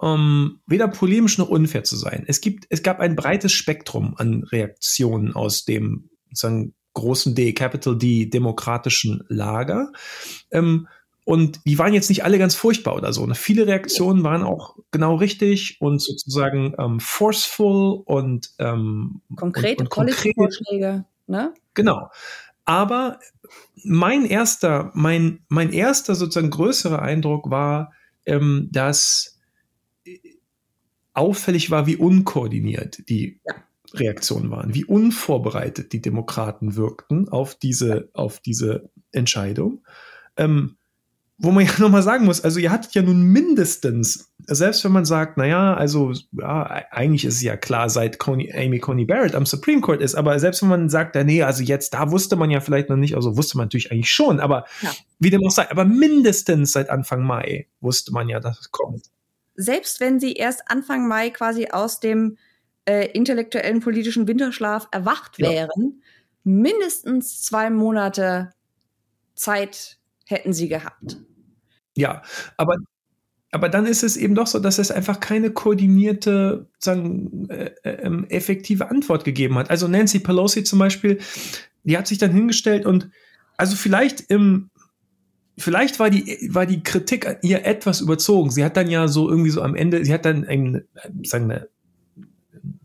um 0.01 0.61
weder 0.67 0.89
polemisch 0.89 1.37
noch 1.37 1.51
unfair 1.51 1.85
zu 1.85 1.95
sein. 1.95 2.25
Es 2.27 2.41
gibt, 2.41 2.67
es 2.71 2.83
gab 2.83 3.01
ein 3.01 3.17
breites 3.17 3.53
Spektrum 3.53 4.15
an 4.17 4.45
Reaktionen 4.45 5.35
aus 5.35 5.67
dem 5.67 6.09
sozusagen 6.31 6.75
großen 6.95 7.35
D, 7.35 7.53
Capital 7.53 7.99
D, 7.99 8.27
demokratischen 8.27 9.23
Lager. 9.29 9.93
Ähm, 10.51 10.89
und 11.25 11.61
die 11.67 11.79
waren 11.79 11.93
jetzt 11.93 12.09
nicht 12.09 12.25
alle 12.25 12.39
ganz 12.39 12.55
furchtbar 12.55 12.97
oder 12.97 13.13
so. 13.13 13.27
Ne? 13.27 13.35
Viele 13.35 13.67
Reaktionen 13.67 14.25
waren 14.25 14.43
auch 14.43 14.79
genau 14.91 15.17
richtig 15.17 15.77
und 15.81 16.01
sozusagen 16.01 16.75
ähm, 16.79 16.99
forceful 16.99 18.01
und 18.07 18.49
ähm, 18.59 19.21
konkrete 19.37 19.85
Policy-Vorschläge. 19.85 21.05
Ne? 21.27 21.55
Genau. 21.75 22.11
Aber 22.65 23.21
mein 23.85 24.25
erster, 24.25 24.93
mein, 24.95 25.41
mein 25.49 25.73
erster 25.73 26.15
sozusagen 26.15 26.51
größerer 26.51 27.03
Eindruck 27.03 27.51
war, 27.51 27.93
ähm, 28.25 28.69
dass 28.73 29.40
auffällig 31.13 31.71
war, 31.71 31.87
wie 31.87 31.97
unkoordiniert 31.97 33.09
die 33.09 33.41
ja. 33.45 33.55
Reaktionen 33.95 34.51
waren, 34.51 34.75
wie 34.75 34.85
unvorbereitet 34.85 35.93
die 35.93 36.01
Demokraten 36.01 36.77
wirkten 36.77 37.29
auf 37.29 37.55
diese, 37.57 38.09
auf 38.13 38.41
diese 38.41 38.91
Entscheidung. 39.13 39.85
Ähm, 40.37 40.77
wo 41.43 41.51
man 41.51 41.65
ja 41.65 41.73
nochmal 41.79 42.03
sagen 42.03 42.27
muss, 42.27 42.43
also 42.43 42.61
ihr 42.61 42.71
hattet 42.71 42.95
ja 42.95 43.03
nun 43.03 43.23
mindestens, 43.23 44.33
selbst 44.47 44.85
wenn 44.85 44.93
man 44.93 45.05
sagt, 45.05 45.39
naja, 45.39 45.75
also 45.75 46.13
ja, 46.33 46.65
eigentlich 46.91 47.25
ist 47.25 47.37
es 47.37 47.43
ja 47.43 47.57
klar, 47.57 47.89
seit 47.89 48.19
Coney, 48.19 48.53
Amy 48.53 48.79
Coney 48.79 49.07
Barrett 49.07 49.35
am 49.35 49.47
Supreme 49.47 49.81
Court 49.81 50.01
ist, 50.01 50.15
aber 50.15 50.39
selbst 50.39 50.63
wenn 50.63 50.69
man 50.69 50.89
sagt, 50.89 51.17
ja, 51.17 51.25
nee, 51.25 51.43
also 51.43 51.63
jetzt, 51.63 51.95
da 51.95 52.11
wusste 52.11 52.37
man 52.37 52.51
ja 52.51 52.61
vielleicht 52.61 52.91
noch 52.91 52.97
nicht, 52.97 53.17
also 53.17 53.37
wusste 53.37 53.57
man 53.57 53.65
natürlich 53.65 53.91
eigentlich 53.91 54.13
schon, 54.13 54.39
aber 54.39 54.67
ja. 54.83 54.93
wie 55.19 55.31
dem 55.31 55.45
auch 55.45 55.51
sei, 55.51 55.71
aber 55.71 55.85
mindestens 55.85 56.73
seit 56.73 56.91
Anfang 56.91 57.23
Mai 57.23 57.67
wusste 57.81 58.13
man 58.13 58.29
ja, 58.29 58.39
dass 58.39 58.61
es 58.61 58.71
kommt 58.71 59.07
selbst 59.61 60.01
wenn 60.01 60.19
sie 60.21 60.33
erst 60.33 60.71
Anfang 60.71 61.07
Mai 61.07 61.31
quasi 61.31 61.69
aus 61.71 62.01
dem 62.01 62.39
äh, 62.87 63.11
intellektuellen 63.13 63.81
politischen 63.81 64.27
Winterschlaf 64.27 64.89
erwacht 64.91 65.39
ja. 65.39 65.51
wären, 65.51 66.03
mindestens 66.45 67.43
zwei 67.43 67.69
Monate 67.69 68.53
Zeit 69.35 69.99
hätten 70.27 70.53
sie 70.53 70.69
gehabt. 70.69 71.19
Ja, 71.97 72.23
aber 72.57 72.77
aber 73.53 73.69
dann 73.69 73.85
ist 73.85 74.05
es 74.05 74.17
eben 74.17 74.37
doch 74.37 74.47
so, 74.47 74.61
dass 74.61 74.79
es 74.79 74.93
einfach 74.93 75.19
keine 75.19 75.51
koordinierte, 75.51 76.69
sagen, 76.79 77.49
äh, 77.51 77.73
äh, 77.83 78.27
effektive 78.29 78.89
Antwort 78.91 79.25
gegeben 79.25 79.59
hat. 79.59 79.71
Also 79.71 79.89
Nancy 79.89 80.21
Pelosi 80.21 80.63
zum 80.63 80.79
Beispiel, 80.79 81.19
die 81.83 81.99
hat 81.99 82.07
sich 82.07 82.19
dann 82.19 82.31
hingestellt 82.31 82.87
und 82.87 83.11
also 83.57 83.75
vielleicht 83.75 84.21
im 84.31 84.71
vielleicht 85.61 85.99
war 85.99 86.11
die, 86.11 86.49
war 86.53 86.67
die 86.67 86.83
Kritik 86.83 87.27
an 87.27 87.37
ihr 87.43 87.65
etwas 87.65 88.01
überzogen. 88.01 88.51
Sie 88.51 88.65
hat 88.65 88.77
dann 88.77 88.91
ja 88.91 89.09
so 89.09 89.29
irgendwie 89.29 89.51
so 89.51 89.63
am 89.63 89.75
Ende, 89.75 90.05
sie 90.05 90.13
hat 90.13 90.25
dann 90.25 90.45
ein, 90.45 90.85
sagen 91.25 91.51
eine, 91.51 91.69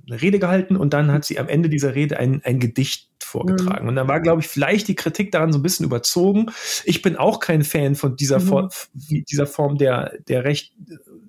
eine 0.08 0.22
Rede 0.22 0.40
gehalten 0.40 0.76
und 0.76 0.94
dann 0.94 1.12
hat 1.12 1.26
sie 1.26 1.40
am 1.40 1.48
Ende 1.48 1.70
dieser 1.70 1.96
Rede 1.96 2.18
ein, 2.20 2.42
ein 2.44 2.60
Gedicht 2.60 3.10
vorgetragen. 3.24 3.84
Mhm. 3.84 3.90
Und 3.90 3.96
dann 3.96 4.08
war, 4.08 4.22
glaube 4.22 4.42
ich, 4.42 4.48
vielleicht 4.48 4.88
die 4.88 4.96
Kritik 4.96 5.32
daran 5.32 5.52
so 5.52 5.60
ein 5.60 5.64
bisschen 5.64 5.86
überzogen. 5.86 6.48
Ich 6.84 7.02
bin 7.02 7.16
auch 7.16 7.40
kein 7.40 7.64
Fan 7.64 7.96
von 7.96 8.16
dieser, 8.16 8.40
mhm. 8.40 8.48
Form, 8.48 8.70
dieser 8.94 9.48
Form 9.48 9.78
der, 9.78 10.14
der 10.28 10.44
recht 10.44 10.74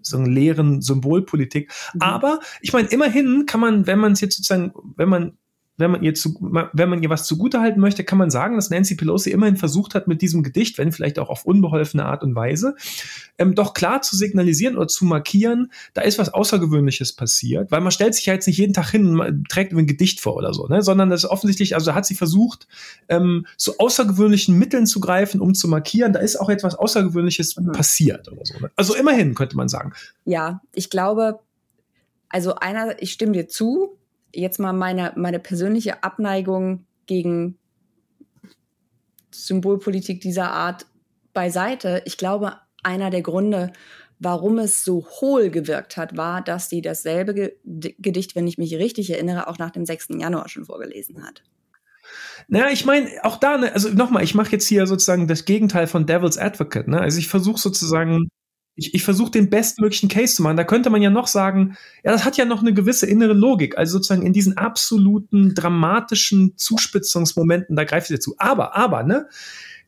so 0.03 0.19
einen 0.19 0.27
leeren 0.27 0.83
Symbolpolitik. 0.83 1.73
Mhm. 1.95 2.03
Aber 2.03 2.41
ich 2.61 2.73
meine, 2.73 2.89
immerhin 2.89 3.47
kann 3.47 3.61
man, 3.61 3.87
wenn 3.87 3.99
man 3.99 4.13
es 4.13 4.21
jetzt 4.21 4.37
sozusagen, 4.37 4.73
wenn 4.97 5.09
man 5.09 5.39
wenn 5.77 5.91
man 5.91 6.03
ihr 6.03 6.15
zu, 6.15 6.37
wenn 6.41 6.89
man 6.89 7.03
ihr 7.03 7.11
was 7.11 7.27
zugutehalten 7.27 7.81
möchte, 7.81 8.05
kann 8.05 8.19
man 8.19 8.31
sagen, 8.31 8.57
dass 8.57 8.71
Nancy 8.71 8.95
Pelosi 8.95 9.31
immerhin 9.31 9.57
versucht 9.57 9.95
hat, 9.95 10.09
mit 10.09 10.23
diesem 10.23 10.43
Gedicht, 10.43 10.79
wenn 10.79 10.93
vielleicht 10.93 11.19
auch 11.19 11.29
auf 11.29 11.45
unbeholfene 11.45 12.05
Art 12.05 12.23
und 12.23 12.35
Weise, 12.35 12.77
ähm, 13.39 13.55
doch 13.55 13.75
klar 13.75 14.03
zu 14.03 14.17
signalisieren 14.17 14.77
oder 14.77 14.89
zu 14.89 15.05
markieren, 15.05 15.71
da 15.95 16.03
ist 16.03 16.19
was 16.19 16.33
Außergewöhnliches 16.33 17.13
passiert, 17.13 17.71
weil 17.71 17.81
man 17.81 17.93
stellt 17.93 18.15
sich 18.15 18.27
ja 18.27 18.35
jetzt 18.35 18.47
nicht 18.47 18.59
jeden 18.59 18.73
Tag 18.73 18.91
hin 18.91 19.21
und 19.21 19.49
trägt 19.49 19.73
ein 19.73 19.87
Gedicht 19.87 20.21
vor 20.21 20.37
oder 20.37 20.55
so, 20.55 20.67
ne? 20.67 20.83
sondern 20.83 21.11
das 21.11 21.25
ist 21.25 21.31
offensichtlich, 21.31 21.75
also 21.75 21.95
hat 21.95 22.07
sie 22.07 22.15
versucht, 22.15 22.67
ähm, 23.09 23.47
zu 23.57 23.79
außergewöhnlichen 23.79 24.59
Mitteln 24.59 24.87
zu 24.87 25.01
greifen, 25.01 25.41
um 25.41 25.55
zu 25.55 25.69
markieren, 25.69 26.13
da 26.13 26.21
ist 26.21 26.37
auch 26.37 26.49
etwas 26.49 26.75
Außergewöhnliches 26.75 27.57
mhm. 27.57 27.73
passiert 27.73 28.29
oder 28.33 28.45
so. 28.45 28.59
Ne? 28.59 28.71
Also 28.77 28.95
immerhin 28.95 29.35
könnte 29.35 29.57
man 29.57 29.69
sagen. 29.69 29.93
Ja, 30.25 30.63
ich 30.73 30.89
glaube, 30.89 31.41
also 32.29 32.55
einer, 32.55 33.01
ich 33.03 33.13
stimme 33.13 33.33
dir 33.33 33.49
zu, 33.49 33.97
jetzt 34.37 34.59
mal 34.59 34.73
meine, 34.73 35.13
meine 35.17 35.39
persönliche 35.39 36.03
Abneigung 36.03 36.87
gegen 37.07 37.59
Symbolpolitik 39.33 40.21
dieser 40.21 40.51
Art 40.51 40.87
beiseite. 41.33 42.03
Ich 42.05 42.17
glaube, 42.17 42.55
einer 42.83 43.11
der 43.11 43.23
Gründe, 43.23 43.73
warum 44.19 44.59
es 44.59 44.85
so 44.85 45.07
hohl 45.21 45.51
gewirkt 45.51 45.97
hat, 45.97 46.17
war, 46.17 46.43
dass 46.43 46.71
sie 46.71 46.81
dasselbe 46.81 47.55
Gedicht, 47.65 48.35
wenn 48.35 48.47
ich 48.47 48.59
mich 48.59 48.75
richtig 48.77 49.11
erinnere, 49.11 49.49
auch 49.49 49.59
nach 49.59 49.71
dem 49.71 49.85
6. 49.85 50.09
Januar 50.19 50.49
schon 50.49 50.65
vorgelesen 50.65 51.23
hat. 51.25 51.43
Naja, 52.49 52.69
ich 52.71 52.85
meine, 52.85 53.11
auch 53.25 53.37
da, 53.39 53.59
ne, 53.59 53.73
also 53.73 53.89
nochmal, 53.89 54.23
ich 54.23 54.35
mache 54.35 54.53
jetzt 54.53 54.67
hier 54.67 54.87
sozusagen 54.87 55.27
das 55.27 55.45
Gegenteil 55.45 55.87
von 55.87 56.07
Devil's 56.07 56.39
Advocate. 56.39 56.89
Ne? 56.89 57.01
Also 57.01 57.19
ich 57.19 57.29
versuche 57.29 57.59
sozusagen 57.59 58.29
ich, 58.77 58.95
ich 58.95 59.03
versuche 59.03 59.31
den 59.31 59.51
bestmöglichen 59.51 60.09
Case 60.09 60.37
zu 60.37 60.43
machen. 60.43 60.59
Da 60.59 60.65
könnte 60.65 60.91
man 60.91 61.03
ja 61.03 61.11
noch 61.11 61.27
sagen, 61.27 61.77
ja, 62.05 62.13
das 62.13 62.25
hat 62.25 62.37
ja 62.37 62.45
noch 62.45 62.61
eine 62.61 62.75
gewisse 62.75 63.07
innere 63.07 63.33
Logik. 63.33 63.77
Also 63.79 63.95
sozusagen 63.95 64.23
in 64.23 64.35
diesen 64.35 64.57
absoluten 64.57 65.55
dramatischen 65.55 66.57
Zuspitzungsmomenten, 66.57 67.75
da 67.75 67.85
greift 67.85 68.09
sie 68.09 68.15
dazu. 68.15 68.35
Aber, 68.39 68.77
aber, 68.77 69.03
ne? 69.03 69.29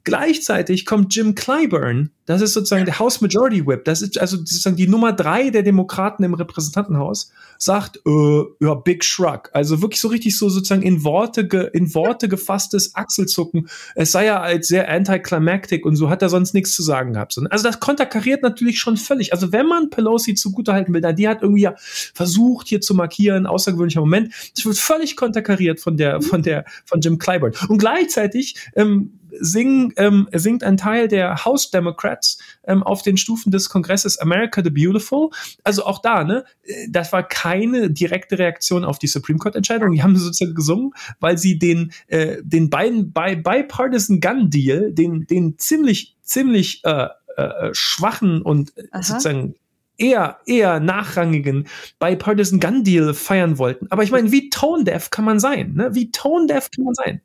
Gleichzeitig 0.05 0.87
kommt 0.87 1.15
Jim 1.15 1.35
Clyburn 1.35 2.11
Das 2.29 2.43
ist 2.43 2.53
sozusagen 2.53 2.85
der 2.85 2.99
House 2.99 3.23
Majority 3.23 3.67
Whip. 3.67 3.87
Das 3.87 4.03
ist 4.03 4.21
also 4.21 4.37
sozusagen 4.37 4.77
die 4.77 4.87
Nummer 4.87 5.15
drei 5.15 5.49
der 5.49 5.63
Demokraten 5.63 6.23
im 6.25 6.35
Repräsentantenhaus. 6.35 7.33
Sagt, 7.57 8.03
äh, 8.07 8.43
ja, 8.61 8.75
Big 8.75 9.03
Shrug. 9.03 9.49
Also 9.55 9.81
wirklich 9.81 9.99
so 9.99 10.09
richtig 10.09 10.37
so 10.37 10.51
sozusagen 10.51 10.83
in 10.83 11.05
Worte, 11.05 11.41
in 11.73 11.95
Worte 11.95 12.29
gefasstes 12.29 12.95
Achselzucken. 12.95 13.71
Es 13.95 14.13
sei 14.13 14.27
ja 14.27 14.43
als 14.43 14.69
sehr 14.69 14.91
anticlimactic 14.91 15.87
und 15.87 15.97
so 15.97 16.11
hat 16.11 16.21
er 16.21 16.29
sonst 16.29 16.53
nichts 16.53 16.73
zu 16.73 16.83
sagen 16.83 17.15
gehabt. 17.15 17.41
Also 17.49 17.65
das 17.67 17.81
konterkariert 17.81 18.43
natürlich 18.43 18.79
schon 18.79 18.99
völlig. 18.99 19.33
Also 19.33 19.51
wenn 19.51 19.67
man 19.67 19.89
Pelosi 19.89 20.35
zugutehalten 20.35 20.93
will, 20.93 21.01
dann 21.01 21.17
die 21.17 21.29
hat 21.29 21.41
irgendwie 21.41 21.63
ja 21.63 21.77
versucht 21.79 22.69
hier 22.69 22.83
zu 22.83 22.95
markieren, 22.95 23.47
außergewöhnlicher 23.47 24.01
Moment. 24.01 24.35
Das 24.55 24.67
wird 24.67 24.77
völlig 24.77 25.17
konterkariert 25.17 25.81
von 25.81 25.97
der, 25.97 26.21
von 26.21 26.43
der, 26.43 26.67
von 26.85 27.01
Jim 27.01 27.19
Clyburn. 27.19 27.55
Und 27.69 27.79
gleichzeitig 27.79 28.57
ähm, 28.77 29.13
singen, 29.41 29.93
ähm, 29.97 30.29
singt 30.33 30.63
ein 30.63 30.77
Teil 30.77 31.09
der 31.09 31.45
House 31.45 31.71
Democrats 31.71 32.18
ähm, 32.65 32.83
auf 32.83 33.03
den 33.03 33.17
Stufen 33.17 33.51
des 33.51 33.69
Kongresses 33.69 34.19
America 34.19 34.63
the 34.63 34.71
Beautiful. 34.71 35.31
Also 35.65 35.85
auch 35.85 36.01
da, 36.01 36.25
ne, 36.25 36.45
das 36.89 37.13
war 37.13 37.27
keine 37.27 37.91
direkte 37.91 38.39
Reaktion 38.39 38.85
auf 38.85 38.99
die 38.99 39.07
Supreme 39.07 39.39
Court 39.39 39.57
Entscheidung. 39.57 39.93
Die 39.93 40.03
haben 40.03 40.17
sozusagen 40.17 40.55
gesungen, 40.55 40.93
weil 41.21 41.39
sie 41.39 41.59
den, 41.59 41.93
äh, 42.09 42.37
den 42.43 42.71
beiden 42.71 43.13
bi 43.13 43.37
Bipartisan 43.37 44.21
Gun 44.21 44.51
Deal, 44.51 44.93
den, 44.93 45.27
den 45.27 45.59
ziemlich, 45.59 46.17
ziemlich 46.23 46.83
äh, 46.85 47.09
äh, 47.37 47.71
schwachen 47.73 48.43
und 48.43 48.73
Aha. 48.91 49.03
sozusagen 49.03 49.55
eher, 49.97 50.39
eher 50.47 50.81
nachrangigen 50.81 51.69
Bipartisan 51.99 52.61
Gun 52.61 52.85
Deal 52.85 53.15
feiern 53.15 53.59
wollten. 53.59 53.87
Aber 53.91 54.03
ich 54.03 54.11
meine, 54.11 54.33
wie 54.33 54.51
tone 54.51 54.85
deaf 54.85 55.11
kann 55.11 55.25
man 55.25 55.41
sein? 55.41 55.75
Ne? 55.75 55.95
Wie 55.95 56.11
tone 56.11 56.47
deaf 56.47 56.71
kann 56.71 56.85
man 56.85 56.95
sein? 56.95 57.21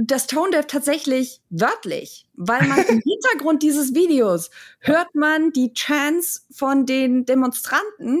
Das 0.00 0.28
Tone 0.28 0.52
Deaf 0.52 0.66
tatsächlich 0.66 1.40
wörtlich, 1.50 2.26
weil 2.34 2.64
man 2.68 2.78
im 2.78 3.00
Hintergrund 3.04 3.64
dieses 3.64 3.94
Videos 3.94 4.50
hört 4.78 5.12
man 5.14 5.52
die 5.52 5.72
Chants 5.72 6.46
von 6.52 6.86
den 6.86 7.26
Demonstranten, 7.26 8.20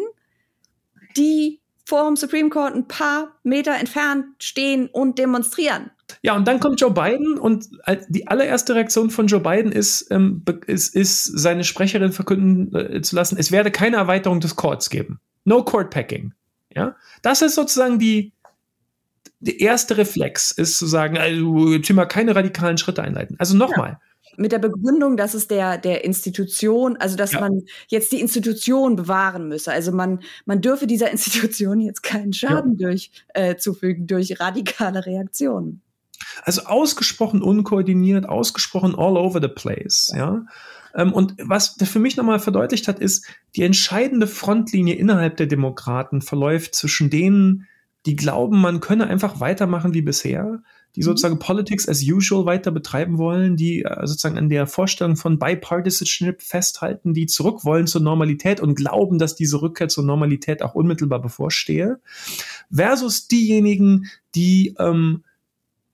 die 1.16 1.60
vor 1.84 2.06
dem 2.06 2.16
Supreme 2.16 2.50
Court 2.50 2.74
ein 2.74 2.88
paar 2.88 3.36
Meter 3.44 3.76
entfernt 3.76 4.26
stehen 4.40 4.88
und 4.88 5.18
demonstrieren. 5.18 5.90
Ja, 6.22 6.34
und 6.34 6.48
dann 6.48 6.58
kommt 6.58 6.80
Joe 6.80 6.90
Biden 6.90 7.38
und 7.38 7.68
die 8.08 8.26
allererste 8.26 8.74
Reaktion 8.74 9.10
von 9.10 9.28
Joe 9.28 9.40
Biden 9.40 9.70
ist, 9.70 10.10
ähm, 10.10 10.42
ist, 10.66 10.94
ist 10.96 11.24
seine 11.24 11.62
Sprecherin 11.64 12.12
verkünden 12.12 12.74
äh, 12.74 13.02
zu 13.02 13.14
lassen, 13.14 13.38
es 13.38 13.52
werde 13.52 13.70
keine 13.70 13.96
Erweiterung 13.96 14.40
des 14.40 14.56
Courts 14.56 14.90
geben. 14.90 15.20
No 15.44 15.64
Court 15.64 15.90
Packing. 15.90 16.34
Ja, 16.74 16.96
das 17.22 17.40
ist 17.40 17.54
sozusagen 17.54 17.98
die, 17.98 18.32
der 19.40 19.60
erste 19.60 19.96
Reflex 19.96 20.50
ist 20.50 20.78
zu 20.78 20.86
sagen, 20.86 21.16
also 21.16 21.72
jetzt 21.72 21.90
mal 21.90 22.06
keine 22.06 22.34
radikalen 22.34 22.78
Schritte 22.78 23.02
einleiten. 23.02 23.36
Also 23.38 23.56
nochmal. 23.56 23.90
Ja. 23.90 24.00
Mit 24.36 24.52
der 24.52 24.58
Begründung, 24.58 25.16
dass 25.16 25.34
es 25.34 25.48
der, 25.48 25.78
der 25.78 26.04
Institution, 26.04 26.96
also 26.96 27.16
dass 27.16 27.32
ja. 27.32 27.40
man 27.40 27.62
jetzt 27.88 28.12
die 28.12 28.20
Institution 28.20 28.94
bewahren 28.94 29.48
müsse. 29.48 29.72
Also 29.72 29.90
man, 29.90 30.20
man 30.44 30.60
dürfe 30.60 30.86
dieser 30.86 31.10
Institution 31.10 31.80
jetzt 31.80 32.02
keinen 32.02 32.32
Schaden 32.32 32.78
ja. 32.78 32.88
durch, 32.88 33.10
äh, 33.34 33.56
zufügen 33.56 34.06
durch 34.06 34.38
radikale 34.38 35.06
Reaktionen. 35.06 35.82
Also 36.42 36.62
ausgesprochen 36.62 37.42
unkoordiniert, 37.42 38.28
ausgesprochen 38.28 38.94
all 38.96 39.16
over 39.16 39.40
the 39.40 39.48
place, 39.48 40.12
ja. 40.16 40.44
Ähm, 40.94 41.12
und 41.12 41.34
was 41.38 41.76
für 41.82 41.98
mich 41.98 42.16
nochmal 42.16 42.38
verdeutlicht 42.38 42.88
hat, 42.88 42.98
ist, 42.98 43.26
die 43.56 43.62
entscheidende 43.62 44.26
Frontlinie 44.26 44.94
innerhalb 44.94 45.36
der 45.36 45.46
Demokraten 45.46 46.22
verläuft 46.22 46.74
zwischen 46.74 47.10
denen, 47.10 47.66
die 48.08 48.16
glauben, 48.16 48.58
man 48.58 48.80
könne 48.80 49.06
einfach 49.06 49.38
weitermachen 49.38 49.92
wie 49.92 50.00
bisher, 50.00 50.62
die 50.96 51.00
mhm. 51.00 51.04
sozusagen 51.04 51.38
Politics 51.38 51.86
as 51.86 52.02
usual 52.02 52.46
weiter 52.46 52.70
betreiben 52.70 53.18
wollen, 53.18 53.54
die 53.54 53.82
äh, 53.82 54.06
sozusagen 54.06 54.38
an 54.38 54.48
der 54.48 54.66
Vorstellung 54.66 55.16
von 55.16 55.38
Bipartisanship 55.38 56.40
festhalten, 56.40 57.12
die 57.12 57.26
zurück 57.26 57.66
wollen 57.66 57.86
zur 57.86 58.00
Normalität 58.00 58.60
und 58.60 58.76
glauben, 58.76 59.18
dass 59.18 59.36
diese 59.36 59.60
Rückkehr 59.60 59.88
zur 59.88 60.04
Normalität 60.04 60.62
auch 60.62 60.74
unmittelbar 60.74 61.20
bevorstehe, 61.20 62.00
versus 62.72 63.28
diejenigen, 63.28 64.06
die 64.34 64.74
ähm, 64.78 65.22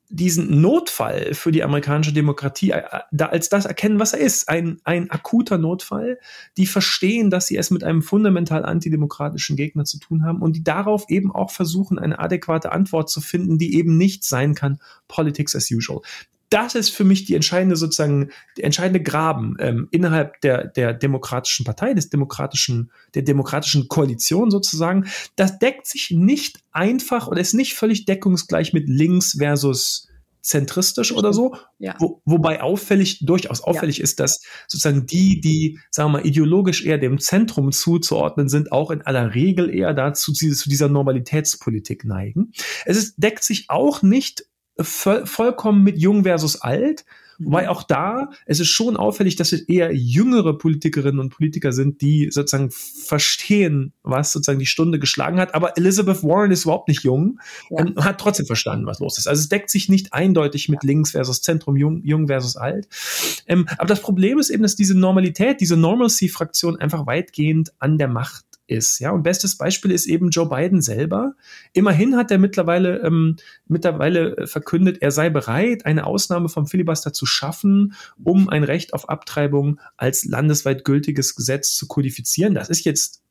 diesen 0.09 0.61
Notfall 0.61 1.35
für 1.35 1.51
die 1.51 1.63
amerikanische 1.63 2.13
Demokratie 2.13 2.71
äh, 2.71 2.83
als 3.19 3.49
das 3.49 3.65
erkennen, 3.65 3.99
was 3.99 4.13
er 4.13 4.21
ist, 4.21 4.49
ein, 4.49 4.81
ein 4.85 5.11
akuter 5.11 5.59
Notfall, 5.59 6.19
die 6.57 6.67
verstehen, 6.67 7.31
dass 7.31 7.47
sie 7.47 7.57
es 7.57 7.71
mit 7.71 7.85
einem 7.85 8.03
fundamental 8.03 8.65
antidemokratischen 8.65 9.57
Gegner 9.57 9.85
zu 9.85 9.99
tun 9.99 10.25
haben 10.25 10.43
und 10.43 10.55
die 10.57 10.65
darauf 10.65 11.07
eben 11.09 11.33
auch 11.33 11.51
versuchen, 11.51 11.99
eine 11.99 12.19
adäquate 12.19 12.73
Antwort 12.73 13.09
zu 13.11 13.21
finden, 13.21 13.59
die 13.59 13.77
eben 13.77 13.97
nicht 13.97 14.25
sein 14.25 14.55
kann, 14.55 14.79
Politics 15.09 15.57
as 15.57 15.71
usual 15.71 16.01
das 16.55 16.77
ist 16.77 16.91
für 16.91 17.03
mich 17.03 17.25
die 17.25 17.35
entscheidende 17.35 17.75
sozusagen, 17.75 18.31
der 18.57 18.65
entscheidende 18.65 19.03
Graben 19.03 19.57
ähm, 19.59 19.89
innerhalb 19.91 20.41
der, 20.43 20.69
der 20.69 20.95
demokratischen 20.95 21.65
Partei, 21.65 21.95
des 21.95 22.11
demokratischen, 22.11 22.93
der 23.15 23.23
demokratischen 23.23 23.89
Koalition 23.89 24.53
sozusagen. 24.53 25.09
Das 25.35 25.59
deckt 25.59 25.89
sich 25.89 26.13
nicht 26.13 26.61
einfach 26.71 27.27
oder 27.27 27.41
ist 27.41 27.55
nicht 27.55 27.75
völlig 27.75 28.05
deckungsgleich 28.05 28.73
mit 28.73 28.89
links 28.89 29.37
versus 29.37 30.09
zentristisch 30.43 31.11
oder 31.11 31.33
so. 31.33 31.57
Ja. 31.79 31.97
Wo, 31.99 32.21
wobei 32.25 32.63
auffällig, 32.63 33.25
durchaus 33.27 33.61
auffällig 33.63 33.99
ja. 33.99 34.05
ist, 34.05 34.21
dass 34.21 34.43
sozusagen 34.69 35.07
die, 35.07 35.41
die, 35.41 35.81
sagen 35.91 36.13
wir 36.13 36.19
mal, 36.21 36.27
ideologisch 36.27 36.85
eher 36.85 36.99
dem 36.99 37.19
Zentrum 37.19 37.73
zuzuordnen 37.73 38.49
sind, 38.49 38.71
auch 38.71 38.93
in 38.93 39.03
aller 39.03 39.35
Regel 39.35 39.75
eher 39.75 39.93
dazu, 39.93 40.33
zu 40.33 40.69
dieser 40.69 40.89
Normalitätspolitik 40.89 42.05
neigen. 42.05 42.53
Es 42.85 42.97
ist, 42.97 43.17
deckt 43.17 43.43
sich 43.43 43.71
auch 43.71 44.03
nicht 44.03 44.45
voll, 44.81 45.27
vollkommen 45.27 45.83
mit 45.83 45.99
jung 45.99 46.25
versus 46.25 46.61
alt. 46.61 47.05
Wobei 47.39 47.65
mhm. 47.65 47.69
auch 47.69 47.83
da, 47.83 48.31
es 48.47 48.61
ist 48.61 48.69
schon 48.69 48.97
auffällig, 48.97 49.37
dass 49.37 49.53
es 49.53 49.63
eher 49.63 49.93
jüngere 49.93 50.57
Politikerinnen 50.57 51.19
und 51.19 51.31
Politiker 51.31 51.73
sind, 51.73 52.01
die 52.01 52.29
sozusagen 52.31 52.71
verstehen, 52.71 53.93
was 54.03 54.33
sozusagen 54.33 54.59
die 54.59 54.67
Stunde 54.67 54.99
geschlagen 54.99 55.41
hat. 55.41 55.55
Aber 55.55 55.77
Elizabeth 55.77 56.23
Warren 56.23 56.53
ist 56.53 56.65
überhaupt 56.65 56.89
nicht 56.89 57.03
jung 57.03 57.41
ja. 57.71 57.79
und 57.79 58.05
hat 58.05 58.21
trotzdem 58.21 58.47
verstanden, 58.47 58.87
was 58.87 59.01
los 59.01 59.19
ist. 59.19 59.27
Also 59.27 59.41
es 59.41 59.49
deckt 59.49 59.71
sich 59.71 59.89
nicht 59.89 60.13
eindeutig 60.13 60.69
mit 60.69 60.83
links 60.85 61.11
versus 61.11 61.43
Zentrum, 61.43 61.77
jung, 61.77 62.03
jung 62.05 62.29
versus 62.29 62.57
alt. 62.57 62.89
Ähm, 63.47 63.67
aber 63.79 63.89
das 63.89 64.01
Problem 64.01 64.39
ist 64.39 64.51
eben, 64.51 64.63
dass 64.63 64.77
diese 64.77 64.97
Normalität, 64.97 65.61
diese 65.61 65.77
Normalcy-Fraktion 65.77 66.79
einfach 66.79 67.07
weitgehend 67.07 67.73
an 67.79 67.99
der 67.99 68.09
Macht 68.09 68.45
ist. 68.67 68.99
Ja, 68.99 69.11
und 69.11 69.23
bestes 69.23 69.57
Beispiel 69.57 69.91
ist 69.91 70.07
eben 70.07 70.31
Joe 70.31 70.49
Biden 70.49 70.81
selber. 70.81 71.35
Immerhin 71.73 72.17
hat 72.17 72.31
er 72.31 72.39
mittlerweile, 72.39 72.99
ähm, 73.01 73.37
mittlerweile 73.67 74.47
verkündet, 74.47 74.99
er 75.01 75.11
sei 75.11 75.31
bereit, 75.31 75.87
eine 75.87 76.07
Ausnahme 76.07 76.49
vom 76.49 76.67
Filibuster 76.67 77.13
zu 77.13 77.27
schaffen, 77.27 77.95
um 78.23 78.49
ein 78.49 78.65
Recht 78.65 78.95
auf 78.95 79.09
Abtreibung 79.09 79.81
als 79.97 80.25
landesweit 80.25 80.85
gültiges 80.85 81.35
Gesetz 81.35 81.75
zu 81.75 81.87
kodifizieren. 81.87 82.55
Das 82.55 82.69
ist 82.71 82.85
jetzt 82.85 83.23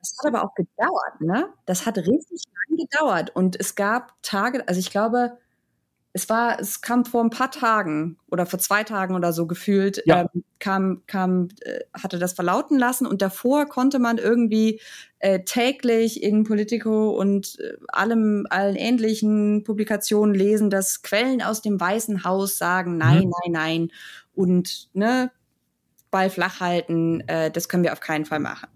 das 0.00 0.18
hat 0.18 0.34
aber 0.34 0.44
auch 0.44 0.54
gedauert, 0.54 1.20
ne? 1.20 1.48
Das 1.64 1.86
hat 1.86 1.96
richtig 1.96 2.42
lang 2.68 2.76
gedauert. 2.76 3.34
Und 3.34 3.58
es 3.58 3.74
gab 3.74 4.12
Tage, 4.22 4.68
also 4.68 4.78
ich 4.78 4.90
glaube, 4.90 5.38
es 6.16 6.28
war, 6.28 6.60
es 6.60 6.80
kam 6.80 7.04
vor 7.04 7.24
ein 7.24 7.30
paar 7.30 7.50
Tagen 7.50 8.18
oder 8.30 8.46
vor 8.46 8.60
zwei 8.60 8.84
Tagen 8.84 9.16
oder 9.16 9.32
so 9.32 9.48
gefühlt, 9.48 10.00
ja. 10.06 10.20
ähm, 10.20 10.44
kam, 10.60 11.02
kam, 11.08 11.48
äh, 11.62 11.80
hatte 11.92 12.20
das 12.20 12.34
verlauten 12.34 12.78
lassen 12.78 13.04
und 13.04 13.20
davor 13.20 13.66
konnte 13.66 13.98
man 13.98 14.18
irgendwie 14.18 14.80
äh, 15.18 15.40
täglich 15.40 16.22
in 16.22 16.44
Politico 16.44 17.10
und 17.10 17.58
äh, 17.58 17.76
allem, 17.88 18.46
allen 18.48 18.76
ähnlichen 18.76 19.64
Publikationen 19.64 20.36
lesen, 20.36 20.70
dass 20.70 21.02
Quellen 21.02 21.42
aus 21.42 21.62
dem 21.62 21.80
Weißen 21.80 22.22
Haus 22.22 22.58
sagen, 22.58 22.96
nein, 22.96 23.24
mhm. 23.24 23.32
nein, 23.42 23.52
nein 23.52 23.88
und 24.34 24.88
ne, 24.94 25.32
Ball 26.12 26.30
flach 26.30 26.60
halten, 26.60 27.22
äh, 27.26 27.50
das 27.50 27.68
können 27.68 27.82
wir 27.82 27.92
auf 27.92 28.00
keinen 28.00 28.24
Fall 28.24 28.38
machen. 28.38 28.68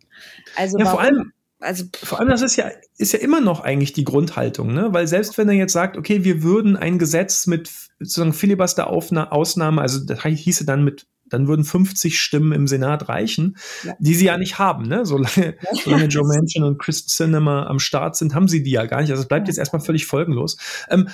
Also 0.57 0.77
ja, 0.77 0.87
vor 0.87 1.01
allem 1.01 1.33
also 1.61 1.85
vor 2.03 2.21
allem 2.21 2.29
das 2.29 2.43
ist 2.43 2.57
ja 2.57 2.71
ist 2.97 3.13
ja 3.13 3.19
immer 3.19 3.41
noch 3.41 3.61
eigentlich 3.61 3.93
die 3.93 4.05
Grundhaltung, 4.05 4.73
ne? 4.73 4.89
Weil 4.93 5.09
selbst 5.09 5.39
wenn 5.39 5.49
er 5.49 5.55
jetzt 5.55 5.73
sagt, 5.73 5.97
okay, 5.97 6.25
wir 6.25 6.43
würden 6.43 6.77
ein 6.77 6.99
Gesetz 6.99 7.47
mit 7.47 7.71
sozusagen 7.99 8.33
Filibuster 8.33 8.89
Ausnahme, 8.89 9.81
also 9.81 10.05
das 10.05 10.23
hieße 10.23 10.65
dann 10.65 10.85
mit 10.85 11.07
dann 11.31 11.47
würden 11.47 11.65
50 11.65 12.19
Stimmen 12.19 12.53
im 12.53 12.67
Senat 12.67 13.09
reichen, 13.09 13.57
ja. 13.85 13.95
die 13.99 14.15
sie 14.15 14.27
ja 14.27 14.39
nicht 14.39 14.59
haben. 14.59 14.87
Ne? 14.87 15.05
Solange, 15.05 15.57
solange 15.85 16.07
Joe 16.07 16.27
Manchin 16.27 16.63
und 16.63 16.79
Chris 16.79 17.07
Cinema 17.07 17.67
am 17.67 17.79
Start 17.79 18.17
sind, 18.17 18.35
haben 18.35 18.49
sie 18.49 18.63
die 18.63 18.71
ja 18.71 18.87
gar 18.87 19.01
nicht. 19.01 19.11
Also 19.11 19.23
es 19.23 19.29
bleibt 19.29 19.49
jetzt 19.49 19.59
erstmal 19.59 19.83
völlig 19.83 20.07
folgenlos. 20.07 20.57
Ähm, 20.89 21.09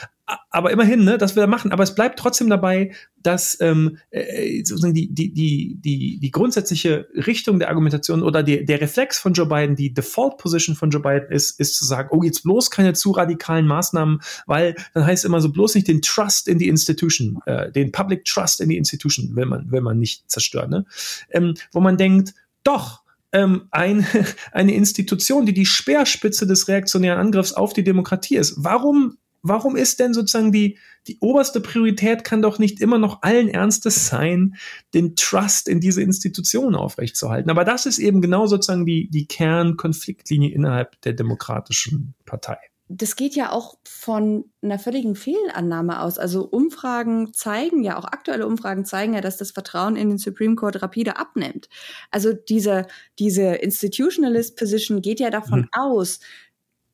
aber 0.51 0.71
immerhin, 0.71 1.05
ne, 1.05 1.19
dass 1.19 1.37
wir 1.37 1.43
da 1.43 1.47
machen. 1.47 1.73
Aber 1.73 1.83
es 1.83 1.95
bleibt 1.95 2.19
trotzdem 2.19 2.49
dabei, 2.49 2.93
dass 3.25 3.59
ähm, 3.61 3.99
äh, 4.11 4.63
sozusagen 4.65 4.95
die, 4.95 5.13
die, 5.13 5.33
die, 5.33 5.77
die, 5.81 6.19
die 6.21 6.31
grundsätzliche 6.31 7.09
Richtung 7.15 7.59
der 7.59 7.71
Argumentation 7.71 8.23
oder 8.23 8.43
die, 8.43 8.65
der 8.65 8.81
Reflex 8.81 9.19
von 9.19 9.33
Joe 9.33 9.47
Biden, 9.47 9.77
die 9.77 9.93
Default 9.93 10.39
Position 10.39 10.77
von 10.77 10.91
Joe 10.91 11.03
Biden 11.03 11.31
ist, 11.31 11.59
ist 11.59 11.75
zu 11.77 11.85
sagen, 11.85 12.11
oh, 12.13 12.23
jetzt 12.23 12.43
bloß 12.43 12.71
keine 12.71 12.93
zu 12.93 13.13
radikalen 13.13 13.67
Maßnahmen, 13.67 14.21
weil 14.47 14.77
dann 14.93 15.07
heißt 15.07 15.25
es 15.25 15.29
immer 15.29 15.41
so 15.41 15.51
bloß 15.51 15.75
nicht 15.75 15.89
den 15.89 16.03
Trust 16.03 16.49
in 16.49 16.59
die 16.59 16.69
Institution, 16.69 17.41
äh, 17.47 17.73
den 17.73 17.93
Public 17.93 18.25
Trust 18.27 18.61
in 18.61 18.69
die 18.69 18.77
Institution 18.77 19.35
will 19.35 19.47
man, 19.47 19.71
will 19.71 19.81
man 19.81 19.99
nicht 19.99 20.31
zerstören. 20.31 20.71
Ne? 20.71 20.85
Ähm, 21.31 21.55
wo 21.73 21.81
man 21.81 21.97
denkt, 21.97 22.35
doch, 22.63 23.05
ähm, 23.33 23.69
ein, 23.71 24.07
eine 24.53 24.75
Institution, 24.75 25.47
die 25.47 25.55
die 25.55 25.67
Speerspitze 25.67 26.47
des 26.47 26.69
reaktionären 26.69 27.19
Angriffs 27.19 27.53
auf 27.53 27.73
die 27.73 27.85
Demokratie 27.85 28.37
ist. 28.37 28.55
Warum 28.59 29.17
warum 29.45 29.77
ist 29.77 30.01
denn 30.01 30.15
sozusagen 30.15 30.51
die, 30.51 30.79
die 31.07 31.19
oberste 31.21 31.61
Priorität 31.61 32.25
kann 32.25 32.43
doch 32.43 32.59
nicht 32.59 32.81
immer 32.81 32.99
noch 32.99 33.23
allen 33.23 33.49
Ernstes 33.49 34.09
sein, 34.09 34.57
den 34.95 35.15
Trust 35.15 35.69
in 35.69 35.81
diese 35.81 36.03
Institution 36.03 36.75
aufrechtzuerhalten. 36.75 37.51
Aber 37.51 37.65
das 37.65 37.87
ist 37.87 37.99
eben 37.99 38.21
genau 38.21 38.47
sozusagen 38.47 38.87
die, 38.87 39.09
die 39.11 39.27
Kernkonfliktlinie 39.27 40.51
innerhalb 40.51 41.01
der 41.03 41.13
Demokratischen 41.13 42.15
Partei 42.25 42.59
das 42.89 43.17
geht 43.17 43.35
ja 43.35 43.51
auch 43.51 43.79
von 43.85 44.45
einer 44.63 44.79
völligen 44.79 45.15
Fehlannahme 45.15 46.03
aus. 46.03 46.19
Also 46.19 46.45
Umfragen 46.45 47.33
zeigen 47.33 47.83
ja, 47.83 47.99
auch 47.99 48.05
aktuelle 48.05 48.47
Umfragen 48.47 48.85
zeigen 48.85 49.15
ja, 49.15 49.21
dass 49.23 49.39
das 49.39 49.53
Vertrauen 49.53 49.97
in 49.97 50.11
den 50.11 50.19
Supreme 50.19 50.55
Court 50.55 50.83
rapide 50.83 51.17
abnimmt. 51.17 51.69
Also 52.11 52.33
diese, 52.35 52.87
diese 53.19 53.55
Institutionalist 53.55 54.57
Position 54.57 55.01
geht 55.01 55.19
ja 55.19 55.31
davon 55.31 55.61
mhm. 55.61 55.69
aus, 55.73 56.21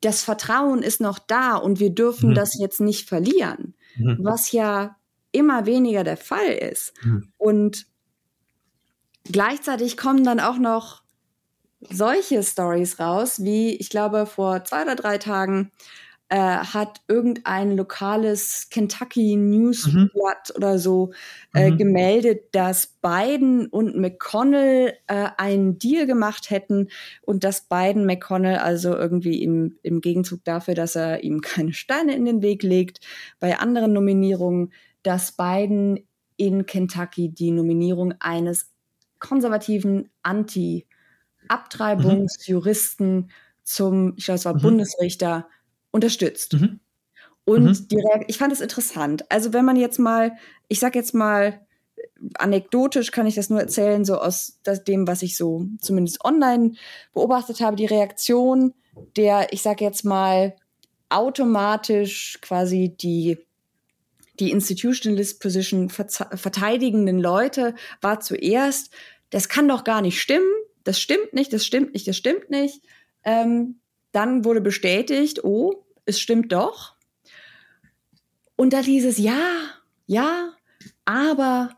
das 0.01 0.23
Vertrauen 0.23 0.81
ist 0.83 0.99
noch 0.99 1.19
da 1.19 1.55
und 1.55 1.79
wir 1.79 1.91
dürfen 1.91 2.31
mhm. 2.31 2.35
das 2.35 2.57
jetzt 2.59 2.81
nicht 2.81 3.07
verlieren, 3.07 3.75
mhm. 3.95 4.17
was 4.21 4.51
ja 4.51 4.97
immer 5.31 5.65
weniger 5.65 6.03
der 6.03 6.17
Fall 6.17 6.51
ist. 6.51 6.93
Mhm. 7.03 7.31
Und 7.37 7.85
gleichzeitig 9.23 9.97
kommen 9.97 10.23
dann 10.23 10.39
auch 10.39 10.57
noch 10.57 11.03
solche 11.89 12.43
Stories 12.43 12.99
raus, 12.99 13.43
wie 13.43 13.75
ich 13.75 13.89
glaube 13.89 14.25
vor 14.25 14.63
zwei 14.65 14.83
oder 14.83 14.95
drei 14.95 15.17
Tagen 15.17 15.71
äh, 16.31 16.37
hat 16.37 17.01
irgendein 17.09 17.75
lokales 17.75 18.69
Kentucky 18.69 19.35
Newsblatt 19.35 20.49
mhm. 20.49 20.55
oder 20.55 20.79
so 20.79 21.11
äh, 21.53 21.69
mhm. 21.69 21.77
gemeldet, 21.77 22.55
dass 22.55 22.87
Biden 22.87 23.67
und 23.67 23.97
McConnell 23.97 24.93
äh, 25.07 25.27
einen 25.37 25.77
Deal 25.77 26.07
gemacht 26.07 26.49
hätten 26.49 26.87
und 27.21 27.43
dass 27.43 27.67
Biden 27.67 28.05
McConnell 28.05 28.59
also 28.59 28.95
irgendwie 28.95 29.43
im, 29.43 29.77
im 29.83 29.99
Gegenzug 29.99 30.45
dafür, 30.45 30.73
dass 30.73 30.95
er 30.95 31.21
ihm 31.21 31.41
keine 31.41 31.73
Steine 31.73 32.15
in 32.15 32.23
den 32.23 32.41
Weg 32.41 32.63
legt, 32.63 33.01
bei 33.41 33.59
anderen 33.59 33.91
Nominierungen, 33.91 34.71
dass 35.03 35.33
Biden 35.33 35.99
in 36.37 36.65
Kentucky 36.65 37.27
die 37.27 37.51
Nominierung 37.51 38.13
eines 38.21 38.71
konservativen 39.19 40.09
Anti- 40.23 40.87
Abtreibungsjuristen 41.49 43.15
mhm. 43.15 43.29
zum, 43.63 44.13
ich 44.15 44.25
glaube, 44.25 44.37
es 44.37 44.45
war 44.45 44.55
mhm. 44.55 44.61
Bundesrichter, 44.61 45.47
unterstützt. 45.91 46.53
Mhm. 46.53 46.79
Und 47.43 47.63
mhm. 47.63 47.87
die 47.87 48.03
ich 48.27 48.37
fand 48.37 48.53
es 48.53 48.61
interessant. 48.61 49.29
Also 49.29 49.53
wenn 49.53 49.65
man 49.65 49.75
jetzt 49.75 49.99
mal, 49.99 50.33
ich 50.67 50.79
sag 50.79 50.95
jetzt 50.95 51.13
mal, 51.13 51.59
anekdotisch 52.35 53.11
kann 53.11 53.27
ich 53.27 53.35
das 53.35 53.49
nur 53.49 53.59
erzählen, 53.59 54.05
so 54.05 54.17
aus 54.17 54.59
das, 54.63 54.83
dem, 54.83 55.07
was 55.07 55.21
ich 55.21 55.37
so 55.37 55.65
zumindest 55.79 56.23
online 56.23 56.73
beobachtet 57.13 57.61
habe, 57.61 57.75
die 57.75 57.85
Reaktion 57.85 58.73
der, 59.15 59.53
ich 59.53 59.61
sag 59.61 59.81
jetzt 59.81 60.03
mal, 60.03 60.55
automatisch 61.09 62.39
quasi 62.41 62.95
die 62.99 63.37
die 64.39 64.51
Institutionalist 64.51 65.39
Position 65.39 65.89
verteidigenden 65.89 67.19
Leute 67.19 67.75
war 67.99 68.21
zuerst, 68.21 68.91
das 69.29 69.49
kann 69.49 69.67
doch 69.67 69.83
gar 69.83 70.01
nicht 70.01 70.19
stimmen 70.19 70.49
das 70.83 70.99
stimmt 70.99 71.33
nicht, 71.33 71.53
das 71.53 71.65
stimmt 71.65 71.93
nicht, 71.93 72.07
das 72.07 72.17
stimmt 72.17 72.49
nicht. 72.49 72.81
Ähm, 73.23 73.79
dann 74.11 74.45
wurde 74.45 74.61
bestätigt, 74.61 75.43
oh, 75.43 75.83
es 76.05 76.19
stimmt 76.19 76.51
doch. 76.51 76.95
Und 78.55 78.73
da 78.73 78.79
hieß 78.79 79.05
es, 79.05 79.17
ja, 79.17 79.41
ja, 80.05 80.53
aber 81.05 81.71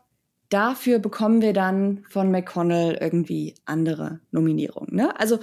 dafür 0.50 0.98
bekommen 0.98 1.40
wir 1.40 1.52
dann 1.52 2.04
von 2.08 2.30
McConnell 2.30 2.98
irgendwie 3.00 3.54
andere 3.64 4.20
Nominierungen. 4.30 4.94
Ne? 4.94 5.18
Also 5.18 5.38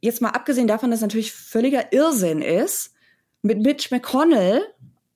jetzt 0.00 0.22
mal 0.22 0.30
abgesehen 0.30 0.68
davon, 0.68 0.90
dass 0.90 1.00
natürlich 1.00 1.32
völliger 1.32 1.92
Irrsinn 1.92 2.42
ist, 2.42 2.92
mit 3.42 3.60
Mitch 3.60 3.88
McConnell 3.90 4.62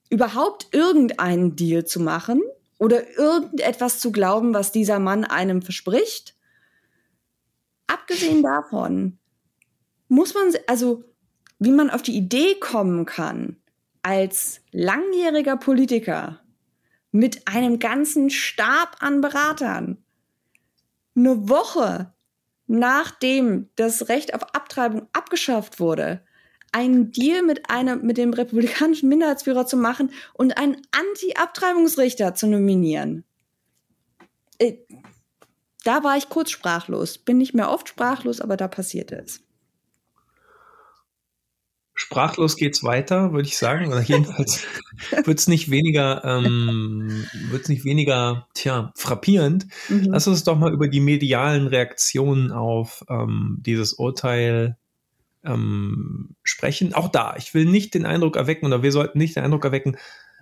überhaupt 0.09 0.69
irgendeinen 0.73 1.57
Deal 1.57 1.85
zu 1.85 2.01
machen 2.01 2.43
oder 2.79 3.17
irgendetwas 3.17 4.01
zu 4.01 4.13
glauben, 4.13 4.55
was 4.55 4.73
dieser 4.73 4.99
Mann 4.99 5.25
einem 5.25 5.63
verspricht 5.63 6.35
abgesehen 7.87 8.43
davon 8.43 9.19
muss 10.11 10.35
man, 10.35 10.53
also 10.67 11.05
wie 11.61 11.71
man 11.71 11.91
auf 11.91 12.03
die 12.03 12.17
Idee 12.17 12.57
kommen 12.57 13.07
kann, 13.07 13.57
als 14.03 14.61
langjähriger 14.73 15.57
Politiker 15.57 16.41
mit 17.13 17.47
einem 17.47 17.79
ganzen 17.79 18.31
Stab 18.31 18.97
an 19.01 19.21
Beratern 19.21 19.99
eine 21.15 21.49
Woche 21.49 22.13
nachdem 22.73 23.69
das 23.75 24.09
Recht 24.09 24.33
auf 24.33 24.55
Abtreibung 24.55 25.09
abgeschafft 25.13 25.81
wurde, 25.81 26.21
einen 26.71 27.11
Deal 27.11 27.43
mit 27.43 27.69
einem, 27.69 28.07
mit 28.07 28.17
dem 28.17 28.33
republikanischen 28.33 29.09
Minderheitsführer 29.09 29.67
zu 29.67 29.77
machen 29.77 30.13
und 30.35 30.57
einen 30.57 30.81
Anti-Abtreibungsrichter 30.93 32.37
zu 32.37 32.47
nominieren. 32.47 33.25
Äh, 34.59 34.75
da 35.83 36.05
war 36.05 36.17
ich 36.17 36.29
kurz 36.29 36.53
sprachlos. 36.53 37.19
Bin 37.19 37.39
nicht 37.39 37.55
mehr 37.55 37.71
oft 37.73 37.89
sprachlos, 37.89 38.41
aber 38.41 38.57
da 38.57 38.69
passierte 38.69 39.17
es. 39.17 39.41
Sprachlos 42.11 42.57
geht's 42.57 42.83
weiter, 42.83 43.33
würde 43.33 43.47
ich 43.47 43.57
sagen. 43.57 43.87
Oder 43.87 44.01
jedenfalls 44.01 44.67
wird 45.25 45.39
es 45.39 45.47
nicht 45.47 45.71
weniger, 45.71 46.25
ähm, 46.25 47.25
wird's 47.51 47.69
nicht 47.69 47.85
weniger, 47.85 48.49
tja, 48.53 48.91
frappierend. 48.97 49.69
Mhm. 49.89 50.09
Lass 50.11 50.27
uns 50.27 50.43
doch 50.43 50.59
mal 50.59 50.73
über 50.73 50.89
die 50.89 50.99
medialen 50.99 51.69
Reaktionen 51.69 52.51
auf 52.51 53.05
ähm, 53.09 53.59
dieses 53.61 53.93
Urteil 53.93 54.77
ähm, 55.45 56.35
sprechen. 56.43 56.95
Auch 56.95 57.11
da, 57.11 57.37
ich 57.39 57.55
will 57.55 57.65
nicht 57.65 57.95
den 57.95 58.07
Eindruck 58.07 58.35
erwecken, 58.35 58.67
oder 58.67 58.83
wir 58.83 58.91
sollten 58.91 59.19
nicht 59.19 59.37
den 59.37 59.45
Eindruck 59.45 59.65
erwecken, 59.65 59.97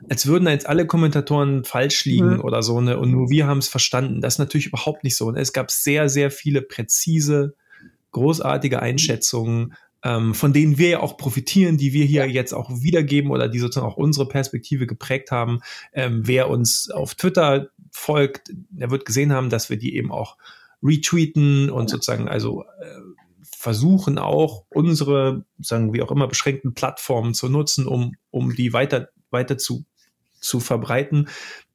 als 0.08 0.26
würden 0.26 0.46
da 0.46 0.52
jetzt 0.52 0.66
alle 0.66 0.86
Kommentatoren 0.86 1.64
falsch 1.64 2.06
liegen 2.06 2.36
mhm. 2.36 2.40
oder 2.40 2.62
so, 2.62 2.80
ne? 2.80 2.98
Und 2.98 3.10
nur 3.10 3.28
wir 3.28 3.46
haben 3.46 3.58
es 3.58 3.68
verstanden. 3.68 4.22
Das 4.22 4.34
ist 4.34 4.38
natürlich 4.38 4.68
überhaupt 4.68 5.04
nicht 5.04 5.18
so. 5.18 5.30
Ne? 5.30 5.40
Es 5.40 5.52
gab 5.52 5.70
sehr, 5.70 6.08
sehr 6.08 6.30
viele 6.30 6.62
präzise, 6.62 7.56
großartige 8.12 8.80
Einschätzungen, 8.80 9.74
ähm, 10.04 10.34
von 10.34 10.52
denen 10.52 10.78
wir 10.78 10.88
ja 10.88 11.00
auch 11.00 11.16
profitieren, 11.16 11.76
die 11.76 11.92
wir 11.92 12.04
hier 12.04 12.28
jetzt 12.28 12.52
auch 12.52 12.70
wiedergeben 12.70 13.30
oder 13.30 13.48
die 13.48 13.58
sozusagen 13.58 13.90
auch 13.90 13.96
unsere 13.96 14.28
Perspektive 14.28 14.86
geprägt 14.86 15.30
haben. 15.30 15.60
Ähm, 15.92 16.22
wer 16.24 16.48
uns 16.48 16.90
auf 16.90 17.14
Twitter 17.14 17.68
folgt, 17.90 18.50
der 18.70 18.90
wird 18.90 19.04
gesehen 19.04 19.32
haben, 19.32 19.50
dass 19.50 19.70
wir 19.70 19.76
die 19.76 19.96
eben 19.96 20.12
auch 20.12 20.36
retweeten 20.82 21.70
und 21.70 21.90
sozusagen 21.90 22.28
also 22.28 22.62
äh, 22.80 23.00
versuchen 23.42 24.18
auch 24.18 24.64
unsere, 24.68 25.44
sagen 25.58 25.92
wir 25.92 26.04
auch 26.04 26.12
immer, 26.12 26.28
beschränkten 26.28 26.74
Plattformen 26.74 27.34
zu 27.34 27.48
nutzen, 27.48 27.86
um, 27.86 28.14
um 28.30 28.54
die 28.54 28.72
weiter 28.72 29.08
weiter 29.30 29.58
zu, 29.58 29.84
zu 30.40 30.60
verbreiten. 30.60 31.28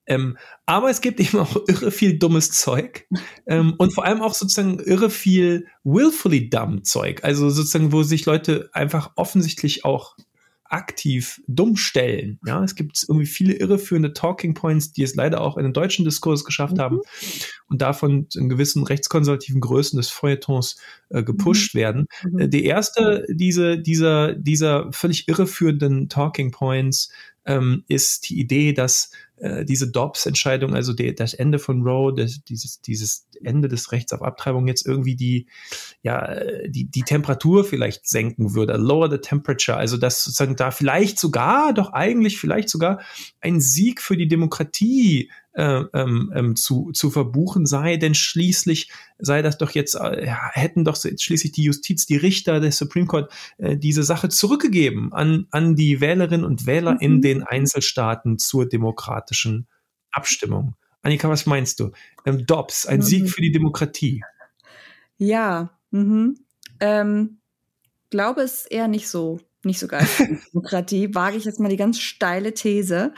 Ähm, 0.05 0.37
aber 0.65 0.89
es 0.89 1.01
gibt 1.01 1.19
eben 1.19 1.39
auch 1.39 1.55
irre 1.67 1.91
viel 1.91 2.17
dummes 2.19 2.51
Zeug 2.51 3.07
ähm, 3.47 3.75
und 3.77 3.93
vor 3.93 4.05
allem 4.05 4.21
auch 4.21 4.33
sozusagen 4.33 4.79
irre 4.79 5.09
viel 5.09 5.67
willfully 5.83 6.49
dumb 6.49 6.85
Zeug. 6.85 7.23
Also 7.23 7.49
sozusagen, 7.49 7.91
wo 7.91 8.03
sich 8.03 8.25
Leute 8.25 8.69
einfach 8.73 9.11
offensichtlich 9.15 9.85
auch 9.85 10.15
aktiv 10.73 11.39
dumm 11.47 11.77
stellen. 11.77 12.39
Ja, 12.45 12.63
es 12.63 12.73
gibt 12.73 13.05
irgendwie 13.07 13.27
viele 13.27 13.53
irreführende 13.53 14.13
Talking 14.13 14.55
Points, 14.55 14.91
die 14.91 15.03
es 15.03 15.13
leider 15.13 15.41
auch 15.41 15.55
in 15.57 15.63
den 15.63 15.73
deutschen 15.73 16.03
Diskurs 16.03 16.43
geschafft 16.43 16.77
mhm. 16.77 16.81
haben 16.81 16.99
und 17.69 17.83
davon 17.83 18.27
in 18.33 18.49
gewissen 18.49 18.83
rechtskonservativen 18.83 19.61
Größen 19.61 19.97
des 19.97 20.09
Feuilletons 20.09 20.77
äh, 21.09 21.23
gepusht 21.23 21.75
mhm. 21.75 21.79
werden. 21.79 22.05
Mhm. 22.23 22.39
Äh, 22.39 22.49
die 22.49 22.65
erste 22.65 23.25
diese, 23.29 23.77
dieser, 23.77 24.33
dieser 24.33 24.91
völlig 24.91 25.27
irreführenden 25.27 26.09
Talking 26.09 26.49
Points 26.49 27.09
ähm, 27.45 27.83
ist 27.87 28.29
die 28.29 28.39
Idee, 28.39 28.73
dass 28.73 29.11
äh, 29.37 29.65
diese 29.65 29.91
Dobbs-Entscheidung, 29.91 30.73
also 30.73 30.93
die, 30.93 31.13
das 31.13 31.33
Ende 31.33 31.59
von 31.59 31.83
Roe, 31.83 32.13
das, 32.13 32.43
dieses, 32.43 32.81
dieses 32.81 33.27
Ende 33.43 33.67
des 33.67 33.91
Rechts 33.91 34.13
auf 34.13 34.21
Abtreibung 34.21 34.67
jetzt 34.67 34.85
irgendwie 34.85 35.15
die, 35.15 35.47
ja, 36.01 36.35
die, 36.67 36.85
die 36.85 37.01
Temperatur 37.01 37.65
vielleicht 37.65 38.07
senken 38.07 38.55
würde, 38.55 38.77
lower 38.77 39.09
the 39.09 39.17
temperature, 39.17 39.77
also 39.77 39.97
dass 39.97 40.23
sozusagen 40.23 40.55
da 40.55 40.71
vielleicht 40.71 41.19
sogar, 41.19 41.73
doch 41.73 41.91
eigentlich 41.91 42.39
vielleicht 42.39 42.69
sogar 42.69 43.01
ein 43.41 43.59
Sieg 43.59 44.01
für 44.01 44.15
die 44.15 44.27
Demokratie 44.27 45.29
äh, 45.53 45.83
ähm, 45.93 46.31
ähm, 46.35 46.55
zu, 46.55 46.91
zu 46.93 47.11
verbuchen 47.11 47.65
sei, 47.65 47.97
denn 47.97 48.15
schließlich 48.15 48.91
sei 49.19 49.41
das 49.41 49.57
doch 49.57 49.71
jetzt, 49.71 49.95
äh, 49.95 50.25
hätten 50.51 50.83
doch 50.83 50.95
schließlich 50.95 51.51
die 51.51 51.63
Justiz, 51.63 52.05
die 52.05 52.17
Richter 52.17 52.59
des 52.59 52.77
Supreme 52.77 53.05
Court 53.05 53.31
äh, 53.57 53.77
diese 53.77 54.03
Sache 54.03 54.29
zurückgegeben 54.29 55.13
an, 55.13 55.47
an 55.51 55.75
die 55.75 56.01
Wählerinnen 56.01 56.45
und 56.45 56.65
Wähler 56.65 56.93
mhm. 56.93 56.99
in 56.99 57.21
den 57.21 57.43
Einzelstaaten 57.43 58.39
zur 58.39 58.67
demokratischen 58.67 59.67
Abstimmung. 60.11 60.75
Annika, 61.03 61.29
was 61.29 61.45
meinst 61.45 61.79
du? 61.79 61.91
Ähm, 62.25 62.45
Dobbs, 62.45 62.85
ein 62.85 62.99
mhm. 62.99 63.03
Sieg 63.03 63.29
für 63.29 63.41
die 63.41 63.51
Demokratie. 63.51 64.23
Ja, 65.17 65.77
mhm. 65.91 66.39
ähm, 66.79 67.39
glaube 68.09 68.41
es 68.41 68.65
eher 68.65 68.87
nicht 68.87 69.07
so 69.07 69.39
nicht 69.65 69.79
so 69.79 69.87
geil 69.87 70.07
Demokratie, 70.53 71.13
wage 71.15 71.37
ich 71.37 71.45
jetzt 71.45 71.59
mal 71.59 71.69
die 71.69 71.77
ganz 71.77 71.99
steile 71.99 72.53
These. 72.53 73.13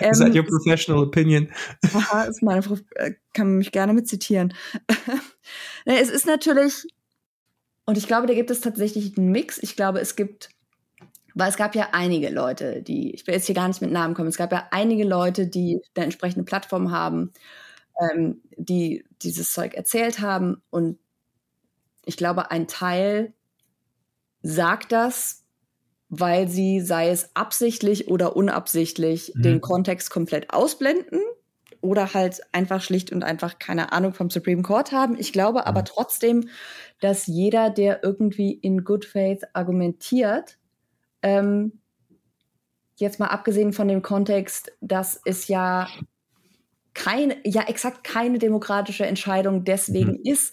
Ähm, 0.00 0.12
that 0.12 0.34
your 0.34 0.44
professional 0.44 1.02
opinion? 1.02 1.50
Aha, 1.94 2.24
ist 2.24 2.42
meine, 2.42 2.64
äh, 2.94 3.12
kann 3.34 3.56
mich 3.58 3.72
gerne 3.72 3.92
mit 3.92 4.08
zitieren. 4.08 4.54
es 5.84 6.10
ist 6.10 6.26
natürlich, 6.26 6.86
und 7.84 7.98
ich 7.98 8.06
glaube, 8.06 8.26
da 8.26 8.34
gibt 8.34 8.50
es 8.50 8.60
tatsächlich 8.60 9.16
einen 9.18 9.30
Mix. 9.30 9.58
Ich 9.62 9.76
glaube, 9.76 10.00
es 10.00 10.16
gibt 10.16 10.50
Weil 11.34 11.48
es 11.48 11.56
gab 11.56 11.74
ja 11.74 11.88
einige 11.92 12.30
Leute, 12.30 12.82
die, 12.82 13.14
ich 13.14 13.26
will 13.26 13.34
jetzt 13.34 13.46
hier 13.46 13.54
gar 13.54 13.68
nicht 13.68 13.80
mit 13.80 13.90
Namen 13.90 14.14
kommen, 14.14 14.28
es 14.28 14.36
gab 14.36 14.52
ja 14.52 14.68
einige 14.70 15.04
Leute, 15.04 15.46
die 15.46 15.80
eine 15.94 16.04
entsprechende 16.04 16.44
Plattform 16.44 16.90
haben, 16.90 17.32
ähm, 18.00 18.42
die 18.56 19.04
dieses 19.22 19.52
Zeug 19.52 19.74
erzählt 19.74 20.20
haben. 20.20 20.62
Und 20.70 20.98
ich 22.04 22.16
glaube, 22.16 22.50
ein 22.50 22.68
Teil 22.68 23.32
sagt 24.42 24.92
das, 24.92 25.41
weil 26.14 26.46
sie, 26.46 26.82
sei 26.82 27.08
es 27.08 27.34
absichtlich 27.34 28.06
oder 28.06 28.36
unabsichtlich, 28.36 29.32
mhm. 29.34 29.42
den 29.42 29.60
Kontext 29.62 30.10
komplett 30.10 30.52
ausblenden 30.52 31.20
oder 31.80 32.12
halt 32.12 32.42
einfach 32.52 32.82
schlicht 32.82 33.12
und 33.12 33.24
einfach 33.24 33.58
keine 33.58 33.92
Ahnung 33.92 34.12
vom 34.12 34.28
Supreme 34.28 34.60
Court 34.60 34.92
haben. 34.92 35.18
Ich 35.18 35.32
glaube 35.32 35.66
aber 35.66 35.80
mhm. 35.80 35.86
trotzdem, 35.86 36.48
dass 37.00 37.26
jeder, 37.26 37.70
der 37.70 38.04
irgendwie 38.04 38.52
in 38.52 38.84
Good 38.84 39.06
Faith 39.06 39.44
argumentiert, 39.54 40.58
ähm, 41.22 41.80
jetzt 42.96 43.18
mal 43.18 43.28
abgesehen 43.28 43.72
von 43.72 43.88
dem 43.88 44.02
Kontext, 44.02 44.70
dass 44.82 45.18
es 45.24 45.48
ja 45.48 45.88
keine, 46.92 47.38
ja 47.46 47.62
exakt 47.68 48.04
keine 48.04 48.38
demokratische 48.38 49.06
Entscheidung 49.06 49.64
deswegen 49.64 50.18
mhm. 50.18 50.24
ist, 50.24 50.52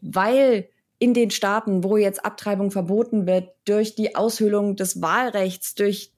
weil 0.00 0.70
in 1.04 1.12
den 1.12 1.30
Staaten, 1.30 1.84
wo 1.84 1.98
jetzt 1.98 2.24
Abtreibung 2.24 2.70
verboten 2.70 3.26
wird, 3.26 3.50
durch 3.66 3.94
die 3.94 4.16
Aushöhlung 4.16 4.74
des 4.74 5.02
Wahlrechts, 5.02 5.74
durch 5.74 6.12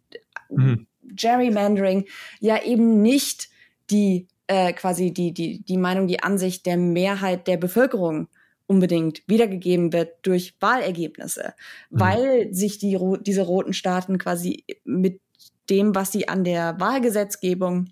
mhm. 0.48 0.86
Gerrymandering, 1.02 2.04
ja 2.38 2.62
eben 2.62 3.02
nicht 3.02 3.48
die 3.90 4.28
äh, 4.46 4.72
quasi 4.72 5.12
die, 5.12 5.32
die, 5.32 5.64
die 5.64 5.76
Meinung, 5.76 6.06
die 6.06 6.22
Ansicht 6.22 6.66
der 6.66 6.76
Mehrheit 6.76 7.48
der 7.48 7.56
Bevölkerung 7.56 8.28
unbedingt 8.68 9.22
wiedergegeben 9.26 9.92
wird 9.92 10.14
durch 10.22 10.54
Wahlergebnisse, 10.60 11.54
mhm. 11.90 12.00
weil 12.00 12.54
sich 12.54 12.78
die, 12.78 12.96
diese 13.22 13.42
roten 13.42 13.72
Staaten 13.72 14.18
quasi 14.18 14.64
mit 14.84 15.20
dem, 15.68 15.96
was 15.96 16.12
sie 16.12 16.28
an 16.28 16.44
der 16.44 16.78
Wahlgesetzgebung, 16.78 17.88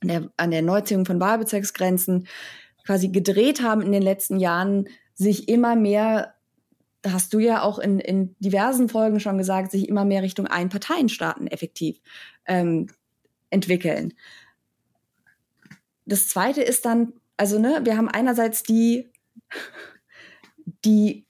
an 0.00 0.08
der, 0.08 0.30
an 0.36 0.52
der 0.52 0.62
Neuziehung 0.62 1.06
von 1.06 1.18
Wahlbezirksgrenzen 1.18 2.28
quasi 2.86 3.08
gedreht 3.08 3.62
haben 3.62 3.82
in 3.82 3.90
den 3.90 4.02
letzten 4.02 4.38
Jahren, 4.38 4.88
sich 5.20 5.48
immer 5.48 5.76
mehr, 5.76 6.34
hast 7.06 7.34
du 7.34 7.38
ja 7.40 7.62
auch 7.62 7.78
in, 7.78 7.98
in 7.98 8.34
diversen 8.38 8.88
Folgen 8.88 9.20
schon 9.20 9.36
gesagt, 9.36 9.70
sich 9.70 9.86
immer 9.86 10.06
mehr 10.06 10.22
Richtung 10.22 10.46
Einparteienstaaten 10.46 11.46
effektiv 11.46 12.00
ähm, 12.46 12.86
entwickeln. 13.50 14.14
Das 16.06 16.28
zweite 16.28 16.62
ist 16.62 16.86
dann, 16.86 17.12
also 17.36 17.58
ne, 17.58 17.80
wir 17.84 17.98
haben 17.98 18.08
einerseits 18.08 18.62
die 18.62 19.10
die, 20.84 21.26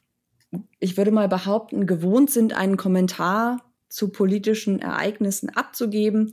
ich 0.79 0.97
würde 0.97 1.11
mal 1.11 1.29
behaupten, 1.29 1.87
gewohnt 1.87 2.31
sind, 2.31 2.53
einen 2.55 2.77
Kommentar 2.77 3.65
zu 3.89 4.11
politischen 4.11 4.79
Ereignissen 4.81 5.51
abzugeben, 5.51 6.31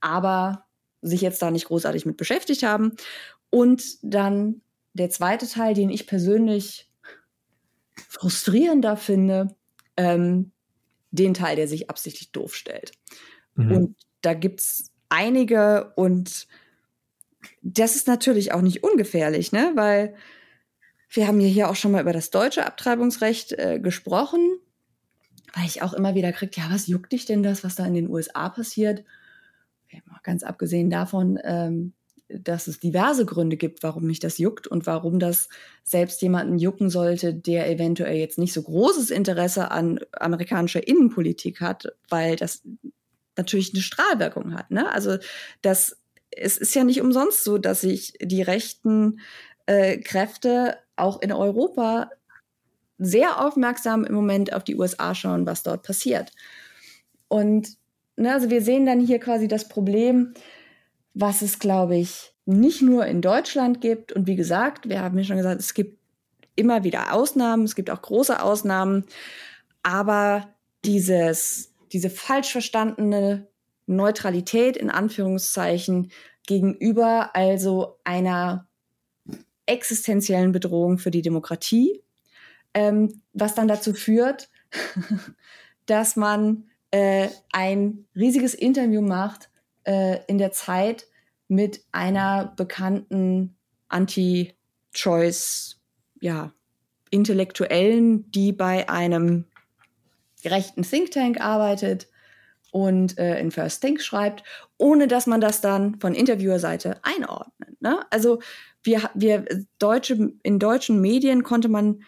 aber 0.00 0.66
sich 1.00 1.22
jetzt 1.22 1.40
da 1.40 1.50
nicht 1.50 1.66
großartig 1.66 2.04
mit 2.04 2.18
beschäftigt 2.18 2.62
haben. 2.62 2.96
Und 3.48 3.96
dann 4.02 4.60
der 4.92 5.08
zweite 5.08 5.48
Teil, 5.48 5.72
den 5.72 5.90
ich 5.90 6.06
persönlich 6.06 6.87
frustrierender 8.08 8.96
finde, 8.96 9.56
ähm, 9.96 10.52
den 11.10 11.34
Teil, 11.34 11.56
der 11.56 11.68
sich 11.68 11.90
absichtlich 11.90 12.32
doof 12.32 12.54
stellt. 12.54 12.92
Mhm. 13.54 13.72
Und 13.72 13.96
da 14.20 14.34
gibt 14.34 14.60
es 14.60 14.90
einige 15.08 15.92
und 15.96 16.46
das 17.62 17.96
ist 17.96 18.06
natürlich 18.06 18.52
auch 18.52 18.60
nicht 18.60 18.82
ungefährlich, 18.82 19.52
ne? 19.52 19.72
Weil 19.74 20.14
wir 21.10 21.26
haben 21.26 21.40
ja 21.40 21.46
hier 21.46 21.70
auch 21.70 21.76
schon 21.76 21.92
mal 21.92 22.02
über 22.02 22.12
das 22.12 22.30
deutsche 22.30 22.66
Abtreibungsrecht 22.66 23.52
äh, 23.52 23.80
gesprochen, 23.80 24.58
weil 25.54 25.64
ich 25.64 25.82
auch 25.82 25.94
immer 25.94 26.14
wieder 26.14 26.32
kriege, 26.32 26.60
ja, 26.60 26.68
was 26.70 26.86
juckt 26.86 27.12
dich 27.12 27.24
denn 27.24 27.42
das, 27.42 27.64
was 27.64 27.76
da 27.76 27.86
in 27.86 27.94
den 27.94 28.10
USA 28.10 28.48
passiert? 28.48 29.04
Ganz 30.22 30.42
abgesehen 30.42 30.90
davon, 30.90 31.38
ähm, 31.42 31.94
dass 32.28 32.66
es 32.66 32.78
diverse 32.78 33.24
Gründe 33.24 33.56
gibt, 33.56 33.82
warum 33.82 34.04
mich 34.04 34.20
das 34.20 34.38
juckt 34.38 34.66
und 34.66 34.86
warum 34.86 35.18
das 35.18 35.48
selbst 35.82 36.20
jemanden 36.20 36.58
jucken 36.58 36.90
sollte, 36.90 37.34
der 37.34 37.70
eventuell 37.70 38.16
jetzt 38.16 38.38
nicht 38.38 38.52
so 38.52 38.62
großes 38.62 39.10
Interesse 39.10 39.70
an 39.70 40.00
amerikanischer 40.12 40.86
Innenpolitik 40.86 41.60
hat, 41.60 41.88
weil 42.08 42.36
das 42.36 42.62
natürlich 43.36 43.72
eine 43.72 43.82
Strahlwirkung 43.82 44.54
hat. 44.54 44.70
Ne? 44.70 44.90
Also 44.92 45.16
das, 45.62 45.96
es 46.30 46.58
ist 46.58 46.74
ja 46.74 46.84
nicht 46.84 47.00
umsonst 47.00 47.44
so, 47.44 47.56
dass 47.56 47.80
sich 47.80 48.12
die 48.20 48.42
rechten 48.42 49.20
äh, 49.66 49.98
Kräfte 49.98 50.76
auch 50.96 51.22
in 51.22 51.32
Europa 51.32 52.10
sehr 52.98 53.40
aufmerksam 53.40 54.04
im 54.04 54.14
Moment 54.14 54.52
auf 54.52 54.64
die 54.64 54.76
USA 54.76 55.14
schauen, 55.14 55.46
was 55.46 55.62
dort 55.62 55.84
passiert. 55.84 56.32
Und 57.28 57.76
ne, 58.16 58.32
also 58.32 58.50
wir 58.50 58.60
sehen 58.60 58.86
dann 58.86 59.00
hier 59.00 59.20
quasi 59.20 59.48
das 59.48 59.68
Problem, 59.68 60.34
was 61.20 61.42
es, 61.42 61.58
glaube 61.58 61.96
ich, 61.96 62.32
nicht 62.46 62.80
nur 62.80 63.04
in 63.06 63.20
Deutschland 63.20 63.80
gibt. 63.80 64.12
Und 64.12 64.28
wie 64.28 64.36
gesagt, 64.36 64.88
wir 64.88 65.02
haben 65.02 65.18
ja 65.18 65.24
schon 65.24 65.36
gesagt, 65.36 65.60
es 65.60 65.74
gibt 65.74 65.98
immer 66.54 66.84
wieder 66.84 67.12
Ausnahmen, 67.12 67.64
es 67.64 67.74
gibt 67.74 67.90
auch 67.90 68.00
große 68.00 68.40
Ausnahmen, 68.40 69.04
aber 69.82 70.48
dieses, 70.84 71.74
diese 71.92 72.08
falsch 72.08 72.52
verstandene 72.52 73.48
Neutralität 73.86 74.76
in 74.76 74.90
Anführungszeichen 74.90 76.12
gegenüber 76.46 77.34
also 77.34 77.98
einer 78.04 78.68
existenziellen 79.66 80.52
Bedrohung 80.52 80.98
für 80.98 81.10
die 81.10 81.22
Demokratie, 81.22 82.00
ähm, 82.74 83.22
was 83.32 83.54
dann 83.54 83.66
dazu 83.66 83.92
führt, 83.92 84.50
dass 85.86 86.14
man 86.14 86.64
äh, 86.92 87.28
ein 87.52 88.06
riesiges 88.14 88.54
Interview 88.54 89.02
macht 89.02 89.50
äh, 89.88 90.20
in 90.26 90.36
der 90.36 90.52
Zeit 90.52 91.06
mit 91.48 91.80
einer 91.92 92.52
bekannten 92.56 93.56
Anti-Choice, 93.88 95.80
ja, 96.20 96.52
Intellektuellen, 97.10 98.30
die 98.30 98.52
bei 98.52 98.86
einem 98.90 99.46
rechten 100.44 100.82
Think 100.82 101.10
Tank 101.10 101.40
arbeitet 101.40 102.08
und 102.70 103.16
äh, 103.16 103.40
in 103.40 103.50
First 103.50 103.80
Think 103.80 104.02
schreibt, 104.02 104.44
ohne 104.76 105.08
dass 105.08 105.26
man 105.26 105.40
das 105.40 105.62
dann 105.62 105.98
von 106.00 106.14
Interviewerseite 106.14 107.00
einordnet. 107.02 107.80
Ne? 107.80 108.04
Also 108.10 108.40
wir, 108.82 109.10
wir 109.14 109.46
deutsche, 109.78 110.32
in 110.42 110.58
deutschen 110.58 111.00
Medien 111.00 111.44
konnte 111.44 111.70
man 111.70 112.02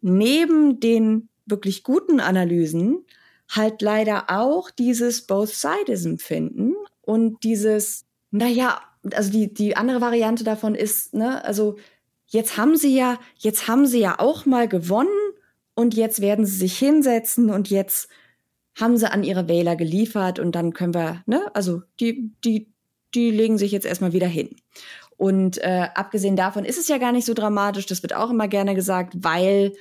neben 0.00 0.78
den 0.78 1.28
wirklich 1.46 1.82
guten 1.82 2.20
Analysen 2.20 3.04
halt 3.48 3.82
leider 3.82 4.26
auch 4.28 4.70
dieses 4.70 5.26
Both-Sidism 5.26 6.18
finden 6.18 6.74
und 7.08 7.42
dieses, 7.42 8.04
naja, 8.30 8.82
also 9.14 9.32
die, 9.32 9.54
die 9.54 9.78
andere 9.78 10.02
Variante 10.02 10.44
davon 10.44 10.74
ist, 10.74 11.14
ne, 11.14 11.42
also 11.42 11.78
jetzt 12.26 12.58
haben 12.58 12.76
sie 12.76 12.94
ja, 12.94 13.18
jetzt 13.38 13.66
haben 13.66 13.86
sie 13.86 14.00
ja 14.00 14.18
auch 14.18 14.44
mal 14.44 14.68
gewonnen 14.68 15.08
und 15.74 15.94
jetzt 15.94 16.20
werden 16.20 16.44
sie 16.44 16.58
sich 16.58 16.78
hinsetzen 16.78 17.48
und 17.48 17.70
jetzt 17.70 18.10
haben 18.78 18.98
sie 18.98 19.10
an 19.10 19.24
ihre 19.24 19.48
Wähler 19.48 19.74
geliefert 19.74 20.38
und 20.38 20.54
dann 20.54 20.74
können 20.74 20.92
wir, 20.92 21.22
ne, 21.24 21.46
also 21.54 21.80
die, 21.98 22.30
die, 22.44 22.70
die 23.14 23.30
legen 23.30 23.56
sich 23.56 23.72
jetzt 23.72 23.86
erstmal 23.86 24.12
wieder 24.12 24.28
hin. 24.28 24.56
Und 25.16 25.56
äh, 25.62 25.88
abgesehen 25.94 26.36
davon 26.36 26.66
ist 26.66 26.76
es 26.76 26.88
ja 26.88 26.98
gar 26.98 27.12
nicht 27.12 27.24
so 27.24 27.32
dramatisch, 27.32 27.86
das 27.86 28.02
wird 28.02 28.14
auch 28.14 28.28
immer 28.28 28.48
gerne 28.48 28.74
gesagt, 28.74 29.14
weil, 29.16 29.72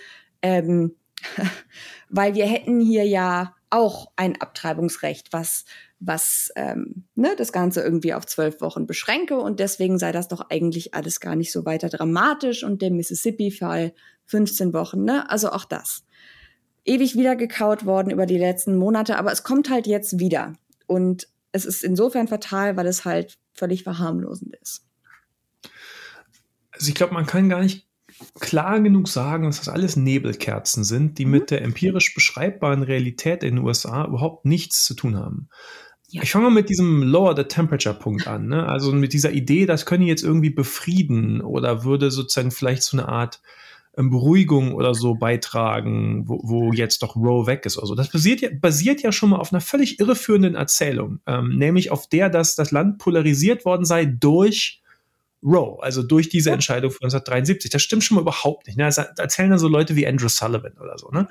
ähm, 0.42 0.96
weil 2.10 2.36
wir 2.36 2.46
hätten 2.46 2.80
hier 2.80 3.04
ja 3.04 3.54
auch 3.70 4.12
ein 4.16 4.40
Abtreibungsrecht, 4.40 5.34
was, 5.34 5.66
was 6.00 6.52
ähm, 6.56 7.06
ne, 7.16 7.36
das 7.38 7.52
Ganze 7.52 7.82
irgendwie 7.82 8.14
auf 8.14 8.26
zwölf 8.26 8.62
Wochen 8.62 8.86
beschränke 8.86 9.38
und 9.38 9.60
deswegen 9.60 9.98
sei 9.98 10.12
das 10.12 10.28
doch 10.28 10.50
eigentlich 10.50 10.94
alles 10.94 11.20
gar 11.20 11.36
nicht 11.36 11.52
so 11.52 11.66
weiter 11.66 11.90
dramatisch 11.90 12.64
und 12.64 12.82
der 12.82 12.92
Mississippi-Fall 12.92 13.94
15 14.26 14.74
Wochen, 14.74 15.04
ne? 15.04 15.30
Also 15.30 15.52
auch 15.52 15.66
das. 15.66 16.04
Ewig 16.86 17.16
wieder 17.16 17.36
gekaut 17.36 17.86
worden 17.86 18.12
über 18.12 18.26
die 18.26 18.38
letzten 18.38 18.78
Monate, 18.78 19.18
aber 19.18 19.32
es 19.32 19.44
kommt 19.44 19.70
halt 19.70 19.88
jetzt 19.88 20.20
wieder. 20.20 20.54
Und 20.86 21.28
es 21.52 21.66
ist 21.66 21.84
insofern 21.84 22.28
fatal, 22.28 22.78
weil 22.78 22.88
es 22.88 23.04
halt 23.04 23.38
völlig 23.54 23.84
verharmlosend 23.84 24.56
ist. 24.62 24.86
Also 26.72 26.90
ich 26.90 26.96
glaube, 26.96 27.14
man 27.14 27.26
kann 27.26 27.50
gar 27.50 27.62
nicht 27.62 27.88
klar 28.40 28.80
genug 28.80 29.08
sagen, 29.08 29.46
dass 29.46 29.60
das 29.60 29.70
alles 29.70 29.96
Nebelkerzen 29.96 30.84
sind, 30.84 31.18
die 31.18 31.26
mhm. 31.26 31.32
mit 31.32 31.52
der 31.52 31.62
empirisch 31.62 32.14
beschreibbaren 32.14 32.84
Realität 32.84 33.44
in 33.44 33.56
den 33.56 33.66
USA 33.66 34.06
überhaupt 34.06 34.46
nichts 34.46 34.86
zu 34.86 34.94
tun 34.94 35.18
haben. 35.18 35.50
Ja. 36.10 36.24
Ich 36.24 36.32
fange 36.32 36.46
mal 36.46 36.52
mit 36.52 36.70
diesem 36.70 37.04
Lower 37.04 37.36
the 37.36 37.44
Temperature 37.44 37.94
Punkt 37.94 38.28
an, 38.28 38.48
ne? 38.48 38.66
also 38.66 38.94
mit 38.94 39.12
dieser 39.12 39.32
Idee, 39.32 39.66
das 39.66 39.86
könne 39.86 40.06
jetzt 40.06 40.24
irgendwie 40.24 40.50
befrieden 40.50 41.42
oder 41.42 41.84
würde 41.84 42.12
sozusagen 42.12 42.52
vielleicht 42.52 42.84
so 42.84 42.98
eine 42.98 43.10
Art 43.10 43.42
ähm, 43.98 44.10
Beruhigung 44.10 44.74
oder 44.74 44.94
so 44.94 45.16
beitragen, 45.16 46.24
wo, 46.30 46.40
wo 46.44 46.72
jetzt 46.72 47.04
doch 47.04 47.18
Roe 47.18 47.46
weg 47.46 47.66
ist 47.66 47.78
oder 47.78 47.88
so. 47.88 47.96
Das 47.96 48.10
basiert 48.10 48.40
ja, 48.40 48.50
basiert 48.54 49.02
ja 49.02 49.12
schon 49.12 49.32
mal 49.32 49.40
auf 49.40 49.52
einer 49.52 49.60
völlig 49.60 50.00
irreführenden 50.00 50.56
Erzählung, 50.56 51.20
ähm, 51.28 51.58
nämlich 51.58 51.92
auf 51.92 52.08
der, 52.08 52.30
dass 52.30 52.56
das 52.56 52.72
Land 52.72 53.00
polarisiert 53.00 53.66
worden 53.66 53.86
sei 53.86 54.06
durch 54.06 54.82
Roe, 55.48 55.82
also 55.82 56.04
durch 56.04 56.28
diese 56.28 56.52
Entscheidung 56.52 56.92
von 56.92 57.06
1973. 57.06 57.72
Das 57.72 57.82
stimmt 57.82 58.04
schon 58.04 58.16
mal 58.16 58.22
überhaupt 58.22 58.68
nicht. 58.68 58.78
Ne? 58.78 58.84
Das 58.84 58.98
erzählen 58.98 59.50
dann 59.50 59.60
so 59.60 59.70
Leute 59.70 59.96
wie 59.96 60.06
Andrew 60.06 60.28
Sullivan 60.28 60.74
oder 60.74 60.98
so. 60.98 61.10
Ne? 61.10 61.28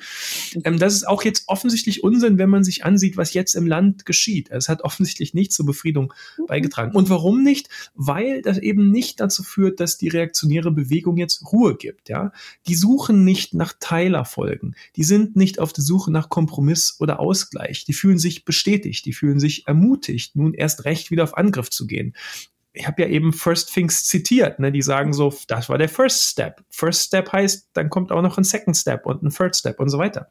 Ähm, 0.65 0.79
das 0.79 0.95
ist 0.95 1.07
auch 1.07 1.23
jetzt 1.23 1.45
offensichtlich 1.49 2.03
Unsinn, 2.03 2.39
wenn 2.39 2.49
man 2.49 2.65
sich 2.65 2.85
ansieht, 2.85 3.17
was 3.17 3.35
jetzt 3.35 3.55
im 3.55 3.67
Land 3.67 4.07
geschieht. 4.07 4.51
Es 4.51 4.69
hat 4.69 4.83
offensichtlich 4.83 5.35
nicht 5.35 5.53
zur 5.53 5.67
Befriedung 5.67 6.15
mhm. 6.39 6.47
beigetragen. 6.47 6.97
Und 6.97 7.11
warum 7.11 7.43
nicht? 7.43 7.69
Weil 7.95 8.41
das 8.41 8.59
eben 8.59 8.91
nicht 8.91 9.21
dazu 9.21 9.43
führt, 9.43 9.81
dass 9.81 9.99
die 9.99 10.09
reaktionäre 10.09 10.71
Bewegung 10.71 11.19
jetzt 11.19 11.53
Ruhe 11.53 11.77
gibt. 11.77 12.09
Ja? 12.09 12.33
Die 12.67 12.75
suchen 12.75 13.25
nicht 13.25 13.53
nach 13.53 13.75
Teilerfolgen. 13.79 14.77
Die 14.97 15.05
sind 15.05 15.37
nicht 15.37 15.59
auf 15.59 15.75
der 15.75 15.85
Suche 15.85 16.11
nach 16.11 16.31
Kompromiss 16.31 16.97
oder 17.01 17.21
Ausgleich. 17.21 17.85
Die 17.85 17.93
fühlen 17.93 18.19
sich 18.19 18.47
bestätigt. 18.47 19.05
Die 19.05 19.13
fühlen 19.13 19.41
sich 19.41 19.67
ermutigt, 19.67 20.37
nun 20.37 20.55
erst 20.55 20.87
recht 20.87 21.11
wieder 21.11 21.25
auf 21.25 21.37
Angriff 21.37 21.69
zu 21.69 21.87
gehen 21.87 22.15
ich 22.77 22.87
habe 22.87 23.03
ja 23.03 23.09
eben 23.09 23.33
First 23.33 23.73
Things 23.73 24.05
zitiert, 24.05 24.59
ne? 24.59 24.71
die 24.71 24.83
sagen 24.83 25.15
so, 25.15 25.33
das 25.49 25.69
war 25.69 25.79
der 25.79 25.89
First 25.89 26.25
Step. 26.25 26.63
First 26.69 27.07
Step 27.07 27.33
heißt, 27.33 27.71
dann 27.73 27.89
kommt 27.89 28.13
auch 28.13 28.21
noch 28.21 28.37
ein 28.37 28.45
Second 28.45 28.77
Step 28.77 29.07
und 29.07 29.23
ein 29.23 29.31
Third 29.31 29.57
Step 29.57 29.81
und 29.81 29.89
so 29.89 29.99
weiter. 29.99 30.29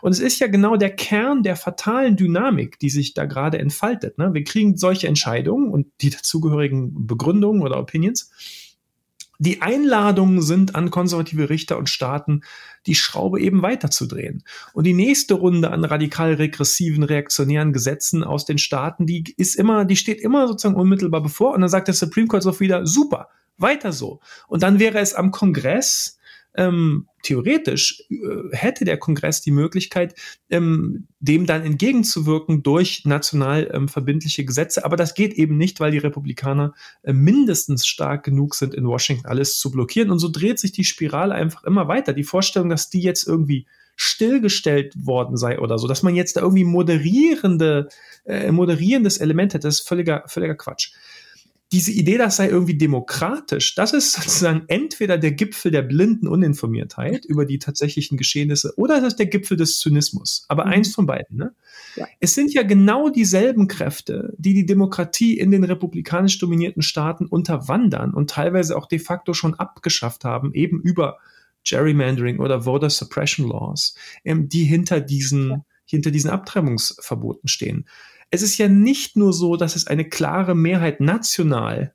Und 0.00 0.12
es 0.12 0.20
ist 0.20 0.38
ja 0.38 0.46
genau 0.46 0.76
der 0.76 0.94
Kern 0.94 1.42
der 1.42 1.56
fatalen 1.56 2.16
Dynamik, 2.16 2.78
die 2.78 2.90
sich 2.90 3.14
da 3.14 3.24
gerade 3.24 3.58
entfaltet. 3.58 4.16
Ne? 4.16 4.32
Wir 4.32 4.44
kriegen 4.44 4.76
solche 4.76 5.08
Entscheidungen 5.08 5.70
und 5.70 5.88
die 6.00 6.10
dazugehörigen 6.10 7.06
Begründungen 7.06 7.62
oder 7.62 7.78
Opinions 7.78 8.30
die 9.38 9.62
Einladungen 9.62 10.42
sind 10.42 10.74
an 10.74 10.90
konservative 10.90 11.48
Richter 11.48 11.78
und 11.78 11.88
Staaten, 11.88 12.42
die 12.86 12.96
Schraube 12.96 13.40
eben 13.40 13.62
weiterzudrehen. 13.62 14.42
Und 14.72 14.84
die 14.84 14.94
nächste 14.94 15.34
Runde 15.34 15.70
an 15.70 15.84
radikal 15.84 16.34
regressiven, 16.34 17.04
reaktionären 17.04 17.72
Gesetzen 17.72 18.24
aus 18.24 18.44
den 18.44 18.58
Staaten, 18.58 19.06
die 19.06 19.34
ist 19.36 19.54
immer, 19.54 19.84
die 19.84 19.96
steht 19.96 20.20
immer 20.20 20.48
sozusagen 20.48 20.74
unmittelbar 20.74 21.22
bevor. 21.22 21.54
Und 21.54 21.60
dann 21.60 21.70
sagt 21.70 21.86
der 21.86 21.94
Supreme 21.94 22.26
Court 22.26 22.42
so 22.42 22.58
wieder, 22.58 22.84
super, 22.84 23.28
weiter 23.56 23.92
so. 23.92 24.20
Und 24.48 24.64
dann 24.64 24.80
wäre 24.80 24.98
es 24.98 25.14
am 25.14 25.30
Kongress 25.30 26.17
ähm, 26.58 27.06
theoretisch 27.22 28.02
äh, 28.10 28.16
hätte 28.50 28.84
der 28.84 28.98
Kongress 28.98 29.40
die 29.40 29.52
Möglichkeit, 29.52 30.14
ähm, 30.50 31.06
dem 31.20 31.46
dann 31.46 31.64
entgegenzuwirken 31.64 32.64
durch 32.64 33.04
national 33.04 33.70
ähm, 33.72 33.88
verbindliche 33.88 34.44
Gesetze. 34.44 34.84
Aber 34.84 34.96
das 34.96 35.14
geht 35.14 35.34
eben 35.34 35.56
nicht, 35.56 35.78
weil 35.78 35.92
die 35.92 35.98
Republikaner 35.98 36.74
äh, 37.02 37.12
mindestens 37.12 37.86
stark 37.86 38.24
genug 38.24 38.56
sind, 38.56 38.74
in 38.74 38.86
Washington 38.86 39.26
alles 39.26 39.58
zu 39.58 39.70
blockieren. 39.70 40.10
Und 40.10 40.18
so 40.18 40.28
dreht 40.28 40.58
sich 40.58 40.72
die 40.72 40.84
Spirale 40.84 41.34
einfach 41.34 41.62
immer 41.62 41.86
weiter. 41.86 42.12
Die 42.12 42.24
Vorstellung, 42.24 42.68
dass 42.68 42.90
die 42.90 43.00
jetzt 43.00 43.26
irgendwie 43.26 43.66
stillgestellt 43.94 44.94
worden 44.96 45.36
sei 45.36 45.60
oder 45.60 45.78
so, 45.78 45.86
dass 45.86 46.02
man 46.02 46.16
jetzt 46.16 46.36
da 46.36 46.40
irgendwie 46.40 46.64
moderierende, 46.64 47.88
äh, 48.24 48.50
moderierendes 48.50 49.18
Element 49.18 49.54
hätte, 49.54 49.66
das 49.66 49.80
ist 49.80 49.88
völliger, 49.88 50.24
völliger 50.26 50.54
Quatsch 50.54 50.92
diese 51.70 51.92
Idee, 51.92 52.16
das 52.16 52.36
sei 52.36 52.48
irgendwie 52.48 52.78
demokratisch, 52.78 53.74
das 53.74 53.92
ist 53.92 54.12
sozusagen 54.14 54.64
entweder 54.68 55.18
der 55.18 55.32
Gipfel 55.32 55.70
der 55.70 55.82
blinden 55.82 56.26
Uninformiertheit 56.26 57.26
über 57.26 57.44
die 57.44 57.58
tatsächlichen 57.58 58.16
Geschehnisse 58.16 58.72
oder 58.76 58.98
es 58.98 59.04
ist 59.04 59.18
der 59.18 59.26
Gipfel 59.26 59.58
des 59.58 59.78
Zynismus. 59.78 60.46
Aber 60.48 60.64
mhm. 60.64 60.72
eins 60.72 60.94
von 60.94 61.04
beiden. 61.04 61.36
Ne? 61.36 61.54
Ja. 61.96 62.06
Es 62.20 62.34
sind 62.34 62.54
ja 62.54 62.62
genau 62.62 63.10
dieselben 63.10 63.68
Kräfte, 63.68 64.34
die 64.38 64.54
die 64.54 64.64
Demokratie 64.64 65.38
in 65.38 65.50
den 65.50 65.64
republikanisch 65.64 66.38
dominierten 66.38 66.82
Staaten 66.82 67.26
unterwandern 67.26 68.14
und 68.14 68.30
teilweise 68.30 68.74
auch 68.76 68.86
de 68.86 68.98
facto 68.98 69.34
schon 69.34 69.54
abgeschafft 69.54 70.24
haben, 70.24 70.54
eben 70.54 70.80
über 70.80 71.18
Gerrymandering 71.68 72.38
oder 72.38 72.62
Voter 72.62 72.88
Suppression 72.88 73.46
Laws, 73.46 73.94
ähm, 74.24 74.48
die 74.48 74.64
hinter 74.64 75.00
diesen, 75.00 75.50
ja. 75.50 75.64
hinter 75.84 76.10
diesen 76.10 76.30
Abtreibungsverboten 76.30 77.48
stehen 77.48 77.84
es 78.30 78.42
ist 78.42 78.58
ja 78.58 78.68
nicht 78.68 79.16
nur 79.16 79.32
so, 79.32 79.56
dass 79.56 79.76
es 79.76 79.86
eine 79.86 80.08
klare 80.08 80.54
Mehrheit 80.54 81.00
national, 81.00 81.94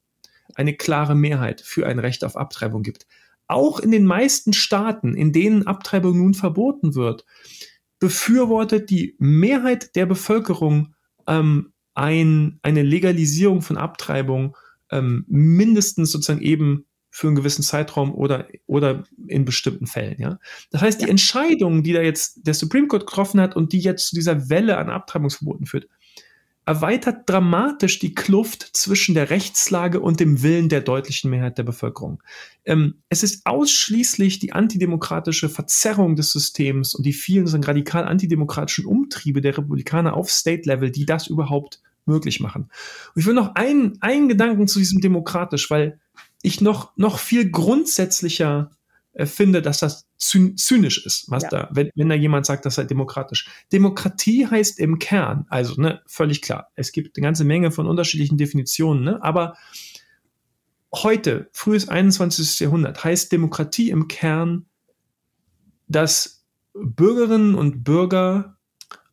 eine 0.56 0.76
klare 0.76 1.16
Mehrheit 1.16 1.62
für 1.62 1.86
ein 1.86 2.00
Recht 2.00 2.24
auf 2.24 2.36
Abtreibung 2.36 2.84
gibt. 2.84 3.06
Auch 3.48 3.80
in 3.80 3.92
den 3.92 4.06
meisten 4.06 4.54
Staaten, 4.54 5.16
in 5.16 5.32
denen 5.32 5.68
Abtreibung 5.68 6.18
nun 6.18 6.34
verboten 6.34 6.96
wird, 6.96 7.26
befürwortet 8.00 8.90
die 8.90 9.16
Mehrheit 9.20 9.96
der 9.96 10.06
Bevölkerung 10.06 10.96
ähm, 11.28 11.74
ein, 11.94 12.60
eine 12.62 12.82
Legalisierung 12.82 13.62
von 13.62 13.78
Abtreibung 13.78 14.58
ähm, 14.92 15.26
mindestens 15.28 16.12
sozusagen 16.12 16.42
eben 16.42 16.86
für 17.12 17.28
einen 17.28 17.36
gewissen 17.36 17.62
Zeitraum 17.62 18.14
oder, 18.14 18.48
oder 18.66 19.04
in 19.28 19.46
bestimmten 19.46 19.86
Fällen. 19.86 20.20
Ja? 20.20 20.40
Das 20.72 20.82
heißt, 20.82 21.02
die 21.02 21.10
Entscheidung, 21.10 21.84
die 21.84 21.94
da 21.94 22.02
jetzt 22.02 22.48
der 22.48 22.56
Supreme 22.56 22.88
Court 22.88 23.06
getroffen 23.06 23.40
hat 23.40 23.56
und 23.56 23.72
die 23.72 23.80
jetzt 23.80 24.08
zu 24.08 24.16
dieser 24.16 24.50
Welle 24.50 24.78
an 24.78 24.90
Abtreibungsverboten 24.90 25.68
führt, 25.68 25.88
erweitert 26.66 27.30
dramatisch 27.30 28.00
die 28.00 28.16
Kluft 28.16 28.70
zwischen 28.74 29.16
der 29.16 29.30
Rechtslage 29.30 30.00
und 30.00 30.20
dem 30.20 30.42
Willen 30.44 30.70
der 30.70 30.82
deutlichen 30.82 31.30
Mehrheit 31.30 31.58
der 31.58 31.64
Bevölkerung. 31.64 32.24
Ähm, 32.66 32.96
es 33.10 33.24
ist 33.24 33.46
ausschließlich 33.46 34.40
die 34.40 34.54
antidemokratische 34.54 35.50
Verzerrung 35.50 36.16
des 36.16 36.32
Systems 36.32 36.96
und 36.96 37.06
die 37.06 37.14
vielen 37.14 37.48
so 37.48 37.58
radikal 37.58 38.06
antidemokratischen 38.06 38.86
Umtriebe 38.86 39.42
der 39.42 39.58
Republikaner 39.58 40.16
auf 40.16 40.32
State-Level, 40.32 40.92
die 40.92 41.06
das 41.06 41.28
überhaupt 41.28 41.82
möglich 42.06 42.40
machen. 42.40 42.70
Und 43.14 43.20
ich 43.20 43.26
will 43.26 43.34
noch 43.34 43.56
einen, 43.56 43.98
einen 44.02 44.30
Gedanken 44.30 44.68
zu 44.68 44.80
diesem 44.80 45.02
demokratisch, 45.02 45.70
weil 45.70 46.00
ich 46.42 46.62
noch, 46.62 46.96
noch 46.98 47.20
viel 47.20 47.50
grundsätzlicher 47.50 48.72
finde, 49.16 49.62
dass 49.62 49.80
das 49.80 50.08
zynisch 50.18 51.06
ist, 51.06 51.30
was 51.30 51.44
ja. 51.44 51.50
da, 51.50 51.70
wenn, 51.72 51.92
wenn 51.96 52.10
da 52.10 52.16
jemand 52.16 52.46
sagt, 52.46 52.66
das 52.66 52.76
sei 52.76 52.84
demokratisch. 52.86 53.48
Demokratie 53.72 54.48
heißt 54.48 54.80
im 54.80 54.98
Kern, 55.00 55.46
also 55.50 55.80
ne, 55.80 56.02
völlig 56.08 56.42
klar, 56.42 56.72
es 56.76 56.92
gibt 56.92 57.18
eine 57.18 57.24
ganze 57.24 57.44
Menge 57.44 57.72
von 57.72 57.88
unterschiedlichen 57.88 58.38
Definitionen, 58.38 59.04
ne, 59.04 59.24
aber 59.24 59.56
heute, 60.94 61.50
frühes 61.54 61.90
21. 61.90 62.60
Jahrhundert, 62.60 63.04
heißt 63.04 63.32
Demokratie 63.32 63.92
im 63.92 64.08
Kern, 64.08 64.66
dass 65.88 66.44
Bürgerinnen 66.74 67.54
und 67.54 67.84
Bürger 67.84 68.58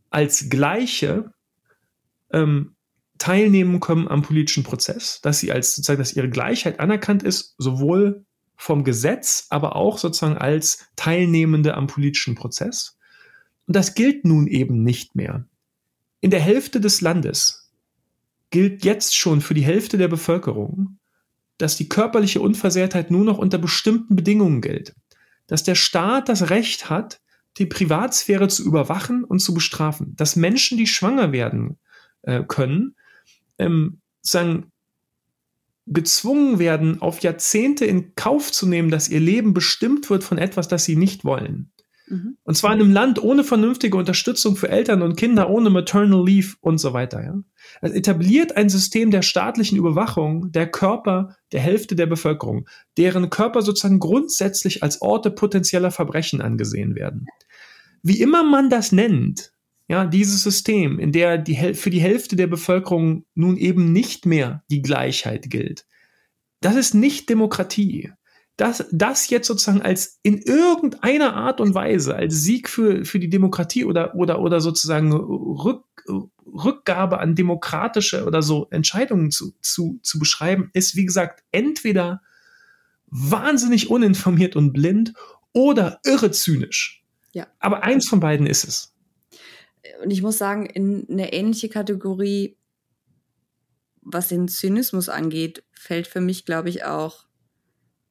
als 0.08 0.48
Gleiche 0.48 1.32
ähm, 2.32 2.74
teilnehmen 3.18 3.80
können 3.80 4.08
am 4.08 4.22
politischen 4.22 4.62
Prozess, 4.62 5.20
dass 5.20 5.40
sie 5.40 5.52
als 5.52 5.76
sozusagen, 5.76 5.98
dass 5.98 6.14
ihre 6.14 6.30
Gleichheit 6.30 6.80
anerkannt 6.80 7.22
ist, 7.22 7.54
sowohl 7.58 8.24
vom 8.60 8.84
Gesetz, 8.84 9.46
aber 9.48 9.74
auch 9.74 9.96
sozusagen 9.96 10.36
als 10.36 10.86
Teilnehmende 10.94 11.74
am 11.74 11.86
politischen 11.86 12.34
Prozess. 12.34 12.98
Und 13.66 13.74
das 13.74 13.94
gilt 13.94 14.26
nun 14.26 14.46
eben 14.46 14.82
nicht 14.82 15.16
mehr. 15.16 15.46
In 16.20 16.30
der 16.30 16.40
Hälfte 16.40 16.78
des 16.78 17.00
Landes 17.00 17.72
gilt 18.50 18.84
jetzt 18.84 19.16
schon 19.16 19.40
für 19.40 19.54
die 19.54 19.64
Hälfte 19.64 19.96
der 19.96 20.08
Bevölkerung, 20.08 20.98
dass 21.56 21.76
die 21.76 21.88
körperliche 21.88 22.42
Unversehrtheit 22.42 23.10
nur 23.10 23.24
noch 23.24 23.38
unter 23.38 23.56
bestimmten 23.56 24.14
Bedingungen 24.14 24.60
gilt. 24.60 24.94
Dass 25.46 25.62
der 25.62 25.74
Staat 25.74 26.28
das 26.28 26.50
Recht 26.50 26.90
hat, 26.90 27.22
die 27.56 27.66
Privatsphäre 27.66 28.48
zu 28.48 28.62
überwachen 28.62 29.24
und 29.24 29.38
zu 29.38 29.54
bestrafen. 29.54 30.14
Dass 30.16 30.36
Menschen, 30.36 30.76
die 30.76 30.86
schwanger 30.86 31.32
werden 31.32 31.78
äh, 32.22 32.42
können, 32.46 32.94
ähm, 33.58 34.00
sagen, 34.20 34.69
gezwungen 35.90 36.58
werden, 36.58 37.02
auf 37.02 37.20
Jahrzehnte 37.20 37.84
in 37.84 38.14
Kauf 38.14 38.52
zu 38.52 38.66
nehmen, 38.66 38.90
dass 38.90 39.08
ihr 39.08 39.20
Leben 39.20 39.52
bestimmt 39.52 40.08
wird 40.08 40.24
von 40.24 40.38
etwas, 40.38 40.68
das 40.68 40.84
sie 40.84 40.96
nicht 40.96 41.24
wollen. 41.24 41.72
Mhm. 42.06 42.36
Und 42.44 42.56
zwar 42.56 42.72
in 42.72 42.80
einem 42.80 42.92
Land 42.92 43.22
ohne 43.22 43.44
vernünftige 43.44 43.96
Unterstützung 43.96 44.56
für 44.56 44.68
Eltern 44.68 45.02
und 45.02 45.16
Kinder, 45.16 45.50
ohne 45.50 45.68
Maternal 45.70 46.24
Leave 46.24 46.56
und 46.60 46.78
so 46.78 46.92
weiter. 46.92 47.22
Ja? 47.22 47.34
Also 47.80 47.94
etabliert 47.94 48.56
ein 48.56 48.68
System 48.68 49.10
der 49.10 49.22
staatlichen 49.22 49.76
Überwachung 49.78 50.52
der 50.52 50.70
Körper 50.70 51.36
der 51.52 51.60
Hälfte 51.60 51.96
der 51.96 52.06
Bevölkerung, 52.06 52.68
deren 52.96 53.28
Körper 53.30 53.62
sozusagen 53.62 53.98
grundsätzlich 53.98 54.82
als 54.82 55.02
Orte 55.02 55.30
potenzieller 55.30 55.90
Verbrechen 55.90 56.40
angesehen 56.40 56.94
werden. 56.94 57.26
Wie 58.02 58.20
immer 58.20 58.44
man 58.44 58.70
das 58.70 58.92
nennt, 58.92 59.52
ja, 59.90 60.06
dieses 60.06 60.44
System, 60.44 61.00
in 61.00 61.10
der 61.10 61.36
die, 61.36 61.74
für 61.74 61.90
die 61.90 62.00
Hälfte 62.00 62.36
der 62.36 62.46
Bevölkerung 62.46 63.24
nun 63.34 63.56
eben 63.56 63.92
nicht 63.92 64.24
mehr 64.24 64.62
die 64.70 64.82
Gleichheit 64.82 65.50
gilt, 65.50 65.84
das 66.60 66.76
ist 66.76 66.94
nicht 66.94 67.28
Demokratie. 67.28 68.12
Das, 68.56 68.86
das 68.92 69.28
jetzt 69.30 69.48
sozusagen 69.48 69.82
als 69.82 70.20
in 70.22 70.38
irgendeiner 70.38 71.34
Art 71.34 71.60
und 71.60 71.74
Weise 71.74 72.14
als 72.14 72.40
Sieg 72.40 72.68
für, 72.68 73.04
für 73.04 73.18
die 73.18 73.30
Demokratie 73.30 73.84
oder, 73.84 74.14
oder, 74.14 74.40
oder 74.40 74.60
sozusagen 74.60 75.12
Rück, 75.12 75.82
Rückgabe 76.46 77.18
an 77.18 77.34
demokratische 77.34 78.26
oder 78.26 78.42
so 78.42 78.68
Entscheidungen 78.70 79.32
zu, 79.32 79.54
zu, 79.60 79.98
zu 80.04 80.20
beschreiben, 80.20 80.70
ist 80.72 80.94
wie 80.94 81.04
gesagt 81.04 81.42
entweder 81.50 82.22
wahnsinnig 83.06 83.90
uninformiert 83.90 84.54
und 84.54 84.72
blind 84.72 85.14
oder 85.52 85.98
irre 86.04 86.30
zynisch. 86.30 87.02
Ja. 87.32 87.48
Aber 87.58 87.82
eins 87.82 88.08
von 88.08 88.20
beiden 88.20 88.46
ist 88.46 88.62
es 88.62 88.94
und 90.02 90.10
ich 90.10 90.22
muss 90.22 90.38
sagen, 90.38 90.66
in 90.66 91.06
eine 91.10 91.32
ähnliche 91.32 91.68
Kategorie, 91.68 92.56
was 94.02 94.28
den 94.28 94.48
Zynismus 94.48 95.08
angeht, 95.08 95.62
fällt 95.72 96.06
für 96.06 96.20
mich, 96.20 96.44
glaube 96.44 96.68
ich, 96.68 96.84
auch 96.84 97.26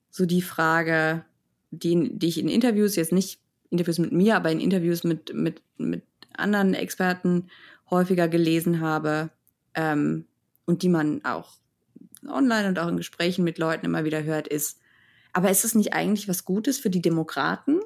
so 0.09 0.25
die 0.25 0.41
Frage, 0.41 1.25
die, 1.71 2.17
die 2.17 2.27
ich 2.27 2.39
in 2.39 2.49
Interviews, 2.49 2.95
jetzt 2.95 3.11
nicht 3.11 3.39
Interviews 3.69 3.99
mit 3.99 4.11
mir, 4.11 4.35
aber 4.35 4.51
in 4.51 4.59
Interviews 4.59 5.03
mit, 5.03 5.33
mit, 5.33 5.61
mit 5.77 6.03
anderen 6.33 6.73
Experten 6.73 7.49
häufiger 7.89 8.27
gelesen 8.27 8.81
habe 8.81 9.29
ähm, 9.75 10.25
und 10.65 10.81
die 10.81 10.89
man 10.89 11.23
auch 11.25 11.57
online 12.27 12.67
und 12.67 12.79
auch 12.79 12.87
in 12.87 12.97
Gesprächen 12.97 13.43
mit 13.43 13.57
Leuten 13.57 13.85
immer 13.85 14.03
wieder 14.03 14.23
hört, 14.23 14.47
ist, 14.47 14.79
aber 15.33 15.51
ist 15.51 15.65
es 15.65 15.75
nicht 15.75 15.93
eigentlich 15.93 16.27
was 16.27 16.45
Gutes 16.45 16.79
für 16.79 16.89
die 16.89 17.01
Demokraten? 17.01 17.79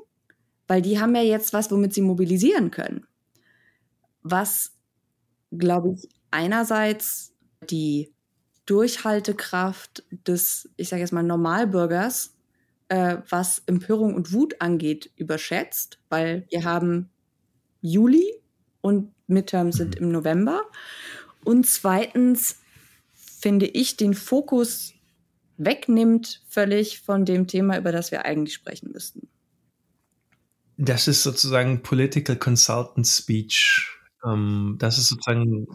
Weil 0.68 0.81
die 0.81 0.99
haben 0.99 1.14
ja 1.14 1.22
jetzt 1.22 1.51
was, 1.51 1.69
womit 1.72 1.93
sie 1.93 2.01
mobilisieren 2.01 2.72
können. 2.72 3.05
Was, 4.23 4.71
glaube 5.51 5.93
ich, 5.93 6.09
einerseits 6.31 7.33
die 7.69 8.13
Durchhaltekraft 8.65 10.03
des, 10.27 10.69
ich 10.77 10.89
sage 10.89 11.01
jetzt 11.01 11.11
mal, 11.11 11.23
Normalbürgers, 11.23 12.35
äh, 12.87 13.17
was 13.29 13.61
Empörung 13.65 14.15
und 14.15 14.31
Wut 14.31 14.61
angeht, 14.61 15.11
überschätzt, 15.15 15.99
weil 16.09 16.45
wir 16.49 16.63
haben 16.63 17.09
Juli 17.81 18.25
und 18.81 19.13
Midterms 19.27 19.77
sind 19.77 19.95
im 19.95 20.11
November. 20.11 20.63
Und 21.43 21.67
zweitens 21.67 22.57
finde 23.13 23.65
ich 23.65 23.97
den 23.97 24.13
Fokus 24.13 24.93
wegnimmt 25.57 26.41
völlig 26.47 27.01
von 27.01 27.25
dem 27.25 27.47
Thema, 27.47 27.77
über 27.77 27.91
das 27.91 28.11
wir 28.11 28.25
eigentlich 28.25 28.53
sprechen 28.53 28.91
müssten. 28.91 29.27
Das 30.77 31.07
ist 31.07 31.23
sozusagen 31.23 31.83
Political 31.83 32.37
Consultant 32.37 33.05
Speech. 33.05 33.91
Ähm, 34.25 34.75
das 34.79 34.97
ist 34.97 35.07
sozusagen. 35.07 35.67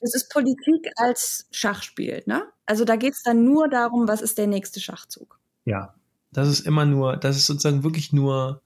Das 0.00 0.14
ist 0.14 0.30
Politik 0.30 0.90
als 0.96 1.46
Schachspiel, 1.50 2.22
ne? 2.26 2.44
Also 2.66 2.84
da 2.84 2.96
geht 2.96 3.12
es 3.12 3.22
dann 3.22 3.44
nur 3.44 3.68
darum, 3.68 4.08
was 4.08 4.22
ist 4.22 4.38
der 4.38 4.46
nächste 4.46 4.80
Schachzug. 4.80 5.38
Ja, 5.64 5.94
das 6.32 6.48
ist 6.48 6.60
immer 6.60 6.84
nur, 6.84 7.16
das 7.16 7.36
ist 7.36 7.46
sozusagen 7.46 7.84
wirklich 7.84 8.12
nur 8.12 8.62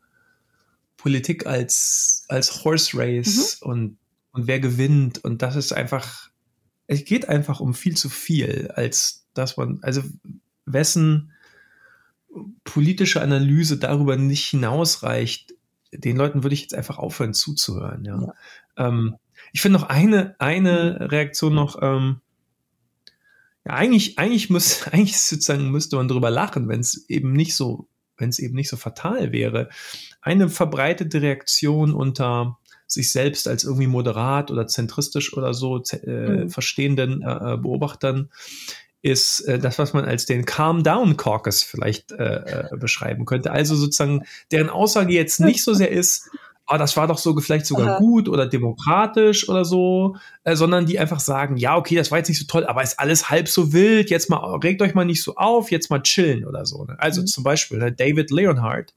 Politik 0.97 1.47
als, 1.47 2.25
als 2.29 2.65
Horse 2.65 2.97
Race 2.97 3.61
mhm. 3.63 3.71
und, 3.71 3.99
und 4.33 4.47
wer 4.47 4.61
gewinnt. 4.61 5.25
Und 5.25 5.43
das 5.43 5.57
ist 5.57 5.73
einfach, 5.73 6.31
es 6.87 7.05
geht 7.05 7.29
einfach 7.29 7.61
um 7.61 7.75
viel 7.75 7.97
zu 7.97 8.09
viel, 8.09 8.71
als 8.75 9.27
dass 9.35 9.57
man, 9.57 9.79
also 9.83 10.03
wessen 10.67 11.33
politische 12.65 13.23
Analyse 13.23 13.79
darüber 13.79 14.17
nicht 14.17 14.47
hinausreicht, 14.47 15.55
den 15.93 16.17
Leuten 16.17 16.43
würde 16.43 16.55
ich 16.55 16.63
jetzt 16.63 16.75
einfach 16.75 16.99
aufhören 16.99 17.35
zuzuhören. 17.35 18.05
Ja. 18.05 18.21
ja. 18.21 18.35
Ähm, 18.79 19.17
ich 19.53 19.61
finde 19.61 19.79
noch 19.79 19.89
eine, 19.89 20.35
eine 20.39 21.11
Reaktion 21.11 21.55
noch, 21.55 21.81
ähm, 21.83 22.21
ja, 23.67 23.75
eigentlich, 23.75 24.19
eigentlich 24.19 24.51
muss, 24.51 24.87
eigentlich 24.91 25.21
sozusagen 25.21 25.71
müsste 25.71 25.97
man 25.97 26.09
darüber 26.09 26.31
lachen, 26.31 26.69
wenn 26.69 26.81
es 26.81 27.09
eben 27.09 27.33
nicht 27.33 27.55
so, 27.55 27.89
wenn 28.17 28.31
es 28.31 28.39
eben 28.39 28.55
nicht 28.55 28.69
so 28.69 28.77
fatal 28.77 29.33
wäre. 29.33 29.69
Eine 30.21 30.49
verbreitete 30.49 31.23
Reaktion 31.23 31.93
unter 31.93 32.59
sich 32.87 33.13
selbst 33.13 33.47
als 33.47 33.65
irgendwie 33.65 33.87
moderat 33.87 34.51
oder 34.51 34.67
zentristisch 34.67 35.37
oder 35.37 35.53
so 35.53 35.83
äh, 35.93 36.45
mhm. 36.45 36.51
verstehenden 36.51 37.23
äh, 37.23 37.55
äh, 37.55 37.57
Beobachtern 37.59 38.31
ist 39.03 39.41
äh, 39.41 39.59
das, 39.59 39.79
was 39.79 39.93
man 39.93 40.05
als 40.05 40.27
den 40.27 40.45
Calm 40.45 40.83
Down 40.83 41.17
Caucus 41.17 41.63
vielleicht 41.63 42.13
äh, 42.13 42.71
äh, 42.73 42.77
beschreiben 42.77 43.27
könnte. 43.27 43.53
Also 43.53 43.77
sozusagen, 43.77 44.25
deren 44.51 44.71
Aussage 44.71 45.13
jetzt 45.13 45.39
nicht 45.39 45.63
so 45.63 45.75
sehr 45.75 45.91
ist, 45.91 46.31
ah, 46.69 46.79
das 46.79 46.97
war 46.97 47.07
doch 47.07 47.19
so 47.19 47.37
vielleicht 47.41 47.67
sogar 47.67 47.89
Aha. 47.89 47.99
gut 47.99 48.29
oder 48.29 48.47
demokratisch 48.47 49.49
oder 49.49 49.65
so, 49.65 50.17
äh, 50.45 50.55
sondern 50.55 50.87
die 50.87 50.99
einfach 50.99 51.19
sagen, 51.19 51.57
ja, 51.57 51.77
okay, 51.77 51.97
das 51.97 52.11
war 52.11 52.19
jetzt 52.19 52.29
nicht 52.29 52.39
so 52.39 52.47
toll, 52.47 52.67
aber 52.67 52.83
ist 52.83 52.99
alles 53.01 53.31
halb 53.31 53.49
so 53.49 53.73
wild, 53.73 54.11
jetzt 54.11 54.29
mal, 54.29 54.39
regt 54.59 54.83
euch 54.83 54.95
mal 54.95 55.05
nicht 55.05 55.23
so 55.23 55.35
auf, 55.37 55.71
jetzt 55.71 55.91
mal 55.91 56.03
chillen 56.03 56.45
oder 56.45 56.67
so. 56.67 56.85
Ne? 56.85 56.97
Also 56.99 57.23
mhm. 57.23 57.27
zum 57.27 57.43
Beispiel 57.43 57.79
ne, 57.79 57.91
David 57.91 58.31
Leonhardt, 58.31 58.95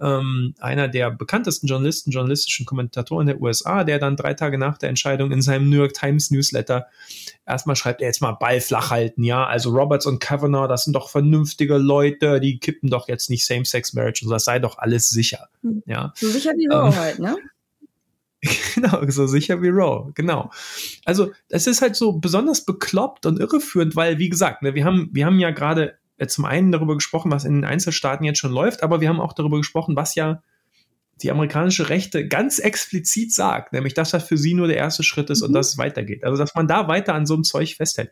ähm, 0.00 0.54
einer 0.58 0.88
der 0.88 1.10
bekanntesten 1.10 1.66
Journalisten, 1.66 2.10
journalistischen 2.10 2.66
Kommentatoren 2.66 3.26
der 3.26 3.40
USA, 3.40 3.84
der 3.84 3.98
dann 3.98 4.16
drei 4.16 4.34
Tage 4.34 4.58
nach 4.58 4.78
der 4.78 4.88
Entscheidung 4.88 5.30
in 5.30 5.42
seinem 5.42 5.68
New 5.68 5.76
York 5.76 5.94
Times 5.94 6.30
Newsletter 6.30 6.86
erstmal 7.46 7.76
schreibt, 7.76 8.00
er 8.00 8.08
jetzt 8.08 8.22
mal 8.22 8.32
Ball 8.32 8.60
flach 8.60 8.90
halten, 8.90 9.24
ja, 9.24 9.44
also 9.46 9.70
Roberts 9.70 10.06
und 10.06 10.20
Kavanaugh, 10.20 10.68
das 10.68 10.84
sind 10.84 10.94
doch 10.94 11.10
vernünftige 11.10 11.76
Leute, 11.76 12.40
die 12.40 12.58
kippen 12.58 12.88
doch 12.88 13.08
jetzt 13.08 13.28
nicht 13.28 13.44
Same-Sex-Marriage, 13.44 14.26
das 14.28 14.44
sei 14.44 14.58
doch 14.58 14.78
alles 14.78 15.10
sicher, 15.10 15.48
hm. 15.62 15.82
ja. 15.86 16.12
So 16.16 16.28
sicher 16.28 16.52
wie 16.56 16.66
Roe 16.66 16.88
ähm, 16.88 16.96
halt, 16.96 17.18
ne? 17.18 17.36
Genau, 18.74 19.02
so 19.08 19.26
sicher 19.26 19.60
wie 19.60 19.68
Roe, 19.68 20.12
genau. 20.14 20.50
Also, 21.04 21.30
das 21.50 21.66
ist 21.66 21.82
halt 21.82 21.94
so 21.94 22.12
besonders 22.12 22.64
bekloppt 22.64 23.26
und 23.26 23.38
irreführend, 23.38 23.96
weil, 23.96 24.18
wie 24.18 24.30
gesagt, 24.30 24.62
ne, 24.62 24.74
wir 24.74 24.84
haben, 24.84 25.10
wir 25.12 25.26
haben 25.26 25.38
ja 25.38 25.50
gerade 25.50 25.98
zum 26.28 26.44
einen 26.44 26.72
darüber 26.72 26.94
gesprochen, 26.94 27.30
was 27.30 27.44
in 27.44 27.54
den 27.54 27.64
Einzelstaaten 27.64 28.24
jetzt 28.24 28.38
schon 28.38 28.52
läuft, 28.52 28.82
aber 28.82 29.00
wir 29.00 29.08
haben 29.08 29.20
auch 29.20 29.32
darüber 29.32 29.58
gesprochen, 29.58 29.96
was 29.96 30.14
ja 30.14 30.42
die 31.22 31.30
amerikanische 31.30 31.88
Rechte 31.88 32.26
ganz 32.26 32.58
explizit 32.58 33.32
sagt, 33.32 33.72
nämlich 33.72 33.94
dass 33.94 34.10
das 34.10 34.26
für 34.26 34.38
sie 34.38 34.54
nur 34.54 34.68
der 34.68 34.76
erste 34.76 35.02
Schritt 35.02 35.30
ist 35.30 35.40
mhm. 35.40 35.48
und 35.48 35.52
dass 35.54 35.68
es 35.68 35.78
weitergeht. 35.78 36.24
Also 36.24 36.36
dass 36.36 36.54
man 36.54 36.68
da 36.68 36.88
weiter 36.88 37.14
an 37.14 37.26
so 37.26 37.34
einem 37.34 37.44
Zeug 37.44 37.74
festhält. 37.76 38.10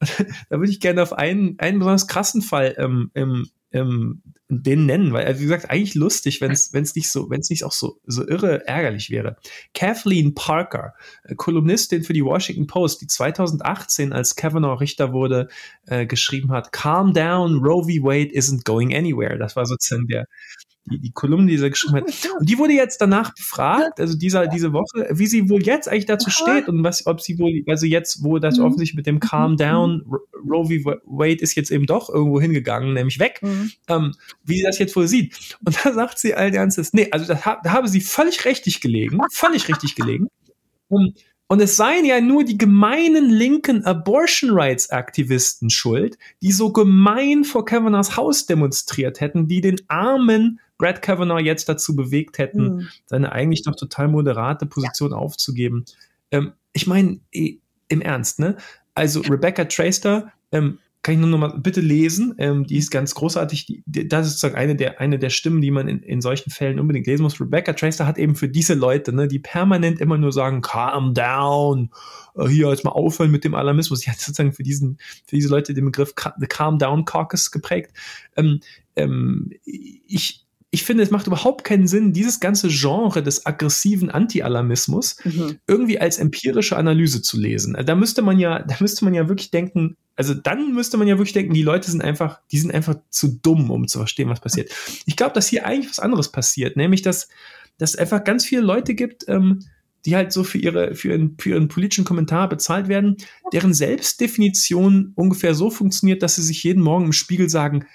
da 0.00 0.58
würde 0.58 0.70
ich 0.70 0.80
gerne 0.80 1.02
auf 1.02 1.12
einen, 1.12 1.58
einen 1.58 1.78
besonders 1.78 2.06
krassen 2.06 2.42
Fall 2.42 2.74
ähm, 2.78 3.10
im, 3.14 3.48
ähm, 3.76 4.22
den 4.48 4.86
nennen, 4.86 5.12
weil, 5.12 5.26
also 5.26 5.40
wie 5.40 5.44
gesagt, 5.44 5.70
eigentlich 5.70 5.94
lustig, 5.94 6.40
wenn 6.40 6.52
es 6.52 6.72
nicht 6.72 7.10
so, 7.10 7.30
wenn 7.30 7.40
es 7.40 7.50
nicht 7.50 7.64
auch 7.64 7.72
so, 7.72 8.00
so 8.06 8.26
irre 8.26 8.66
ärgerlich 8.66 9.10
wäre. 9.10 9.36
Kathleen 9.74 10.34
Parker, 10.34 10.94
äh, 11.24 11.34
Kolumnistin 11.34 12.04
für 12.04 12.12
die 12.12 12.24
Washington 12.24 12.66
Post, 12.66 13.00
die 13.00 13.08
2018, 13.08 14.12
als 14.12 14.36
Kavanaugh 14.36 14.80
Richter 14.80 15.12
wurde, 15.12 15.48
äh, 15.86 16.06
geschrieben 16.06 16.52
hat, 16.52 16.72
Calm 16.72 17.12
down, 17.12 17.56
Roe 17.56 17.82
v. 17.82 18.04
Wade 18.04 18.30
isn't 18.32 18.64
going 18.64 18.94
anywhere. 18.94 19.36
Das 19.36 19.56
war 19.56 19.66
sozusagen 19.66 20.06
der, 20.06 20.26
die, 20.90 20.98
die 20.98 21.10
Kolumne, 21.10 21.50
die 21.50 21.58
sie 21.58 21.70
geschrieben 21.70 21.96
hat. 21.96 22.30
Und 22.38 22.48
die 22.48 22.58
wurde 22.58 22.72
jetzt 22.72 23.00
danach 23.00 23.34
befragt, 23.34 24.00
also 24.00 24.16
dieser, 24.16 24.46
diese 24.46 24.72
Woche, 24.72 25.08
wie 25.10 25.26
sie 25.26 25.48
wohl 25.48 25.62
jetzt 25.62 25.88
eigentlich 25.88 26.06
dazu 26.06 26.30
steht 26.30 26.68
und 26.68 26.82
was, 26.84 27.06
ob 27.06 27.20
sie 27.20 27.38
wohl, 27.38 27.62
also 27.66 27.86
jetzt, 27.86 28.22
wo 28.22 28.38
das 28.38 28.58
mhm. 28.58 28.64
offensichtlich 28.64 28.96
mit 28.96 29.06
dem 29.06 29.20
Calm 29.20 29.52
mhm. 29.52 29.56
Down, 29.56 30.04
Roe 30.48 30.66
v. 30.66 30.96
Wade 31.04 31.40
ist 31.40 31.54
jetzt 31.54 31.70
eben 31.70 31.86
doch 31.86 32.08
irgendwo 32.08 32.40
hingegangen, 32.40 32.94
nämlich 32.94 33.18
weg, 33.18 33.40
mhm. 33.42 33.70
ähm, 33.88 34.12
wie 34.44 34.58
sie 34.58 34.62
das 34.62 34.78
jetzt 34.78 34.94
wohl 34.96 35.08
sieht. 35.08 35.56
Und 35.64 35.76
da 35.84 35.92
sagt 35.92 36.18
sie 36.18 36.34
all 36.34 36.54
Ernstes, 36.54 36.92
nee, 36.92 37.08
also 37.10 37.26
da, 37.26 37.60
da 37.62 37.70
habe 37.70 37.88
sie 37.88 38.00
völlig 38.00 38.44
richtig 38.44 38.80
gelegen, 38.80 39.20
völlig 39.30 39.68
richtig 39.68 39.94
gelegen. 39.94 40.28
Und 40.88 41.18
und 41.48 41.60
es 41.60 41.76
seien 41.76 42.04
ja 42.04 42.20
nur 42.20 42.44
die 42.44 42.58
gemeinen 42.58 43.30
linken 43.30 43.84
Abortion 43.84 44.50
Rights 44.50 44.90
Aktivisten 44.90 45.70
schuld, 45.70 46.18
die 46.42 46.50
so 46.50 46.72
gemein 46.72 47.44
vor 47.44 47.64
Kavanaughs 47.64 48.16
Haus 48.16 48.46
demonstriert 48.46 49.20
hätten, 49.20 49.46
die 49.46 49.60
den 49.60 49.80
armen 49.86 50.58
Brad 50.78 51.02
Kavanaugh 51.02 51.40
jetzt 51.40 51.68
dazu 51.68 51.96
bewegt 51.96 52.38
hätten, 52.38 52.76
mhm. 52.76 52.88
seine 53.06 53.32
eigentlich 53.32 53.62
doch 53.62 53.76
total 53.76 54.08
moderate 54.08 54.66
Position 54.66 55.12
ja. 55.12 55.16
aufzugeben. 55.16 55.84
Ähm, 56.30 56.52
ich 56.72 56.86
meine, 56.86 57.20
im 57.30 58.00
Ernst, 58.00 58.38
ne? 58.38 58.56
Also 58.94 59.20
Rebecca 59.20 59.64
Traster 59.64 60.32
ähm, 60.52 60.78
kann 61.02 61.14
ich 61.14 61.20
nur 61.20 61.28
noch 61.28 61.38
mal 61.38 61.58
bitte 61.58 61.80
lesen. 61.80 62.34
Ähm, 62.38 62.66
die 62.66 62.78
ist 62.78 62.90
ganz 62.90 63.14
großartig. 63.14 63.66
Die, 63.66 63.84
die, 63.86 64.08
das 64.08 64.26
ist 64.26 64.32
sozusagen 64.32 64.56
eine 64.56 64.74
der, 64.74 65.00
eine 65.00 65.20
der 65.20 65.30
Stimmen, 65.30 65.60
die 65.60 65.70
man 65.70 65.86
in, 65.86 66.00
in 66.00 66.20
solchen 66.20 66.50
Fällen 66.50 66.80
unbedingt 66.80 67.06
lesen 67.06 67.22
muss. 67.22 67.40
Rebecca 67.40 67.74
Tracer 67.74 68.06
hat 68.06 68.18
eben 68.18 68.34
für 68.34 68.48
diese 68.48 68.74
Leute, 68.74 69.12
ne, 69.12 69.28
die 69.28 69.38
permanent 69.38 70.00
immer 70.00 70.18
nur 70.18 70.32
sagen, 70.32 70.62
calm 70.62 71.14
down, 71.14 71.90
äh, 72.34 72.48
hier 72.48 72.70
jetzt 72.70 72.84
mal 72.84 72.90
aufhören 72.90 73.30
mit 73.30 73.44
dem 73.44 73.54
Alarmismus. 73.54 74.00
Die 74.00 74.10
hat 74.10 74.18
sozusagen 74.18 74.52
für 74.52 74.64
diesen, 74.64 74.98
für 75.26 75.36
diese 75.36 75.48
Leute 75.48 75.74
den 75.74 75.84
Begriff 75.84 76.12
The 76.40 76.46
Calm 76.46 76.78
Down 76.78 77.04
Caucus 77.04 77.52
geprägt. 77.52 77.92
Ähm, 78.36 78.60
ähm, 78.96 79.52
ich, 79.64 80.45
ich 80.76 80.84
finde, 80.84 81.02
es 81.02 81.10
macht 81.10 81.26
überhaupt 81.26 81.64
keinen 81.64 81.86
Sinn, 81.86 82.12
dieses 82.12 82.38
ganze 82.38 82.68
Genre 82.68 83.22
des 83.22 83.46
aggressiven 83.46 84.10
Anti-Alarmismus 84.10 85.16
mhm. 85.24 85.56
irgendwie 85.66 85.98
als 85.98 86.18
empirische 86.18 86.76
Analyse 86.76 87.22
zu 87.22 87.38
lesen. 87.38 87.78
Da 87.86 87.94
müsste 87.94 88.20
man 88.20 88.38
ja, 88.38 88.58
da 88.58 88.76
müsste 88.80 89.06
man 89.06 89.14
ja 89.14 89.26
wirklich 89.26 89.50
denken, 89.50 89.96
also 90.16 90.34
dann 90.34 90.74
müsste 90.74 90.98
man 90.98 91.08
ja 91.08 91.16
wirklich 91.16 91.32
denken, 91.32 91.54
die 91.54 91.62
Leute 91.62 91.90
sind 91.90 92.04
einfach, 92.04 92.40
die 92.52 92.58
sind 92.58 92.74
einfach 92.74 92.96
zu 93.08 93.38
dumm, 93.40 93.70
um 93.70 93.88
zu 93.88 93.96
verstehen, 94.00 94.28
was 94.28 94.40
passiert. 94.40 94.70
Ich 95.06 95.16
glaube, 95.16 95.32
dass 95.32 95.48
hier 95.48 95.64
eigentlich 95.64 95.88
was 95.88 95.98
anderes 95.98 96.30
passiert, 96.30 96.76
nämlich 96.76 97.00
dass, 97.00 97.28
dass 97.78 97.94
es 97.94 97.96
einfach 97.96 98.22
ganz 98.22 98.44
viele 98.44 98.60
Leute 98.60 98.94
gibt, 98.94 99.26
ähm, 99.28 99.64
die 100.04 100.14
halt 100.14 100.30
so 100.30 100.44
für 100.44 100.58
ihre, 100.58 100.94
für 100.94 101.08
ihren, 101.08 101.38
für 101.38 101.48
ihren 101.48 101.68
politischen 101.68 102.04
Kommentar 102.04 102.50
bezahlt 102.50 102.88
werden, 102.88 103.16
deren 103.54 103.72
Selbstdefinition 103.72 105.12
ungefähr 105.14 105.54
so 105.54 105.70
funktioniert, 105.70 106.22
dass 106.22 106.36
sie 106.36 106.42
sich 106.42 106.62
jeden 106.64 106.82
Morgen 106.82 107.06
im 107.06 107.12
Spiegel 107.14 107.48
sagen, 107.48 107.86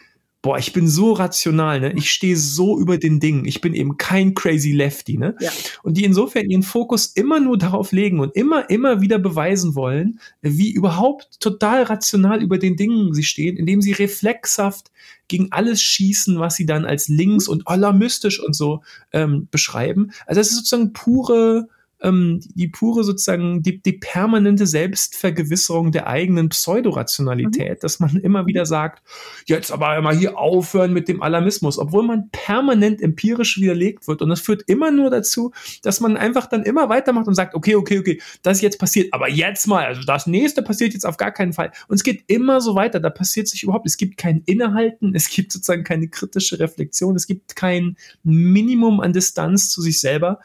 boah, 0.41 0.57
ich 0.57 0.73
bin 0.73 0.87
so 0.87 1.13
rational, 1.13 1.79
ne? 1.79 1.93
Ich 1.93 2.09
stehe 2.09 2.35
so 2.35 2.79
über 2.79 2.97
den 2.97 3.19
Dingen. 3.19 3.45
Ich 3.45 3.61
bin 3.61 3.75
eben 3.75 3.97
kein 3.97 4.33
crazy 4.33 4.71
Lefty, 4.71 5.17
ne? 5.17 5.35
Ja. 5.39 5.51
Und 5.83 5.97
die 5.97 6.03
insofern 6.03 6.49
ihren 6.49 6.63
Fokus 6.63 7.07
immer 7.07 7.39
nur 7.39 7.57
darauf 7.57 7.91
legen 7.91 8.19
und 8.19 8.35
immer, 8.35 8.69
immer 8.69 9.01
wieder 9.01 9.19
beweisen 9.19 9.75
wollen, 9.75 10.19
wie 10.41 10.71
überhaupt 10.71 11.39
total 11.39 11.83
rational 11.83 12.41
über 12.41 12.57
den 12.57 12.75
Dingen 12.75 13.13
sie 13.13 13.23
stehen, 13.23 13.55
indem 13.55 13.81
sie 13.81 13.91
reflexhaft 13.91 14.91
gegen 15.27 15.51
alles 15.51 15.81
schießen, 15.81 16.39
was 16.39 16.55
sie 16.55 16.65
dann 16.65 16.85
als 16.85 17.07
links 17.07 17.47
und 17.47 17.67
alarmistisch 17.67 18.43
und 18.43 18.55
so 18.55 18.81
ähm, 19.13 19.47
beschreiben. 19.51 20.11
Also 20.25 20.41
es 20.41 20.49
ist 20.49 20.57
sozusagen 20.57 20.93
pure 20.93 21.67
ähm, 22.01 22.39
die 22.55 22.67
pure 22.67 23.03
sozusagen, 23.03 23.61
die, 23.61 23.81
die 23.81 23.93
permanente 23.93 24.65
Selbstvergewisserung 24.65 25.91
der 25.91 26.07
eigenen 26.07 26.49
Pseudorationalität, 26.49 27.77
mhm. 27.77 27.81
dass 27.81 27.99
man 27.99 28.17
immer 28.17 28.45
wieder 28.45 28.65
sagt, 28.65 29.03
jetzt 29.45 29.71
aber 29.71 30.01
mal 30.01 30.15
hier 30.15 30.37
aufhören 30.37 30.93
mit 30.93 31.07
dem 31.07 31.21
Alarmismus, 31.21 31.77
obwohl 31.77 32.03
man 32.03 32.29
permanent 32.31 33.01
empirisch 33.01 33.59
widerlegt 33.59 34.07
wird. 34.07 34.21
Und 34.21 34.29
das 34.29 34.41
führt 34.41 34.63
immer 34.67 34.91
nur 34.91 35.09
dazu, 35.09 35.51
dass 35.83 35.99
man 35.99 36.17
einfach 36.17 36.47
dann 36.47 36.63
immer 36.63 36.89
weitermacht 36.89 37.27
und 37.27 37.35
sagt, 37.35 37.55
okay, 37.55 37.75
okay, 37.75 37.99
okay, 37.99 38.21
das 38.41 38.57
ist 38.57 38.63
jetzt 38.63 38.79
passiert, 38.79 39.13
aber 39.13 39.29
jetzt 39.29 39.67
mal, 39.67 39.85
also 39.85 40.01
das 40.01 40.27
nächste 40.27 40.63
passiert 40.63 40.93
jetzt 40.93 41.05
auf 41.05 41.17
gar 41.17 41.31
keinen 41.31 41.53
Fall. 41.53 41.71
Und 41.87 41.95
es 41.95 42.03
geht 42.03 42.23
immer 42.27 42.61
so 42.61 42.75
weiter, 42.75 42.99
da 42.99 43.09
passiert 43.09 43.47
sich 43.47 43.63
überhaupt, 43.63 43.85
es 43.87 43.97
gibt 43.97 44.17
kein 44.17 44.41
Innehalten, 44.45 45.13
es 45.15 45.29
gibt 45.29 45.51
sozusagen 45.51 45.83
keine 45.83 46.07
kritische 46.07 46.59
Reflexion, 46.59 47.15
es 47.15 47.27
gibt 47.27 47.55
kein 47.55 47.97
Minimum 48.23 48.99
an 48.99 49.13
Distanz 49.13 49.69
zu 49.69 49.81
sich 49.81 49.99
selber. 49.99 50.39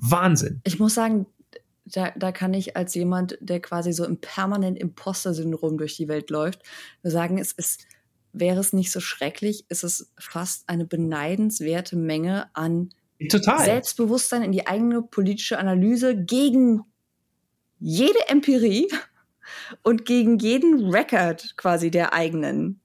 Wahnsinn. 0.00 0.60
Ich 0.64 0.78
muss 0.78 0.94
sagen, 0.94 1.26
da, 1.84 2.12
da 2.16 2.32
kann 2.32 2.54
ich 2.54 2.76
als 2.76 2.94
jemand, 2.94 3.38
der 3.40 3.60
quasi 3.60 3.92
so 3.92 4.04
im 4.04 4.18
permanent 4.18 4.78
Imposter-Syndrom 4.78 5.78
durch 5.78 5.96
die 5.96 6.08
Welt 6.08 6.30
läuft, 6.30 6.62
sagen, 7.02 7.38
es 7.38 7.52
ist, 7.52 7.86
wäre 8.32 8.60
es 8.60 8.72
nicht 8.72 8.92
so 8.92 9.00
schrecklich, 9.00 9.64
ist 9.68 9.84
es 9.84 10.12
fast 10.18 10.68
eine 10.68 10.84
beneidenswerte 10.84 11.96
Menge 11.96 12.54
an 12.54 12.90
Total. 13.28 13.64
Selbstbewusstsein 13.64 14.42
in 14.42 14.52
die 14.52 14.66
eigene 14.66 15.02
politische 15.02 15.58
Analyse 15.58 16.16
gegen 16.16 16.84
jede 17.78 18.28
Empirie 18.28 18.88
und 19.82 20.06
gegen 20.06 20.38
jeden 20.38 20.90
Rekord 20.90 21.56
quasi 21.56 21.90
der 21.90 22.14
eigenen 22.14 22.79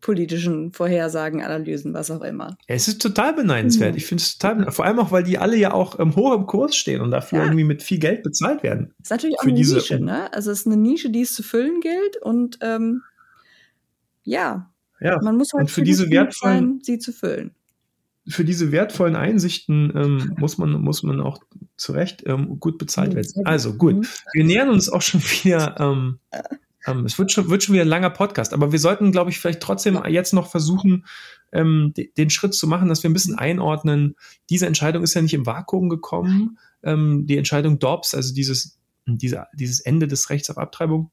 politischen 0.00 0.72
Vorhersagen, 0.72 1.42
Analysen, 1.42 1.92
was 1.92 2.10
auch 2.10 2.22
immer. 2.22 2.56
Ja, 2.68 2.74
es 2.74 2.88
ist 2.88 3.02
total 3.02 3.34
beneidenswert. 3.34 3.92
Mhm. 3.92 3.96
Ich 3.98 4.06
finde 4.06 4.22
es 4.22 4.38
total, 4.38 4.70
vor 4.70 4.84
allem 4.84 4.98
auch, 5.00 5.10
weil 5.10 5.24
die 5.24 5.38
alle 5.38 5.56
ja 5.56 5.72
auch 5.72 5.98
ähm, 5.98 6.14
hoch 6.14 6.34
im 6.34 6.46
Kurs 6.46 6.76
stehen 6.76 7.00
und 7.00 7.10
dafür 7.10 7.38
ja. 7.38 7.44
irgendwie 7.46 7.64
mit 7.64 7.82
viel 7.82 7.98
Geld 7.98 8.22
bezahlt 8.22 8.62
werden. 8.62 8.94
Das 8.98 9.06
ist 9.06 9.10
natürlich 9.10 9.38
auch 9.40 9.44
eine 9.44 9.54
diese, 9.54 9.74
Nische, 9.76 10.00
ne? 10.00 10.32
Also 10.32 10.50
es 10.50 10.60
ist 10.60 10.66
eine 10.66 10.76
Nische, 10.76 11.10
die 11.10 11.22
es 11.22 11.34
zu 11.34 11.42
füllen 11.42 11.80
gilt 11.80 12.16
und 12.22 12.58
ähm, 12.62 13.02
ja, 14.22 14.70
ja, 15.00 15.20
man 15.22 15.36
muss 15.36 15.52
halt 15.52 15.62
und 15.62 15.70
für 15.70 15.82
diese 15.82 16.10
wertvollen, 16.10 16.74
sein, 16.74 16.80
sie 16.82 16.98
zu 16.98 17.12
füllen. 17.12 17.52
Für 18.28 18.44
diese 18.44 18.72
wertvollen 18.72 19.16
Einsichten 19.16 19.92
ähm, 19.96 20.34
muss 20.38 20.58
man 20.58 20.72
muss 20.72 21.02
man 21.02 21.20
auch 21.20 21.38
zu 21.76 21.92
Recht 21.92 22.24
ähm, 22.26 22.60
gut 22.60 22.78
bezahlt 22.78 23.14
werden. 23.14 23.46
Also 23.46 23.74
gut, 23.74 23.96
mhm. 23.96 24.06
wir 24.32 24.44
nähern 24.44 24.68
uns 24.68 24.88
auch 24.88 25.02
schon 25.02 25.20
wieder 25.22 25.76
ähm, 26.86 27.04
es 27.04 27.18
wird 27.18 27.32
schon, 27.32 27.48
wird 27.48 27.62
schon 27.62 27.74
wieder 27.74 27.84
ein 27.84 27.88
langer 27.88 28.10
Podcast, 28.10 28.52
aber 28.52 28.72
wir 28.72 28.78
sollten, 28.78 29.12
glaube 29.12 29.30
ich, 29.30 29.38
vielleicht 29.38 29.60
trotzdem 29.60 30.00
jetzt 30.08 30.32
noch 30.32 30.50
versuchen, 30.50 31.06
ähm, 31.52 31.92
den 32.16 32.30
Schritt 32.30 32.54
zu 32.54 32.66
machen, 32.66 32.88
dass 32.88 33.02
wir 33.02 33.10
ein 33.10 33.14
bisschen 33.14 33.38
einordnen. 33.38 34.16
Diese 34.50 34.66
Entscheidung 34.66 35.02
ist 35.02 35.14
ja 35.14 35.22
nicht 35.22 35.34
im 35.34 35.46
Vakuum 35.46 35.88
gekommen. 35.88 36.58
Ähm, 36.82 37.26
die 37.26 37.36
Entscheidung 37.36 37.78
Dobbs, 37.78 38.14
also 38.14 38.34
dieses, 38.34 38.78
diese, 39.06 39.46
dieses 39.54 39.80
Ende 39.80 40.06
des 40.06 40.30
Rechts 40.30 40.50
auf 40.50 40.58
Abtreibung, 40.58 41.10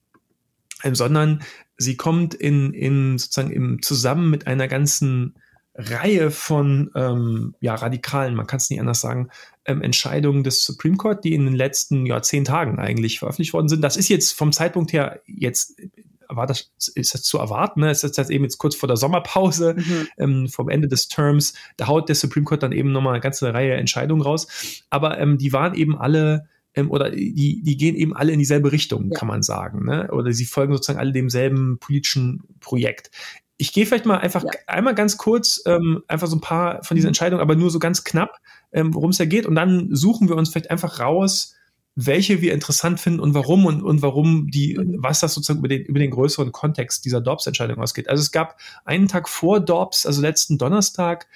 ähm, 0.83 0.95
sondern 0.95 1.43
sie 1.77 1.95
kommt 1.95 2.33
in, 2.33 2.73
in 2.73 3.17
sozusagen 3.17 3.51
im 3.51 3.81
zusammen 3.81 4.29
mit 4.29 4.47
einer 4.47 4.67
ganzen 4.67 5.35
Reihe 5.73 6.31
von 6.31 6.91
ähm, 6.95 7.55
ja, 7.59 7.75
radikalen, 7.75 8.35
man 8.35 8.47
kann 8.47 8.57
es 8.57 8.69
nicht 8.69 8.79
anders 8.79 9.01
sagen, 9.01 9.29
ähm, 9.65 9.81
Entscheidungen 9.81 10.43
des 10.43 10.63
Supreme 10.63 10.97
Court, 10.97 11.23
die 11.23 11.33
in 11.33 11.45
den 11.45 11.55
letzten 11.55 12.05
ja, 12.05 12.21
zehn 12.21 12.45
Tagen 12.45 12.79
eigentlich 12.79 13.19
veröffentlicht 13.19 13.53
worden 13.53 13.67
sind. 13.67 13.81
Das 13.81 13.97
ist 13.97 14.09
jetzt 14.09 14.33
vom 14.33 14.51
Zeitpunkt 14.51 14.93
her 14.93 15.21
jetzt 15.25 15.81
war 16.27 16.47
das, 16.47 16.71
ist 16.95 17.13
das 17.13 17.23
zu 17.23 17.37
erwarten, 17.37 17.81
ne? 17.81 17.89
Es 17.89 18.03
ist 18.03 18.17
das 18.17 18.29
eben 18.29 18.43
jetzt 18.43 18.57
kurz 18.57 18.75
vor 18.75 18.87
der 18.87 18.97
Sommerpause, 18.97 19.75
mhm. 19.77 20.07
ähm, 20.17 20.47
vom 20.47 20.69
Ende 20.69 20.87
des 20.87 21.07
Terms, 21.07 21.53
da 21.77 21.87
haut 21.87 22.09
der 22.09 22.15
Supreme 22.15 22.45
Court 22.45 22.63
dann 22.63 22.71
eben 22.71 22.91
nochmal 22.91 23.13
eine 23.13 23.21
ganze 23.21 23.53
Reihe 23.53 23.73
Entscheidungen 23.75 24.21
raus. 24.21 24.47
Aber 24.89 25.19
ähm, 25.19 25.37
die 25.37 25.53
waren 25.53 25.75
eben 25.75 25.97
alle 25.97 26.47
ähm, 26.73 26.91
oder 26.91 27.11
die, 27.11 27.61
die 27.63 27.77
gehen 27.77 27.95
eben 27.95 28.15
alle 28.15 28.31
in 28.31 28.39
dieselbe 28.39 28.71
Richtung, 28.71 29.11
ja. 29.11 29.17
kann 29.17 29.27
man 29.27 29.43
sagen. 29.43 29.85
Ne? 29.85 30.09
Oder 30.11 30.31
sie 30.33 30.45
folgen 30.45 30.73
sozusagen 30.73 30.99
alle 30.99 31.11
demselben 31.11 31.77
politischen 31.79 32.41
Projekt 32.59 33.11
ich 33.57 33.71
gehe 33.71 33.85
vielleicht 33.85 34.05
mal 34.05 34.17
einfach 34.17 34.43
ja. 34.43 34.51
einmal 34.67 34.95
ganz 34.95 35.17
kurz 35.17 35.61
ähm, 35.65 36.03
einfach 36.07 36.27
so 36.27 36.35
ein 36.35 36.41
paar 36.41 36.83
von 36.83 36.95
diesen 36.95 37.07
mhm. 37.07 37.09
Entscheidungen, 37.09 37.41
aber 37.41 37.55
nur 37.55 37.69
so 37.69 37.79
ganz 37.79 38.03
knapp, 38.03 38.37
ähm, 38.75 38.93
worum 38.93 39.09
es 39.09 39.17
da 39.17 39.25
geht. 39.25 39.47
Und 39.47 39.55
dann 39.55 39.87
suchen 39.95 40.29
wir 40.29 40.35
uns 40.35 40.49
vielleicht 40.49 40.69
einfach 40.69 40.99
raus, 40.99 41.55
welche 41.95 42.41
wir 42.41 42.53
interessant 42.53 42.99
finden 42.99 43.21
und 43.21 43.33
warum 43.33 43.65
und, 43.65 43.81
und 43.81 44.01
warum 44.01 44.51
die, 44.51 44.77
was 44.97 45.21
das 45.21 45.33
sozusagen 45.33 45.59
über 45.59 45.69
den, 45.69 45.83
über 45.83 45.99
den 45.99 46.11
größeren 46.11 46.51
Kontext 46.51 47.05
dieser 47.05 47.21
Dobbs-Entscheidung 47.21 47.77
ausgeht. 47.79 48.09
Also 48.09 48.21
es 48.21 48.33
gab 48.33 48.59
einen 48.83 49.07
Tag 49.07 49.29
vor 49.29 49.61
Dobbs, 49.61 50.05
also 50.05 50.21
letzten 50.21 50.57
Donnerstag, 50.57 51.27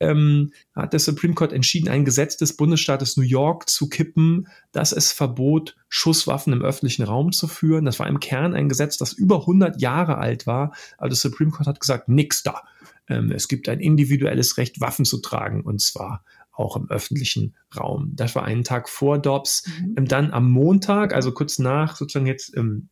ähm, 0.00 0.52
hat 0.74 0.92
der 0.92 0.98
Supreme 0.98 1.34
Court 1.34 1.52
entschieden, 1.52 1.88
ein 1.88 2.04
Gesetz 2.04 2.36
des 2.36 2.56
Bundesstaates 2.56 3.16
New 3.16 3.22
York 3.22 3.68
zu 3.68 3.88
kippen, 3.88 4.48
das 4.72 4.90
es 4.90 5.12
verbot, 5.12 5.76
Schusswaffen 5.88 6.52
im 6.52 6.62
öffentlichen 6.62 7.04
Raum 7.04 7.30
zu 7.30 7.46
führen. 7.46 7.84
Das 7.84 8.00
war 8.00 8.08
im 8.08 8.18
Kern 8.18 8.54
ein 8.54 8.68
Gesetz, 8.68 8.96
das 8.96 9.12
über 9.12 9.40
100 9.40 9.80
Jahre 9.80 10.18
alt 10.18 10.46
war. 10.46 10.72
Aber 10.98 11.10
das 11.10 11.20
Supreme 11.20 11.52
Court 11.52 11.68
hat 11.68 11.78
gesagt, 11.78 12.08
nix 12.08 12.42
da. 12.42 12.62
Ähm, 13.08 13.30
es 13.30 13.46
gibt 13.46 13.68
ein 13.68 13.80
individuelles 13.80 14.56
Recht, 14.56 14.80
Waffen 14.80 15.04
zu 15.04 15.18
tragen, 15.18 15.62
und 15.62 15.80
zwar 15.80 16.24
auch 16.60 16.76
im 16.76 16.90
öffentlichen 16.90 17.54
Raum. 17.76 18.12
Das 18.14 18.34
war 18.34 18.44
einen 18.44 18.64
Tag 18.64 18.88
vor 18.88 19.18
Dobbs. 19.18 19.66
Mhm. 19.66 19.94
Ähm, 19.98 20.08
dann 20.08 20.30
am 20.32 20.50
Montag, 20.50 21.14
also 21.14 21.32
kurz 21.32 21.58
nach, 21.58 21.96
sozusagen 21.96 22.26
jetzt 22.26 22.56
ähm, 22.56 22.88